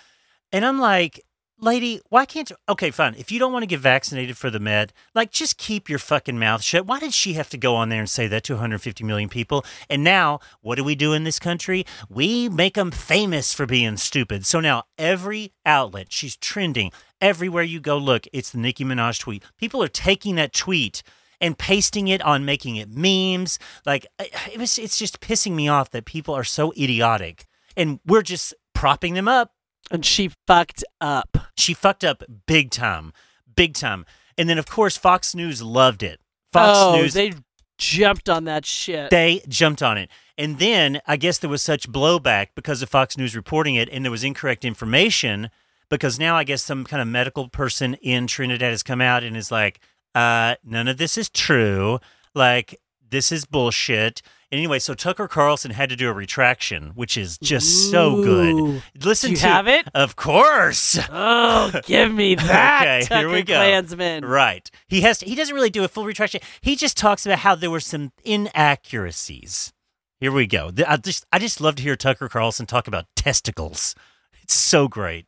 And 0.51 0.65
I'm 0.65 0.79
like, 0.79 1.23
lady, 1.61 2.01
why 2.09 2.25
can't 2.25 2.49
you? 2.49 2.55
Okay, 2.67 2.91
fine. 2.91 3.15
If 3.17 3.31
you 3.31 3.39
don't 3.39 3.53
want 3.53 3.63
to 3.63 3.67
get 3.67 3.79
vaccinated 3.79 4.37
for 4.37 4.49
the 4.49 4.59
Met, 4.59 4.91
like 5.15 5.31
just 5.31 5.57
keep 5.57 5.89
your 5.89 5.99
fucking 5.99 6.37
mouth 6.37 6.61
shut. 6.61 6.85
Why 6.85 6.99
did 6.99 7.13
she 7.13 7.33
have 7.33 7.49
to 7.49 7.57
go 7.57 7.75
on 7.75 7.89
there 7.89 7.99
and 7.99 8.09
say 8.09 8.27
that 8.27 8.43
to 8.45 8.53
150 8.53 9.03
million 9.03 9.29
people? 9.29 9.63
And 9.89 10.03
now, 10.03 10.39
what 10.61 10.75
do 10.75 10.83
we 10.83 10.95
do 10.95 11.13
in 11.13 11.23
this 11.23 11.39
country? 11.39 11.85
We 12.09 12.49
make 12.49 12.73
them 12.73 12.91
famous 12.91 13.53
for 13.53 13.65
being 13.65 13.97
stupid. 13.97 14.45
So 14.45 14.59
now 14.59 14.83
every 14.97 15.53
outlet, 15.65 16.11
she's 16.11 16.35
trending. 16.35 16.91
Everywhere 17.21 17.63
you 17.63 17.79
go, 17.79 17.97
look, 17.97 18.25
it's 18.33 18.49
the 18.49 18.57
Nicki 18.57 18.83
Minaj 18.83 19.19
tweet. 19.19 19.43
People 19.57 19.83
are 19.83 19.87
taking 19.87 20.35
that 20.35 20.53
tweet 20.53 21.03
and 21.41 21.57
pasting 21.57 22.07
it 22.07 22.21
on 22.21 22.45
making 22.45 22.77
it 22.77 22.89
memes. 22.95 23.59
Like 23.85 24.05
it 24.19 24.57
was, 24.57 24.77
it's 24.77 24.97
just 24.97 25.19
pissing 25.19 25.53
me 25.53 25.67
off 25.67 25.89
that 25.89 26.05
people 26.05 26.33
are 26.33 26.45
so 26.45 26.71
idiotic, 26.73 27.47
and 27.75 27.99
we're 28.05 28.21
just 28.21 28.53
propping 28.73 29.15
them 29.15 29.27
up 29.27 29.51
And 29.91 30.05
she 30.05 30.31
fucked 30.47 30.83
up. 31.01 31.37
she 31.57 31.73
fucked 31.73 32.03
up 32.03 32.23
big 32.45 32.71
time, 32.71 33.11
big 33.53 33.73
time. 33.73 34.05
And 34.37 34.47
then 34.47 34.57
of 34.57 34.65
course 34.67 34.97
Fox 34.97 35.35
News 35.35 35.61
loved 35.61 36.03
it. 36.03 36.19
Fox 36.53 36.77
oh, 36.79 36.95
News 36.95 37.13
they 37.13 37.33
jumped 37.77 38.29
on 38.29 38.45
that 38.45 38.65
shit. 38.65 39.09
they 39.09 39.41
jumped 39.47 39.81
on 39.83 39.97
it. 39.97 40.09
And 40.37 40.59
then 40.59 41.01
I 41.05 41.17
guess 41.17 41.37
there 41.37 41.49
was 41.49 41.61
such 41.61 41.89
blowback 41.91 42.47
because 42.55 42.81
of 42.81 42.89
Fox 42.89 43.17
News 43.17 43.35
reporting 43.35 43.75
it 43.75 43.89
and 43.91 44.03
there 44.05 44.11
was 44.11 44.23
incorrect 44.23 44.65
information 44.65 45.49
because 45.89 46.17
now 46.17 46.35
I 46.35 46.43
guess 46.43 46.63
some 46.63 46.85
kind 46.85 47.01
of 47.01 47.07
medical 47.07 47.49
person 47.49 47.95
in 47.95 48.25
Trinidad 48.25 48.71
has 48.71 48.81
come 48.81 49.01
out 49.01 49.23
and 49.23 49.35
is 49.35 49.51
like 49.51 49.79
uh, 50.15 50.55
none 50.63 50.87
of 50.87 50.97
this 50.97 51.17
is 51.17 51.29
true. 51.29 51.99
Like, 52.33 52.79
this 53.09 53.31
is 53.31 53.45
bullshit. 53.45 54.21
Anyway, 54.51 54.79
so 54.79 54.93
Tucker 54.93 55.29
Carlson 55.29 55.71
had 55.71 55.89
to 55.89 55.95
do 55.95 56.09
a 56.09 56.13
retraction, 56.13 56.91
which 56.95 57.15
is 57.15 57.37
just 57.37 57.89
so 57.89 58.21
good. 58.21 58.83
Listen 59.01 59.29
Do 59.29 59.31
you 59.31 59.37
to 59.37 59.47
have 59.47 59.67
it? 59.67 59.87
Of 59.93 60.17
course. 60.17 60.99
Oh, 61.09 61.71
give 61.85 62.13
me 62.13 62.35
that, 62.35 62.81
Okay, 62.81 63.01
Tucker 63.07 63.19
here 63.19 63.29
we 63.29 63.43
go. 63.43 63.55
Klansman. 63.55 64.25
Right. 64.25 64.69
He 64.87 65.01
has 65.01 65.19
to, 65.19 65.25
he 65.25 65.35
doesn't 65.35 65.55
really 65.55 65.69
do 65.69 65.85
a 65.85 65.87
full 65.87 66.03
retraction. 66.03 66.41
He 66.59 66.75
just 66.75 66.97
talks 66.97 67.25
about 67.25 67.39
how 67.39 67.55
there 67.55 67.71
were 67.71 67.79
some 67.79 68.11
inaccuracies. 68.25 69.71
Here 70.19 70.31
we 70.31 70.47
go. 70.47 70.71
I 70.87 70.97
just 70.97 71.25
I 71.31 71.39
just 71.39 71.61
love 71.61 71.75
to 71.77 71.83
hear 71.83 71.95
Tucker 71.95 72.29
Carlson 72.29 72.65
talk 72.65 72.87
about 72.87 73.05
testicles. 73.15 73.95
It's 74.43 74.53
so 74.53 74.87
great. 74.87 75.25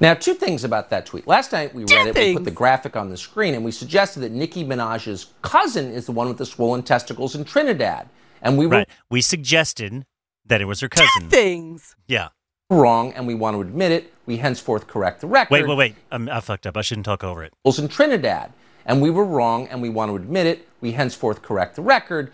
Now, 0.00 0.14
two 0.14 0.34
things 0.34 0.64
about 0.64 0.90
that 0.90 1.06
tweet. 1.06 1.26
Last 1.26 1.52
night 1.52 1.74
we 1.74 1.84
Two 1.84 1.94
read 1.94 2.08
it, 2.08 2.16
we 2.16 2.34
put 2.34 2.44
the 2.44 2.50
graphic 2.50 2.96
on 2.96 3.10
the 3.10 3.16
screen, 3.16 3.54
and 3.54 3.64
we 3.64 3.70
suggested 3.70 4.20
that 4.20 4.32
Nicki 4.32 4.64
Minaj's 4.64 5.26
cousin 5.42 5.92
is 5.92 6.06
the 6.06 6.12
one 6.12 6.28
with 6.28 6.38
the 6.38 6.46
swollen 6.46 6.82
testicles 6.82 7.34
in 7.34 7.44
Trinidad. 7.44 8.08
And 8.42 8.58
we 8.58 8.66
were 8.66 8.78
Right. 8.78 8.88
We 9.10 9.20
suggested 9.20 10.04
that 10.46 10.60
it 10.60 10.66
was 10.66 10.80
her 10.80 10.88
cousin. 10.88 11.28
Things. 11.28 11.94
Yeah. 12.06 12.28
wrong, 12.70 13.12
and 13.12 13.26
we 13.26 13.34
want 13.34 13.54
to 13.54 13.60
admit 13.60 13.92
it. 13.92 14.12
We 14.26 14.38
henceforth 14.38 14.86
correct 14.86 15.20
the 15.20 15.26
record. 15.26 15.52
Wait, 15.52 15.68
wait, 15.68 15.76
wait. 15.76 15.94
Um, 16.10 16.28
I 16.28 16.40
fucked 16.40 16.66
up. 16.66 16.76
I 16.76 16.82
shouldn't 16.82 17.04
talk 17.04 17.22
over 17.22 17.44
it. 17.44 17.52
was 17.64 17.78
in 17.78 17.88
Trinidad. 17.88 18.52
And 18.86 19.00
we 19.00 19.10
were 19.10 19.24
wrong, 19.24 19.68
and 19.68 19.80
we 19.80 19.88
want 19.88 20.10
to 20.10 20.16
admit 20.16 20.46
it. 20.46 20.68
We 20.80 20.92
henceforth 20.92 21.40
correct 21.40 21.76
the 21.76 21.82
record. 21.82 22.32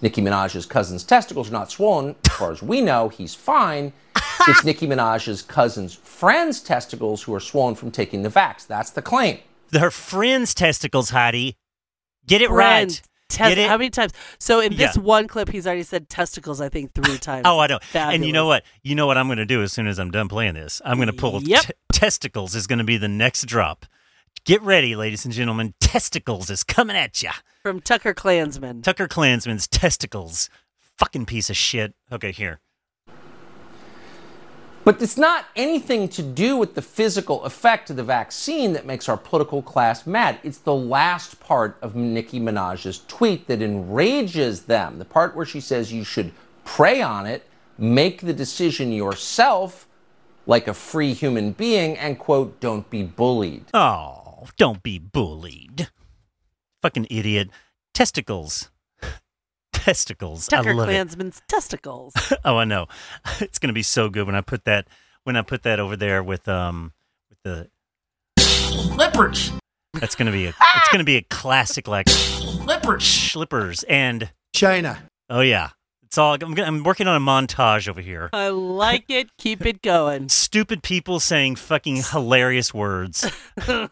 Nicki 0.00 0.22
Minaj's 0.22 0.66
cousin's 0.66 1.02
testicles 1.04 1.48
are 1.48 1.52
not 1.52 1.70
swollen. 1.70 2.14
As 2.26 2.32
far 2.36 2.52
as 2.52 2.62
we 2.62 2.80
know, 2.80 3.08
he's 3.08 3.34
fine. 3.34 3.92
It's 4.48 4.64
Nicki 4.64 4.86
Minaj's 4.86 5.42
cousin's 5.42 5.94
friend's 5.94 6.60
testicles 6.60 7.22
who 7.22 7.34
are 7.34 7.40
swollen 7.40 7.74
from 7.74 7.90
taking 7.90 8.22
the 8.22 8.28
vax. 8.28 8.66
That's 8.66 8.90
the 8.90 9.02
claim. 9.02 9.38
Her 9.72 9.90
friend's 9.90 10.54
testicles, 10.54 11.10
Heidi. 11.10 11.56
Get 12.26 12.40
it 12.42 12.48
Friend. 12.48 12.90
right. 12.90 13.02
Tes- 13.28 13.48
Get 13.48 13.58
it? 13.58 13.68
How 13.68 13.76
many 13.78 13.90
times? 13.90 14.12
So 14.38 14.60
in 14.60 14.76
this 14.76 14.96
Yeah. 14.96 15.02
one 15.02 15.26
clip, 15.28 15.48
he's 15.50 15.66
already 15.66 15.82
said 15.82 16.08
testicles. 16.08 16.60
I 16.60 16.68
think 16.68 16.92
three 16.94 17.18
times. 17.18 17.42
Oh, 17.46 17.58
I 17.58 17.66
know. 17.66 17.78
And 17.94 18.24
you 18.24 18.32
know 18.32 18.46
what? 18.46 18.64
You 18.82 18.94
know 18.94 19.06
what 19.06 19.16
I'm 19.18 19.26
going 19.26 19.38
to 19.38 19.46
do 19.46 19.62
as 19.62 19.72
soon 19.72 19.86
as 19.86 19.98
I'm 19.98 20.10
done 20.10 20.28
playing 20.28 20.54
this? 20.54 20.80
I'm 20.84 20.96
going 20.96 21.08
to 21.08 21.12
pull 21.12 21.42
Yep. 21.42 21.62
t- 21.64 21.72
testicles 21.92 22.54
is 22.54 22.66
going 22.66 22.78
to 22.78 22.84
be 22.84 22.96
the 22.98 23.08
next 23.08 23.46
drop. 23.46 23.86
Get 24.44 24.60
ready, 24.62 24.94
ladies 24.94 25.24
and 25.24 25.32
gentlemen. 25.32 25.72
Testicles 25.80 26.50
is 26.50 26.62
coming 26.64 26.96
at 26.96 27.22
ya. 27.22 27.32
From 27.62 27.80
Tucker 27.80 28.12
Klansman. 28.14 28.82
Tucker 28.82 29.08
Klansman's 29.08 29.66
testicles. 29.66 30.50
Fucking 30.98 31.24
piece 31.26 31.48
of 31.50 31.56
shit. 31.56 31.94
Okay, 32.12 32.30
here. 32.30 32.60
But 34.84 35.00
it's 35.00 35.16
not 35.16 35.46
anything 35.56 36.08
to 36.10 36.22
do 36.22 36.58
with 36.58 36.74
the 36.74 36.82
physical 36.82 37.42
effect 37.44 37.88
of 37.88 37.96
the 37.96 38.04
vaccine 38.04 38.74
that 38.74 38.84
makes 38.84 39.08
our 39.08 39.16
political 39.16 39.62
class 39.62 40.06
mad. 40.06 40.38
It's 40.42 40.58
the 40.58 40.74
last 40.74 41.40
part 41.40 41.78
of 41.80 41.96
Nicki 41.96 42.38
Minaj's 42.38 43.02
tweet 43.08 43.46
that 43.46 43.62
enrages 43.62 44.64
them. 44.64 44.98
The 44.98 45.06
part 45.06 45.34
where 45.34 45.46
she 45.46 45.60
says 45.60 45.90
you 45.90 46.04
should 46.04 46.32
pray 46.64 47.00
on 47.00 47.24
it, 47.24 47.48
make 47.78 48.20
the 48.20 48.34
decision 48.34 48.92
yourself 48.92 49.88
like 50.46 50.68
a 50.68 50.74
free 50.74 51.14
human 51.14 51.52
being, 51.52 51.96
and 51.96 52.18
quote, 52.18 52.60
don't 52.60 52.88
be 52.90 53.02
bullied. 53.02 53.64
Oh, 53.72 54.48
don't 54.58 54.82
be 54.82 54.98
bullied. 54.98 55.88
Fucking 56.82 57.06
idiot. 57.08 57.48
Testicles. 57.94 58.68
Testicles. 59.84 60.48
I 60.50 60.56
Tucker 60.56 60.74
love 60.74 60.88
it. 60.88 60.92
Klansman's 60.92 61.42
testicles. 61.46 62.14
Oh, 62.44 62.56
I 62.56 62.64
know. 62.64 62.86
It's 63.40 63.58
gonna 63.58 63.74
be 63.74 63.82
so 63.82 64.08
good 64.08 64.24
when 64.26 64.34
I 64.34 64.40
put 64.40 64.64
that 64.64 64.86
when 65.24 65.36
I 65.36 65.42
put 65.42 65.62
that 65.64 65.78
over 65.78 65.94
there 65.96 66.22
with 66.22 66.48
um 66.48 66.92
with 67.28 67.38
the 67.42 67.68
Flippers. 68.94 69.52
that's 69.94 70.14
gonna 70.14 70.32
be 70.32 70.46
a 70.46 70.48
it's 70.76 70.88
gonna 70.90 71.04
be 71.04 71.16
a 71.16 71.22
classic 71.22 71.86
like 71.86 72.08
Flippers. 72.08 73.04
slippers 73.04 73.82
and 73.84 74.30
China. 74.54 75.08
oh 75.28 75.40
yeah 75.40 75.70
it's 76.14 76.18
all 76.18 76.36
I'm, 76.40 76.56
I'm 76.60 76.84
working 76.84 77.08
on 77.08 77.16
a 77.16 77.24
montage 77.24 77.88
over 77.88 78.00
here. 78.00 78.30
I 78.32 78.48
like 78.48 79.06
it. 79.08 79.36
Keep 79.36 79.66
it 79.66 79.82
going. 79.82 80.28
Stupid 80.44 80.84
people 80.84 81.18
saying 81.18 81.56
fucking 81.56 82.04
hilarious 82.12 82.72
words. 82.72 83.28
all 83.68 83.88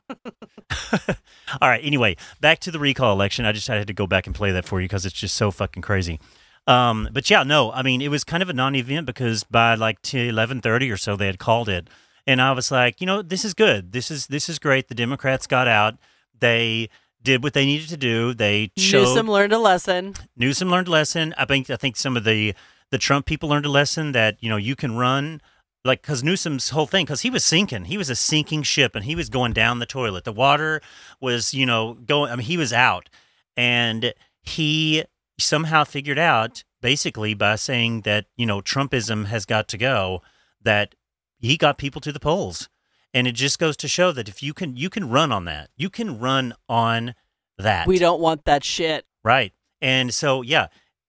right. 1.60 1.80
Anyway, 1.82 2.16
back 2.40 2.60
to 2.60 2.70
the 2.70 2.78
recall 2.78 3.12
election. 3.12 3.44
I 3.44 3.50
just 3.50 3.66
had 3.66 3.84
to 3.88 3.92
go 3.92 4.06
back 4.06 4.28
and 4.28 4.36
play 4.36 4.52
that 4.52 4.64
for 4.64 4.80
you 4.80 4.86
because 4.86 5.04
it's 5.04 5.16
just 5.18 5.34
so 5.34 5.50
fucking 5.50 5.82
crazy. 5.82 6.20
Um, 6.68 7.08
but 7.10 7.28
yeah, 7.28 7.42
no, 7.42 7.72
I 7.72 7.82
mean, 7.82 8.00
it 8.00 8.08
was 8.08 8.22
kind 8.22 8.40
of 8.40 8.48
a 8.48 8.52
non-event 8.52 9.04
because 9.04 9.42
by 9.42 9.74
like 9.74 9.98
eleven 10.14 10.60
thirty 10.60 10.92
or 10.92 10.96
so, 10.96 11.16
they 11.16 11.26
had 11.26 11.40
called 11.40 11.68
it, 11.68 11.90
and 12.24 12.40
I 12.40 12.52
was 12.52 12.70
like, 12.70 13.00
you 13.00 13.06
know, 13.06 13.22
this 13.22 13.44
is 13.44 13.52
good. 13.52 13.90
This 13.90 14.12
is 14.12 14.28
this 14.28 14.48
is 14.48 14.60
great. 14.60 14.86
The 14.86 14.94
Democrats 14.94 15.48
got 15.48 15.66
out. 15.66 15.96
They 16.38 16.88
did 17.22 17.42
what 17.42 17.52
they 17.52 17.64
needed 17.64 17.88
to 17.88 17.96
do. 17.96 18.34
They 18.34 18.70
showed 18.76 19.02
Newsom 19.02 19.30
learned 19.30 19.52
a 19.52 19.58
lesson. 19.58 20.14
Newsom 20.36 20.70
learned 20.70 20.88
a 20.88 20.92
lesson. 20.92 21.34
I 21.36 21.44
think 21.44 21.70
I 21.70 21.76
think 21.76 21.96
some 21.96 22.16
of 22.16 22.24
the 22.24 22.54
the 22.90 22.98
Trump 22.98 23.26
people 23.26 23.48
learned 23.48 23.66
a 23.66 23.70
lesson 23.70 24.12
that 24.12 24.36
you 24.40 24.48
know 24.48 24.56
you 24.56 24.76
can 24.76 24.96
run 24.96 25.40
like 25.84 26.02
because 26.02 26.22
Newsom's 26.22 26.70
whole 26.70 26.86
thing 26.86 27.04
because 27.04 27.22
he 27.22 27.30
was 27.30 27.44
sinking. 27.44 27.86
He 27.86 27.98
was 27.98 28.10
a 28.10 28.16
sinking 28.16 28.62
ship 28.62 28.94
and 28.94 29.04
he 29.04 29.14
was 29.14 29.28
going 29.28 29.52
down 29.52 29.78
the 29.78 29.86
toilet. 29.86 30.24
The 30.24 30.32
water 30.32 30.80
was 31.20 31.54
you 31.54 31.66
know 31.66 31.94
going. 31.94 32.30
I 32.30 32.36
mean 32.36 32.46
he 32.46 32.56
was 32.56 32.72
out 32.72 33.08
and 33.56 34.14
he 34.42 35.04
somehow 35.38 35.84
figured 35.84 36.18
out 36.18 36.64
basically 36.80 37.34
by 37.34 37.56
saying 37.56 38.02
that 38.02 38.26
you 38.36 38.46
know 38.46 38.60
Trumpism 38.60 39.26
has 39.26 39.44
got 39.46 39.68
to 39.68 39.78
go 39.78 40.22
that 40.60 40.94
he 41.38 41.56
got 41.56 41.78
people 41.78 42.00
to 42.00 42.12
the 42.12 42.20
polls. 42.20 42.68
And 43.14 43.26
it 43.26 43.32
just 43.32 43.58
goes 43.58 43.76
to 43.78 43.88
show 43.88 44.10
that 44.12 44.28
if 44.28 44.42
you 44.42 44.54
can 44.54 44.76
you 44.76 44.88
can 44.88 45.08
run 45.08 45.32
on 45.32 45.44
that. 45.44 45.70
You 45.76 45.90
can 45.90 46.18
run 46.18 46.54
on 46.68 47.14
that. 47.58 47.86
We 47.86 47.98
don't 47.98 48.20
want 48.20 48.44
that 48.46 48.64
shit. 48.64 49.04
Right. 49.22 49.52
And 49.80 50.14
so, 50.14 50.42
yeah, 50.42 50.68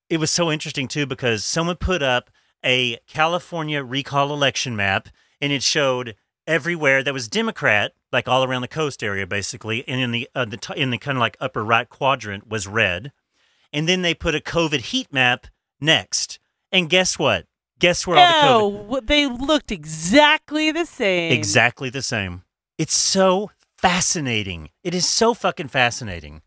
it 0.10 0.18
was 0.18 0.32
so 0.32 0.52
interesting 0.52 0.88
too 0.88 1.06
because 1.06 1.46
someone 1.46 1.78
put 1.78 2.02
up 2.02 2.30
a 2.64 2.98
California 3.08 3.84
recall 3.84 4.34
election 4.34 4.76
map 4.76 5.10
and 5.42 5.52
it 5.52 5.64
showed 5.64 6.16
everywhere 6.48 7.04
that 7.04 7.14
was 7.14 7.28
Democrat, 7.28 7.94
like 8.12 8.28
all 8.28 8.44
around 8.44 8.62
the 8.62 8.68
coast 8.68 9.04
area, 9.04 9.26
basically, 9.28 9.88
and 9.88 10.02
in 10.02 10.12
the 10.12 10.30
uh, 10.36 10.46
the 10.46 10.58
t- 10.58 10.80
in 10.80 10.90
the 10.90 10.98
kind 10.98 11.18
of 11.18 11.22
like 11.22 11.38
upper 11.40 11.64
right 11.64 11.90
quadrant 11.90 12.48
was 12.48 12.68
red, 12.68 13.12
and 13.72 13.88
then 13.88 14.02
they 14.02 14.14
put 14.14 14.36
a 14.36 14.40
COVID 14.40 14.82
heat 14.82 15.12
map 15.12 15.48
next, 15.80 16.40
and 16.72 16.90
guess 16.90 17.18
what? 17.20 17.46
Guess 17.84 18.08
where 18.08 18.18
all 18.18 18.26
the 18.28 18.34
COVID 18.34 18.90
No, 18.92 19.00
they 19.02 19.26
looked 19.28 19.70
exactly 19.70 20.72
the 20.72 20.86
same. 20.86 21.34
exactly 21.34 21.90
the 21.90 22.02
same. 22.02 22.44
It's 22.78 22.96
so 22.96 23.52
fascinating. 23.78 24.70
It 24.86 24.96
is 24.96 25.06
so 25.06 25.34
fucking 25.34 25.68
fascinating. 25.68 26.44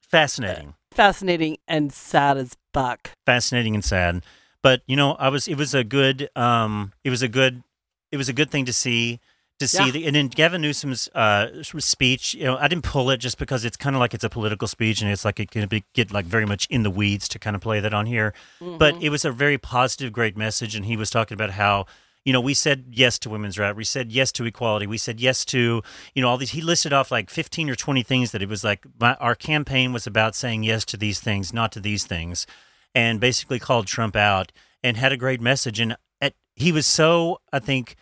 Fascinating. 0.00 0.74
Fascinating 0.92 1.56
and 1.66 1.92
sad 1.92 2.36
as 2.36 2.56
fuck. 2.72 3.10
fascinating 3.26 3.74
and 3.74 3.84
sad. 3.84 4.22
But 4.62 4.82
you 4.86 4.94
know, 4.94 5.16
I 5.18 5.28
was 5.28 5.48
it 5.48 5.56
was 5.56 5.74
a 5.74 5.82
good 5.82 6.28
um 6.36 6.92
it 7.02 7.10
was 7.10 7.22
a 7.22 7.28
good 7.28 7.64
it 8.12 8.16
was 8.16 8.28
a 8.28 8.32
good 8.32 8.52
thing 8.52 8.64
to 8.66 8.72
see 8.72 9.18
to 9.60 9.68
see 9.68 9.84
Yeah. 9.86 9.90
the, 9.92 10.06
and 10.06 10.16
then 10.16 10.28
Gavin 10.28 10.60
Newsom's 10.60 11.08
uh 11.14 11.62
speech, 11.62 12.34
you 12.34 12.44
know, 12.44 12.56
I 12.58 12.66
didn't 12.68 12.84
pull 12.84 13.10
it 13.10 13.18
just 13.18 13.38
because 13.38 13.64
it's 13.64 13.76
kind 13.76 13.94
of 13.94 14.00
like 14.00 14.12
it's 14.12 14.24
a 14.24 14.28
political 14.28 14.66
speech 14.66 15.00
and 15.00 15.10
it's 15.10 15.24
like 15.24 15.38
it 15.38 15.50
can 15.50 15.68
be, 15.68 15.84
get 15.94 16.10
like 16.12 16.24
very 16.26 16.44
much 16.46 16.66
in 16.68 16.82
the 16.82 16.90
weeds 16.90 17.28
to 17.28 17.38
kind 17.38 17.54
of 17.54 17.62
play 17.62 17.78
that 17.80 17.94
on 17.94 18.06
here. 18.06 18.34
But 18.60 19.00
it 19.02 19.10
was 19.10 19.24
a 19.24 19.30
very 19.30 19.56
positive 19.58 20.12
great 20.12 20.36
message 20.36 20.74
and 20.74 20.84
he 20.86 20.96
was 20.96 21.10
talking 21.10 21.34
about 21.34 21.50
how 21.52 21.86
you 22.22 22.34
know, 22.34 22.40
we 22.40 22.52
said 22.52 22.84
yes 22.90 23.18
to 23.20 23.30
women's 23.30 23.58
right. 23.58 23.74
We 23.74 23.82
said 23.82 24.12
yes 24.12 24.30
to 24.32 24.44
equality. 24.44 24.86
We 24.86 24.98
said 24.98 25.20
yes 25.20 25.42
to, 25.46 25.82
you 26.14 26.20
know, 26.20 26.28
all 26.28 26.36
these. 26.36 26.50
He 26.50 26.60
listed 26.60 26.92
off 26.92 27.10
like 27.10 27.30
15 27.30 27.70
or 27.70 27.74
20 27.74 28.02
things 28.02 28.32
that 28.32 28.42
it 28.42 28.48
was 28.48 28.62
like 28.62 28.84
my, 29.00 29.14
our 29.14 29.34
campaign 29.34 29.94
was 29.94 30.06
about 30.06 30.34
saying 30.34 30.62
yes 30.62 30.84
to 30.86 30.98
these 30.98 31.18
things, 31.18 31.54
not 31.54 31.72
to 31.72 31.80
these 31.80 32.04
things 32.04 32.46
and 32.94 33.20
basically 33.20 33.58
called 33.58 33.86
Trump 33.86 34.16
out 34.16 34.52
and 34.82 34.98
had 34.98 35.12
a 35.12 35.16
great 35.16 35.40
message. 35.40 35.80
And 35.80 35.96
at, 36.20 36.34
he 36.56 36.72
was 36.72 36.86
so, 36.86 37.40
I 37.54 37.58
think, 37.58 37.96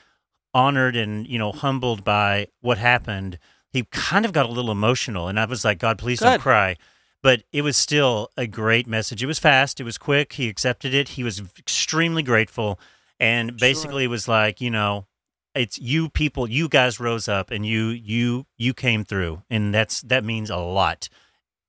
honored 0.55 0.96
and 0.96 1.26
you 1.26 1.38
know 1.38 1.53
humbled 1.53 2.05
by 2.05 2.49
what 2.61 2.78
happened. 2.78 3.38
He 3.70 3.84
kind 3.90 4.24
of 4.24 4.32
got 4.32 4.46
a 4.46 4.53
little 4.53 4.70
emotional, 4.70 5.28
and 5.28 5.38
I 5.38 5.44
was 5.44 5.64
like, 5.64 5.78
God, 5.78 5.99
please 5.99 6.20
don't 6.20 6.40
cry. 6.40 6.76
But 7.22 7.42
it 7.53 7.62
was 7.62 7.76
still 7.76 8.30
a 8.36 8.46
great 8.46 8.86
message. 8.86 9.22
It 9.22 9.26
was 9.26 9.38
fast. 9.38 9.80
It 9.80 9.84
was 9.84 9.99
quick. 9.99 10.34
He 10.34 10.49
accepted 10.49 10.94
it. 10.94 11.11
He 11.11 11.24
was 11.24 11.42
extremely 11.59 12.22
grateful, 12.22 12.78
and 13.18 13.57
basically 13.57 14.05
it 14.05 14.09
was 14.09 14.28
like, 14.28 14.61
you 14.61 14.70
know, 14.70 15.07
it's 15.55 15.78
you 15.78 16.09
people, 16.11 16.49
you 16.49 16.68
guys 16.68 17.01
rose 17.01 17.28
up, 17.28 17.51
and 17.51 17.66
you 17.66 17.88
you 17.88 18.46
you 18.57 18.72
came 18.72 19.05
through, 19.05 19.42
and 19.51 19.74
that's 19.74 20.01
that 20.03 20.24
means 20.24 20.51
a 20.51 20.57
lot. 20.57 21.09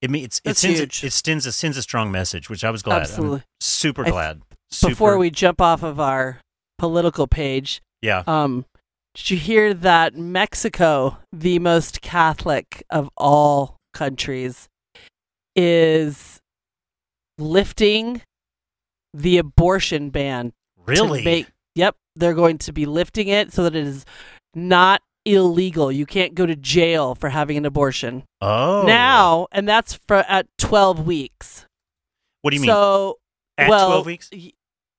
It 0.01 0.09
means 0.09 0.25
it's, 0.25 0.41
it 0.45 0.57
sends 0.57 0.79
huge. 0.79 1.03
A, 1.03 1.07
it 1.07 1.13
sends 1.13 1.45
a 1.45 1.51
sends 1.51 1.77
a 1.77 1.81
strong 1.81 2.11
message, 2.11 2.49
which 2.49 2.63
I 2.63 2.69
was 2.69 2.81
glad. 2.81 2.97
I'm 2.97 3.01
Absolutely. 3.01 3.43
super 3.59 4.01
I 4.03 4.05
th- 4.05 4.13
glad. 4.13 4.41
Super, 4.71 4.91
Before 4.91 5.17
we 5.17 5.31
jump 5.31 5.59
off 5.61 5.81
of 5.81 5.99
our 5.99 6.39
political 6.77 7.27
page, 7.27 7.81
yeah, 8.01 8.23
um, 8.27 8.65
did 9.15 9.29
you 9.31 9.37
hear 9.37 9.73
that 9.73 10.15
Mexico, 10.15 11.17
the 11.33 11.59
most 11.59 12.01
Catholic 12.01 12.83
of 12.89 13.09
all 13.17 13.77
countries, 13.93 14.67
is 15.55 16.39
lifting 17.37 18.21
the 19.13 19.37
abortion 19.37 20.09
ban 20.09 20.53
really, 20.85 21.23
make- 21.23 21.47
yep, 21.75 21.95
they're 22.15 22.33
going 22.33 22.57
to 22.59 22.71
be 22.71 22.85
lifting 22.85 23.27
it 23.27 23.51
so 23.53 23.63
that 23.63 23.75
it 23.75 23.85
is 23.87 24.05
not 24.53 25.01
illegal. 25.25 25.91
You 25.91 26.05
can't 26.05 26.35
go 26.35 26.45
to 26.45 26.55
jail 26.55 27.15
for 27.15 27.29
having 27.29 27.57
an 27.57 27.65
abortion 27.65 28.23
Oh. 28.41 28.83
now, 28.85 29.47
and 29.51 29.67
that's 29.67 29.99
for 30.07 30.17
at 30.17 30.47
12 30.57 31.05
weeks. 31.05 31.65
What 32.41 32.51
do 32.51 32.55
you 32.55 32.61
mean? 32.61 32.69
So, 32.69 33.17
At 33.57 33.69
well, 33.69 33.87
12 33.89 34.05
weeks? 34.05 34.29
y- 34.31 34.51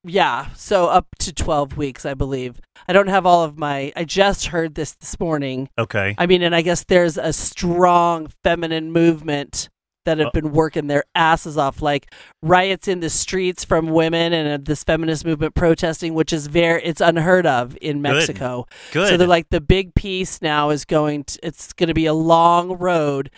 Yeah, 0.05 0.49
so 0.55 0.87
up 0.87 1.07
to 1.19 1.33
12 1.33 1.77
weeks, 1.77 2.07
I 2.07 2.15
believe. 2.15 2.61
I 2.89 2.93
don't 2.95 3.09
have 3.09 3.27
all 3.27 3.45
of 3.45 3.59
my. 3.59 3.93
I 3.95 4.05
just 4.05 4.47
heard 4.47 4.75
this 4.75 4.95
this 4.95 5.21
morning. 5.21 5.69
Okay. 5.79 6.15
I 6.17 6.27
mean, 6.27 6.43
and 6.43 6.55
I 6.55 6.63
guess 6.63 6.85
there's 6.85 7.19
a 7.19 7.33
strong 7.35 8.29
feminine 8.43 8.93
movement 8.93 9.69
that 10.07 10.17
have 10.17 10.29
Oh. 10.29 10.31
been 10.33 10.53
working 10.53 10.87
their 10.87 11.05
asses 11.15 11.59
off, 11.59 11.83
like 11.83 12.11
riots 12.43 12.89
in 12.89 13.01
the 13.01 13.11
streets 13.11 13.67
from 13.67 13.89
women 13.91 14.33
and 14.33 14.49
uh, 14.49 14.59
this 14.63 14.83
feminist 14.83 15.27
movement 15.27 15.55
protesting, 15.55 16.15
which 16.15 16.33
is 16.33 16.47
very 16.47 16.83
it's 16.83 17.03
unheard 17.03 17.45
of 17.45 17.77
in 17.83 18.01
Mexico. 18.01 18.67
Good. 18.93 19.09
So 19.09 19.17
they're 19.19 19.29
like 19.29 19.51
the 19.51 19.61
big 19.61 19.95
piece 19.95 20.41
now 20.41 20.71
is 20.71 20.87
going 20.87 21.25
to 21.25 21.39
it's 21.43 21.75
going 21.75 21.89
to 21.89 21.95
be 21.95 22.07
a 22.07 22.15
long 22.15 22.79
road 22.79 23.31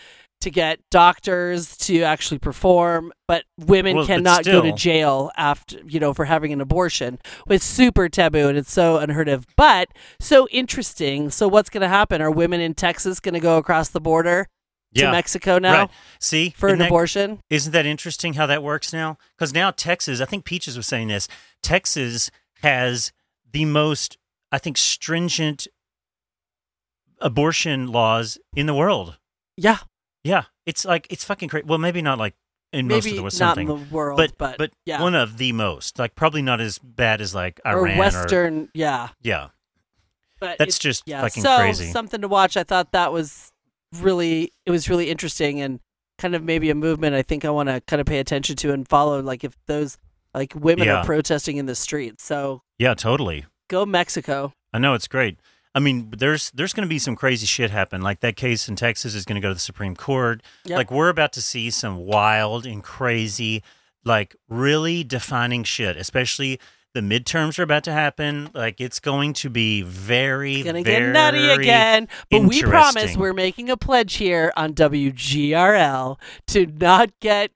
to 0.43 0.51
get 0.51 0.79
doctors 0.91 1.77
to 1.79 2.03
actually 2.03 2.39
perform, 2.39 3.13
but 3.27 3.45
women 3.59 3.97
Well, 3.97 4.05
but 4.07 4.15
cannot 4.15 4.45
go 4.45 4.61
to 4.63 4.73
jail 4.73 5.31
after 5.37 5.79
you 5.87 5.99
know 5.99 6.13
for 6.15 6.25
having 6.27 6.53
an 6.53 6.61
abortion. 6.61 7.19
It's 7.49 7.65
super 7.65 8.09
taboo 8.09 8.49
and 8.49 8.57
it's 8.59 8.73
so 8.73 8.99
unheard 8.99 9.29
of, 9.29 9.47
but 9.57 9.89
so 10.21 10.47
interesting. 10.49 11.31
So 11.31 11.49
what's 11.49 11.71
going 11.71 11.83
to 11.83 11.89
happen? 11.89 12.21
Are 12.21 12.31
women 12.31 12.61
in 12.61 12.75
Texas 12.75 13.19
going 13.21 13.35
to 13.35 13.41
go 13.41 13.57
across 13.57 13.89
the 13.89 14.01
border 14.01 14.49
to. 14.95 15.11
Mexico 15.11 15.59
now 15.59 15.73
Right. 15.81 15.91
See? 16.21 16.51
for 16.51 16.69
Isn't 16.69 16.75
an 16.75 16.79
that- 16.81 16.87
abortion? 16.89 17.41
Isn't 17.49 17.73
that 17.73 17.87
interesting 17.87 18.35
how 18.35 18.45
that 18.47 18.63
works 18.63 18.93
now? 18.93 19.17
Because 19.39 19.55
now 19.55 19.71
Texas, 19.71 20.21
I 20.21 20.27
think 20.27 20.45
Peaches 20.45 20.77
was 20.77 20.87
saying 20.87 21.09
this, 21.09 21.29
Texas 21.63 22.31
has 22.63 23.11
the 23.51 23.65
most, 23.65 24.19
I 24.51 24.59
think, 24.59 24.77
stringent 24.77 25.67
abortion 27.21 27.87
laws 27.93 28.39
in 28.55 28.67
the 28.67 28.75
world. 28.75 29.17
Yeah, 29.57 29.79
Yeah. 30.25 30.45
It's 30.67 30.85
like, 30.85 31.07
it's 31.11 31.25
fucking 31.25 31.49
crazy. 31.49 31.67
Well, 31.67 31.79
maybe 31.79 32.03
not 32.03 32.19
like 32.19 32.35
in 32.73 32.89
most 32.89 33.07
of 33.07 33.17
the 33.17 33.23
world, 33.23 33.41
not 33.41 33.59
in 33.59 33.67
the 33.67 33.75
world, 33.75 34.17
but, 34.17 34.39
but 34.39 34.57
but 34.59 34.71
yeah, 34.87 35.03
one 35.03 35.15
of 35.15 35.37
the 35.39 35.53
most. 35.53 35.99
Like, 35.99 36.15
probably 36.15 36.43
not 36.43 36.61
as 36.61 36.79
bad 36.79 37.21
as 37.21 37.35
like 37.35 37.61
Iran 37.67 37.97
or 37.97 37.99
Western, 37.99 38.69
yeah. 38.75 39.09
yeah. 39.23 39.49
But 40.41 40.59
That's 40.59 40.79
just 40.79 41.03
yeah, 41.07 41.21
fucking 41.21 41.43
so 41.43 41.57
crazy. 41.59 41.91
something 41.93 42.21
to 42.21 42.29
watch. 42.29 42.57
I 42.57 42.65
thought 42.65 42.93
that 42.93 43.13
was 43.13 43.53
really 44.01 44.51
it 44.67 44.71
was 44.71 44.89
really 44.89 45.11
interesting 45.11 45.61
and 45.61 45.79
kind 46.19 46.35
of 46.35 46.43
maybe 46.43 46.71
a 46.71 46.75
movement 46.75 47.15
I 47.15 47.23
think 47.23 47.45
I 47.45 47.51
want 47.51 47.69
to 47.69 47.81
kind 47.83 48.01
of 48.01 48.07
pay 48.07 48.19
attention 48.19 48.57
to 48.57 48.73
and 48.73 48.89
follow. 48.89 49.21
Like 49.23 49.45
if 49.45 49.57
those 49.67 49.99
like 50.35 50.53
women 50.57 50.87
Yeah. 50.87 50.97
are 51.03 51.05
protesting 51.05 51.59
in 51.59 51.67
the 51.67 51.75
streets, 51.77 52.25
so 52.25 52.63
Yeah, 52.79 52.95
totally. 52.95 53.45
go 53.69 53.85
Mexico. 53.87 54.53
I 54.73 54.79
know 54.79 54.95
it's 54.95 55.07
great. 55.09 55.39
I 55.75 55.81
mean, 55.81 56.13
there's 56.17 56.51
there's 56.51 56.73
going 56.73 56.87
to 56.87 56.91
be 56.91 56.99
some 56.99 57.17
crazy 57.17 57.47
shit 57.47 57.71
happen. 57.71 58.03
Like 58.03 58.21
that 58.21 58.37
case 58.37 58.69
in 58.69 58.77
Texas 58.77 59.15
is 59.15 59.25
going 59.25 59.37
to 59.37 59.41
go 59.41 59.49
to 59.49 59.55
the 59.55 59.61
Supreme 59.61 59.97
Court. 59.97 60.43
Yep. 60.65 60.77
Like 60.77 60.91
we're 60.91 61.09
about 61.09 61.33
to 61.35 61.43
see 61.43 61.71
some 61.71 61.99
wild 61.99 62.67
and 62.67 62.83
crazy, 62.83 63.63
like 64.05 64.37
really 64.49 65.03
defining 65.03 65.65
shit. 65.65 65.97
Especially 65.97 66.61
the 66.95 67.01
midterms 67.01 67.59
are 67.59 67.63
about 67.63 67.85
to 67.85 67.93
happen. 67.93 68.51
Like 68.55 68.81
it's 68.81 69.01
going 69.01 69.33
to 69.35 69.49
be 69.49 69.83
very, 69.83 70.57
It's 70.57 70.65
gonna 70.65 70.83
very 70.83 71.07
get 71.07 71.13
nutty 71.13 71.49
again. 71.51 72.09
But 72.31 72.43
we 72.43 72.63
promise 72.63 73.17
we're 73.17 73.33
making 73.33 73.71
a 73.71 73.77
pledge 73.77 74.15
here 74.15 74.53
on 74.57 74.75
WGRL 74.75 76.19
to 76.49 76.67
not 76.67 77.19
get 77.21 77.51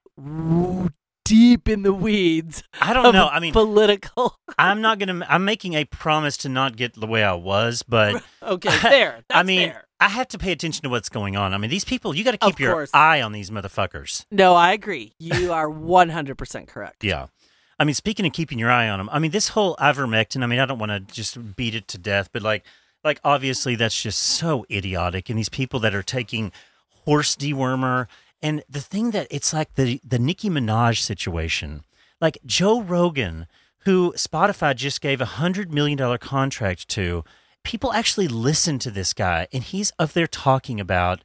deep 1.27 1.67
in 1.67 1.83
the 1.83 1.93
weeds. 1.93 2.63
I 2.81 2.93
don't 2.93 3.13
know. 3.13 3.27
I 3.27 3.39
mean, 3.39 3.53
political. 3.53 4.37
I'm 4.57 4.81
not 4.81 4.99
gonna. 4.99 5.25
I'm 5.29 5.45
making 5.45 5.73
a 5.73 5.85
promise 5.85 6.37
to 6.37 6.49
not 6.49 6.75
get 6.75 6.93
the 6.93 7.07
way 7.07 7.23
I 7.23 7.33
was, 7.33 7.83
but 7.83 8.23
okay, 8.43 8.77
there. 8.81 9.17
I 9.29 9.35
That's 9.35 9.47
mean, 9.47 9.69
fair. 9.69 9.87
I 9.99 10.09
have 10.09 10.27
to 10.29 10.37
pay 10.37 10.51
attention 10.51 10.83
to 10.83 10.89
what's 10.89 11.09
going 11.09 11.35
on. 11.35 11.53
I 11.53 11.57
mean, 11.57 11.69
these 11.69 11.85
people, 11.85 12.15
you 12.15 12.23
got 12.23 12.31
to 12.31 12.37
keep 12.37 12.59
your 12.59 12.87
eye 12.93 13.21
on 13.21 13.31
these 13.31 13.49
motherfuckers. 13.49 14.25
no, 14.31 14.53
I 14.53 14.73
agree. 14.73 15.13
You 15.17 15.51
are 15.51 15.67
100% 15.67 16.67
correct. 16.67 17.03
Yeah. 17.03 17.27
I 17.79 17.83
mean, 17.83 17.95
speaking 17.95 18.25
of 18.25 18.33
keeping 18.33 18.59
your 18.59 18.71
eye 18.71 18.89
on 18.89 18.99
them, 18.99 19.09
I 19.11 19.19
mean, 19.19 19.31
this 19.31 19.49
whole 19.49 19.75
ivermectin, 19.77 20.43
I 20.43 20.47
mean, 20.47 20.59
I 20.59 20.65
don't 20.65 20.79
want 20.79 20.91
to 20.91 20.99
just 20.99 21.55
beat 21.55 21.75
it 21.75 21.87
to 21.89 21.97
death, 21.97 22.29
but 22.31 22.41
like, 22.41 22.63
like 23.03 23.19
obviously 23.23 23.75
that's 23.75 23.99
just 23.99 24.19
so 24.19 24.65
idiotic. 24.69 25.29
And 25.29 25.37
these 25.37 25.49
people 25.49 25.79
that 25.81 25.93
are 25.93 26.03
taking 26.03 26.51
horse 27.05 27.35
dewormer, 27.35 28.07
and 28.41 28.63
the 28.69 28.81
thing 28.81 29.11
that 29.11 29.27
it's 29.31 29.53
like 29.53 29.75
the 29.75 29.99
the 30.03 30.19
Nicki 30.19 30.49
Minaj 30.49 30.99
situation, 30.99 31.83
like 32.21 32.37
Joe 32.45 32.81
Rogan, 32.81 33.47
who 33.79 34.13
Spotify 34.13 34.75
just 34.75 35.01
gave 35.01 35.21
a 35.21 35.25
hundred 35.25 35.73
million 35.73 35.97
dollar 35.97 36.17
contract 36.17 36.87
to, 36.89 37.23
people 37.63 37.93
actually 37.93 38.27
listen 38.27 38.79
to 38.79 38.91
this 38.91 39.13
guy, 39.13 39.47
and 39.51 39.63
he's 39.63 39.91
up 39.99 40.13
there 40.13 40.27
talking 40.27 40.79
about 40.79 41.23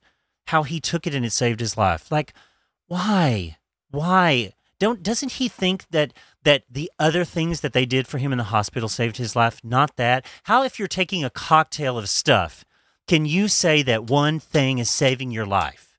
how 0.49 0.63
he 0.63 0.81
took 0.81 1.07
it 1.07 1.15
and 1.15 1.25
it 1.25 1.33
saved 1.33 1.61
his 1.61 1.77
life. 1.77 2.11
Like, 2.11 2.35
why? 2.87 3.59
Why? 3.91 4.53
Don't 4.79 5.03
doesn't 5.03 5.33
he 5.33 5.49
think 5.49 5.89
that 5.91 6.13
that 6.43 6.65
the 6.69 6.91
other 6.99 7.25
things 7.25 7.61
that 7.61 7.73
they 7.73 7.87
did 7.87 8.09
for 8.09 8.19
him 8.19 8.33
in 8.33 8.39
the 8.39 8.45
hospital 8.45 8.89
saved 8.89 9.19
his 9.19 9.37
life? 9.37 9.61
Not 9.63 9.97
that. 9.97 10.27
How 10.45 10.65
if 10.65 10.79
you're 10.79 10.89
taking 10.89 11.23
a 11.23 11.31
cocktail 11.31 11.97
of 11.97 12.09
stuff, 12.09 12.65
can 13.07 13.25
you 13.25 13.47
say 13.47 13.83
that 13.83 14.11
one 14.11 14.41
thing 14.41 14.79
is 14.79 14.91
saving 14.91 15.31
your 15.31 15.47
life? 15.47 15.92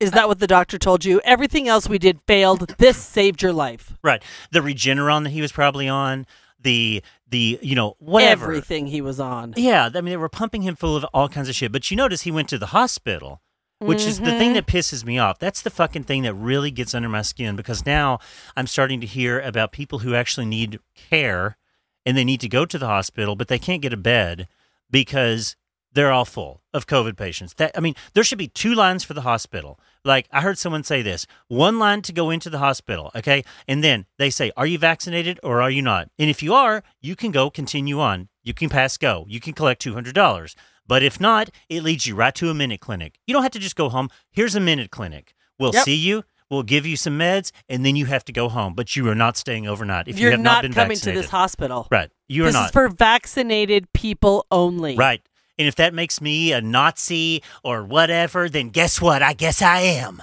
Is 0.00 0.10
that 0.12 0.28
what 0.28 0.38
the 0.38 0.46
doctor 0.46 0.78
told 0.78 1.04
you? 1.04 1.20
Everything 1.24 1.68
else 1.68 1.88
we 1.88 1.98
did 1.98 2.20
failed. 2.26 2.74
This 2.78 2.96
saved 2.96 3.42
your 3.42 3.52
life. 3.52 3.94
Right. 4.02 4.22
The 4.52 4.60
Regeneron 4.60 5.24
that 5.24 5.30
he 5.30 5.40
was 5.40 5.52
probably 5.52 5.88
on, 5.88 6.26
the 6.60 7.02
the 7.28 7.58
you 7.62 7.74
know 7.74 7.94
whatever. 7.98 8.46
Everything 8.46 8.86
he 8.86 9.00
was 9.00 9.18
on. 9.20 9.54
Yeah, 9.56 9.86
I 9.86 10.00
mean 10.00 10.06
they 10.06 10.16
were 10.16 10.28
pumping 10.28 10.62
him 10.62 10.76
full 10.76 10.96
of 10.96 11.04
all 11.12 11.28
kinds 11.28 11.48
of 11.48 11.54
shit. 11.54 11.72
But 11.72 11.90
you 11.90 11.96
notice 11.96 12.22
he 12.22 12.30
went 12.30 12.48
to 12.50 12.58
the 12.58 12.66
hospital, 12.66 13.40
which 13.78 14.02
is 14.06 14.20
the 14.20 14.32
thing 14.38 14.50
Mhm. 14.52 14.54
that 14.54 14.66
pisses 14.66 15.04
me 15.04 15.18
off. 15.18 15.38
That's 15.38 15.60
the 15.62 15.70
fucking 15.70 16.04
thing 16.04 16.22
that 16.22 16.34
really 16.34 16.70
gets 16.70 16.94
under 16.94 17.08
my 17.08 17.22
skin 17.22 17.56
because 17.56 17.84
now 17.86 18.18
I'm 18.56 18.66
starting 18.66 19.00
to 19.00 19.06
hear 19.06 19.40
about 19.40 19.72
people 19.72 20.00
who 20.00 20.14
actually 20.14 20.46
need 20.46 20.78
care 20.94 21.56
and 22.04 22.16
they 22.16 22.24
need 22.24 22.40
to 22.40 22.48
go 22.48 22.64
to 22.64 22.78
the 22.78 22.86
hospital, 22.86 23.34
but 23.36 23.48
they 23.48 23.58
can't 23.58 23.82
get 23.82 23.92
a 23.92 23.96
bed 23.96 24.46
because 24.90 25.56
they're 25.96 26.12
all 26.12 26.24
full 26.24 26.62
of 26.72 26.86
COVID 26.86 27.16
patients. 27.16 27.54
That 27.54 27.72
I 27.76 27.80
mean, 27.80 27.94
there 28.14 28.22
should 28.22 28.38
be 28.38 28.48
two 28.48 28.74
lines 28.74 29.02
for 29.02 29.14
the 29.14 29.22
hospital. 29.22 29.80
Like 30.04 30.28
I 30.30 30.40
heard 30.42 30.58
someone 30.58 30.84
say 30.84 31.02
this, 31.02 31.26
one 31.48 31.78
line 31.80 32.02
to 32.02 32.12
go 32.12 32.30
into 32.30 32.48
the 32.50 32.58
hospital, 32.58 33.10
okay? 33.16 33.42
And 33.66 33.82
then 33.82 34.06
they 34.18 34.30
say, 34.30 34.52
"Are 34.56 34.66
you 34.66 34.78
vaccinated 34.78 35.40
or 35.42 35.60
are 35.60 35.70
you 35.70 35.82
not?" 35.82 36.08
And 36.18 36.30
if 36.30 36.42
you 36.42 36.54
are, 36.54 36.82
you 37.00 37.16
can 37.16 37.32
go 37.32 37.50
continue 37.50 37.98
on. 38.00 38.28
You 38.44 38.54
can 38.54 38.68
pass 38.68 38.96
go. 38.96 39.24
You 39.28 39.40
can 39.40 39.52
collect 39.54 39.82
$200. 39.82 40.54
But 40.86 41.02
if 41.02 41.20
not, 41.20 41.50
it 41.68 41.82
leads 41.82 42.06
you 42.06 42.14
right 42.14 42.34
to 42.36 42.48
a 42.50 42.54
minute 42.54 42.80
clinic. 42.80 43.18
You 43.26 43.32
don't 43.34 43.42
have 43.42 43.50
to 43.52 43.58
just 43.58 43.74
go 43.74 43.88
home. 43.88 44.08
Here's 44.30 44.54
a 44.54 44.60
minute 44.60 44.90
clinic. 44.92 45.34
We'll 45.58 45.74
Yep. 45.74 45.84
see 45.84 45.96
you. 45.96 46.22
We'll 46.48 46.62
give 46.62 46.86
you 46.86 46.96
some 46.96 47.18
meds, 47.18 47.50
and 47.68 47.84
then 47.84 47.96
you 47.96 48.06
have 48.06 48.24
to 48.26 48.32
go 48.32 48.48
home. 48.48 48.74
But 48.74 48.94
you 48.94 49.08
are 49.08 49.16
not 49.16 49.36
staying 49.36 49.66
overnight 49.66 50.06
if 50.06 50.16
You're 50.16 50.30
you 50.30 50.36
have 50.36 50.40
not, 50.40 50.52
not 50.56 50.62
been 50.62 50.72
coming 50.74 50.90
vaccinated. 50.96 51.22
to 51.22 51.22
this 51.22 51.30
hospital. 51.32 51.88
Right. 51.90 52.08
You 52.28 52.44
are 52.44 52.46
this 52.46 52.54
not. 52.54 52.66
is 52.66 52.70
for 52.70 52.88
vaccinated 52.88 53.92
people 53.92 54.46
only. 54.52 54.94
Right. 54.94 55.22
And 55.58 55.66
if 55.66 55.74
that 55.76 55.94
makes 55.94 56.20
me 56.20 56.52
a 56.52 56.60
Nazi 56.60 57.42
or 57.64 57.82
whatever, 57.84 58.48
then 58.48 58.68
guess 58.70 59.00
what? 59.00 59.22
I 59.22 59.32
guess 59.32 59.62
I 59.62 59.80
am. 59.80 60.22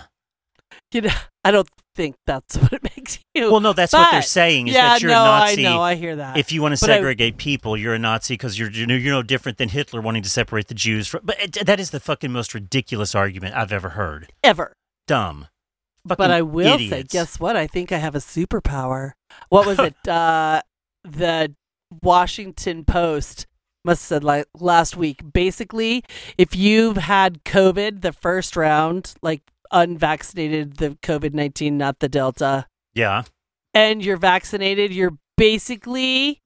You 0.91 1.01
know, 1.01 1.09
I 1.43 1.51
don't 1.51 1.67
think 1.95 2.15
that's 2.25 2.55
what 2.57 2.71
it 2.73 2.83
makes 2.83 3.19
you. 3.33 3.51
Well, 3.51 3.59
no, 3.59 3.73
that's 3.73 3.93
what 3.93 4.11
they're 4.11 4.21
saying 4.21 4.67
is 4.67 4.75
yeah, 4.75 4.89
that 4.89 5.01
you're 5.01 5.11
no, 5.11 5.21
a 5.23 5.25
Nazi. 5.25 5.65
I 5.67 5.69
know. 5.71 5.81
I 5.81 5.95
hear 5.95 6.15
that. 6.17 6.37
if 6.37 6.51
you 6.51 6.61
want 6.61 6.77
to 6.77 6.81
But 6.83 6.91
I- 6.91 6.97
segregate 6.97 7.37
people, 7.37 7.75
you're 7.75 7.93
a 7.95 7.99
Nazi 7.99 8.35
because 8.35 8.57
you're 8.59 8.69
you're 8.69 8.87
no- 8.87 9.23
different 9.23 9.57
than 9.57 9.69
Hitler 9.69 10.01
wanting 10.01 10.23
to 10.23 10.29
separate 10.29 10.67
the 10.67 10.73
Jews. 10.75 11.07
From, 11.07 11.21
but 11.23 11.39
it, 11.41 11.65
that 11.65 11.79
is 11.79 11.89
the 11.91 11.99
fucking 11.99 12.31
most 12.31 12.53
ridiculous 12.53 13.15
argument 13.15 13.55
I've 13.55 13.71
ever 13.73 13.89
heard. 13.89 14.31
Ever. 14.43 14.73
Dumb. 15.07 15.47
But 16.05 16.31
I 16.31 16.41
will 16.41 16.77
say, 16.79 17.03
guess 17.03 17.39
what? 17.39 17.55
I 17.55 17.65
think 17.65 17.91
I 17.93 17.97
have 17.97 18.13
a 18.13 18.19
superpower. 18.19 19.11
What 19.49 19.65
was 19.65 19.79
it? 19.79 20.07
uh, 20.07 20.61
the 21.05 21.55
Washington 22.01 22.83
Post 22.85 23.45
must 23.85 24.01
have 24.03 24.07
said 24.07 24.23
like 24.23 24.47
last 24.59 24.95
week. 24.97 25.21
Basically, 25.33 26.03
if 26.37 26.55
you've 26.55 26.97
had 26.97 27.43
COVID 27.43 28.01
the 28.01 28.13
first 28.13 28.55
round, 28.55 29.13
like 29.21 29.41
unvaccinated, 29.71 30.77
the 30.77 30.91
COVID 31.01 31.33
nineteen, 31.33 31.77
not 31.77 31.99
the 31.99 32.09
Delta, 32.09 32.67
Yeah. 32.93 33.23
and 33.73 34.03
you're 34.03 34.17
vaccinated, 34.17 34.93
you're 34.93 35.17
basically 35.37 36.41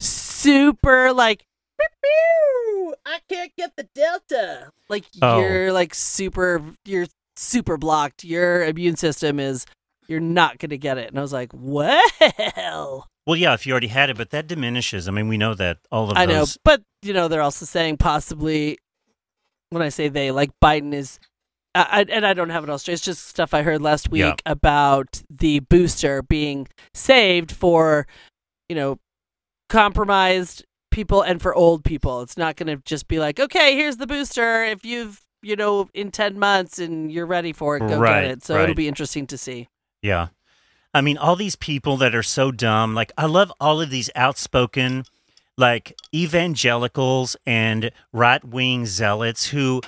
super 0.00 1.12
like. 1.12 1.44
"Pew, 1.78 1.86
pew, 2.02 2.94
I 3.06 3.18
can't 3.28 3.52
get 3.56 3.76
the 3.76 3.88
Delta. 3.94 4.70
Like 4.88 5.04
Oh. 5.22 5.40
you're 5.40 5.72
like 5.72 5.94
super, 5.94 6.62
you're 6.84 7.06
super 7.36 7.76
blocked. 7.76 8.24
Your 8.24 8.64
immune 8.64 8.96
system 8.96 9.38
is, 9.40 9.64
you're 10.08 10.20
not 10.20 10.58
gonna 10.58 10.76
get 10.76 10.98
it. 10.98 11.08
And 11.08 11.18
I 11.18 11.22
was 11.22 11.32
like, 11.32 11.50
well, 11.54 13.06
Well, 13.26 13.36
yeah, 13.36 13.54
if 13.54 13.66
you 13.66 13.72
already 13.72 13.88
had 13.88 14.10
it, 14.10 14.16
but 14.16 14.30
that 14.30 14.46
diminishes. 14.46 15.06
I 15.08 15.10
mean, 15.12 15.28
we 15.28 15.36
know 15.38 15.54
that 15.54 15.78
all 15.92 16.10
of 16.10 16.16
I 16.16 16.24
know, 16.26 16.46
but 16.64 16.82
you 17.02 17.12
know, 17.12 17.28
they're 17.28 17.42
also 17.42 17.64
saying 17.66 17.98
possibly. 17.98 18.78
When 19.72 19.82
I 19.82 19.88
say 19.90 20.08
they, 20.08 20.32
like 20.32 20.50
Biden 20.60 20.92
is, 20.92 21.20
I, 21.76 22.00
I- 22.00 22.06
and 22.12 22.26
I 22.26 22.34
don't 22.34 22.50
have 22.50 22.64
it 22.64 22.70
all 22.70 22.78
straight. 22.78 22.94
It's 22.94 23.04
just 23.04 23.28
stuff 23.28 23.54
I 23.54 23.62
heard 23.62 23.80
last 23.80 24.10
week 24.10 24.20
Yeah. 24.22 24.34
about 24.46 25.22
the 25.30 25.60
booster 25.60 26.22
being 26.22 26.66
saved 26.92 27.52
for, 27.52 28.08
you 28.68 28.74
know, 28.74 28.98
compromised 29.68 30.64
people 30.90 31.22
and 31.22 31.40
for 31.40 31.54
old 31.54 31.84
people. 31.84 32.22
It's 32.22 32.36
not 32.36 32.56
going 32.56 32.66
to 32.76 32.82
just 32.84 33.06
be 33.06 33.18
like, 33.20 33.38
okay, 33.38 33.76
here's 33.76 33.96
the 33.98 34.06
booster. 34.08 34.64
If 34.64 34.84
you've, 34.84 35.20
you 35.42 35.54
know, 35.54 35.88
in 35.94 36.10
10 36.10 36.38
months 36.38 36.78
and 36.80 37.10
you're 37.12 37.26
ready 37.26 37.52
for 37.52 37.76
it, 37.76 37.80
go 37.80 37.98
Right, 37.98 38.22
get 38.22 38.30
it. 38.32 38.44
So 38.44 38.56
right. 38.56 38.64
it'll 38.64 38.74
be 38.74 38.88
interesting 38.88 39.26
to 39.28 39.38
see. 39.38 39.68
Yeah. 40.02 40.28
I 40.92 41.00
mean, 41.00 41.16
all 41.16 41.36
these 41.36 41.56
people 41.56 41.96
that 41.98 42.14
are 42.14 42.22
so 42.22 42.50
dumb. 42.50 42.94
Like, 42.94 43.12
I 43.16 43.26
love 43.26 43.52
all 43.60 43.80
of 43.80 43.90
these 43.90 44.10
outspoken, 44.14 45.04
like, 45.56 45.96
evangelicals 46.14 47.36
and 47.46 47.90
right 48.12 48.44
wing 48.44 48.86
zealots 48.86 49.48
who, 49.48 49.82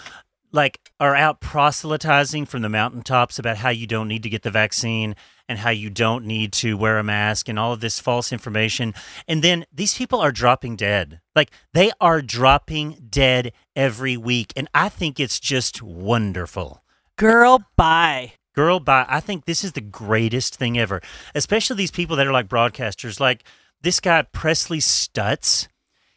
like, 0.52 0.78
are 1.00 1.16
out 1.16 1.40
proselytizing 1.40 2.46
from 2.46 2.62
the 2.62 2.68
mountaintops 2.68 3.38
about 3.38 3.58
how 3.58 3.70
you 3.70 3.86
don't 3.86 4.08
need 4.08 4.22
to 4.22 4.30
get 4.30 4.42
the 4.42 4.50
vaccine 4.50 5.16
and 5.48 5.58
how 5.58 5.70
you 5.70 5.90
don't 5.90 6.24
need 6.24 6.52
to 6.52 6.76
wear 6.76 6.98
a 6.98 7.02
mask 7.02 7.48
and 7.48 7.58
all 7.58 7.72
of 7.72 7.80
this 7.80 7.98
false 7.98 8.32
information. 8.32 8.94
And 9.26 9.42
then 9.42 9.64
these 9.72 9.94
people 9.94 10.20
are 10.20 10.32
dropping 10.32 10.76
dead. 10.76 11.20
Like, 11.34 11.50
they 11.74 11.90
are 12.00 12.22
dropping 12.22 13.08
dead 13.10 13.52
every 13.74 14.16
week. 14.16 14.52
And 14.54 14.68
I 14.72 14.88
think 14.88 15.18
it's 15.18 15.40
just 15.40 15.82
wonderful. 15.82 16.84
Girl, 17.16 17.64
bye. 17.76 18.34
Girl, 18.54 18.80
bye. 18.80 19.06
I 19.08 19.20
think 19.20 19.44
this 19.44 19.64
is 19.64 19.72
the 19.72 19.80
greatest 19.80 20.56
thing 20.56 20.78
ever, 20.78 21.00
especially 21.34 21.76
these 21.76 21.90
people 21.90 22.16
that 22.16 22.26
are 22.26 22.32
like 22.32 22.48
broadcasters, 22.48 23.18
like 23.18 23.44
this 23.80 24.00
guy, 24.00 24.22
Pressley 24.22 24.80
Stutts. 24.80 25.68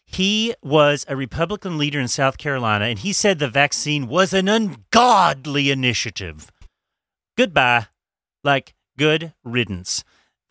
He 0.06 0.54
was 0.62 1.06
a 1.08 1.16
Republican 1.16 1.78
leader 1.78 2.00
in 2.00 2.08
South 2.08 2.38
Carolina, 2.38 2.86
and 2.86 3.00
he 3.00 3.12
said 3.12 3.40
the 3.40 3.48
vaccine 3.48 4.08
was 4.08 4.34
an 4.34 4.48
ungodly 4.48 5.72
initiative. 5.72 6.52
Goodbye. 7.38 7.88
Like, 8.44 8.76
good 8.98 9.34
riddance. 9.44 10.04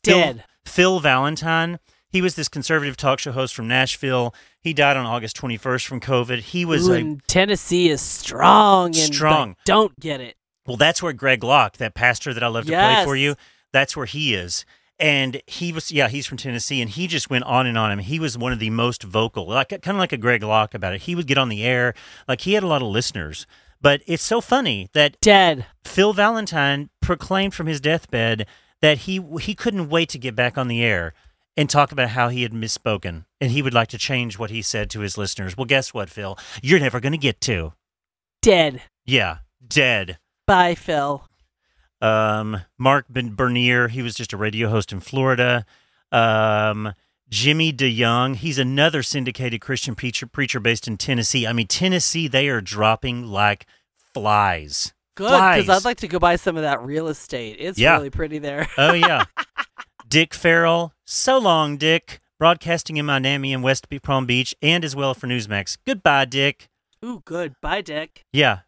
Dead. 0.03 0.45
Phil 0.67 0.99
Valentine, 0.99 1.79
he 2.09 2.21
was 2.21 2.35
this 2.35 2.49
conservative 2.49 2.97
talk 2.97 3.19
show 3.19 3.33
host 3.33 3.55
from 3.55 3.69
Nashville. 3.69 4.35
He 4.61 4.73
died 4.73 4.97
on 4.97 5.07
August 5.07 5.37
21st 5.37 5.87
from 5.87 6.01
COVID. 6.01 6.41
He 6.41 6.65
was 6.65 6.89
Ooh, 6.89 6.95
a 6.95 7.17
Tennessee 7.27 7.91
is 7.91 8.01
strong 8.01 8.87
and 8.87 9.15
Strong. 9.15 9.57
don't 9.65 9.99
get 10.01 10.21
it. 10.21 10.37
Well, 10.67 10.77
that's 10.77 11.03
where 11.03 11.13
Greg 11.13 11.45
Locke, 11.45 11.77
that 11.77 11.95
pastor 11.95 12.33
that 12.33 12.43
I 12.43 12.49
love 12.49 12.67
to 12.67 12.73
play 12.73 13.05
for 13.05 13.17
you, 13.17 13.37
that's 13.73 13.97
where 13.97 14.07
he 14.07 14.35
is. 14.35 14.65
And 14.99 15.43
he 15.47 15.73
was, 15.73 15.91
yeah, 15.91 16.09
he's 16.09 16.27
from 16.27 16.39
Tennessee, 16.39 16.81
and 16.81 16.89
he 16.89 17.07
just 17.07 17.29
went 17.29 17.45
on 17.45 17.67
and 17.67 17.77
on. 17.77 17.91
I 17.91 17.97
mean, 17.97 18.07
he 18.07 18.21
was 18.21 18.39
one 18.39 18.53
of 18.53 18.61
the 18.61 18.71
most 18.71 19.03
vocal, 19.03 19.47
like 19.49 19.71
kind 19.71 19.89
of 19.89 19.97
like 19.97 20.13
a 20.13 20.17
Greg 20.17 20.43
Locke 20.43 20.73
about 20.73 20.95
it. 20.95 21.03
He 21.03 21.15
would 21.15 21.27
get 21.27 21.37
on 21.37 21.49
the 21.49 21.65
air, 21.65 21.95
like 22.29 22.43
he 22.43 22.53
had 22.53 22.63
a 22.63 22.69
lot 22.69 22.81
of 22.81 22.89
listeners. 22.89 23.47
But 23.81 24.03
it's 24.07 24.23
so 24.23 24.41
funny 24.41 24.89
that 24.95 25.21
Dead. 25.21 25.67
Phil 25.85 26.13
Valentine 26.13 26.91
proclaimed 27.03 27.55
from 27.55 27.67
his 27.67 27.81
deathbed 27.81 28.47
that 28.81 28.99
he 28.99 29.21
he 29.41 29.55
couldn't 29.55 29.89
wait 29.89 30.09
to 30.11 30.19
get 30.19 30.37
back 30.37 30.57
on 30.57 30.69
the 30.69 30.83
air 30.83 31.13
and 31.57 31.69
talk 31.69 31.93
about 31.93 32.11
how 32.11 32.29
he 32.29 32.43
had 32.43 32.53
misspoken, 32.53 33.25
and 33.41 33.51
he 33.51 33.63
would 33.63 33.75
like 33.75 33.89
to 33.89 33.99
change 33.99 34.39
what 34.39 34.51
he 34.51 34.63
said 34.63 34.91
to 34.91 35.01
his 35.01 35.19
listeners. 35.19 35.57
Well, 35.57 35.67
guess 35.67 35.93
what, 35.93 36.09
Phil? 36.09 36.39
You're 36.63 36.81
never 36.81 37.01
going 37.01 37.13
to 37.13 37.19
get 37.19 37.41
to. 37.43 37.75
Dead. 38.41 38.83
Yeah, 39.05 39.39
dead. 39.67 40.19
Bye, 40.47 40.75
Phil. 40.75 41.27
Um, 42.01 42.63
Mark 42.79 43.07
ben 43.09 43.35
Bernier, 43.35 43.89
he 43.89 44.03
was 44.03 44.15
just 44.15 44.33
a 44.33 44.37
radio 44.37 44.69
host 44.69 44.93
in 44.93 45.01
Florida. 45.01 45.65
Um, 46.13 46.93
Jimmy 47.31 47.73
DeYoung, 47.73 48.37
he's 48.37 48.59
another 48.59 49.03
syndicated 49.03 49.61
Christian 49.61 49.95
preacher, 49.95 50.27
preacher 50.27 50.61
based 50.61 50.87
in 50.87 50.97
Tennessee. 50.99 51.47
I 51.47 51.53
mean, 51.53 51.67
Tennessee, 51.67 52.29
they 52.29 52.49
are 52.49 52.61
dropping 52.61 53.27
like 53.27 53.67
flies. 54.13 54.93
Good, 55.17 55.31
because 55.31 55.69
I'd 55.69 55.85
like 55.85 55.99
to 55.99 56.09
go 56.09 56.19
buy 56.19 56.37
some 56.37 56.57
of 56.57 56.63
that 56.63 56.83
real 56.83 57.09
estate. 57.09 57.57
It's 57.59 57.79
Yeah. 57.79 57.97
really 57.97 58.11
pretty 58.11 58.39
there. 58.39 58.69
Oh, 58.79 58.93
yeah. 58.93 59.25
Dick 60.09 60.35
Farrel, 60.35 60.93
so 61.05 61.39
long, 61.39 61.77
Dick. 61.77 62.21
Broadcasting 62.39 62.97
in 62.97 63.07
Miami 63.07 63.55
and 63.55 63.63
West 63.63 63.87
Palm 64.03 64.27
Beach 64.27 64.55
and 64.61 64.85
as 64.85 64.95
well 64.95 65.15
for 65.15 65.27
Newsmax. 65.29 65.79
Goodbye, 65.87 66.25
Dick. 66.27 66.69
Ooh, 67.05 67.23
good. 67.25 67.55
Bye, 67.63 67.81
Dick. 67.81 68.25
Yeah. 68.33 68.61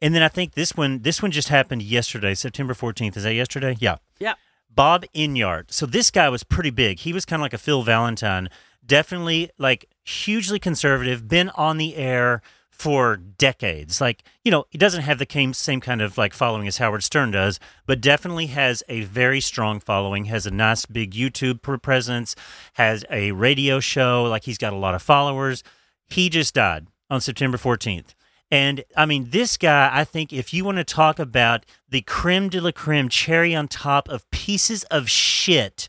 And 0.00 0.14
then 0.14 0.22
I 0.22 0.28
think 0.28 0.54
this 0.54 0.76
one 0.76 1.00
this 1.02 1.22
one 1.22 1.30
just 1.30 1.48
happened 1.48 1.82
yesterday, 1.82 2.34
September 2.34 2.74
14th. 2.74 3.16
Is 3.16 3.24
that 3.24 3.34
yesterday? 3.34 3.76
Yeah. 3.80 3.96
Yeah. 4.18 4.34
Bob 4.72 5.04
Enyart. 5.14 5.72
So 5.72 5.86
this 5.86 6.10
guy 6.10 6.28
was 6.28 6.44
pretty 6.44 6.70
big. 6.70 7.00
He 7.00 7.12
was 7.12 7.24
kind 7.24 7.40
of 7.40 7.44
like 7.44 7.54
a 7.54 7.58
Phil 7.58 7.82
Valentine. 7.82 8.48
Definitely 8.84 9.50
like 9.58 9.88
hugely 10.04 10.58
conservative, 10.58 11.28
been 11.28 11.50
on 11.50 11.78
the 11.78 11.96
air 11.96 12.42
for 12.78 13.16
decades. 13.16 14.00
Like, 14.00 14.22
you 14.44 14.52
know, 14.52 14.64
he 14.70 14.78
doesn't 14.78 15.02
have 15.02 15.18
the 15.18 15.26
same, 15.28 15.52
same 15.52 15.80
kind 15.80 16.00
of 16.00 16.16
like 16.16 16.32
following 16.32 16.68
as 16.68 16.78
Howard 16.78 17.02
Stern 17.02 17.32
does, 17.32 17.58
but 17.86 18.00
definitely 18.00 18.46
has 18.46 18.84
a 18.88 19.00
very 19.02 19.40
strong 19.40 19.80
following, 19.80 20.26
has 20.26 20.46
a 20.46 20.50
nice 20.52 20.86
big 20.86 21.10
YouTube 21.12 21.60
presence, 21.82 22.36
has 22.74 23.04
a 23.10 23.32
radio 23.32 23.80
show, 23.80 24.24
like 24.24 24.44
he's 24.44 24.58
got 24.58 24.72
a 24.72 24.76
lot 24.76 24.94
of 24.94 25.02
followers. 25.02 25.64
He 26.08 26.28
just 26.28 26.54
died 26.54 26.86
on 27.10 27.20
September 27.20 27.58
14th. 27.58 28.14
And 28.50 28.84
I 28.96 29.04
mean, 29.04 29.30
this 29.30 29.56
guy, 29.56 29.90
I 29.92 30.04
think 30.04 30.32
if 30.32 30.54
you 30.54 30.64
want 30.64 30.78
to 30.78 30.84
talk 30.84 31.18
about 31.18 31.66
the 31.88 32.02
creme 32.02 32.48
de 32.48 32.60
la 32.60 32.72
creme, 32.72 33.08
cherry 33.08 33.54
on 33.54 33.68
top 33.68 34.08
of 34.08 34.28
pieces 34.30 34.84
of 34.84 35.10
shit 35.10 35.88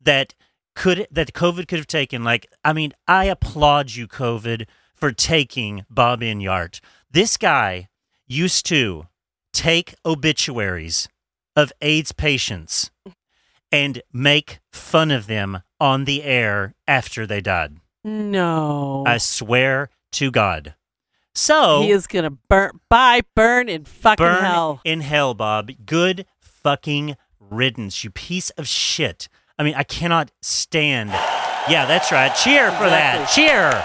that 0.00 0.34
could 0.74 1.06
that 1.10 1.32
COVID 1.32 1.68
could 1.68 1.78
have 1.78 1.86
taken, 1.86 2.24
like, 2.24 2.46
I 2.64 2.72
mean, 2.72 2.92
I 3.06 3.26
applaud 3.26 3.92
you, 3.92 4.08
COVID, 4.08 4.66
for 4.94 5.12
taking 5.12 5.84
Bob 5.88 6.20
Enyart. 6.20 6.80
This 7.10 7.36
guy 7.36 7.88
used 8.26 8.66
to 8.66 9.06
take 9.52 9.94
obituaries 10.04 11.08
of 11.56 11.72
AIDS 11.80 12.12
patients 12.12 12.90
and 13.72 14.02
make 14.12 14.60
fun 14.72 15.10
of 15.10 15.26
them 15.26 15.62
on 15.78 16.04
the 16.04 16.22
air 16.22 16.74
after 16.86 17.26
they 17.26 17.40
died. 17.40 17.76
No. 18.04 19.04
I 19.06 19.18
swear 19.18 19.90
to 20.12 20.30
God. 20.30 20.74
So 21.34 21.82
he 21.82 21.90
is 21.90 22.06
to 22.08 22.30
burn, 22.30 22.80
by 22.88 23.20
burn 23.34 23.68
in 23.68 23.84
fucking 23.84 24.24
burn 24.24 24.44
hell. 24.44 24.80
in 24.84 25.00
hell, 25.00 25.34
Bob. 25.34 25.70
Good 25.86 26.26
fucking 26.40 27.16
riddance, 27.38 28.04
you 28.04 28.10
piece 28.10 28.50
of 28.50 28.66
shit. 28.66 29.28
I 29.58 29.62
mean, 29.62 29.74
I 29.74 29.82
cannot 29.82 30.30
stand. 30.42 31.10
Yeah, 31.68 31.84
that's 31.86 32.10
right. 32.10 32.34
Cheer 32.34 32.70
for 32.72 32.88
that. 32.88 33.28
Cheer. 33.34 33.84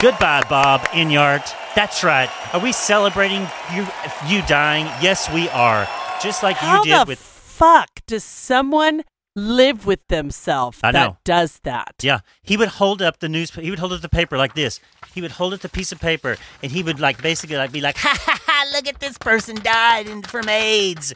Goodbye, 0.00 0.44
Bob 0.48 0.82
Enyart. 0.90 1.52
That's 1.74 2.04
right. 2.04 2.30
Are 2.54 2.60
we 2.60 2.72
celebrating 2.72 3.46
you 3.74 3.86
you 4.28 4.42
dying? 4.46 4.86
Yes, 5.02 5.30
we 5.32 5.48
are. 5.48 5.88
Just 6.22 6.42
like 6.42 6.56
How 6.56 6.78
you 6.78 6.84
did 6.84 7.00
the 7.00 7.04
with 7.08 7.18
fuck 7.18 7.88
does 8.06 8.22
someone 8.22 9.02
live 9.34 9.86
with 9.86 10.06
themselves 10.08 10.78
that 10.80 11.16
does 11.24 11.60
that? 11.64 11.94
Yeah, 12.02 12.20
he 12.42 12.56
would 12.56 12.68
hold 12.68 13.02
up 13.02 13.18
the 13.18 13.28
news. 13.28 13.50
He 13.50 13.70
would 13.70 13.78
hold 13.80 13.92
up 13.92 14.00
the 14.00 14.08
paper 14.08 14.38
like 14.38 14.54
this. 14.54 14.80
He 15.14 15.20
would 15.20 15.32
hold 15.32 15.54
up 15.54 15.60
the 15.60 15.68
piece 15.68 15.92
of 15.92 16.00
paper, 16.00 16.36
and 16.62 16.72
he 16.72 16.82
would 16.82 17.00
like 17.00 17.22
basically 17.22 17.56
like 17.56 17.72
be 17.72 17.80
like, 17.80 17.96
"Ha 17.98 18.16
ha 18.20 18.40
ha! 18.44 18.70
Look 18.72 18.88
at 18.88 19.00
this 19.00 19.18
person 19.18 19.56
died 19.62 20.06
in, 20.06 20.22
from 20.22 20.48
AIDS." 20.48 21.14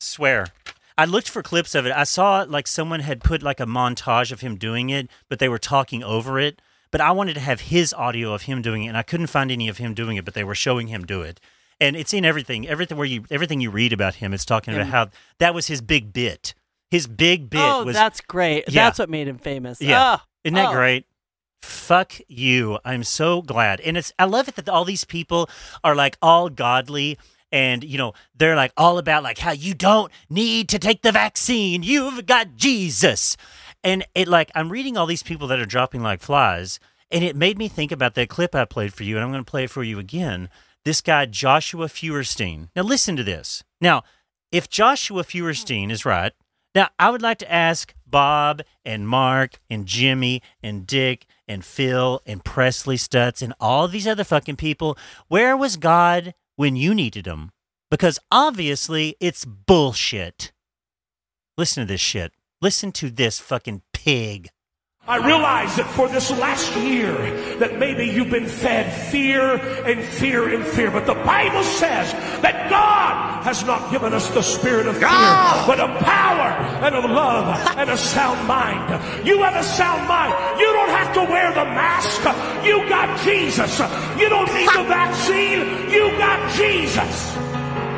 Swear. 0.00 0.48
I 0.96 1.06
looked 1.06 1.30
for 1.30 1.42
clips 1.42 1.74
of 1.74 1.86
it. 1.86 1.92
I 1.92 2.04
saw 2.04 2.44
like 2.46 2.66
someone 2.66 3.00
had 3.00 3.22
put 3.22 3.42
like 3.42 3.58
a 3.60 3.66
montage 3.66 4.32
of 4.32 4.42
him 4.42 4.56
doing 4.56 4.90
it, 4.90 5.08
but 5.28 5.38
they 5.38 5.48
were 5.48 5.58
talking 5.58 6.04
over 6.04 6.38
it. 6.38 6.60
But 6.90 7.00
I 7.00 7.12
wanted 7.12 7.34
to 7.34 7.40
have 7.40 7.62
his 7.62 7.94
audio 7.94 8.34
of 8.34 8.42
him 8.42 8.60
doing 8.60 8.84
it, 8.84 8.88
and 8.88 8.96
I 8.96 9.02
couldn't 9.02 9.28
find 9.28 9.50
any 9.50 9.68
of 9.68 9.78
him 9.78 9.94
doing 9.94 10.16
it. 10.16 10.24
But 10.24 10.34
they 10.34 10.44
were 10.44 10.54
showing 10.54 10.88
him 10.88 11.06
do 11.06 11.22
it, 11.22 11.40
and 11.80 11.96
it's 11.96 12.12
in 12.12 12.24
everything. 12.24 12.68
Everything 12.68 12.98
where 12.98 13.06
you 13.06 13.24
everything 13.30 13.60
you 13.60 13.70
read 13.70 13.92
about 13.92 14.16
him, 14.16 14.34
it's 14.34 14.44
talking 14.44 14.74
about 14.74 14.88
how 14.88 15.08
that 15.38 15.54
was 15.54 15.68
his 15.68 15.80
big 15.80 16.12
bit. 16.12 16.54
His 16.90 17.06
big 17.06 17.48
bit 17.48 17.60
oh, 17.60 17.84
was 17.84 17.94
that's 17.94 18.20
great. 18.20 18.64
Yeah. 18.68 18.84
That's 18.84 18.98
what 18.98 19.08
made 19.08 19.28
him 19.28 19.38
famous. 19.38 19.80
Yeah. 19.80 20.16
Oh, 20.18 20.22
isn't 20.44 20.54
that 20.56 20.70
oh. 20.70 20.72
great? 20.72 21.06
Fuck 21.60 22.14
you. 22.26 22.78
I'm 22.84 23.04
so 23.04 23.42
glad. 23.42 23.80
And 23.80 23.96
it's 23.96 24.12
I 24.18 24.24
love 24.24 24.48
it 24.48 24.56
that 24.56 24.68
all 24.68 24.84
these 24.84 25.04
people 25.04 25.48
are 25.84 25.94
like 25.94 26.16
all 26.22 26.48
godly 26.48 27.18
and 27.52 27.84
you 27.84 27.98
know, 27.98 28.12
they're 28.34 28.56
like 28.56 28.72
all 28.76 28.98
about 28.98 29.22
like 29.22 29.38
how 29.38 29.52
you 29.52 29.74
don't 29.74 30.10
need 30.28 30.68
to 30.70 30.78
take 30.78 31.02
the 31.02 31.12
vaccine. 31.12 31.82
You've 31.82 32.26
got 32.26 32.56
Jesus. 32.56 33.36
And 33.84 34.04
it 34.14 34.28
like 34.28 34.50
I'm 34.54 34.70
reading 34.70 34.96
all 34.96 35.06
these 35.06 35.22
people 35.22 35.48
that 35.48 35.60
are 35.60 35.66
dropping 35.66 36.02
like 36.02 36.20
flies 36.20 36.80
and 37.10 37.24
it 37.24 37.36
made 37.36 37.58
me 37.58 37.68
think 37.68 37.92
about 37.92 38.14
that 38.14 38.28
clip 38.28 38.54
I 38.54 38.64
played 38.64 38.94
for 38.94 39.04
you 39.04 39.16
and 39.16 39.24
I'm 39.24 39.32
going 39.32 39.44
to 39.44 39.50
play 39.50 39.64
it 39.64 39.70
for 39.70 39.82
you 39.82 39.98
again. 39.98 40.48
This 40.84 41.00
guy 41.00 41.26
Joshua 41.26 41.88
Feuerstein. 41.88 42.70
Now 42.74 42.82
listen 42.82 43.16
to 43.16 43.24
this. 43.24 43.64
Now, 43.80 44.02
if 44.50 44.68
Joshua 44.68 45.24
Feuerstein 45.24 45.90
is 45.90 46.04
right, 46.04 46.32
now, 46.74 46.88
I 46.98 47.10
would 47.10 47.22
like 47.22 47.38
to 47.38 47.52
ask 47.52 47.94
Bob 48.06 48.62
and 48.84 49.08
Mark 49.08 49.58
and 49.68 49.86
Jimmy 49.86 50.40
and 50.62 50.86
Dick 50.86 51.26
and 51.50 51.64
Phil 51.64 52.22
and 52.24 52.44
Pressley 52.44 52.96
Stutts 52.96 53.42
and 53.42 53.52
all 53.58 53.88
these 53.88 54.06
other 54.06 54.22
fucking 54.22 54.56
people, 54.56 54.96
where 55.26 55.56
was 55.56 55.76
God 55.76 56.32
when 56.54 56.76
you 56.76 56.94
needed 56.94 57.26
him? 57.26 57.50
Because 57.90 58.20
obviously 58.30 59.16
it's 59.18 59.44
bullshit. 59.44 60.52
Listen 61.58 61.86
to 61.86 61.92
this 61.92 62.00
shit. 62.00 62.32
Listen 62.62 62.92
to 62.92 63.10
this 63.10 63.40
fucking 63.40 63.82
pig. 63.92 64.50
I 65.10 65.16
realize 65.16 65.74
that 65.74 65.88
for 65.88 66.08
this 66.08 66.30
last 66.30 66.76
year 66.76 67.12
that 67.58 67.80
maybe 67.80 68.04
you've 68.04 68.30
been 68.30 68.46
fed 68.46 68.92
fear 69.10 69.56
and 69.56 70.04
fear 70.04 70.54
and 70.54 70.64
fear, 70.64 70.90
but 70.92 71.04
the 71.04 71.14
Bible 71.14 71.64
says 71.64 72.12
that 72.42 72.70
God 72.70 73.42
has 73.42 73.64
not 73.64 73.90
given 73.90 74.12
us 74.14 74.30
the 74.30 74.42
spirit 74.42 74.86
of 74.86 74.94
fear, 74.94 75.08
but 75.66 75.80
of 75.80 75.90
power 76.04 76.52
and 76.84 76.94
of 76.94 77.04
love 77.10 77.76
and 77.76 77.90
a 77.90 77.96
sound 77.96 78.46
mind. 78.46 79.26
You 79.26 79.42
have 79.42 79.56
a 79.56 79.64
sound 79.64 80.06
mind. 80.06 80.60
You 80.60 80.66
don't 80.66 80.90
have 80.90 81.14
to 81.14 81.22
wear 81.32 81.50
the 81.54 81.64
mask. 81.64 82.20
You 82.64 82.88
got 82.88 83.18
Jesus. 83.24 83.80
You 84.20 84.28
don't 84.28 84.52
need 84.54 84.68
the 84.68 84.84
vaccine. 84.84 85.90
You 85.90 86.10
got 86.18 86.52
Jesus. 86.54 87.36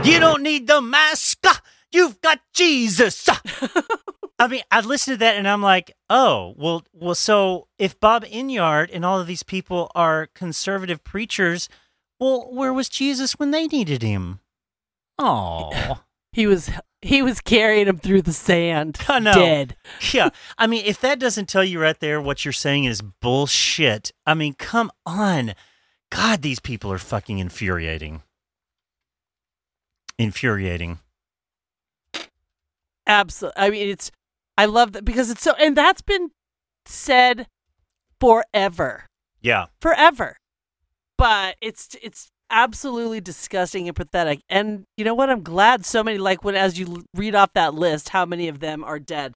You 0.07 0.19
don't 0.19 0.43
need 0.43 0.67
the 0.67 0.81
mask. 0.81 1.45
You've 1.91 2.23
got 2.23 2.41
Jesus. 2.55 3.29
I 4.39 4.49
mean, 4.49 4.63
I 4.71 4.81
listened 4.81 5.15
to 5.15 5.19
that 5.19 5.37
and 5.37 5.47
I'm 5.47 5.63
like, 5.63 5.93
oh, 6.11 6.55
well, 6.57 6.85
well. 6.93 7.15
So 7.15 7.69
if 7.79 7.99
Bob 8.01 8.25
Enyart 8.25 8.91
and 8.93 9.05
all 9.05 9.21
of 9.21 9.27
these 9.27 9.43
people 9.45 9.91
are 9.95 10.29
conservative 10.35 11.05
preachers, 11.05 11.69
well, 12.19 12.49
where 12.53 12.73
was 12.73 12.89
Jesus 12.89 13.35
when 13.35 13.51
they 13.53 13.67
needed 13.67 14.03
him? 14.03 14.41
Oh, 15.19 16.01
He 16.33 16.47
was 16.47 16.71
he 17.03 17.21
was 17.21 17.41
carrying 17.43 17.89
him 17.89 17.99
through 17.99 18.23
the 18.23 18.33
sand, 18.33 18.99
I 19.07 19.19
know. 19.19 19.35
dead. 19.35 19.77
yeah. 20.13 20.31
I 20.57 20.67
mean, 20.67 20.85
if 20.87 21.01
that 21.01 21.19
doesn't 21.19 21.49
tell 21.49 21.65
you 21.65 21.79
right 21.81 21.99
there 21.99 22.21
what 22.23 22.45
you're 22.45 22.53
saying 22.53 22.85
is 22.85 23.03
bullshit, 23.03 24.13
I 24.27 24.35
mean, 24.35 24.55
come 24.55 24.91
on. 25.05 25.55
God, 26.11 26.43
these 26.43 26.61
people 26.61 26.91
are 26.93 26.99
fucking 26.99 27.39
infuriating. 27.39 28.23
Infuriating. 30.19 31.01
Absolutely. 33.07 33.61
I 33.63 33.71
mean, 33.71 33.89
it's. 33.89 34.11
I 34.59 34.67
love 34.67 34.93
that 34.93 35.05
because 35.05 35.31
it's 35.31 35.43
so, 35.43 35.53
and 35.59 35.77
that's 35.77 36.03
been 36.03 36.31
said 36.87 37.47
forever, 38.21 39.07
Yeah. 39.41 39.67
forever. 39.81 40.37
But 41.19 41.57
it's 41.61 41.97
it's 42.03 42.29
absolutely 42.51 43.21
disgusting 43.21 43.87
and 43.89 43.97
pathetic. 43.97 44.41
And 44.49 44.85
you 44.97 45.05
know 45.05 45.15
what? 45.15 45.31
I'm 45.31 45.43
glad 45.43 45.87
so 45.87 46.03
many 46.03 46.19
like 46.19 46.45
when 46.45 46.55
as 46.55 46.79
you 46.79 47.05
read 47.15 47.35
off 47.35 47.53
that 47.55 47.75
list, 47.75 48.11
how 48.11 48.27
many 48.27 48.49
of 48.49 48.61
them 48.61 48.85
are 48.85 48.99
dead, 48.99 49.33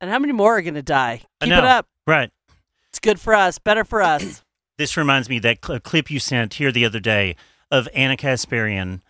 and 0.00 0.10
how 0.10 0.18
many 0.18 0.32
more 0.32 0.56
are 0.58 0.62
going 0.62 0.74
to 0.74 0.82
die. 0.82 1.22
Keep 1.40 1.52
it 1.52 1.64
up. 1.64 1.86
Right. 2.06 2.30
It's 2.90 2.98
good 2.98 3.20
for 3.20 3.34
us. 3.34 3.58
Better 3.58 3.84
for 3.84 4.02
us. 4.02 4.42
This 4.78 4.96
reminds 4.96 5.28
me 5.28 5.36
of 5.36 5.42
that 5.42 5.64
cl- 5.64 5.78
clip 5.80 6.10
you 6.10 6.18
sent 6.18 6.54
here 6.54 6.72
the 6.72 6.86
other 6.86 6.98
day 6.98 7.36
of 7.70 7.86
Ana 7.94 8.16
Kasparian 8.16 9.00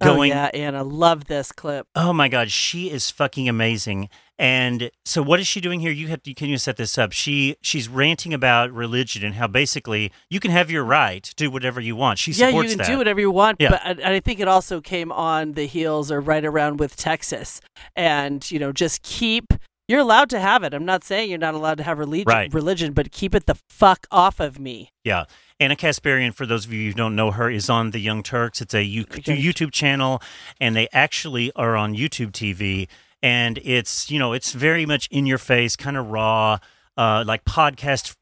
oh 0.00 0.14
going. 0.14 0.30
yeah, 0.30 0.50
Ana, 0.54 0.82
love 0.84 1.26
this 1.26 1.52
clip. 1.52 1.86
Oh 1.94 2.12
my 2.12 2.28
God, 2.28 2.50
she 2.50 2.90
is 2.90 3.10
fucking 3.10 3.48
amazing. 3.48 4.08
And 4.38 4.90
so, 5.04 5.22
what 5.22 5.38
is 5.38 5.46
she 5.46 5.60
doing 5.60 5.80
here? 5.80 5.92
You 5.92 6.08
have 6.08 6.22
to, 6.22 6.32
can 6.32 6.48
you 6.48 6.56
set 6.56 6.78
this 6.78 6.96
up? 6.96 7.12
She 7.12 7.56
she's 7.60 7.88
ranting 7.90 8.32
about 8.32 8.72
religion 8.72 9.22
and 9.22 9.34
how 9.34 9.46
basically 9.46 10.10
you 10.30 10.40
can 10.40 10.50
have 10.50 10.70
your 10.70 10.82
right 10.82 11.22
to 11.22 11.34
do 11.34 11.50
whatever 11.50 11.78
you 11.80 11.94
want. 11.94 12.18
She 12.18 12.32
yeah, 12.32 12.48
you 12.48 12.62
can 12.66 12.78
that. 12.78 12.86
do 12.86 12.96
whatever 12.96 13.20
you 13.20 13.30
want, 13.30 13.58
Yeah. 13.60 13.70
but 13.70 13.82
and 13.84 14.00
I 14.02 14.20
think 14.20 14.40
it 14.40 14.48
also 14.48 14.80
came 14.80 15.12
on 15.12 15.52
the 15.52 15.66
heels 15.66 16.10
or 16.10 16.20
right 16.22 16.44
around 16.44 16.80
with 16.80 16.96
Texas, 16.96 17.60
and 17.94 18.50
you 18.50 18.58
know, 18.58 18.72
just 18.72 19.02
keep. 19.02 19.52
You're 19.88 19.98
allowed 20.00 20.30
to 20.30 20.38
have 20.38 20.62
it. 20.62 20.72
I'm 20.72 20.84
not 20.84 21.02
saying 21.02 21.30
you're 21.30 21.38
not 21.38 21.54
allowed 21.54 21.78
to 21.78 21.82
have 21.82 21.98
religion, 21.98 22.26
Right. 22.28 22.54
religion, 22.54 22.92
but 22.92 23.10
keep 23.10 23.34
it 23.34 23.46
the 23.46 23.56
fuck 23.68 24.06
off 24.12 24.38
of 24.38 24.60
me. 24.60 24.92
Yeah. 25.04 25.24
Ana 25.60 25.76
Kasparian, 25.76 26.32
for 26.32 26.46
those 26.46 26.64
of 26.64 26.72
you 26.72 26.88
who 26.88 26.94
don't 26.94 27.14
know 27.14 27.30
her, 27.32 27.50
is 27.50 27.68
on 27.68 27.90
The 27.90 27.98
Young 27.98 28.22
Turks. 28.22 28.62
It's 28.62 28.72
a 28.72 28.78
YouTube 28.82 29.72
channel, 29.72 30.22
and 30.58 30.74
they 30.74 30.88
actually 30.90 31.52
are 31.54 31.76
on 31.76 31.94
YouTube 31.94 32.30
TV. 32.30 32.88
And 33.22 33.58
it's, 33.62 34.10
you 34.10 34.18
know, 34.18 34.32
it's 34.32 34.52
very 34.52 34.86
much 34.86 35.06
in 35.10 35.26
your 35.26 35.36
face, 35.36 35.76
kind 35.76 35.98
of 35.98 36.08
raw, 36.08 36.58
uh, 36.96 37.24
like 37.26 37.44
podcast 37.44 38.16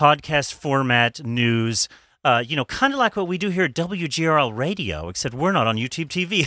podcast 0.00 0.54
format 0.54 1.24
news. 1.24 1.88
Uh, 2.24 2.42
you 2.46 2.54
know, 2.54 2.64
kind 2.64 2.92
of 2.92 2.98
like 2.98 3.16
what 3.16 3.26
we 3.26 3.36
do 3.36 3.50
here 3.50 3.64
at 3.64 3.74
WGRL 3.74 4.56
Radio, 4.56 5.08
except 5.08 5.34
we're 5.34 5.52
not 5.52 5.66
on 5.66 5.76
YouTube 5.76 6.06
TV. 6.06 6.46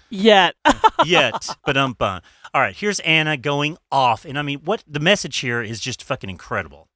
Yet, 0.10 0.54
Yet. 1.04 1.48
But 1.64 1.76
um, 1.78 1.96
all 1.98 2.20
right, 2.54 2.76
here's 2.76 3.00
Ana 3.00 3.38
going 3.38 3.78
off. 3.90 4.26
And 4.26 4.38
I 4.38 4.42
mean, 4.42 4.60
what 4.64 4.84
the 4.86 5.00
message 5.00 5.38
here 5.38 5.62
is 5.62 5.80
just 5.80 6.02
fucking 6.02 6.28
incredible. 6.28 6.88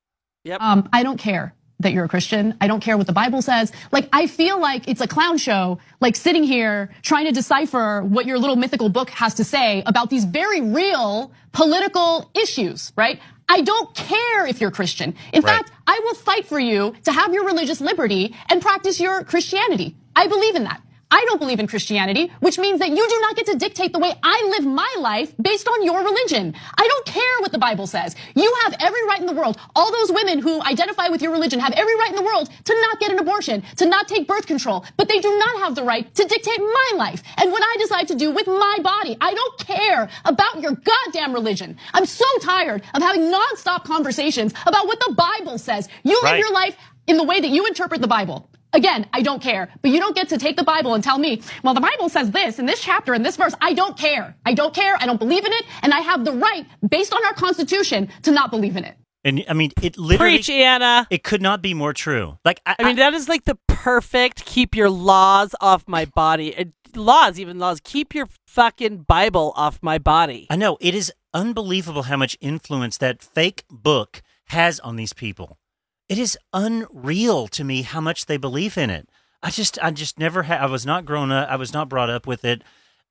Um, 0.60 0.88
I 0.92 1.02
don't 1.02 1.18
care 1.18 1.54
that 1.80 1.92
you're 1.92 2.04
a 2.04 2.08
Christian. 2.08 2.54
I 2.60 2.66
don't 2.66 2.80
care 2.80 2.96
what 2.96 3.06
the 3.06 3.12
Bible 3.12 3.40
says. 3.42 3.72
Like, 3.92 4.08
I 4.12 4.26
feel 4.26 4.60
like 4.60 4.88
it's 4.88 5.00
a 5.00 5.06
clown 5.06 5.38
show, 5.38 5.78
like 6.00 6.16
sitting 6.16 6.42
here 6.42 6.90
trying 7.02 7.26
to 7.26 7.32
decipher 7.32 8.02
what 8.02 8.26
your 8.26 8.38
little 8.38 8.56
mythical 8.56 8.88
book 8.88 9.10
has 9.10 9.34
to 9.34 9.44
say 9.44 9.82
about 9.86 10.10
these 10.10 10.24
very 10.24 10.60
real 10.60 11.32
political 11.52 12.30
issues, 12.34 12.92
right? 12.96 13.20
I 13.48 13.62
don't 13.62 13.94
care 13.94 14.46
if 14.46 14.60
you're 14.60 14.70
Christian. 14.70 15.14
In 15.32 15.42
Right. 15.42 15.56
fact, 15.56 15.72
I 15.86 16.00
will 16.04 16.14
fight 16.14 16.46
for 16.46 16.58
you 16.60 16.94
to 17.04 17.12
have 17.12 17.32
your 17.32 17.46
religious 17.46 17.80
liberty 17.80 18.34
and 18.50 18.60
practice 18.60 19.00
your 19.00 19.24
Christianity. 19.24 19.96
I 20.14 20.26
believe 20.26 20.54
in 20.56 20.64
that. 20.64 20.82
I 21.10 21.24
don't 21.26 21.38
believe 21.40 21.58
in 21.58 21.66
Christianity, 21.66 22.30
which 22.40 22.58
means 22.58 22.80
that 22.80 22.90
you 22.90 23.08
do 23.08 23.18
not 23.22 23.34
get 23.34 23.46
to 23.46 23.56
dictate 23.56 23.92
the 23.94 23.98
way 23.98 24.12
I 24.22 24.54
live 24.58 24.66
my 24.66 24.94
life 24.98 25.32
based 25.40 25.66
on 25.66 25.82
your 25.82 26.04
religion. 26.04 26.54
I 26.76 26.86
don't 26.86 27.06
care 27.06 27.38
what 27.40 27.50
the 27.50 27.58
Bible 27.58 27.86
says. 27.86 28.14
You 28.36 28.54
have 28.64 28.74
every 28.80 29.02
right 29.06 29.18
in 29.20 29.26
the 29.26 29.32
world. 29.32 29.58
All 29.74 29.90
those 29.90 30.12
women 30.12 30.38
who 30.38 30.60
identify 30.62 31.08
with 31.08 31.22
your 31.22 31.32
religion 31.32 31.60
have 31.60 31.72
every 31.72 31.94
right 31.96 32.10
in 32.10 32.16
the 32.16 32.22
world 32.22 32.50
to 32.64 32.74
not 32.82 33.00
get 33.00 33.10
an 33.10 33.18
abortion, 33.18 33.62
to 33.76 33.86
not 33.86 34.06
take 34.06 34.28
birth 34.28 34.46
control, 34.46 34.84
but 34.98 35.08
they 35.08 35.18
do 35.18 35.38
not 35.38 35.60
have 35.60 35.74
the 35.74 35.82
right 35.84 36.14
to 36.14 36.24
dictate 36.24 36.58
my 36.60 36.92
life 36.96 37.22
and 37.38 37.50
what 37.52 37.62
I 37.64 37.76
decide 37.80 38.08
to 38.08 38.14
do 38.14 38.30
with 38.30 38.46
my 38.46 38.76
body. 38.82 39.16
I 39.20 39.32
don't 39.32 39.58
care 39.60 40.10
about 40.26 40.60
your 40.60 40.72
goddamn 40.72 41.32
religion. 41.32 41.78
I'm 41.94 42.04
so 42.06 42.26
tired 42.42 42.82
of 42.94 43.02
having 43.02 43.32
nonstop 43.32 43.84
conversations 43.84 44.52
about 44.66 44.86
what 44.86 45.00
the 45.00 45.14
Bible 45.14 45.56
says. 45.58 45.88
You 46.04 46.14
live 46.22 46.22
Right. 46.24 46.38
your 46.40 46.52
life 46.52 46.76
in 47.06 47.16
the 47.16 47.24
way 47.24 47.40
that 47.40 47.48
you 47.48 47.64
interpret 47.66 48.02
the 48.02 48.08
Bible. 48.08 48.50
Again, 48.72 49.06
I 49.12 49.22
don't 49.22 49.40
care. 49.40 49.70
But 49.82 49.90
you 49.90 49.98
don't 49.98 50.14
get 50.14 50.28
to 50.28 50.38
take 50.38 50.56
the 50.56 50.64
Bible 50.64 50.94
and 50.94 51.02
tell 51.02 51.18
me, 51.18 51.42
well, 51.62 51.74
the 51.74 51.80
Bible 51.80 52.08
says 52.08 52.30
this 52.30 52.58
in 52.58 52.66
this 52.66 52.80
chapter 52.80 53.14
in 53.14 53.22
this 53.22 53.36
verse. 53.36 53.54
I 53.60 53.72
don't 53.72 53.96
care. 53.96 54.36
I 54.44 54.54
don't 54.54 54.74
care. 54.74 54.96
I 55.00 55.06
don't 55.06 55.18
believe 55.18 55.44
in 55.44 55.52
it. 55.52 55.64
And 55.82 55.94
I 55.94 56.00
have 56.00 56.24
the 56.24 56.32
right, 56.32 56.66
based 56.88 57.14
on 57.14 57.24
our 57.24 57.34
Constitution, 57.34 58.08
to 58.22 58.30
not 58.30 58.50
believe 58.50 58.76
in 58.76 58.84
it. 58.84 58.96
And 59.24 59.44
I 59.48 59.52
mean, 59.52 59.72
it 59.82 59.98
literally, 59.98 60.36
preach, 60.36 60.50
Ana. 60.50 61.06
it 61.10 61.24
could 61.24 61.42
not 61.42 61.60
be 61.60 61.74
more 61.74 61.92
true. 61.92 62.38
Like, 62.44 62.60
I, 62.66 62.76
I 62.78 62.84
mean, 62.84 62.96
that 62.96 63.14
is 63.14 63.28
like 63.28 63.44
the 63.44 63.58
perfect 63.66 64.44
keep 64.44 64.76
your 64.76 64.90
laws 64.90 65.54
off 65.60 65.84
my 65.88 66.04
body. 66.04 66.56
Uh, 66.56 66.64
laws, 66.94 67.40
even 67.40 67.58
laws. 67.58 67.80
Keep 67.82 68.14
your 68.14 68.28
fucking 68.46 68.98
Bible 69.08 69.52
off 69.56 69.80
my 69.82 69.98
body. 69.98 70.46
I 70.50 70.56
know 70.56 70.78
it 70.80 70.94
is 70.94 71.12
unbelievable 71.34 72.04
how 72.04 72.16
much 72.16 72.36
influence 72.40 72.98
that 72.98 73.22
fake 73.22 73.64
book 73.70 74.22
has 74.46 74.80
on 74.80 74.96
these 74.96 75.12
people. 75.12 75.58
It 76.08 76.18
is 76.18 76.38
unreal 76.52 77.48
to 77.48 77.64
me 77.64 77.82
how 77.82 78.00
much 78.00 78.26
they 78.26 78.36
believe 78.36 78.78
in 78.78 78.90
it. 78.90 79.08
I 79.42 79.50
just, 79.50 79.78
I 79.82 79.90
just 79.90 80.18
never 80.18 80.44
had. 80.44 80.60
I 80.60 80.66
was 80.66 80.84
not 80.86 81.04
grown 81.04 81.30
up. 81.30 81.48
I 81.48 81.56
was 81.56 81.72
not 81.72 81.88
brought 81.88 82.10
up 82.10 82.26
with 82.26 82.44
it. 82.44 82.62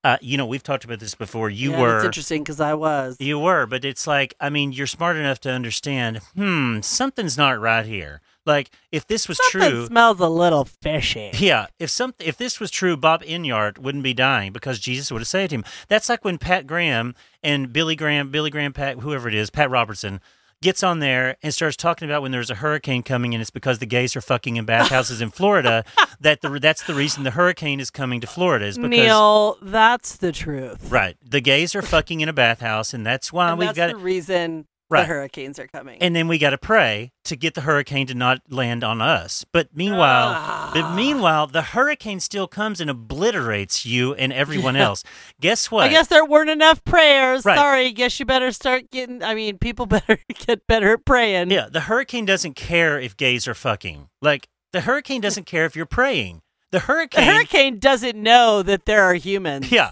Uh, 0.04 0.18
you 0.22 0.38
know, 0.38 0.46
we've 0.46 0.64
talked 0.64 0.84
about 0.86 1.00
this 1.00 1.16
before. 1.16 1.50
You 1.50 1.72
Yeah, 1.72 1.82
were, 1.82 1.96
It's 1.98 2.06
interesting 2.06 2.44
because 2.44 2.60
I 2.60 2.74
was. 2.76 3.18
you 3.20 3.40
were, 3.40 3.66
but 3.66 3.84
it's 3.84 4.06
like, 4.08 4.36
I 4.40 4.50
mean, 4.50 4.72
you're 4.72 4.88
smart 4.88 5.16
enough 5.18 5.40
to 5.42 5.52
understand. 5.52 6.18
Hmm, 6.36 6.80
something's 6.82 7.38
not 7.38 7.60
right 7.60 7.86
here. 7.86 8.22
Like, 8.46 8.70
if 8.92 9.06
this 9.08 9.28
was 9.28 9.38
Something 9.52 9.70
true, 9.72 9.86
smells 9.88 10.20
a 10.22 10.30
little 10.30 10.64
fishy. 10.66 11.32
Yeah, 11.34 11.68
if 11.80 11.90
some 11.90 12.14
if 12.20 12.38
this 12.38 12.60
was 12.60 12.72
true, 12.72 12.96
Bob 12.96 13.22
Enyart 13.24 13.78
wouldn't 13.78 14.04
be 14.06 14.14
dying 14.14 14.54
because 14.54 14.80
Jesus 14.80 15.12
would 15.12 15.20
have 15.20 15.28
saved 15.28 15.52
him. 15.52 15.66
That's 15.90 16.08
like 16.08 16.24
when 16.24 16.38
Pat 16.38 16.66
Graham 16.66 17.14
and 17.44 17.74
Billy 17.74 17.96
Graham, 17.98 18.30
Billy 18.32 18.50
Graham, 18.50 18.72
Pat, 18.72 19.00
whoever 19.00 19.28
it 19.28 19.34
is, 19.36 19.50
Pat 19.50 19.70
Robertson, 19.70 20.22
gets 20.62 20.84
on 20.84 21.00
there 21.00 21.38
and 21.44 21.54
starts 21.54 21.76
talking 21.78 22.08
about 22.10 22.22
when 22.22 22.32
there's 22.32 22.50
a 22.50 22.56
hurricane 22.56 23.04
coming 23.04 23.34
and 23.34 23.42
it's 23.42 23.50
because 23.52 23.80
the 23.80 23.86
gays 23.86 24.16
are 24.16 24.22
fucking 24.22 24.56
in 24.56 24.66
bathhouses 24.66 25.22
in 25.22 25.30
Florida. 25.30 25.84
That 26.20 26.42
the 26.42 26.50
that's 26.60 26.82
the 26.82 26.96
reason 26.96 27.24
the 27.24 27.32
hurricane 27.32 27.80
is 27.80 27.92
coming 27.92 28.22
to 28.22 28.28
Florida 28.28 28.66
is 28.66 28.78
because 28.78 28.90
Neil, 28.90 29.58
that's 29.62 30.16
the 30.16 30.32
truth. 30.32 30.90
right 30.92 31.16
the 31.24 31.42
gays 31.42 31.76
are 31.76 31.84
fucking 31.84 32.22
in 32.22 32.28
a 32.30 32.34
bathhouse 32.34 32.92
and 32.92 33.06
that's 33.06 33.32
why 33.32 33.50
and 33.52 33.60
we've 33.60 33.68
that's 33.68 33.78
got 33.78 33.88
the 33.90 33.98
reason 34.04 34.66
Right. 34.90 35.02
the 35.02 35.08
hurricanes 35.08 35.60
are 35.60 35.68
coming. 35.68 35.98
and 36.02 36.16
then 36.16 36.28
we 36.30 36.38
got 36.38 36.52
to 36.52 36.58
pray 36.58 37.12
to 37.26 37.36
get 37.36 37.56
the 37.56 37.62
hurricane 37.62 38.08
to 38.08 38.14
not 38.14 38.42
land 38.50 38.84
on 38.86 39.02
us. 39.02 39.46
But 39.52 39.76
meanwhile, 39.76 40.32
but 40.74 40.84
ah. 40.84 40.94
meanwhile, 40.96 41.46
the 41.48 41.62
hurricane 41.62 42.22
still 42.22 42.48
comes 42.48 42.80
and 42.80 42.90
obliterates 42.90 43.86
you 43.86 44.14
and 44.14 44.32
everyone 44.32 44.76
else. 44.88 45.04
Guess 45.42 45.70
what? 45.72 45.86
I 45.86 45.90
guess 45.90 46.08
there 46.08 46.24
weren't 46.24 46.50
enough 46.50 46.84
prayers. 46.86 47.44
Right. 47.44 47.58
Sorry. 47.58 47.92
Guess 47.92 48.20
you 48.20 48.26
better 48.26 48.52
start 48.54 48.90
getting. 48.90 49.22
I 49.24 49.36
mean, 49.36 49.58
people 49.58 49.86
better 49.98 50.20
get 50.46 50.66
better 50.68 50.94
at 50.94 51.04
praying. 51.06 51.52
yeah, 51.52 51.68
the 51.70 51.82
hurricane 51.82 52.26
doesn't 52.26 52.56
care 52.56 53.00
if 53.00 53.18
gays 53.18 53.48
are 53.48 53.54
fucking. 53.54 54.08
Like 54.22 54.48
the 54.72 54.82
hurricane 54.82 55.20
doesn't 55.22 55.46
care 55.46 55.66
if 55.66 55.76
you're 55.76 55.86
praying. 55.86 56.42
The 56.72 56.80
The 56.80 56.86
hurricane, 56.86 57.26
hurricane 57.26 57.80
doesn't 57.80 58.22
know 58.22 58.62
that 58.64 58.86
there 58.86 59.04
are 59.04 59.16
humans. 59.16 59.72
yeah. 59.72 59.92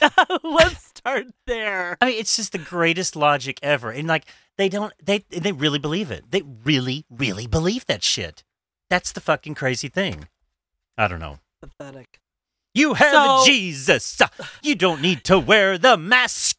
Let's 0.42 0.93
start 1.04 1.26
there. 1.46 1.96
I 2.00 2.06
mean, 2.06 2.18
it's 2.18 2.36
just 2.36 2.52
the 2.52 2.58
greatest 2.58 3.14
logic 3.14 3.58
ever, 3.62 3.90
and 3.90 4.08
like 4.08 4.24
they 4.56 4.68
don't, 4.68 4.92
they 5.04 5.24
they 5.30 5.52
really 5.52 5.78
believe 5.78 6.10
it. 6.10 6.30
They 6.30 6.42
really, 6.64 7.04
really 7.10 7.46
believe 7.46 7.84
that 7.86 8.02
shit. 8.02 8.42
That's 8.88 9.12
the 9.12 9.20
fucking 9.20 9.54
crazy 9.54 9.88
thing. 9.88 10.28
I 10.96 11.08
don't 11.08 11.20
know. 11.20 11.38
Pathetic. 11.60 12.20
You 12.74 12.94
have 12.94 13.12
So- 13.40 13.42
Jesus. 13.46 14.18
You 14.62 14.74
don't 14.74 15.02
need 15.02 15.24
to 15.24 15.38
wear 15.38 15.76
the 15.78 15.96
mask. 15.96 16.56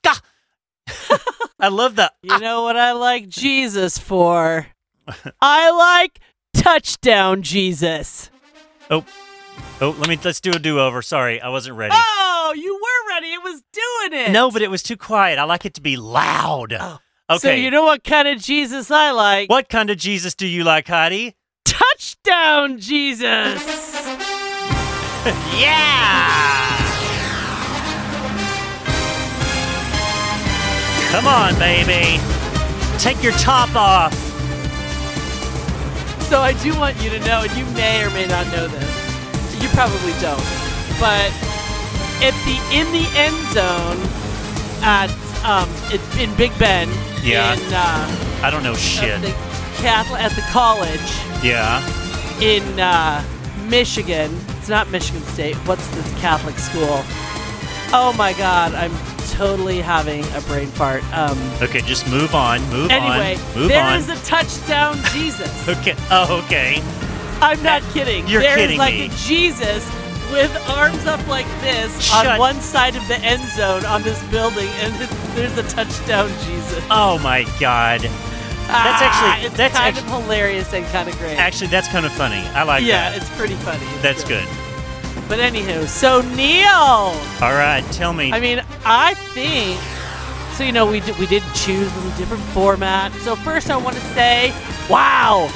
I 1.60 1.68
love 1.70 1.96
the. 1.96 2.12
You 2.24 2.40
know 2.40 2.64
what 2.64 2.78
I 2.78 2.92
like 2.92 3.28
Jesus 3.30 3.98
for? 3.98 4.68
I 5.42 5.72
like 5.72 6.20
touchdown 6.54 7.42
Jesus. 7.42 8.30
Oh, 8.90 9.06
oh, 9.82 9.96
let 9.98 10.08
me 10.08 10.20
let's 10.24 10.42
do 10.42 10.52
a 10.52 10.60
do 10.60 10.80
over. 10.80 11.02
Sorry, 11.02 11.42
I 11.42 11.50
wasn't 11.50 11.78
ready. 11.78 11.94
Oh, 11.96 12.54
you 12.56 12.74
were 12.74 13.14
ready. 13.14 13.28
It 13.28 13.44
was 13.44 13.62
doing 13.72 14.22
it. 14.22 14.32
No, 14.32 14.52
but 14.52 14.62
it 14.62 14.70
was 14.70 14.84
too 14.84 14.98
quiet. 14.98 15.40
I 15.40 15.44
like 15.44 15.66
it 15.66 15.74
to 15.76 15.82
be 15.82 15.98
loud. 15.98 16.74
Okay. 16.74 16.98
Oh. 17.28 17.38
So 17.38 17.52
you 17.52 17.72
know 17.72 17.84
what 17.84 18.04
kind 18.04 18.28
of 18.28 18.40
Jesus 18.40 18.92
I 18.92 19.12
like? 19.12 19.50
what 19.50 19.68
kind 19.70 19.90
of 19.90 19.98
Jesus 19.98 20.36
do 20.36 20.46
you 20.48 20.64
like, 20.64 20.88
Heidi? 20.88 21.36
Touchdown 21.66 22.80
Jesus. 22.80 24.04
Yeah! 25.58 26.76
Come 31.10 31.26
on, 31.26 31.58
baby. 31.58 32.20
Take 33.00 33.24
your 33.24 33.32
top 33.34 33.76
off. 33.76 34.14
So 36.30 36.42
I 36.42 36.54
do 36.62 36.78
want 36.78 37.02
you 37.02 37.10
to 37.10 37.20
know, 37.20 37.42
and 37.42 37.52
you 37.58 37.66
may 37.74 38.04
or 38.04 38.10
may 38.12 38.28
not 38.28 38.46
know 38.48 38.68
this. 38.68 38.95
You 39.66 39.72
probably 39.72 40.12
don't, 40.22 40.38
but 41.00 41.34
at 42.22 42.36
the 42.46 42.56
in 42.72 42.86
the 42.94 43.08
end 43.18 43.36
zone 43.52 43.98
at 44.84 45.10
um 45.44 45.68
it, 45.92 46.00
in 46.20 46.34
Big 46.38 46.52
Ben 46.60 46.88
Yeah. 47.24 47.54
in 47.56 47.74
uh, 47.74 48.42
I 48.46 48.52
don't 48.52 48.62
know 48.62 48.76
shit. 48.76 49.10
at 49.10 49.22
the 49.24 49.32
Catholic 49.82 50.22
at 50.22 50.34
the 50.34 50.44
college 50.52 51.12
Yeah. 51.44 51.82
in 52.42 52.80
uh, 52.80 53.24
Michigan. 53.68 54.30
It's 54.60 54.70
not 54.70 54.92
Michigan 54.92 55.24
State. 55.34 55.56
What's 55.68 55.88
the 55.88 56.04
Catholic 56.20 56.60
school? 56.60 57.02
Oh 57.92 58.14
my 58.18 58.34
God, 58.34 58.76
I'm 58.76 58.94
totally 59.32 59.82
having 59.82 60.24
a 60.36 60.42
brain 60.42 60.68
fart. 60.68 61.04
Um, 61.12 61.40
Okay, 61.64 61.82
just 61.82 62.08
move 62.08 62.36
on. 62.36 62.62
Move 62.70 62.92
anyway, 62.92 63.36
on. 63.36 63.60
Move 63.62 63.70
there 63.70 63.84
on. 63.84 63.98
is 63.98 64.10
a 64.10 64.16
touchdown 64.26 65.00
Jesus. 65.12 65.50
okay. 65.68 65.96
Oh, 66.12 66.42
okay. 66.46 66.84
I'm 67.42 67.62
not 67.64 67.82
kidding. 67.94 68.28
You're 68.28 68.42
There's 68.42 68.58
kidding 68.60 68.78
like 68.78 68.94
me. 68.96 69.06
a 69.08 69.10
Jesus 69.10 69.86
with 70.32 70.52
arms 70.70 71.06
up 71.06 71.26
like 71.28 71.46
this 71.62 72.02
Shut- 72.02 72.26
on 72.26 72.40
one 72.40 72.60
side 72.62 72.96
of 72.96 73.08
the 73.08 73.18
end 73.20 73.44
zone 73.50 73.86
on 73.86 74.02
this 74.04 74.22
building, 74.30 74.68
and 74.82 74.94
there's 75.36 75.58
a 75.58 75.64
touchdown 75.64 76.30
Jesus. 76.46 76.84
Oh 76.90 77.20
my 77.20 77.44
god. 77.60 78.02
That's 78.02 78.68
Ah, 78.68 79.00
actually- 79.34 79.48
it's 79.48 79.58
that's 79.58 79.78
kind 79.78 79.96
of 79.98 80.04
hilarious 80.06 80.74
and 80.74 80.86
kind 80.88 81.08
of 81.08 81.18
great. 81.20 81.38
Actually, 81.38 81.68
that's 81.68 81.88
kind 81.90 82.06
of 82.06 82.12
funny. 82.14 82.42
I 82.56 82.64
like 82.64 82.84
yeah, 82.84 83.12
that. 83.12 83.16
Yeah, 83.18 83.22
it's 83.22 83.38
pretty 83.38 83.54
funny. 83.56 83.86
It's 83.94 84.02
That's 84.02 84.24
good. 84.24 84.48
But 85.30 85.40
anywho, 85.40 85.88
so 85.88 86.22
Neil, 86.36 86.68
All 86.68 87.54
right, 87.54 87.84
tell 87.92 88.14
me. 88.14 88.32
I 88.32 88.40
mean, 88.40 88.62
I 88.86 89.14
think 89.14 89.80
so. 90.56 90.64
You 90.64 90.72
know, 90.72 90.86
we 90.90 91.00
did, 91.00 91.18
we 91.20 91.26
did 91.28 91.44
choose 91.54 91.92
a 91.92 91.96
little 92.00 92.18
different 92.18 92.44
format. 92.54 93.12
So 93.22 93.36
first, 93.36 93.70
I 93.70 93.78
want 93.78 93.96
to 93.96 94.02
say, 94.14 94.52
wow, 94.90 95.48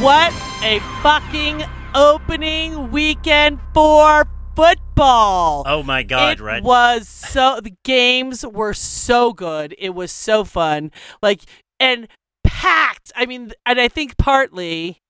what 0.00 0.32
a 0.62 0.80
fucking 1.02 1.62
opening 1.94 2.90
weekend 2.90 3.60
for 3.72 4.26
football. 4.56 5.62
oh 5.66 5.82
my 5.84 6.02
god, 6.02 6.38
it 6.38 6.42
right? 6.42 6.62
was 6.62 7.08
so 7.08 7.60
the 7.62 7.74
games 7.84 8.44
were 8.44 8.74
so 8.74 9.32
good. 9.32 9.74
It 9.78 9.90
was 9.90 10.10
so 10.10 10.44
fun. 10.44 10.90
Like 11.22 11.42
and 11.78 12.08
packed. 12.42 13.12
I 13.14 13.26
mean, 13.26 13.52
and 13.64 13.80
I 13.80 13.86
think 13.86 14.16
partly 14.16 15.00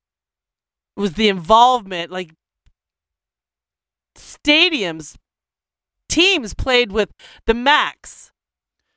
was 0.97 1.15
the 1.15 1.29
involvement. 1.29 2.11
Like 2.11 2.33
stadiums, 4.17 5.17
teams 6.11 6.53
played 6.53 6.93
with 6.93 7.11
the 7.47 7.55
max. 7.55 8.28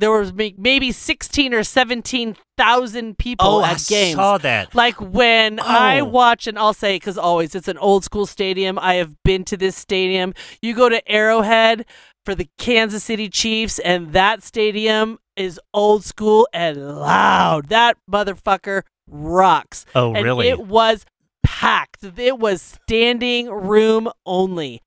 There 0.02 0.12
was 0.12 0.34
maybe 0.34 0.92
sixteen 0.92 1.54
or 1.54 1.64
seventeen 1.64 2.36
thousand 2.58 3.18
people 3.18 3.48
oh, 3.48 3.64
at 3.64 3.76
I 3.76 3.80
games. 3.88 4.16
saw 4.16 4.38
that. 4.40 4.76
Like 4.76 5.00
when 5.00 5.60
I 5.62 6.00
Oh. 6.02 6.06
watch, 6.06 6.48
and 6.48 6.58
I'll 6.60 6.74
say 6.74 6.96
because 6.96 7.18
always 7.18 7.56
it's 7.56 7.68
an 7.70 7.78
old 7.78 8.04
school 8.04 8.26
stadium. 8.26 8.78
I 8.80 8.96
have 8.96 9.16
been 9.24 9.46
to 9.46 9.56
this 9.58 9.76
stadium. 9.78 10.34
You 10.62 10.74
go 10.74 10.90
to 10.90 11.08
Arrowhead 11.10 11.86
for 12.26 12.36
the 12.36 12.50
Kansas 12.58 13.04
City 13.04 13.30
Chiefs, 13.30 13.80
and 13.80 14.12
that 14.14 14.44
stadium 14.44 15.20
is 15.36 15.60
old 15.74 16.04
school 16.04 16.48
and 16.52 16.78
loud. 17.00 17.70
That 17.70 17.96
motherfucker 18.12 18.82
rocks. 19.08 19.86
Oh, 19.96 20.14
And 20.14 20.24
really? 20.26 20.50
It 20.50 20.60
was 20.66 21.06
packed. 21.44 22.04
It 22.18 22.38
was 22.40 22.62
standing 22.62 23.50
room 23.50 24.10
only. 24.26 24.82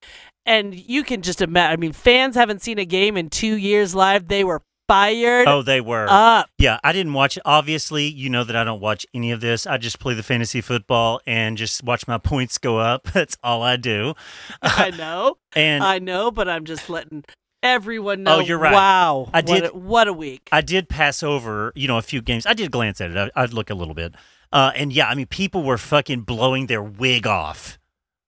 And 0.47 0.75
you 0.75 1.03
can 1.05 1.23
just 1.23 1.41
imagine. 1.41 1.73
I 1.73 1.77
mean, 1.77 1.93
fans 1.93 2.35
haven't 2.35 2.62
seen 2.62 2.79
a 2.79 2.85
game 2.85 3.17
in 3.17 3.31
two 3.31 3.57
years 3.57 3.95
live. 3.95 4.29
They 4.29 4.45
were 4.45 4.62
fired 4.89 5.49
Oh, 5.49 5.62
they 5.62 5.80
were. 5.80 6.07
up. 6.09 6.49
Yeah, 6.59 6.78
I 6.85 6.93
didn't 6.93 7.12
watch 7.12 7.37
it. 7.37 7.43
Obviously, 7.45 8.05
you 8.07 8.28
know 8.30 8.45
that 8.45 8.57
I 8.57 8.64
don't 8.64 8.80
watch 8.80 9.07
any 9.14 9.30
of 9.30 9.41
this. 9.41 9.66
I 9.66 9.78
just 9.78 9.99
play 9.99 10.14
the 10.14 10.22
fantasy 10.22 10.61
football 10.61 11.20
and 11.26 11.57
just 11.57 11.82
watch 11.82 12.07
my 12.07 12.18
points 12.32 12.59
go 12.59 12.78
up. 12.78 13.05
That's 13.12 13.37
all 13.43 13.62
I 13.62 13.76
do. 13.76 14.14
I 14.62 14.91
know. 14.91 15.37
And 15.57 15.82
I 15.85 15.99
know, 15.99 16.30
but 16.30 16.49
I'm 16.49 16.64
just 16.64 16.89
letting 16.91 17.24
everyone 17.62 18.22
know. 18.22 18.37
Oh, 18.37 18.41
you're 18.41 18.59
right. 18.59 18.72
Wow. 18.74 19.30
I 19.32 19.39
What 19.39 19.47
did- 19.47 19.64
a, 19.64 19.68
what 19.76 20.09
a 20.09 20.12
week. 20.12 20.49
I 20.53 20.61
did 20.61 20.89
pass 20.89 21.22
over, 21.22 21.72
you 21.74 21.89
know, 21.89 21.99
a 21.99 22.03
few 22.03 22.20
games. 22.22 22.45
I 22.47 22.53
did 22.55 22.70
glance 22.70 23.01
at 23.01 23.11
it. 23.11 23.16
I, 23.35 23.43
I'd 23.43 23.53
look 23.53 23.70
a 23.70 23.74
little 23.74 23.95
bit. 23.95 24.14
Uh, 24.53 24.70
and 24.76 24.93
yeah, 24.93 25.09
I 25.09 25.14
mean, 25.14 25.26
people 25.26 25.64
were 25.64 25.78
fucking 25.78 26.20
blowing 26.22 26.66
their 26.66 26.82
wig 26.82 27.26
off. 27.26 27.78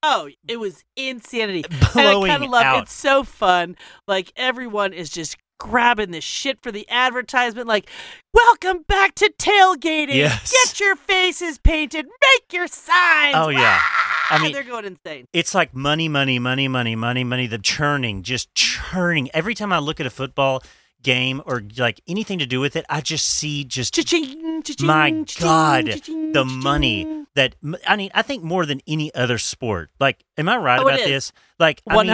oh, 0.02 0.28
it 0.48 0.59
was 0.59 0.84
insanity. 0.96 1.64
Blowing 1.92 2.24
and 2.24 2.32
I 2.32 2.34
kind 2.38 2.44
of 2.44 2.50
love 2.50 2.64
out. 2.64 2.82
It's 2.84 2.92
so 2.92 3.22
fun. 3.24 3.76
Like 4.09 4.32
everyone 4.36 4.92
is 4.92 5.11
just 5.11 5.36
grabbing 5.59 6.11
the 6.11 6.20
shit 6.20 6.61
for 6.62 6.70
the 6.72 6.88
advertisement. 6.88 7.66
Like, 7.66 7.88
welcome 8.34 8.82
back 8.88 9.14
to 9.16 9.32
tailgating. 9.38 10.14
Yes. 10.14 10.52
Get 10.52 10.80
your 10.80 10.96
faces 10.96 11.59
painted. 11.59 12.07
Make 12.07 12.52
your 12.52 12.66
signs. 12.66 13.34
Oh, 13.36 13.48
yeah. 13.48 13.80
I 14.30 14.36
Ah, 14.36 14.38
mean- 14.42 14.52
they're 14.52 14.64
going 14.64 14.84
insane. 14.84 15.26
It's 15.32 15.54
like 15.54 15.74
money, 15.74 16.09
money, 16.09 16.38
money, 16.38 16.66
money, 16.68 16.96
money, 16.96 17.22
money. 17.24 17.46
The 17.46 17.59
churning, 17.59 18.22
just 18.22 18.52
churning. 18.54 19.30
Every 19.32 19.54
time 19.54 19.72
I 19.72 19.78
look 19.78 20.00
at 20.00 20.07
a 20.07 20.11
football 20.11 20.62
game 21.02 21.40
or 21.46 21.62
like 21.78 22.00
anything 22.09 22.40
to 22.40 22.46
do 22.46 22.59
with 22.59 22.74
it, 22.74 22.84
I 22.88 23.00
just 23.00 23.24
see 23.26 23.62
just 23.62 23.94
Cha-ching, 23.94 24.62
cha-ching, 24.64 24.84
my 24.86 25.11
cha-ching, 25.24 25.46
God, 25.46 26.32
the 26.32 26.44
money 26.44 27.24
that 27.36 27.54
I 27.86 27.94
mean. 27.94 28.11
I 28.14 28.22
think 28.22 28.42
more 28.42 28.66
than 28.66 28.80
any 28.88 29.14
other 29.14 29.38
sport. 29.38 29.90
Like, 30.00 30.24
am 30.36 30.48
I 30.48 30.57
right 30.57 30.80
Oh, 30.80 30.88
about 30.88 30.98
this? 30.98 31.32
Like, 31.61 31.80
I 31.88 31.94
mean, 32.02 32.07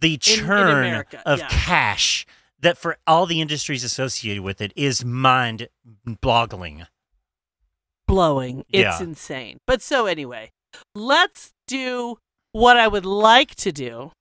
the 0.00 0.16
churn 0.18 0.68
in 0.70 0.76
America. 0.78 1.22
of 1.26 1.40
yeah. 1.40 1.48
cash 1.50 2.24
that 2.62 2.78
for 2.78 2.96
all 3.06 3.26
the 3.26 3.40
industries 3.40 3.84
associated 3.84 4.42
with 4.42 4.60
it 4.60 4.72
is 4.76 5.04
mind 5.04 5.68
boggling. 6.20 6.86
blowing. 8.06 8.64
It's 8.68 9.00
Yeah. 9.00 9.02
insane. 9.02 9.58
But 9.66 9.80
so 9.80 10.06
anyway, 10.06 10.50
let's 10.94 11.52
do 11.66 12.18
what 12.52 12.76
I 12.76 12.86
would 12.88 13.06
like 13.06 13.54
to 13.56 13.72
do. 13.72 14.12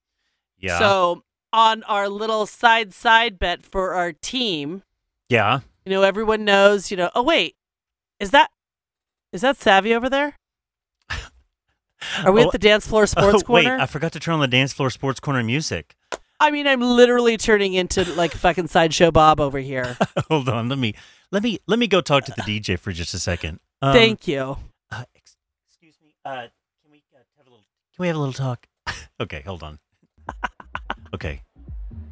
Yeah. 0.57 0.79
So 0.79 1.23
on 1.51 1.83
our 1.83 2.07
little 2.07 2.45
side 2.45 2.93
side 2.93 3.37
bet 3.37 3.65
for 3.65 3.93
our 3.93 4.13
team, 4.13 4.83
yeah. 5.27 5.59
you 5.85 5.91
know, 5.91 6.03
everyone 6.03 6.45
knows, 6.45 6.89
you 6.91 6.95
know, 6.97 7.09
oh 7.15 7.23
wait, 7.23 7.55
is 8.19 8.31
that 8.31 8.49
is 9.33 9.41
that 9.41 9.57
Savvy 9.57 9.93
over 9.93 10.09
there? 10.09 10.37
Are 12.23 12.31
we 12.31 12.43
Oh, 12.43 12.45
at 12.47 12.51
the 12.51 12.59
dance 12.59 12.87
floor 12.87 13.05
sports 13.07 13.43
oh, 13.47 13.53
wait. 13.53 13.67
I 13.67 13.85
forgot 13.87 14.11
to 14.13 14.19
turn 14.19 14.35
on 14.35 14.39
the 14.39 14.47
dance 14.47 14.71
floor 14.73 14.89
sports 14.89 15.19
corner 15.19 15.43
music. 15.43 15.95
I 16.41 16.49
mean, 16.49 16.65
I'm 16.65 16.81
literally 16.81 17.37
turning 17.37 17.75
into 17.75 18.03
like 18.15 18.31
fucking 18.31 18.67
sideshow 18.67 19.11
Bob 19.11 19.39
over 19.39 19.59
here. 19.59 19.95
Hold 20.27 20.49
on, 20.49 20.69
let 20.69 20.79
me 20.79 20.95
let 21.31 21.43
me 21.43 21.59
let 21.67 21.77
me 21.77 21.85
go 21.85 22.01
talk 22.01 22.25
to 22.25 22.33
the 22.35 22.41
DJ 22.41 22.79
for 22.79 22.91
just 22.91 23.13
a 23.13 23.19
second. 23.19 23.59
Um, 23.79 23.93
Thank 23.93 24.27
you. 24.27 24.57
Uh, 24.91 25.03
excuse 25.13 25.93
me. 26.03 26.15
Uh, 26.25 26.47
can 26.81 26.91
we 26.91 27.03
uh, 27.13 27.19
have 27.37 27.45
a 27.45 27.49
little? 27.51 27.63
Can 27.95 28.01
we 28.01 28.07
have 28.07 28.15
a 28.15 28.19
little 28.19 28.33
talk? 28.33 28.65
okay, 29.21 29.43
hold 29.45 29.61
on. 29.61 29.77
okay. 31.13 31.43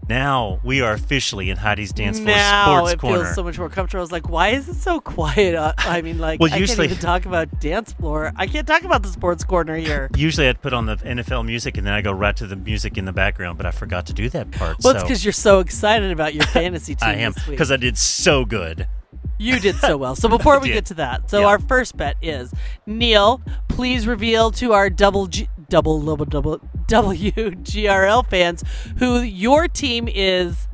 Now 0.10 0.60
we 0.64 0.82
are 0.82 0.94
officially 0.94 1.52
in 1.52 1.58
Heidi's 1.58 1.94
dance 1.94 2.20
floor 2.20 2.34
sports 2.36 2.42
corner. 2.42 2.52
now 2.52 2.76
sports 2.78 2.94
it 2.94 3.00
corner. 3.00 3.24
feels 3.26 3.36
so 3.36 3.44
much 3.44 3.60
more 3.60 3.70
comfortable. 3.70 4.00
I 4.00 4.02
was 4.02 4.12
like, 4.12 4.28
why 4.28 4.50
is 4.50 4.68
it 4.68 4.74
so 4.76 5.00
quiet? 5.00 5.54
Uh, 5.54 5.74
I 5.78 6.02
mean, 6.02 6.18
like, 6.18 6.40
Well, 6.40 6.52
I 6.52 6.58
usually- 6.58 6.88
can't 6.88 6.92
even 6.94 6.98
talk 6.98 7.26
about 7.28 7.60
dance 7.62 7.94
floor. 7.94 8.32
I 8.36 8.48
can't 8.48 8.66
talk 8.68 8.84
about 8.84 9.04
the 9.04 9.10
sports 9.10 9.44
corner 9.44 9.76
here. 9.78 10.10
Usually 10.18 10.48
I'd 10.50 10.62
put 10.64 10.74
on 10.74 10.88
the 10.88 10.96
NFL 10.98 11.46
music 11.46 11.78
and 11.78 11.86
then 11.86 11.94
I 11.94 12.02
go 12.02 12.12
right 12.12 12.36
to 12.38 12.48
the 12.48 12.56
music 12.56 12.98
in 12.98 13.06
the 13.06 13.14
background, 13.14 13.58
but 13.58 13.68
I 13.68 13.72
forgot 13.72 14.08
to 14.08 14.14
do 14.14 14.30
that 14.30 14.50
part. 14.52 14.78
Well, 14.84 14.96
it's 14.96 15.04
because 15.04 15.24
you're 15.24 15.32
so 15.32 15.60
excited 15.60 16.12
about 16.12 16.34
your 16.34 16.44
fantasy 16.48 16.96
team 16.96 17.08
I 17.08 17.14
am 17.18 17.34
because 17.48 17.72
I 17.72 17.78
did 17.78 17.96
so 17.98 18.46
good. 18.46 18.88
You 19.38 19.60
did 19.60 19.76
so 19.76 19.96
well. 19.96 20.16
So 20.16 20.28
before 20.38 20.60
we 20.60 20.70
get 20.70 20.88
to 20.88 20.96
that, 20.96 21.30
so 21.30 21.42
Yeah. 21.42 21.46
our 21.48 21.60
first 21.60 21.96
bet 21.96 22.18
is 22.22 22.52
Neil. 22.88 23.42
Please 23.68 24.08
reveal 24.08 24.50
to 24.52 24.74
our 24.74 24.90
double 24.90 25.28
G, 25.28 25.48
double 25.70 26.02
double 26.02 26.26
double 26.26 26.60
WGRL 26.88 28.26
fans 28.30 28.64
who 28.98 29.22
your 29.22 29.68
team 29.68 30.08
is 30.08 30.68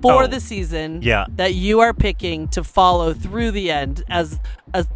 for 0.00 0.24
Oh, 0.24 0.26
the 0.26 0.40
season. 0.40 1.00
yeah. 1.02 1.24
that 1.30 1.54
you 1.54 1.80
are 1.80 1.94
picking 1.94 2.48
to 2.48 2.62
follow 2.62 3.14
through 3.14 3.50
the 3.52 3.70
end 3.70 4.04
as 4.08 4.38
a 4.74 4.86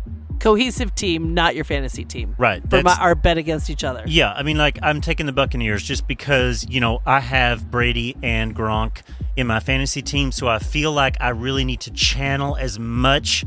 cohesive 0.40 0.94
team, 0.94 1.32
not 1.34 1.54
your 1.54 1.64
fantasy 1.64 2.04
team. 2.04 2.34
Right, 2.38 2.62
For 2.68 2.82
my, 2.82 2.94
our 2.98 3.14
bet 3.14 3.38
against 3.38 3.70
each 3.70 3.82
other. 3.84 4.02
Yeah, 4.06 4.32
I 4.32 4.42
mean, 4.42 4.56
like 4.58 4.78
I'm 4.82 5.00
taking 5.00 5.26
the 5.26 5.32
Buccaneers 5.32 5.82
just 5.82 6.06
because 6.06 6.66
you 6.68 6.80
know 6.80 7.00
I 7.06 7.20
have 7.20 7.70
Brady 7.70 8.16
and 8.22 8.54
Gronk 8.54 9.02
in 9.36 9.46
my 9.46 9.60
fantasy 9.60 10.02
team, 10.02 10.32
so 10.32 10.48
I 10.48 10.58
feel 10.58 10.92
like 10.92 11.16
I 11.20 11.30
really 11.30 11.64
need 11.64 11.80
to 11.80 11.90
channel 11.90 12.56
as 12.56 12.78
much 12.78 13.44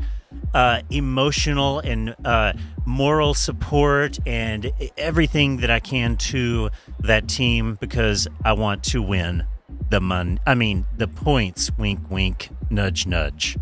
uh, 0.52 0.82
emotional 0.90 1.78
and 1.80 2.14
uh, 2.24 2.52
moral 2.84 3.34
support 3.34 4.18
and 4.26 4.70
everything 4.96 5.58
that 5.58 5.70
I 5.70 5.80
can 5.80 6.16
to 6.16 6.70
that 7.00 7.28
team 7.28 7.76
because 7.80 8.28
I 8.44 8.52
want 8.52 8.82
to 8.84 9.02
win 9.02 9.44
the 9.90 10.00
mon. 10.00 10.40
I 10.46 10.54
mean, 10.54 10.86
the 10.96 11.08
points. 11.08 11.70
Wink, 11.78 12.10
wink. 12.10 12.50
Nudge, 12.70 13.06
nudge. 13.06 13.56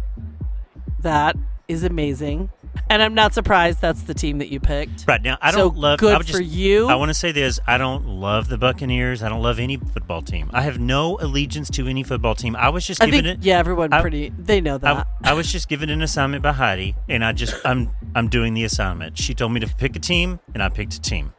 That 1.01 1.37
is 1.73 1.83
amazing. 1.83 2.51
And 2.89 3.03
I'm 3.03 3.13
not 3.15 3.35
surprised 3.35 3.81
that's 3.83 4.03
the 4.03 4.15
team 4.15 4.39
that 4.39 4.49
you 4.49 4.59
picked. 4.61 5.05
Right 5.07 5.21
now, 5.23 5.37
I 5.43 5.51
So 5.51 5.59
don't 5.59 5.77
love. 5.77 5.99
good 5.99 6.15
I 6.15 6.17
would 6.19 6.27
just, 6.27 6.39
for 6.39 6.43
you. 6.43 6.89
I 6.89 6.95
want 6.95 7.11
to 7.11 7.15
say 7.15 7.31
this: 7.33 7.61
I 7.67 7.77
don't 7.77 8.07
love 8.07 8.49
the 8.49 8.57
Buccaneers. 8.57 9.23
I 9.23 9.29
don't 9.29 9.43
love 9.43 9.59
any 9.59 9.77
football 9.77 10.23
team. 10.23 10.51
I 10.55 10.63
have 10.63 10.79
no 10.79 11.19
allegiance 11.21 11.69
to 11.71 11.87
any 11.87 12.03
football 12.03 12.35
team. 12.35 12.57
I 12.57 12.71
was 12.71 12.87
just 12.87 13.03
I 13.03 13.07
given 13.07 13.25
think 13.25 13.39
it. 13.41 13.45
yeah, 13.45 13.59
everyone 13.59 13.93
I- 13.93 14.01
pretty 14.01 14.33
they 14.39 14.61
know 14.61 14.77
I, 14.77 14.79
that. 14.79 15.07
I 15.25 15.33
was 15.35 15.51
just 15.53 15.69
given 15.69 15.91
an 15.91 16.01
assignment 16.03 16.43
by 16.43 16.53
Heidi, 16.53 16.95
and 17.09 17.25
I 17.25 17.33
just 17.33 17.55
I'm 17.65 17.91
I'm 18.15 18.29
doing 18.29 18.55
the 18.55 18.65
assignment. 18.65 19.19
She 19.19 19.35
told 19.35 19.53
me 19.53 19.61
to 19.61 19.67
pick 19.69 19.95
a 19.97 20.01
team, 20.01 20.41
and 20.55 20.63
I 20.63 20.69
picked 20.71 20.95
a 20.95 21.01
team. 21.01 21.33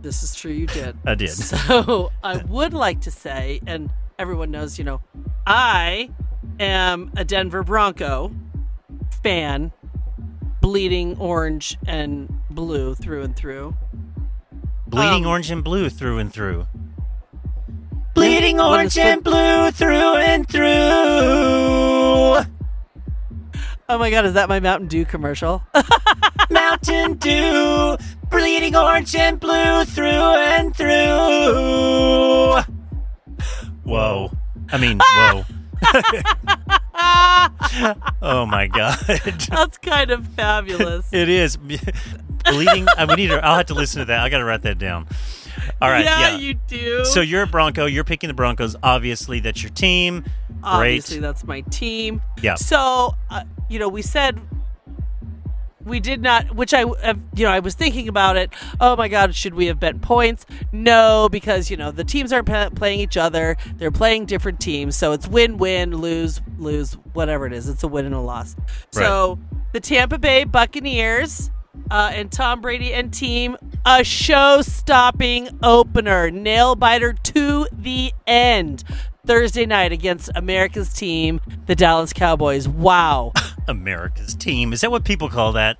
this 0.00 0.22
is 0.24 0.34
true 0.34 0.52
you 0.52 0.66
did. 0.66 0.96
I 1.06 1.14
did. 1.14 1.30
So 1.30 2.10
I 2.24 2.38
would 2.38 2.74
like 2.74 3.02
to 3.02 3.10
say, 3.12 3.60
and 3.66 3.90
everyone 4.18 4.50
knows, 4.50 4.78
you 4.78 4.84
know, 4.84 5.00
I 5.46 6.10
am 6.60 7.12
a 7.16 7.24
Denver 7.24 7.62
Bronco 7.62 8.32
fan, 9.22 9.72
bleeding 10.60 11.18
orange 11.18 11.78
and 11.86 12.32
blue 12.50 12.94
through 12.94 13.22
and 13.22 13.36
through. 13.36 13.74
Bleeding 14.86 15.24
Um, 15.24 15.30
orange 15.30 15.50
and 15.50 15.64
blue 15.64 15.88
through 15.88 16.18
and 16.18 16.32
through. 16.32 16.66
Bleeding 18.14 18.60
orange 18.60 18.98
and 18.98 19.24
blue 19.24 19.70
through 19.70 20.16
and 20.16 20.48
through. 20.48 20.68
Oh 23.88 23.98
my 23.98 24.10
god, 24.10 24.24
is 24.24 24.34
that 24.34 24.48
my 24.48 24.60
Mountain 24.60 24.88
Dew 24.88 25.04
commercial? 25.04 25.62
Mountain 26.50 27.14
Dew, 27.14 27.96
bleeding 28.30 28.76
orange 28.76 29.14
and 29.16 29.38
blue 29.40 29.84
through 29.84 30.06
and 30.08 30.74
through. 30.76 32.62
Whoa. 33.84 34.30
I 34.70 34.78
mean, 34.78 34.98
whoa. 35.02 35.44
oh 38.22 38.46
my 38.46 38.66
god. 38.66 38.98
That's 39.48 39.78
kind 39.78 40.10
of 40.10 40.26
fabulous. 40.28 41.12
It 41.12 41.28
is. 41.28 41.56
bleeding 41.56 42.86
I 42.96 43.04
we 43.06 43.14
need 43.14 43.28
to 43.28 43.44
I'll 43.44 43.56
have 43.56 43.66
to 43.66 43.74
listen 43.74 44.00
to 44.00 44.04
that. 44.06 44.20
I 44.20 44.28
got 44.28 44.38
to 44.38 44.44
write 44.44 44.62
that 44.62 44.78
down. 44.78 45.06
All 45.80 45.90
right, 45.90 46.04
yeah, 46.04 46.30
yeah. 46.30 46.38
you 46.38 46.54
do. 46.54 47.04
So 47.04 47.20
you're 47.20 47.42
a 47.42 47.46
Bronco, 47.46 47.86
you're 47.86 48.04
picking 48.04 48.28
the 48.28 48.34
Broncos. 48.34 48.74
Obviously, 48.82 49.40
that's 49.40 49.62
your 49.62 49.70
team. 49.70 50.24
Obviously, 50.62 51.16
Great. 51.16 51.22
that's 51.22 51.44
my 51.44 51.60
team. 51.62 52.20
Yeah. 52.40 52.54
So, 52.54 53.14
uh, 53.30 53.44
you 53.68 53.78
know, 53.78 53.88
we 53.88 54.02
said 54.02 54.40
we 55.84 56.00
did 56.00 56.22
not, 56.22 56.54
which 56.54 56.74
I, 56.74 56.82
uh, 56.84 57.14
you 57.34 57.44
know, 57.44 57.50
I 57.50 57.60
was 57.60 57.74
thinking 57.74 58.08
about 58.08 58.36
it. 58.36 58.50
Oh 58.80 58.96
my 58.96 59.08
God, 59.08 59.34
should 59.34 59.54
we 59.54 59.66
have 59.66 59.80
bet 59.80 60.00
points? 60.00 60.46
No, 60.72 61.28
because 61.30 61.70
you 61.70 61.76
know 61.76 61.90
the 61.90 62.04
teams 62.04 62.32
aren't 62.32 62.74
playing 62.74 63.00
each 63.00 63.16
other; 63.16 63.56
they're 63.76 63.90
playing 63.90 64.26
different 64.26 64.60
teams. 64.60 64.96
So 64.96 65.12
it's 65.12 65.26
win-win, 65.26 65.96
lose, 65.96 66.40
lose, 66.58 66.94
whatever 67.12 67.46
it 67.46 67.52
is. 67.52 67.68
It's 67.68 67.82
a 67.82 67.88
win 67.88 68.06
and 68.06 68.14
a 68.14 68.20
loss. 68.20 68.56
So 68.90 69.38
the 69.72 69.80
Tampa 69.80 70.18
Bay 70.18 70.44
Buccaneers. 70.44 71.50
Uh, 71.90 72.10
and 72.14 72.30
Tom 72.30 72.60
Brady 72.60 72.92
and 72.92 73.12
team, 73.12 73.56
a 73.84 74.04
show-stopping 74.04 75.58
opener, 75.62 76.30
nail 76.30 76.74
biter 76.74 77.12
to 77.12 77.66
the 77.72 78.12
end. 78.26 78.84
Thursday 79.26 79.66
night 79.66 79.92
against 79.92 80.30
America's 80.34 80.92
team, 80.92 81.40
the 81.66 81.74
Dallas 81.74 82.12
Cowboys. 82.12 82.68
Wow. 82.68 83.32
America's 83.68 84.34
team. 84.34 84.72
Is 84.72 84.80
that 84.82 84.90
what 84.90 85.04
people 85.04 85.28
call 85.28 85.52
that? 85.52 85.76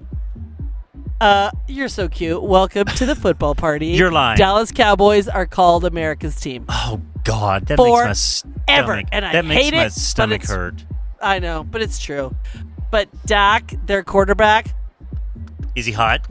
Uh, 1.20 1.50
you're 1.68 1.88
so 1.88 2.08
cute. 2.08 2.42
Welcome 2.42 2.86
to 2.86 3.06
the 3.06 3.14
football 3.14 3.54
party. 3.54 3.86
You're 3.94 4.10
lying. 4.10 4.36
Dallas 4.38 4.72
Cowboys 4.72 5.28
are 5.28 5.46
called 5.46 5.84
America's 5.84 6.34
team. 6.40 6.64
Oh 6.68 7.00
God, 7.22 7.66
that 7.66 7.76
Forever. 7.76 8.08
makes 8.08 8.08
my 8.08 8.12
stomach. 8.14 9.06
And 9.12 9.24
I 9.24 9.32
that 9.32 9.44
makes 9.44 9.62
hate 9.62 9.74
my 9.74 9.84
it, 9.86 9.92
stomach 9.92 10.42
hurt. 10.44 10.84
I 11.20 11.38
know, 11.38 11.62
but 11.62 11.80
it's 11.80 12.00
true. 12.00 12.34
But 12.90 13.08
Dak, 13.24 13.72
their 13.86 14.02
quarterback, 14.02 14.74
Is 15.76 15.86
he 15.86 15.92
hot? 15.92 16.26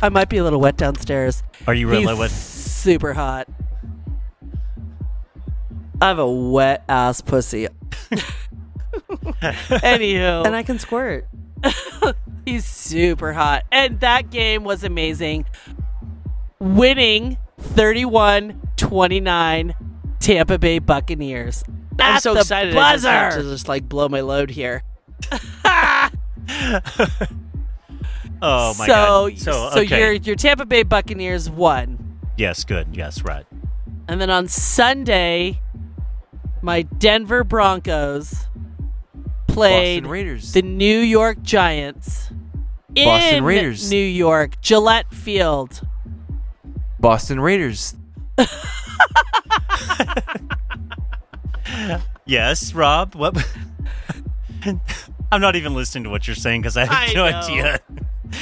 I 0.00 0.08
might 0.08 0.28
be 0.30 0.38
a 0.38 0.44
little 0.44 0.60
wet 0.60 0.76
downstairs. 0.78 1.42
Are 1.66 1.74
you 1.74 1.88
really 1.88 2.06
He's 2.06 2.18
wet? 2.18 2.30
super 2.30 3.12
hot. 3.12 3.48
I 6.02 6.08
have 6.08 6.18
a 6.18 6.28
wet 6.28 6.82
ass 6.88 7.20
pussy. 7.20 7.68
Anywho, 9.40 10.44
And 10.44 10.56
I 10.56 10.64
can 10.64 10.80
squirt. 10.80 11.28
He's 12.44 12.64
super 12.64 13.32
hot. 13.32 13.62
And 13.70 14.00
that 14.00 14.30
game 14.30 14.64
was 14.64 14.82
amazing. 14.82 15.44
Winning 16.58 17.38
31 17.56 18.60
29 18.76 19.74
Tampa 20.18 20.58
Bay 20.58 20.80
Buccaneers. 20.80 21.62
I'm 22.00 22.18
so 22.18 22.34
the 22.34 22.40
excited. 22.40 22.74
I 22.76 22.94
just 22.94 23.04
have 23.06 23.30
Buzzer. 23.30 23.42
to 23.44 23.48
just 23.48 23.68
like 23.68 23.88
blow 23.88 24.08
my 24.08 24.22
load 24.22 24.50
here. 24.50 24.82
Oh 28.44 28.74
my 28.76 28.86
so, 28.88 29.28
God. 29.28 29.38
So, 29.38 29.70
so 29.70 29.80
okay. 29.82 30.00
your 30.00 30.12
your 30.14 30.34
Tampa 30.34 30.66
Bay 30.66 30.82
Buccaneers 30.82 31.48
won. 31.48 32.18
yes, 32.36 32.64
good. 32.64 32.88
Yes, 32.92 33.22
right. 33.22 33.46
And 34.08 34.20
then 34.20 34.30
on 34.30 34.48
Sunday, 34.48 35.60
my 36.62 36.82
Denver 36.82 37.44
Broncos 37.44 38.46
played 39.48 40.06
Raiders. 40.06 40.52
the 40.52 40.62
New 40.62 40.98
York 41.00 41.42
Giants 41.42 42.30
Boston 42.88 43.34
in 43.36 43.44
Raiders. 43.44 43.90
New 43.90 43.96
York, 43.96 44.60
Gillette 44.60 45.12
Field. 45.12 45.80
Boston 47.00 47.40
Raiders. 47.40 47.94
Yes, 52.24 52.72
Rob. 52.74 53.14
What? 53.14 53.36
I'm 55.32 55.40
not 55.40 55.56
even 55.56 55.74
listening 55.74 56.04
to 56.04 56.10
what 56.10 56.26
you're 56.26 56.36
saying 56.36 56.60
because 56.62 56.76
I 56.76 56.84
have 56.84 57.10
I 57.10 57.12
no 57.14 57.28
know. 57.30 57.36
idea. 57.36 57.80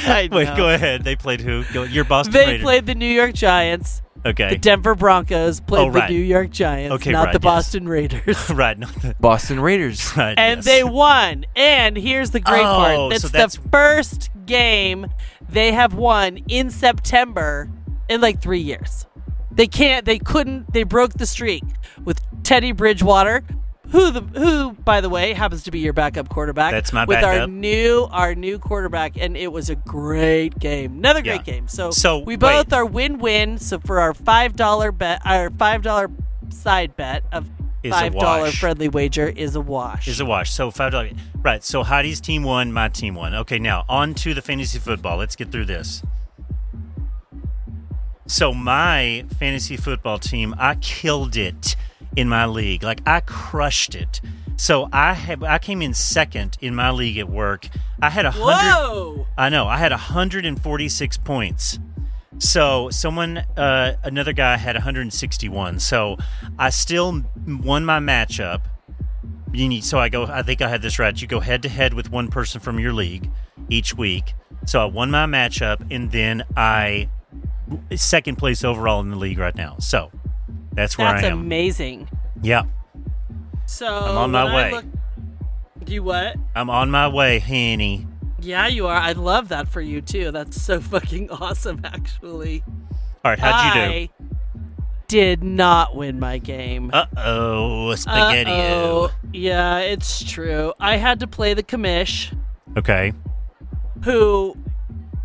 I 0.06 0.28
Wait, 0.32 0.44
know. 0.48 0.56
go 0.56 0.68
ahead. 0.68 1.02
They 1.04 1.16
played 1.16 1.40
who? 1.40 1.64
Go. 1.72 1.84
You're 1.84 2.04
Boston 2.04 2.32
They 2.34 2.46
Raiders. 2.46 2.62
played 2.62 2.86
the 2.86 2.94
New 2.94 3.06
York 3.10 3.32
Giants. 3.34 4.02
Okay. 4.26 4.50
The 4.50 4.58
Denver 4.58 4.94
Broncos 4.94 5.60
played 5.60 5.88
Oh, 5.88 5.90
right. 5.90 6.08
the 6.08 6.14
New 6.14 6.20
York 6.24 6.50
Giants, 6.50 6.94
Okay, 6.96 7.12
not 7.12 7.26
right, 7.26 7.32
the 7.32 7.38
yes. 7.38 7.54
Boston 7.54 7.88
Raiders. 7.88 8.50
right. 8.54 8.78
not 8.78 8.92
the- 8.94 9.14
Boston 9.20 9.60
Raiders. 9.60 10.12
right. 10.16 10.38
and 10.38 10.58
yes. 10.58 10.64
they 10.64 10.84
won. 10.84 11.46
And 11.56 11.96
here's 11.96 12.30
the 12.30 12.40
great 12.40 12.60
Oh, 12.60 12.76
part. 12.76 13.12
It's 13.12 13.22
so 13.22 13.28
that's- 13.28 13.56
the 13.56 13.68
first 13.70 14.30
game 14.46 15.06
they 15.48 15.72
have 15.72 15.94
won 15.94 16.38
in 16.48 16.70
September 16.70 17.68
in 18.08 18.20
like 18.20 18.40
3 18.42 18.58
years. 18.60 19.06
They 19.52 19.66
can't 19.66 20.04
they 20.04 20.18
couldn't 20.18 20.72
they 20.72 20.84
broke 20.84 21.14
the 21.14 21.26
streak 21.26 21.64
with 22.04 22.20
Teddy 22.44 22.72
Bridgewater 22.72 23.42
who 23.90 24.10
the 24.10 24.20
who 24.20 24.72
by 24.72 25.00
the 25.00 25.08
way 25.08 25.32
happens 25.32 25.62
to 25.64 25.70
be 25.70 25.80
your 25.80 25.92
backup 25.92 26.28
quarterback 26.28 26.72
That's 26.72 26.92
my 26.92 27.04
with 27.04 27.22
our 27.24 27.46
new 27.46 28.06
our 28.10 28.34
new 28.34 28.58
quarterback 28.58 29.16
and 29.18 29.36
it 29.36 29.52
was 29.52 29.68
a 29.70 29.74
great 29.76 30.58
game 30.58 30.98
another 30.98 31.22
great 31.22 31.46
Yeah. 31.46 31.54
game 31.54 31.68
so, 31.68 31.90
So, 31.90 32.18
we 32.18 32.34
wait. 32.34 32.40
both 32.40 32.72
are 32.72 32.84
win-win 32.86 33.58
so 33.58 33.78
for 33.80 34.00
our 34.00 34.12
$5 34.12 34.96
bet 34.98 35.20
our 35.24 35.50
$5 35.50 36.12
side 36.52 36.96
bet 36.96 37.24
of 37.32 37.48
Is 37.82 37.92
$5 37.94 38.52
friendly 38.58 38.88
wager 38.88 39.26
is 39.28 39.54
a 39.56 39.60
wash 39.60 40.06
is 40.08 40.20
a 40.20 40.24
wash. 40.24 40.52
So 40.52 40.70
five 40.70 40.92
dollars. 40.92 41.12
Right. 41.42 41.64
So 41.64 41.82
Heidi's 41.82 42.20
team 42.20 42.42
won. 42.44 42.72
My 42.74 42.88
team 42.90 43.14
won. 43.14 43.34
Okay. 43.34 43.58
Now 43.58 43.84
on 43.88 44.12
to 44.16 44.34
the 44.34 44.42
fantasy 44.42 44.78
football. 44.78 45.16
Let's 45.16 45.34
get 45.34 45.50
through 45.50 45.64
this. 45.64 46.02
So 48.26 48.52
my 48.52 49.24
fantasy 49.38 49.76
football 49.76 50.18
team, 50.18 50.54
I 50.58 50.74
killed 50.76 51.36
it 51.36 51.74
in 52.16 52.28
my 52.28 52.46
league. 52.46 52.82
Like 52.82 53.00
I 53.06 53.20
crushed 53.20 53.94
it. 53.94 54.20
So 54.56 54.88
I 54.92 55.14
have 55.14 55.42
I 55.42 55.58
came 55.58 55.80
in 55.80 55.94
second 55.94 56.58
in 56.60 56.74
my 56.74 56.90
league 56.90 57.18
at 57.18 57.28
work. 57.28 57.68
I 58.02 58.10
had 58.10 58.26
a 58.26 58.30
hundred. 58.30 59.26
I 59.38 59.48
know. 59.48 59.66
I 59.66 59.78
had 59.78 59.92
146 59.92 61.16
points. 61.18 61.78
So 62.38 62.88
someone, 62.90 63.38
uh, 63.56 63.96
another 64.02 64.32
guy 64.32 64.56
had 64.56 64.74
161. 64.74 65.78
So 65.78 66.16
I 66.58 66.70
still 66.70 67.22
won 67.46 67.84
my 67.84 68.00
matchup. 68.00 68.62
You 69.52 69.68
need, 69.68 69.84
so 69.84 69.98
I 69.98 70.08
go. 70.08 70.24
I 70.24 70.42
think 70.42 70.62
I 70.62 70.68
had 70.68 70.80
this 70.80 70.98
right. 70.98 71.20
You 71.20 71.26
go 71.26 71.40
head 71.40 71.62
to 71.62 71.68
head 71.68 71.92
with 71.92 72.10
one 72.10 72.28
person 72.28 72.60
from 72.60 72.78
your 72.78 72.92
league 72.92 73.30
each 73.68 73.94
week. 73.94 74.32
So 74.64 74.80
I 74.80 74.84
won 74.86 75.10
my 75.10 75.26
matchup, 75.26 75.86
and 75.90 76.10
then 76.12 76.44
I 76.56 77.08
second 77.94 78.36
place 78.36 78.64
overall 78.64 79.00
in 79.00 79.10
the 79.10 79.16
league 79.16 79.38
right 79.38 79.54
now. 79.54 79.76
So 79.78 80.10
that's 80.72 80.96
where 80.98 81.12
That's 81.12 81.24
I 81.24 81.28
am. 81.28 81.40
amazing. 81.40 82.08
yeah. 82.42 82.62
So 83.66 83.86
I'm 83.86 84.16
on 84.16 84.30
my 84.32 84.54
way. 84.54 84.70
look- 84.72 84.84
You 85.86 86.02
what? 86.02 86.36
I'm 86.54 86.68
on 86.70 86.90
my 86.90 87.06
way, 87.08 87.38
honey. 87.38 88.06
Yeah, 88.40 88.66
you 88.66 88.86
are. 88.86 88.96
I 88.96 89.12
love 89.12 89.48
that 89.48 89.68
for 89.68 89.80
you 89.80 90.00
too. 90.00 90.30
That's 90.32 90.60
so 90.60 90.80
fucking 90.92 91.30
awesome, 91.30 91.80
actually. 91.84 92.62
All 93.24 93.30
right, 93.30 93.38
how'd 93.38 93.66
you 93.76 93.80
do? 93.80 93.86
I 93.86 94.08
did 95.08 95.42
not 95.44 95.94
win 95.96 96.18
my 96.20 96.38
game. 96.38 96.90
Uh 96.92 97.06
oh, 97.16 97.94
spaghetti. 97.96 98.50
Uh-oh. 98.50 99.10
Yeah, 99.32 99.78
it's 99.78 100.22
true. 100.24 100.72
I 100.80 100.96
had 100.96 101.20
to 101.20 101.26
play 101.26 101.52
the 101.54 101.62
commish, 101.62 102.36
Okay. 102.76 103.12
who, 104.04 104.56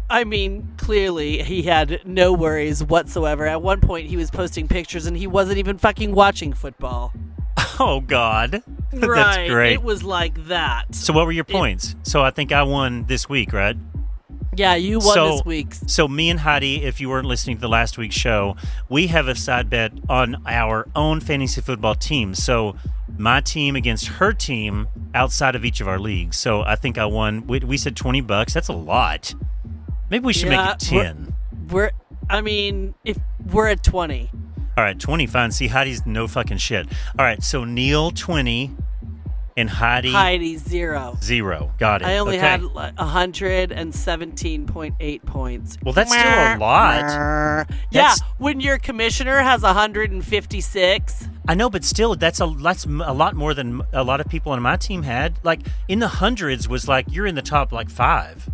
I 0.10 0.24
mean, 0.24 0.72
clearly 0.78 1.42
he 1.42 1.64
had 1.64 2.02
no 2.06 2.32
worries 2.32 2.84
whatsoever. 2.84 3.48
At 3.48 3.62
one 3.62 3.82
point, 3.82 4.08
he 4.08 4.18
was 4.18 4.30
posting 4.30 4.68
pictures 4.68 5.06
and 5.08 5.18
he 5.18 5.28
wasn't 5.28 5.58
even 5.58 5.78
fucking 5.78 6.14
watching 6.14 6.54
football. 6.54 7.14
Oh 7.78 8.00
God, 8.00 8.64
right. 8.94 9.16
that's 9.16 9.50
great. 9.50 9.74
It 9.74 9.84
was 9.84 10.02
like 10.02 10.48
that. 10.48 10.96
so, 10.96 11.12
what 11.12 11.26
were 11.26 11.34
your 11.34 11.44
points? 11.44 11.94
so, 12.04 12.22
I 12.22 12.30
think 12.30 12.54
I 12.54 12.64
won 12.64 13.06
this 13.08 13.28
week, 13.28 13.52
right? 13.52 13.76
Yeah, 14.56 14.76
you 14.76 15.00
won 15.00 15.14
so, 15.14 15.32
this 15.32 15.46
week. 15.46 15.74
So, 15.86 16.08
me 16.08 16.30
and 16.30 16.40
Heidi, 16.40 16.86
if 16.86 17.02
you 17.02 17.10
weren't 17.10 17.28
listening 17.28 17.58
to 17.58 17.62
the 17.62 17.68
last 17.68 17.98
week's 17.98 18.16
show, 18.16 18.56
we 18.88 19.08
have 19.08 19.28
a 19.28 19.36
side 19.36 19.70
bet 19.70 19.92
on 20.08 20.42
our 20.48 20.88
own 20.96 21.20
fantasy 21.20 21.60
football 21.60 21.96
team. 21.96 22.34
So, 22.34 22.78
my 23.18 23.42
team 23.42 23.76
against 23.76 24.08
her 24.08 24.32
team 24.32 24.88
outside 25.14 25.54
of 25.56 25.66
each 25.66 25.82
of 25.82 25.88
our 25.90 26.00
leagues. 26.00 26.38
So, 26.38 26.62
I 26.62 26.78
think 26.78 26.98
I 26.98 27.06
won. 27.06 27.46
We, 27.46 27.60
we 27.60 27.78
said 27.78 27.98
twenty 27.98 28.22
bucks. 28.22 28.54
That's 28.54 28.70
a 28.70 28.74
lot. 28.74 29.34
Maybe 30.10 30.26
we 30.26 30.34
should 30.34 30.52
Yeah, 30.52 30.66
make 30.66 30.76
it 30.76 30.80
ten. 30.80 31.36
We're, 31.70 31.92
I 32.30 32.42
mean, 32.42 32.94
if 33.04 33.18
we're 33.52 33.68
at 33.68 33.84
20. 33.84 34.30
All 34.78 34.84
right, 34.84 35.00
20, 35.00 35.26
fine. 35.28 35.52
See, 35.52 35.68
Heidi's 35.68 36.06
no 36.06 36.28
fucking 36.28 36.58
shit. 36.58 36.88
All 37.18 37.24
right, 37.26 37.42
so 37.42 37.64
Neil, 37.64 38.12
20, 38.12 38.76
and 39.58 39.70
Heidi, 39.70 40.12
Heidi, 40.12 40.58
zero. 40.58 41.18
zero. 41.22 41.72
Got 41.80 42.02
it. 42.02 42.10
I 42.10 42.18
only 42.18 42.36
okay. 42.38 42.46
had 42.46 42.62
like, 42.64 42.94
117.8 42.96 45.26
points. 45.26 45.78
Well, 45.82 45.94
that's 45.94 46.12
still 46.12 46.22
a 46.22 46.58
lot. 46.58 47.66
Yeah, 47.90 48.16
when 48.38 48.60
your 48.60 48.78
commissioner 48.78 49.38
has 49.38 49.62
156. 49.62 51.28
I 51.48 51.56
know, 51.56 51.70
but 51.70 51.86
still, 51.86 52.16
that's 52.16 52.42
a 52.42 52.54
that's 52.60 52.84
a 52.86 52.90
lot 52.90 53.34
more 53.36 53.54
than 53.54 53.82
a 53.94 54.04
lot 54.04 54.20
of 54.20 54.28
people 54.28 54.52
on 54.52 54.62
my 54.62 54.76
team 54.76 55.04
had. 55.04 55.40
Like 55.44 55.62
in 55.88 56.00
the 56.00 56.10
hundreds 56.10 56.68
was 56.68 56.90
like 56.90 57.06
you're 57.10 57.28
in 57.28 57.36
the 57.36 57.42
top 57.42 57.72
like 57.72 57.90
five. 57.90 58.50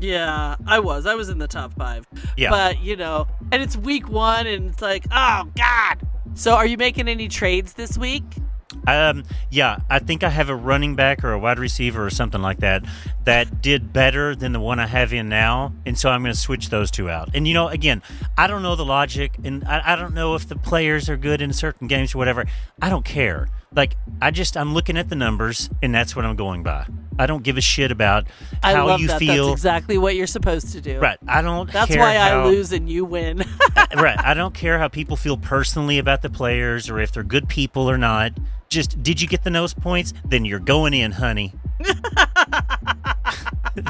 Yeah, 0.00 0.56
I 0.66 0.78
was. 0.80 1.06
I 1.06 1.14
was 1.14 1.28
in 1.28 1.38
the 1.38 1.48
top 1.48 1.74
five. 1.74 2.06
Yeah. 2.36 2.50
But, 2.50 2.82
you 2.82 2.96
know, 2.96 3.26
and 3.52 3.62
it's 3.62 3.76
week 3.76 4.08
one, 4.08 4.46
and 4.46 4.70
it's 4.70 4.82
like, 4.82 5.04
oh, 5.12 5.48
God. 5.56 5.98
So 6.34 6.54
are 6.54 6.66
you 6.66 6.76
making 6.76 7.08
any 7.08 7.28
trades 7.28 7.74
this 7.74 7.98
week? 7.98 8.24
Um, 8.86 9.24
yeah, 9.50 9.78
I 9.90 9.98
think 9.98 10.22
I 10.22 10.30
have 10.30 10.48
a 10.48 10.54
running 10.54 10.94
back 10.94 11.24
or 11.24 11.32
a 11.32 11.38
wide 11.38 11.58
receiver 11.58 12.06
or 12.06 12.10
something 12.10 12.40
like 12.40 12.58
that 12.60 12.84
that 13.24 13.60
did 13.60 13.92
better 13.92 14.34
than 14.34 14.52
the 14.52 14.60
one 14.60 14.78
I 14.78 14.86
have 14.86 15.12
in 15.12 15.28
now, 15.28 15.74
and 15.84 15.98
so 15.98 16.08
I'm 16.08 16.22
going 16.22 16.32
to 16.32 16.38
switch 16.38 16.70
those 16.70 16.90
two 16.90 17.10
out. 17.10 17.30
And 17.34 17.46
you 17.46 17.54
know, 17.54 17.68
again, 17.68 18.00
I 18.38 18.46
don't 18.46 18.62
know 18.62 18.76
the 18.76 18.84
logic, 18.84 19.36
and 19.44 19.64
I, 19.64 19.92
I 19.92 19.96
don't 19.96 20.14
know 20.14 20.34
if 20.34 20.48
the 20.48 20.56
players 20.56 21.08
are 21.08 21.16
good 21.16 21.42
in 21.42 21.52
certain 21.52 21.88
games 21.88 22.14
or 22.14 22.18
whatever. 22.18 22.46
I 22.80 22.88
don't 22.88 23.04
care. 23.04 23.48
Like, 23.72 23.96
I 24.20 24.32
just 24.32 24.56
I'm 24.56 24.74
looking 24.74 24.96
at 24.96 25.08
the 25.08 25.14
numbers, 25.14 25.70
and 25.80 25.94
that's 25.94 26.16
what 26.16 26.24
I'm 26.24 26.34
going 26.34 26.64
by. 26.64 26.86
I 27.20 27.26
don't 27.26 27.44
give 27.44 27.56
a 27.56 27.60
shit 27.60 27.92
about 27.92 28.26
I 28.64 28.74
how 28.74 28.96
you 28.96 29.06
that. 29.06 29.20
feel. 29.20 29.48
That's 29.48 29.60
exactly 29.60 29.96
what 29.96 30.16
you're 30.16 30.26
supposed 30.26 30.72
to 30.72 30.80
do. 30.80 30.98
Right. 30.98 31.18
I 31.28 31.40
don't. 31.40 31.70
That's 31.70 31.94
why 31.94 32.16
how- 32.16 32.42
I 32.42 32.44
lose 32.46 32.72
and 32.72 32.90
you 32.90 33.04
win. 33.04 33.44
right. 33.96 34.18
I 34.18 34.34
don't 34.34 34.54
care 34.54 34.78
how 34.80 34.88
people 34.88 35.16
feel 35.16 35.36
personally 35.36 35.98
about 35.98 36.22
the 36.22 36.30
players 36.30 36.90
or 36.90 36.98
if 36.98 37.12
they're 37.12 37.22
good 37.22 37.48
people 37.48 37.88
or 37.88 37.96
not. 37.96 38.32
Just 38.68 39.00
did 39.04 39.20
you 39.20 39.28
get 39.28 39.44
the 39.44 39.50
nose 39.50 39.72
points? 39.74 40.14
Then 40.24 40.44
you're 40.44 40.58
going 40.58 40.92
in, 40.92 41.12
honey. 41.12 41.52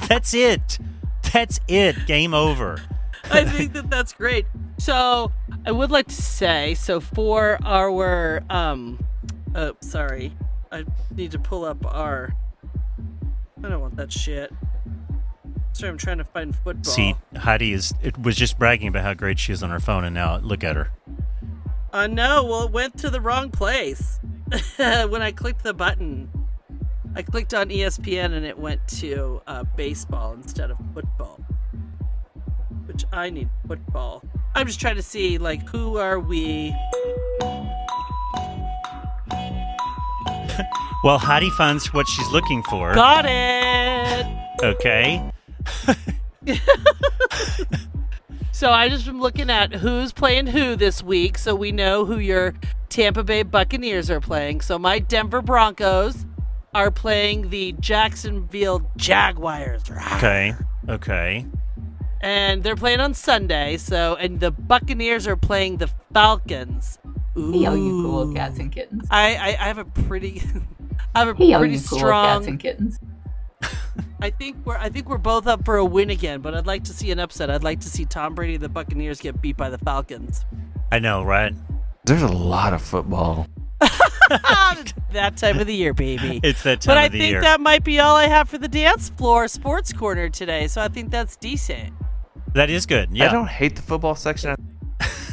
That's 0.09 0.35
it. 0.35 0.79
That's 1.33 1.59
it. 1.69 2.07
Game 2.07 2.35
over. 2.35 2.83
I 3.31 3.45
think 3.45 3.73
that 3.75 3.89
that's 3.89 4.13
great. 4.13 4.45
So 4.79 5.31
I 5.65 5.71
would 5.71 5.91
like 5.91 6.09
to 6.09 6.15
say, 6.15 6.75
so 6.75 6.99
for 7.01 7.59
our, 7.65 8.43
um, 8.51 8.99
oh, 9.55 9.77
sorry, 9.81 10.33
I 10.73 10.85
need 11.15 11.33
to 11.33 11.39
pull 11.39 11.65
up 11.65 11.85
our. 11.87 12.35
I 13.63 13.69
don't 13.69 13.81
want 13.81 13.97
that 13.97 14.13
shit. 14.13 14.53
Sorry, 15.73 15.91
I'm 15.91 15.99
trying 15.99 16.19
to 16.19 16.25
find 16.25 16.55
football. 16.55 16.93
See, 16.93 17.15
Heidi 17.37 17.73
is 17.73 17.93
it 18.03 18.19
was 18.19 18.37
just 18.37 18.59
bragging 18.59 18.89
about 18.89 19.05
how 19.05 19.15
great 19.15 19.39
she 19.39 19.53
is 19.53 19.63
on 19.63 19.71
her 19.71 19.81
phone, 19.81 20.05
and 20.05 20.15
now 20.15 20.39
look 20.39 20.65
at 20.65 20.77
her. 20.77 20.91
Uh, 21.93 22.07
no, 22.07 22.45
well, 22.45 22.67
it 22.67 22.71
went 22.71 22.99
to 22.99 23.11
the 23.11 23.21
wrong 23.21 23.51
place. 23.51 24.21
when 24.77 25.23
I 25.23 25.33
clicked 25.33 25.65
the 25.65 25.75
button, 25.75 26.31
I 27.17 27.23
clicked 27.23 27.53
on 27.55 27.69
ESPN 27.69 28.33
and 28.33 28.47
it 28.47 28.57
went 28.57 28.87
to 29.01 29.43
uh, 29.47 29.65
baseball 29.77 30.35
instead 30.35 30.71
of 30.71 30.79
football. 30.95 31.41
Which 32.87 33.05
I 33.13 33.31
need 33.31 33.49
football. 33.67 34.23
I'm 34.55 34.67
just 34.67 34.81
trying 34.81 34.97
to 34.97 35.03
see, 35.03 35.39
like, 35.39 35.69
who 35.69 35.97
are 35.97 36.21
we? 36.21 36.75
Well, 41.03 41.19
Heidi 41.19 41.51
finds 41.51 41.93
what 41.95 42.07
she's 42.09 42.29
looking 42.31 42.63
for. 42.65 42.95
Got 42.95 43.25
it! 43.27 44.27
Okay. 44.63 45.31
So 48.53 48.71
I 48.71 48.91
just 48.91 49.07
been 49.07 49.21
looking 49.21 49.49
at 49.49 49.73
who's 49.73 50.13
playing 50.13 50.49
who 50.49 50.77
this 50.77 51.03
week, 51.03 51.39
so 51.39 51.55
we 51.55 51.73
know 51.73 52.05
who 52.05 52.19
your 52.19 52.53
Tampa 52.91 53.25
Bay 53.25 53.43
Buccaneers 53.43 54.11
are 54.11 54.21
playing. 54.21 54.61
So 54.61 54.79
my 54.79 54.99
Denver 54.99 55.41
Broncos 55.41 56.27
are 56.75 56.91
playing 56.91 57.49
the 57.49 57.73
Jacksonville 57.81 58.91
Jaguars. 58.99 59.83
Okay. 60.17 60.55
Okay. 60.91 61.47
and 62.21 62.63
they're 62.63 62.77
playing 62.77 63.01
on 63.01 63.15
Sunday. 63.15 63.79
So, 63.79 64.17
and 64.17 64.41
the 64.41 64.51
Buccaneers 64.51 65.27
are 65.27 65.37
playing 65.37 65.79
the 65.79 65.89
Falcons. 66.13 66.99
Ooh. 67.39 67.53
Hey, 67.53 67.65
all 67.65 67.77
you 67.77 68.03
cool 68.03 68.35
cats 68.35 68.59
and 68.59 68.71
kittens. 68.71 69.07
I, 69.11 69.37
I, 69.37 69.49
I 69.49 69.67
have 69.69 69.79
a 69.79 69.85
pretty, 69.87 70.43
I 71.15 71.21
have 71.21 71.29
a 71.29 71.35
Hey, 71.35 71.53
all 71.55 71.61
pretty 71.61 71.75
you 71.75 71.81
cool 71.81 71.99
strong. 71.99 72.39
cats 72.41 72.47
and 72.49 72.61
kittens. 72.61 72.99
I 74.23 74.31
think 74.31 74.57
we're, 74.65 74.77
I 74.77 74.89
think 74.89 75.09
we're 75.09 75.19
both 75.19 75.47
up 75.47 75.65
for 75.65 75.77
a 75.77 75.85
win 75.85 76.11
again. 76.11 76.41
But 76.41 76.55
I'd 76.55 76.67
like 76.67 76.85
to 76.85 76.93
see 76.93 77.11
an 77.11 77.19
upset. 77.19 77.51
I'd 77.51 77.65
like 77.65 77.81
to 77.81 77.89
see 77.89 78.05
Tom 78.05 78.35
Brady 78.35 78.55
and 78.55 78.63
the 78.63 78.69
Buccaneers 78.69 79.21
get 79.21 79.41
beat 79.43 79.57
by 79.57 79.71
the 79.71 79.79
Falcons. 79.79 80.45
I 80.93 80.99
know, 80.99 81.23
right? 81.23 81.55
There's 82.05 82.23
a 82.23 82.29
lot 82.29 82.73
of 82.75 82.83
football. 82.83 83.47
that 85.13 85.37
time 85.37 85.59
of 85.59 85.67
the 85.67 85.75
year, 85.75 85.93
baby. 85.95 86.41
It's 86.43 86.63
that 86.65 86.81
time 86.83 86.91
but 86.91 86.99
I 86.99 87.07
of 87.07 87.13
the 87.13 87.19
think 87.19 87.31
year. 87.31 87.41
that 87.41 87.61
might 87.61 87.83
be 87.85 87.99
all 87.99 88.15
I 88.17 88.27
have 88.27 88.49
for 88.49 88.59
the 88.59 88.69
dance 88.69 89.09
floor 89.11 89.49
sports 89.49 89.93
corner 89.93 90.29
today. 90.29 90.67
So 90.69 90.81
I 90.81 90.89
think 90.89 91.11
that's 91.11 91.37
decent. 91.37 91.93
That 92.55 92.71
is 92.71 92.87
good. 92.87 93.09
Yeah. 93.13 93.29
I 93.29 93.33
don't 93.33 93.49
hate 93.49 93.77
the 93.77 93.83
football 93.83 94.15
section. 94.15 94.55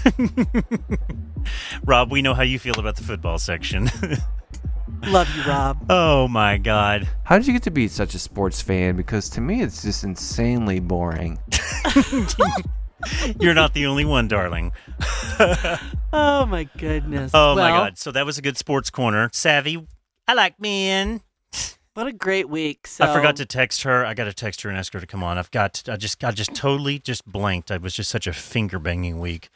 Rob, 1.85 2.11
we 2.11 2.21
know 2.21 2.33
how 2.33 2.43
you 2.43 2.59
feel 2.59 2.79
about 2.79 2.95
the 2.95 3.03
football 3.03 3.37
section. 3.37 3.89
Love 5.03 5.33
you, 5.35 5.43
Rob. 5.43 5.85
oh 5.89 6.27
my 6.27 6.57
God. 6.57 7.07
How 7.23 7.37
did 7.37 7.47
you 7.47 7.53
get 7.53 7.63
to 7.63 7.71
be 7.71 7.87
such 7.87 8.15
a 8.15 8.19
sports 8.19 8.61
fan? 8.61 8.95
Because 8.95 9.29
to 9.31 9.41
me, 9.41 9.61
it's 9.61 9.81
just 9.83 10.03
insanely 10.03 10.79
boring. 10.79 11.39
You're 13.39 13.53
not 13.53 13.73
the 13.73 13.85
only 13.85 14.05
one, 14.05 14.27
darling. 14.27 14.73
Oh 16.13 16.45
my 16.45 16.63
goodness. 16.77 17.31
Oh 17.33 17.53
my 17.55 17.69
Well, 17.71 17.83
God. 17.83 17.97
So 17.97 18.11
that 18.13 18.25
was 18.25 18.37
a 18.37 18.41
good 18.41 18.57
sports 18.57 18.89
corner. 18.89 19.29
Savvy. 19.33 19.85
I 20.27 20.33
like 20.33 20.59
men. 20.59 21.21
What 21.93 22.07
a 22.07 22.13
great 22.13 22.47
week. 22.49 22.87
So 22.87 23.03
I 23.03 23.13
forgot 23.13 23.35
to 23.35 23.45
text 23.45 23.83
her. 23.83 24.05
I 24.05 24.13
got 24.13 24.23
to 24.23 24.33
text 24.33 24.61
her 24.61 24.69
and 24.69 24.79
ask 24.79 24.93
her 24.93 24.99
to 25.01 25.05
come 25.05 25.21
on. 25.23 25.37
I've 25.37 25.51
got. 25.51 25.83
I 25.89 25.97
just. 25.97 26.23
I 26.23 26.31
just 26.31 26.55
totally 26.55 26.97
just 26.99 27.25
blanked. 27.25 27.69
It 27.71 27.81
was 27.81 27.93
just 27.93 28.09
such 28.09 28.25
a 28.25 28.33
finger 28.33 28.79
banging 28.79 29.19
week 29.19 29.49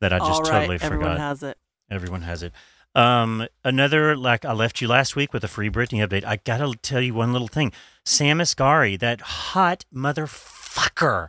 that 0.00 0.12
I 0.12 0.18
just 0.18 0.30
All 0.30 0.40
right, 0.42 0.50
totally 0.60 0.76
everyone 0.80 1.06
forgot. 1.10 1.18
has 1.18 1.42
it. 1.42 1.58
Everyone 1.90 2.22
has 2.22 2.42
it. 2.44 2.52
Um, 2.94 3.46
another 3.64 4.16
like 4.16 4.44
I 4.44 4.52
left 4.52 4.80
you 4.80 4.88
last 4.88 5.14
week 5.14 5.32
with 5.32 5.44
a 5.44 5.48
free 5.48 5.70
Britney 5.70 6.06
update. 6.06 6.24
I 6.24 6.36
gotta 6.36 6.74
tell 6.82 7.00
you 7.00 7.14
one 7.14 7.32
little 7.32 7.48
thing. 7.48 7.72
Sam 8.04 8.38
Asghari, 8.38 8.98
that 8.98 9.20
hot 9.20 9.84
motherfucker, 9.94 11.28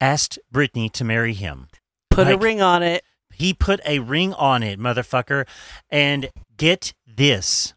asked 0.00 0.38
Britney 0.52 0.90
to 0.92 1.04
marry 1.04 1.34
him. 1.34 1.68
Put 2.10 2.28
a 2.28 2.36
ring 2.36 2.60
on 2.60 2.82
it. 2.82 3.04
He 3.34 3.52
put 3.52 3.80
a 3.86 3.98
ring 3.98 4.32
on 4.34 4.62
it, 4.62 4.78
motherfucker. 4.80 5.46
And 5.90 6.30
get 6.56 6.94
this. 7.06 7.74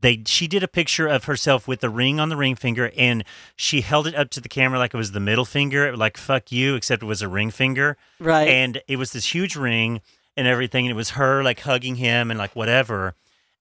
They 0.00 0.22
she 0.26 0.46
did 0.46 0.62
a 0.62 0.68
picture 0.68 1.06
of 1.06 1.24
herself 1.24 1.66
with 1.68 1.80
the 1.80 1.88
ring 1.88 2.20
on 2.20 2.28
the 2.28 2.36
ring 2.36 2.56
finger 2.56 2.90
and 2.96 3.24
she 3.56 3.80
held 3.80 4.06
it 4.06 4.14
up 4.14 4.28
to 4.30 4.40
the 4.40 4.50
camera 4.50 4.78
like 4.78 4.92
it 4.92 4.98
was 4.98 5.12
the 5.12 5.20
middle 5.20 5.46
finger, 5.46 5.96
like 5.96 6.16
fuck 6.18 6.52
you, 6.52 6.74
except 6.74 7.02
it 7.02 7.06
was 7.06 7.22
a 7.22 7.28
ring 7.28 7.50
finger. 7.50 7.96
Right. 8.18 8.48
And 8.48 8.82
it 8.86 8.96
was 8.96 9.12
this 9.12 9.34
huge 9.34 9.56
ring 9.56 10.02
and 10.36 10.46
everything, 10.46 10.86
and 10.86 10.92
it 10.92 10.96
was 10.96 11.10
her 11.10 11.42
like 11.42 11.60
hugging 11.60 11.96
him 11.96 12.30
and 12.30 12.38
like 12.38 12.56
whatever. 12.56 13.14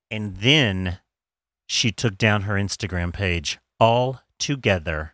And 0.10 0.38
then 0.38 1.00
she 1.66 1.92
took 1.92 2.18
down 2.18 2.44
her 2.44 2.56
Instagram 2.56 3.14
page 3.14 3.60
all 3.80 4.22
together. 4.40 5.14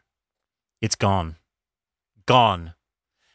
It's 0.81 0.95
gone. 0.95 1.36
Gone. 2.26 2.73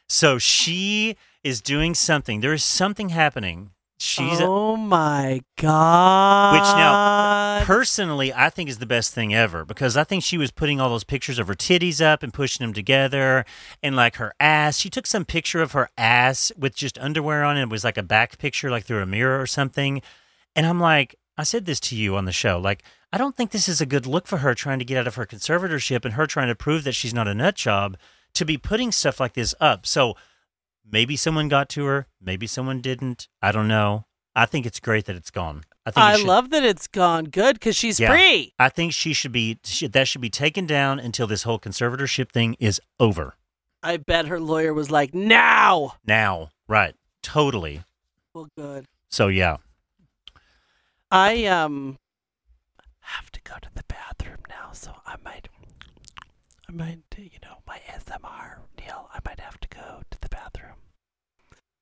So 0.08 0.38
she 0.38 1.16
is 1.42 1.60
doing 1.60 1.94
something. 1.94 2.40
There 2.40 2.52
is 2.52 2.64
something 2.64 3.10
happening. 3.10 3.70
She's 4.04 4.40
oh 4.40 4.76
my 4.76 5.42
god! 5.56 6.52
Which 6.52 6.76
now, 6.76 7.64
personally, 7.64 8.32
I 8.32 8.50
think 8.50 8.68
is 8.68 8.78
the 8.78 8.86
best 8.86 9.14
thing 9.14 9.34
ever 9.34 9.64
because 9.64 9.96
I 9.96 10.04
think 10.04 10.22
she 10.22 10.36
was 10.36 10.50
putting 10.50 10.80
all 10.80 10.90
those 10.90 11.04
pictures 11.04 11.38
of 11.38 11.48
her 11.48 11.54
titties 11.54 12.00
up 12.00 12.22
and 12.22 12.32
pushing 12.32 12.64
them 12.64 12.74
together 12.74 13.44
and 13.82 13.96
like 13.96 14.16
her 14.16 14.34
ass. 14.38 14.78
She 14.78 14.90
took 14.90 15.06
some 15.06 15.24
picture 15.24 15.62
of 15.62 15.72
her 15.72 15.88
ass 15.96 16.52
with 16.58 16.76
just 16.76 16.98
underwear 16.98 17.44
on 17.44 17.56
it. 17.56 17.62
It 17.62 17.70
was 17.70 17.84
like 17.84 17.96
a 17.96 18.02
back 18.02 18.38
picture, 18.38 18.70
like 18.70 18.84
through 18.84 19.02
a 19.02 19.06
mirror 19.06 19.40
or 19.40 19.46
something. 19.46 20.02
And 20.54 20.66
I'm 20.66 20.80
like, 20.80 21.16
I 21.36 21.42
said 21.42 21.64
this 21.64 21.80
to 21.80 21.96
you 21.96 22.16
on 22.16 22.26
the 22.26 22.32
show. 22.32 22.58
Like, 22.58 22.84
I 23.12 23.18
don't 23.18 23.36
think 23.36 23.50
this 23.50 23.68
is 23.68 23.80
a 23.80 23.86
good 23.86 24.06
look 24.06 24.26
for 24.26 24.38
her 24.38 24.54
trying 24.54 24.78
to 24.80 24.84
get 24.84 24.98
out 24.98 25.06
of 25.06 25.14
her 25.14 25.26
conservatorship 25.26 26.04
and 26.04 26.14
her 26.14 26.26
trying 26.26 26.48
to 26.48 26.54
prove 26.54 26.84
that 26.84 26.92
she's 26.94 27.14
not 27.14 27.28
a 27.28 27.34
nut 27.34 27.54
job 27.54 27.96
to 28.34 28.44
be 28.44 28.58
putting 28.58 28.92
stuff 28.92 29.20
like 29.20 29.34
this 29.34 29.54
up. 29.60 29.86
So 29.86 30.16
maybe 30.90 31.16
someone 31.16 31.48
got 31.48 31.68
to 31.70 31.84
her, 31.86 32.06
maybe 32.20 32.46
someone 32.46 32.80
didn't. 32.80 33.28
I 33.42 33.52
don't 33.52 33.68
know. 33.68 34.06
I 34.36 34.46
think 34.46 34.66
it's 34.66 34.80
great 34.80 35.04
that 35.06 35.16
it's 35.16 35.30
gone. 35.30 35.62
I 35.86 35.90
think 35.90 36.04
I 36.04 36.16
should- 36.16 36.26
love 36.26 36.50
that 36.50 36.64
it's 36.64 36.86
gone. 36.86 37.24
Good 37.26 37.54
because 37.56 37.76
she's 37.76 38.00
Yeah. 38.00 38.10
free. 38.10 38.52
I 38.58 38.68
think 38.68 38.92
she 38.92 39.12
should 39.12 39.32
be 39.32 39.58
she, 39.64 39.86
that 39.86 40.08
should 40.08 40.20
be 40.20 40.30
taken 40.30 40.66
down 40.66 40.98
until 40.98 41.26
this 41.26 41.42
whole 41.44 41.58
conservatorship 41.60 42.30
thing 42.32 42.56
is 42.58 42.80
over. 42.98 43.36
I 43.82 43.98
bet 43.98 44.26
her 44.28 44.40
lawyer 44.40 44.72
was 44.72 44.90
like, 44.90 45.12
"Now." 45.14 45.96
Now, 46.06 46.50
right? 46.66 46.94
Totally. 47.22 47.84
Well, 48.32 48.48
good. 48.56 48.86
So 49.08 49.28
yeah. 49.28 49.58
I 51.10 51.44
um 51.46 51.98
have 53.00 53.30
to 53.32 53.40
go 53.42 53.54
to 53.60 53.68
the 53.74 53.84
bathroom 53.86 54.38
now, 54.48 54.70
so 54.72 54.94
I 55.06 55.16
might, 55.22 55.48
might, 56.74 56.98
you 57.16 57.38
know, 57.42 57.58
my 57.66 57.80
ASMR 57.88 58.58
deal. 58.76 59.08
I 59.12 59.18
might 59.24 59.40
have 59.40 59.58
to 59.60 59.68
go 59.68 60.02
to 60.10 60.20
the 60.20 60.28
bathroom. 60.28 60.76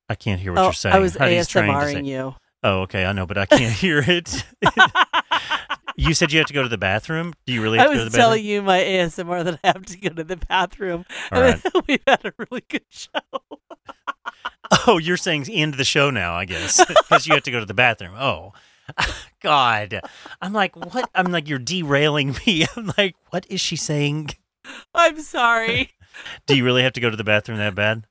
I 0.08 0.14
can't 0.14 0.40
hear 0.40 0.52
what 0.52 0.60
oh, 0.60 0.64
you're 0.64 0.72
saying. 0.72 0.94
I 0.94 0.98
was 0.98 1.16
Heidi's 1.16 1.48
trying 1.48 1.68
to 1.68 1.72
ASMRing 1.72 2.06
you. 2.06 2.34
Oh, 2.62 2.82
okay, 2.82 3.04
I 3.04 3.12
know, 3.12 3.26
but 3.26 3.38
I 3.38 3.46
can't 3.46 3.72
hear 3.72 4.04
it. 4.06 4.44
you 5.96 6.14
said 6.14 6.32
you 6.32 6.38
have 6.38 6.46
to 6.46 6.54
go 6.54 6.62
to 6.62 6.68
the 6.68 6.78
bathroom. 6.78 7.32
Do 7.46 7.52
you 7.52 7.62
really 7.62 7.78
I 7.78 7.82
have 7.82 7.90
to 7.90 7.94
go 7.94 7.98
to 8.00 8.04
was 8.04 8.12
the 8.12 8.18
bathroom? 8.18 8.30
telling 8.30 8.44
you 8.44 8.62
my 8.62 8.80
ASMR 8.80 9.44
that 9.44 9.60
I 9.64 9.66
have 9.68 9.86
to 9.86 9.98
go 9.98 10.10
to 10.10 10.24
the 10.24 10.36
bathroom. 10.36 11.04
All 11.30 11.42
and 11.42 11.60
then 11.72 11.82
we've 11.88 12.02
had 12.06 12.24
a 12.24 12.32
really 12.38 12.64
good 12.68 12.84
show. 12.88 13.08
Oh, 14.86 14.98
you're 14.98 15.16
saying 15.16 15.46
end 15.50 15.74
the 15.74 15.84
show 15.84 16.10
now, 16.10 16.34
I 16.34 16.44
guess, 16.44 16.84
because 16.84 17.26
you 17.26 17.34
have 17.34 17.42
to 17.44 17.50
go 17.50 17.60
to 17.60 17.66
the 17.66 17.74
bathroom. 17.74 18.14
Oh, 18.18 18.52
God, 19.40 20.00
I'm 20.40 20.52
like, 20.52 20.76
what? 20.76 21.10
I'm 21.14 21.30
like, 21.30 21.48
you're 21.48 21.58
derailing 21.58 22.36
me. 22.46 22.66
I'm 22.76 22.92
like, 22.96 23.16
what 23.30 23.46
is 23.50 23.60
she 23.60 23.76
saying? 23.76 24.30
I'm 24.94 25.20
sorry. 25.20 25.90
Do 26.46 26.56
you 26.56 26.64
really 26.64 26.82
have 26.82 26.92
to 26.94 27.00
go 27.00 27.10
to 27.10 27.16
the 27.16 27.24
bathroom 27.24 27.58
that 27.58 27.74
bad? 27.74 28.04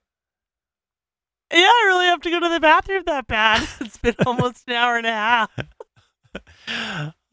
yeah, 1.53 1.59
I 1.59 1.83
really 1.87 2.05
have 2.05 2.21
to 2.21 2.29
go 2.29 2.39
to 2.39 2.49
the 2.49 2.59
bathroom 2.59 3.03
that 3.05 3.27
bad. 3.27 3.67
It's 3.81 3.97
been 3.97 4.15
almost 4.25 4.63
an 4.67 4.73
hour 4.75 4.97
and 4.97 5.05
a 5.05 5.11
half. 5.11 5.51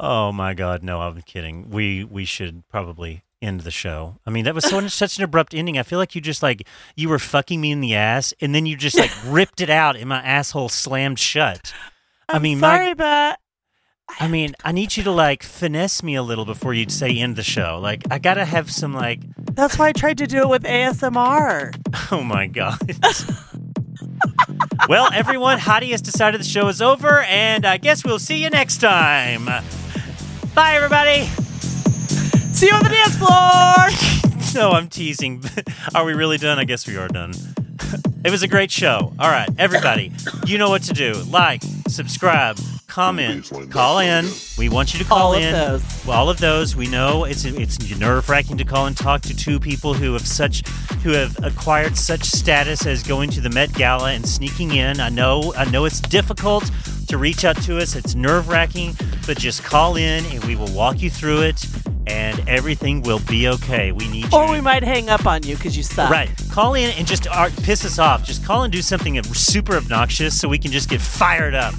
Oh 0.00 0.32
my 0.32 0.54
God, 0.54 0.82
no, 0.82 1.00
I'm 1.00 1.22
kidding. 1.22 1.70
We 1.70 2.04
we 2.04 2.24
should 2.24 2.66
probably 2.68 3.22
end 3.40 3.60
the 3.60 3.70
show. 3.70 4.18
I 4.26 4.30
mean, 4.30 4.44
that 4.44 4.54
was 4.54 4.64
so 4.64 4.86
such 4.88 5.18
an 5.18 5.24
abrupt 5.24 5.54
ending. 5.54 5.78
I 5.78 5.82
feel 5.84 5.98
like 5.98 6.14
you 6.14 6.20
just 6.20 6.42
like 6.42 6.66
you 6.96 7.08
were 7.08 7.18
fucking 7.18 7.60
me 7.60 7.70
in 7.72 7.80
the 7.80 7.94
ass, 7.94 8.34
and 8.40 8.54
then 8.54 8.66
you 8.66 8.76
just 8.76 8.98
like 8.98 9.12
ripped 9.24 9.60
it 9.60 9.70
out, 9.70 9.96
and 9.96 10.08
my 10.08 10.20
asshole 10.22 10.68
slammed 10.68 11.18
shut. 11.18 11.72
I 12.28 12.36
I'm 12.36 12.42
mean, 12.42 12.58
sorry, 12.58 12.88
my, 12.88 12.94
but 12.94 13.40
I 14.20 14.26
mean, 14.28 14.54
I 14.64 14.72
need 14.72 14.96
you 14.96 15.02
to 15.04 15.10
like 15.12 15.42
finesse 15.42 16.02
me 16.02 16.14
a 16.14 16.22
little 16.22 16.44
before 16.44 16.74
you 16.74 16.88
say 16.88 17.18
end 17.18 17.36
the 17.36 17.42
show. 17.42 17.78
Like, 17.80 18.02
I 18.10 18.18
gotta 18.18 18.44
have 18.44 18.70
some 18.70 18.94
like, 18.94 19.20
that's 19.54 19.78
why 19.78 19.88
I 19.88 19.92
tried 19.92 20.18
to 20.18 20.26
do 20.26 20.38
it 20.38 20.48
with 20.48 20.62
ASMR. 20.64 21.74
oh 22.12 22.22
my 22.22 22.46
God. 22.46 22.78
well, 24.88 25.08
everyone, 25.12 25.58
Hottie 25.58 25.90
has 25.90 26.02
decided 26.02 26.40
the 26.40 26.44
show 26.44 26.68
is 26.68 26.82
over, 26.82 27.20
and 27.22 27.64
I 27.64 27.76
guess 27.76 28.04
we'll 28.04 28.18
see 28.18 28.42
you 28.42 28.50
next 28.50 28.78
time. 28.78 29.46
Bye, 30.54 30.74
everybody. 30.74 31.26
See 32.52 32.66
you 32.66 32.72
on 32.74 32.82
the 32.82 32.90
dance 32.90 33.16
floor. 33.16 33.74
No, 34.54 34.70
I'm 34.70 34.88
teasing. 34.88 35.44
Are 35.94 36.04
we 36.06 36.14
really 36.14 36.38
done? 36.38 36.58
I 36.58 36.64
guess 36.64 36.86
we 36.88 36.96
are 36.96 37.06
done. 37.06 37.32
It 38.24 38.30
was 38.30 38.42
a 38.42 38.48
great 38.48 38.70
show. 38.70 39.12
All 39.18 39.30
right, 39.30 39.48
everybody, 39.58 40.10
you 40.46 40.56
know 40.56 40.70
what 40.70 40.82
to 40.84 40.94
do. 40.94 41.12
Like, 41.28 41.62
subscribe, 41.86 42.58
comment, 42.88 43.50
call 43.70 43.98
in. 44.00 44.26
We 44.56 44.68
want 44.68 44.92
you 44.92 44.98
to 44.98 45.04
call 45.04 45.18
All 45.18 45.34
of 45.34 45.42
in. 45.42 45.52
those. 45.52 46.08
All 46.08 46.28
of 46.28 46.38
those. 46.38 46.74
We 46.74 46.88
know 46.88 47.24
it's 47.24 47.44
it's 47.44 47.78
nerve 47.98 48.28
wracking 48.28 48.56
to 48.58 48.64
call 48.64 48.86
and 48.86 48.96
talk 48.96 49.20
to 49.22 49.36
two 49.36 49.60
people 49.60 49.94
who 49.94 50.14
have 50.14 50.26
such 50.26 50.66
who 51.04 51.10
have 51.10 51.36
acquired 51.44 51.96
such 51.96 52.24
status 52.24 52.86
as 52.86 53.02
going 53.02 53.30
to 53.30 53.40
the 53.40 53.50
Met 53.50 53.72
Gala 53.74 54.12
and 54.12 54.26
sneaking 54.26 54.74
in. 54.74 55.00
I 55.00 55.10
know 55.10 55.52
I 55.56 55.70
know 55.70 55.84
it's 55.84 56.00
difficult 56.00 56.70
to 57.08 57.18
reach 57.18 57.44
out 57.44 57.56
to 57.62 57.78
us. 57.78 57.94
It's 57.94 58.14
nerve 58.14 58.48
wracking, 58.48 58.96
but 59.26 59.38
just 59.38 59.62
call 59.62 59.96
in 59.96 60.24
and 60.26 60.42
we 60.44 60.56
will 60.56 60.72
walk 60.72 61.00
you 61.00 61.08
through 61.10 61.42
it, 61.42 61.64
and 62.06 62.46
everything 62.48 63.02
will 63.02 63.20
be 63.20 63.48
okay. 63.48 63.92
We 63.92 64.08
need 64.08 64.32
you. 64.32 64.38
Or 64.38 64.50
we 64.50 64.60
might 64.60 64.82
hang 64.82 65.08
up 65.08 65.26
on 65.26 65.42
you 65.42 65.56
because 65.56 65.76
you 65.76 65.82
suck. 65.82 66.10
Right. 66.10 66.30
Call 66.50 66.74
in 66.74 66.90
and 66.98 67.06
just 67.06 67.26
uh, 67.28 67.48
piss 67.62 67.84
us 67.84 67.98
off. 67.98 68.24
Just 68.24 68.44
call 68.44 68.64
and 68.64 68.72
do 68.72 68.82
something 68.82 69.22
super 69.22 69.76
obnoxious 69.76 70.38
so 70.38 70.48
we 70.48 70.58
can 70.58 70.72
just 70.72 70.88
get 70.90 71.00
fired 71.00 71.54
up. 71.54 71.74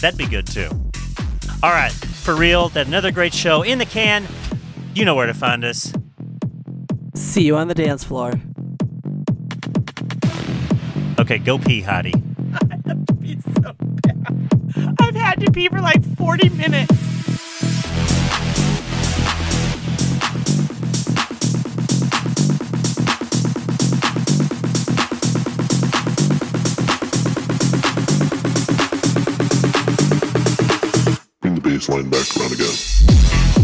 That'd 0.00 0.18
be 0.18 0.26
good 0.26 0.46
too. 0.46 0.68
All 1.62 1.70
right. 1.72 1.92
For 1.92 2.34
real, 2.34 2.68
that 2.70 2.86
another 2.86 3.10
great 3.12 3.34
show 3.34 3.62
in 3.62 3.78
the 3.78 3.84
can. 3.84 4.26
You 4.94 5.04
know 5.04 5.14
where 5.14 5.26
to 5.26 5.34
find 5.34 5.64
us. 5.64 5.92
See 7.14 7.42
you 7.44 7.56
on 7.56 7.68
the 7.68 7.74
dance 7.74 8.02
floor. 8.04 8.32
Okay, 11.18 11.38
go 11.38 11.58
pee, 11.58 11.82
Hottie. 11.82 12.14
I've 12.88 13.06
to 13.06 13.14
pee 13.14 13.38
so 13.62 13.74
bad. 13.78 14.96
I've 15.00 15.14
had 15.14 15.40
to 15.40 15.52
pee 15.52 15.68
for 15.68 15.80
like 15.80 16.02
40 16.16 16.48
minutes. 16.50 16.99
Baseline 31.90 32.10
back 32.10 32.36
around 32.36 32.52
again. 32.52 33.59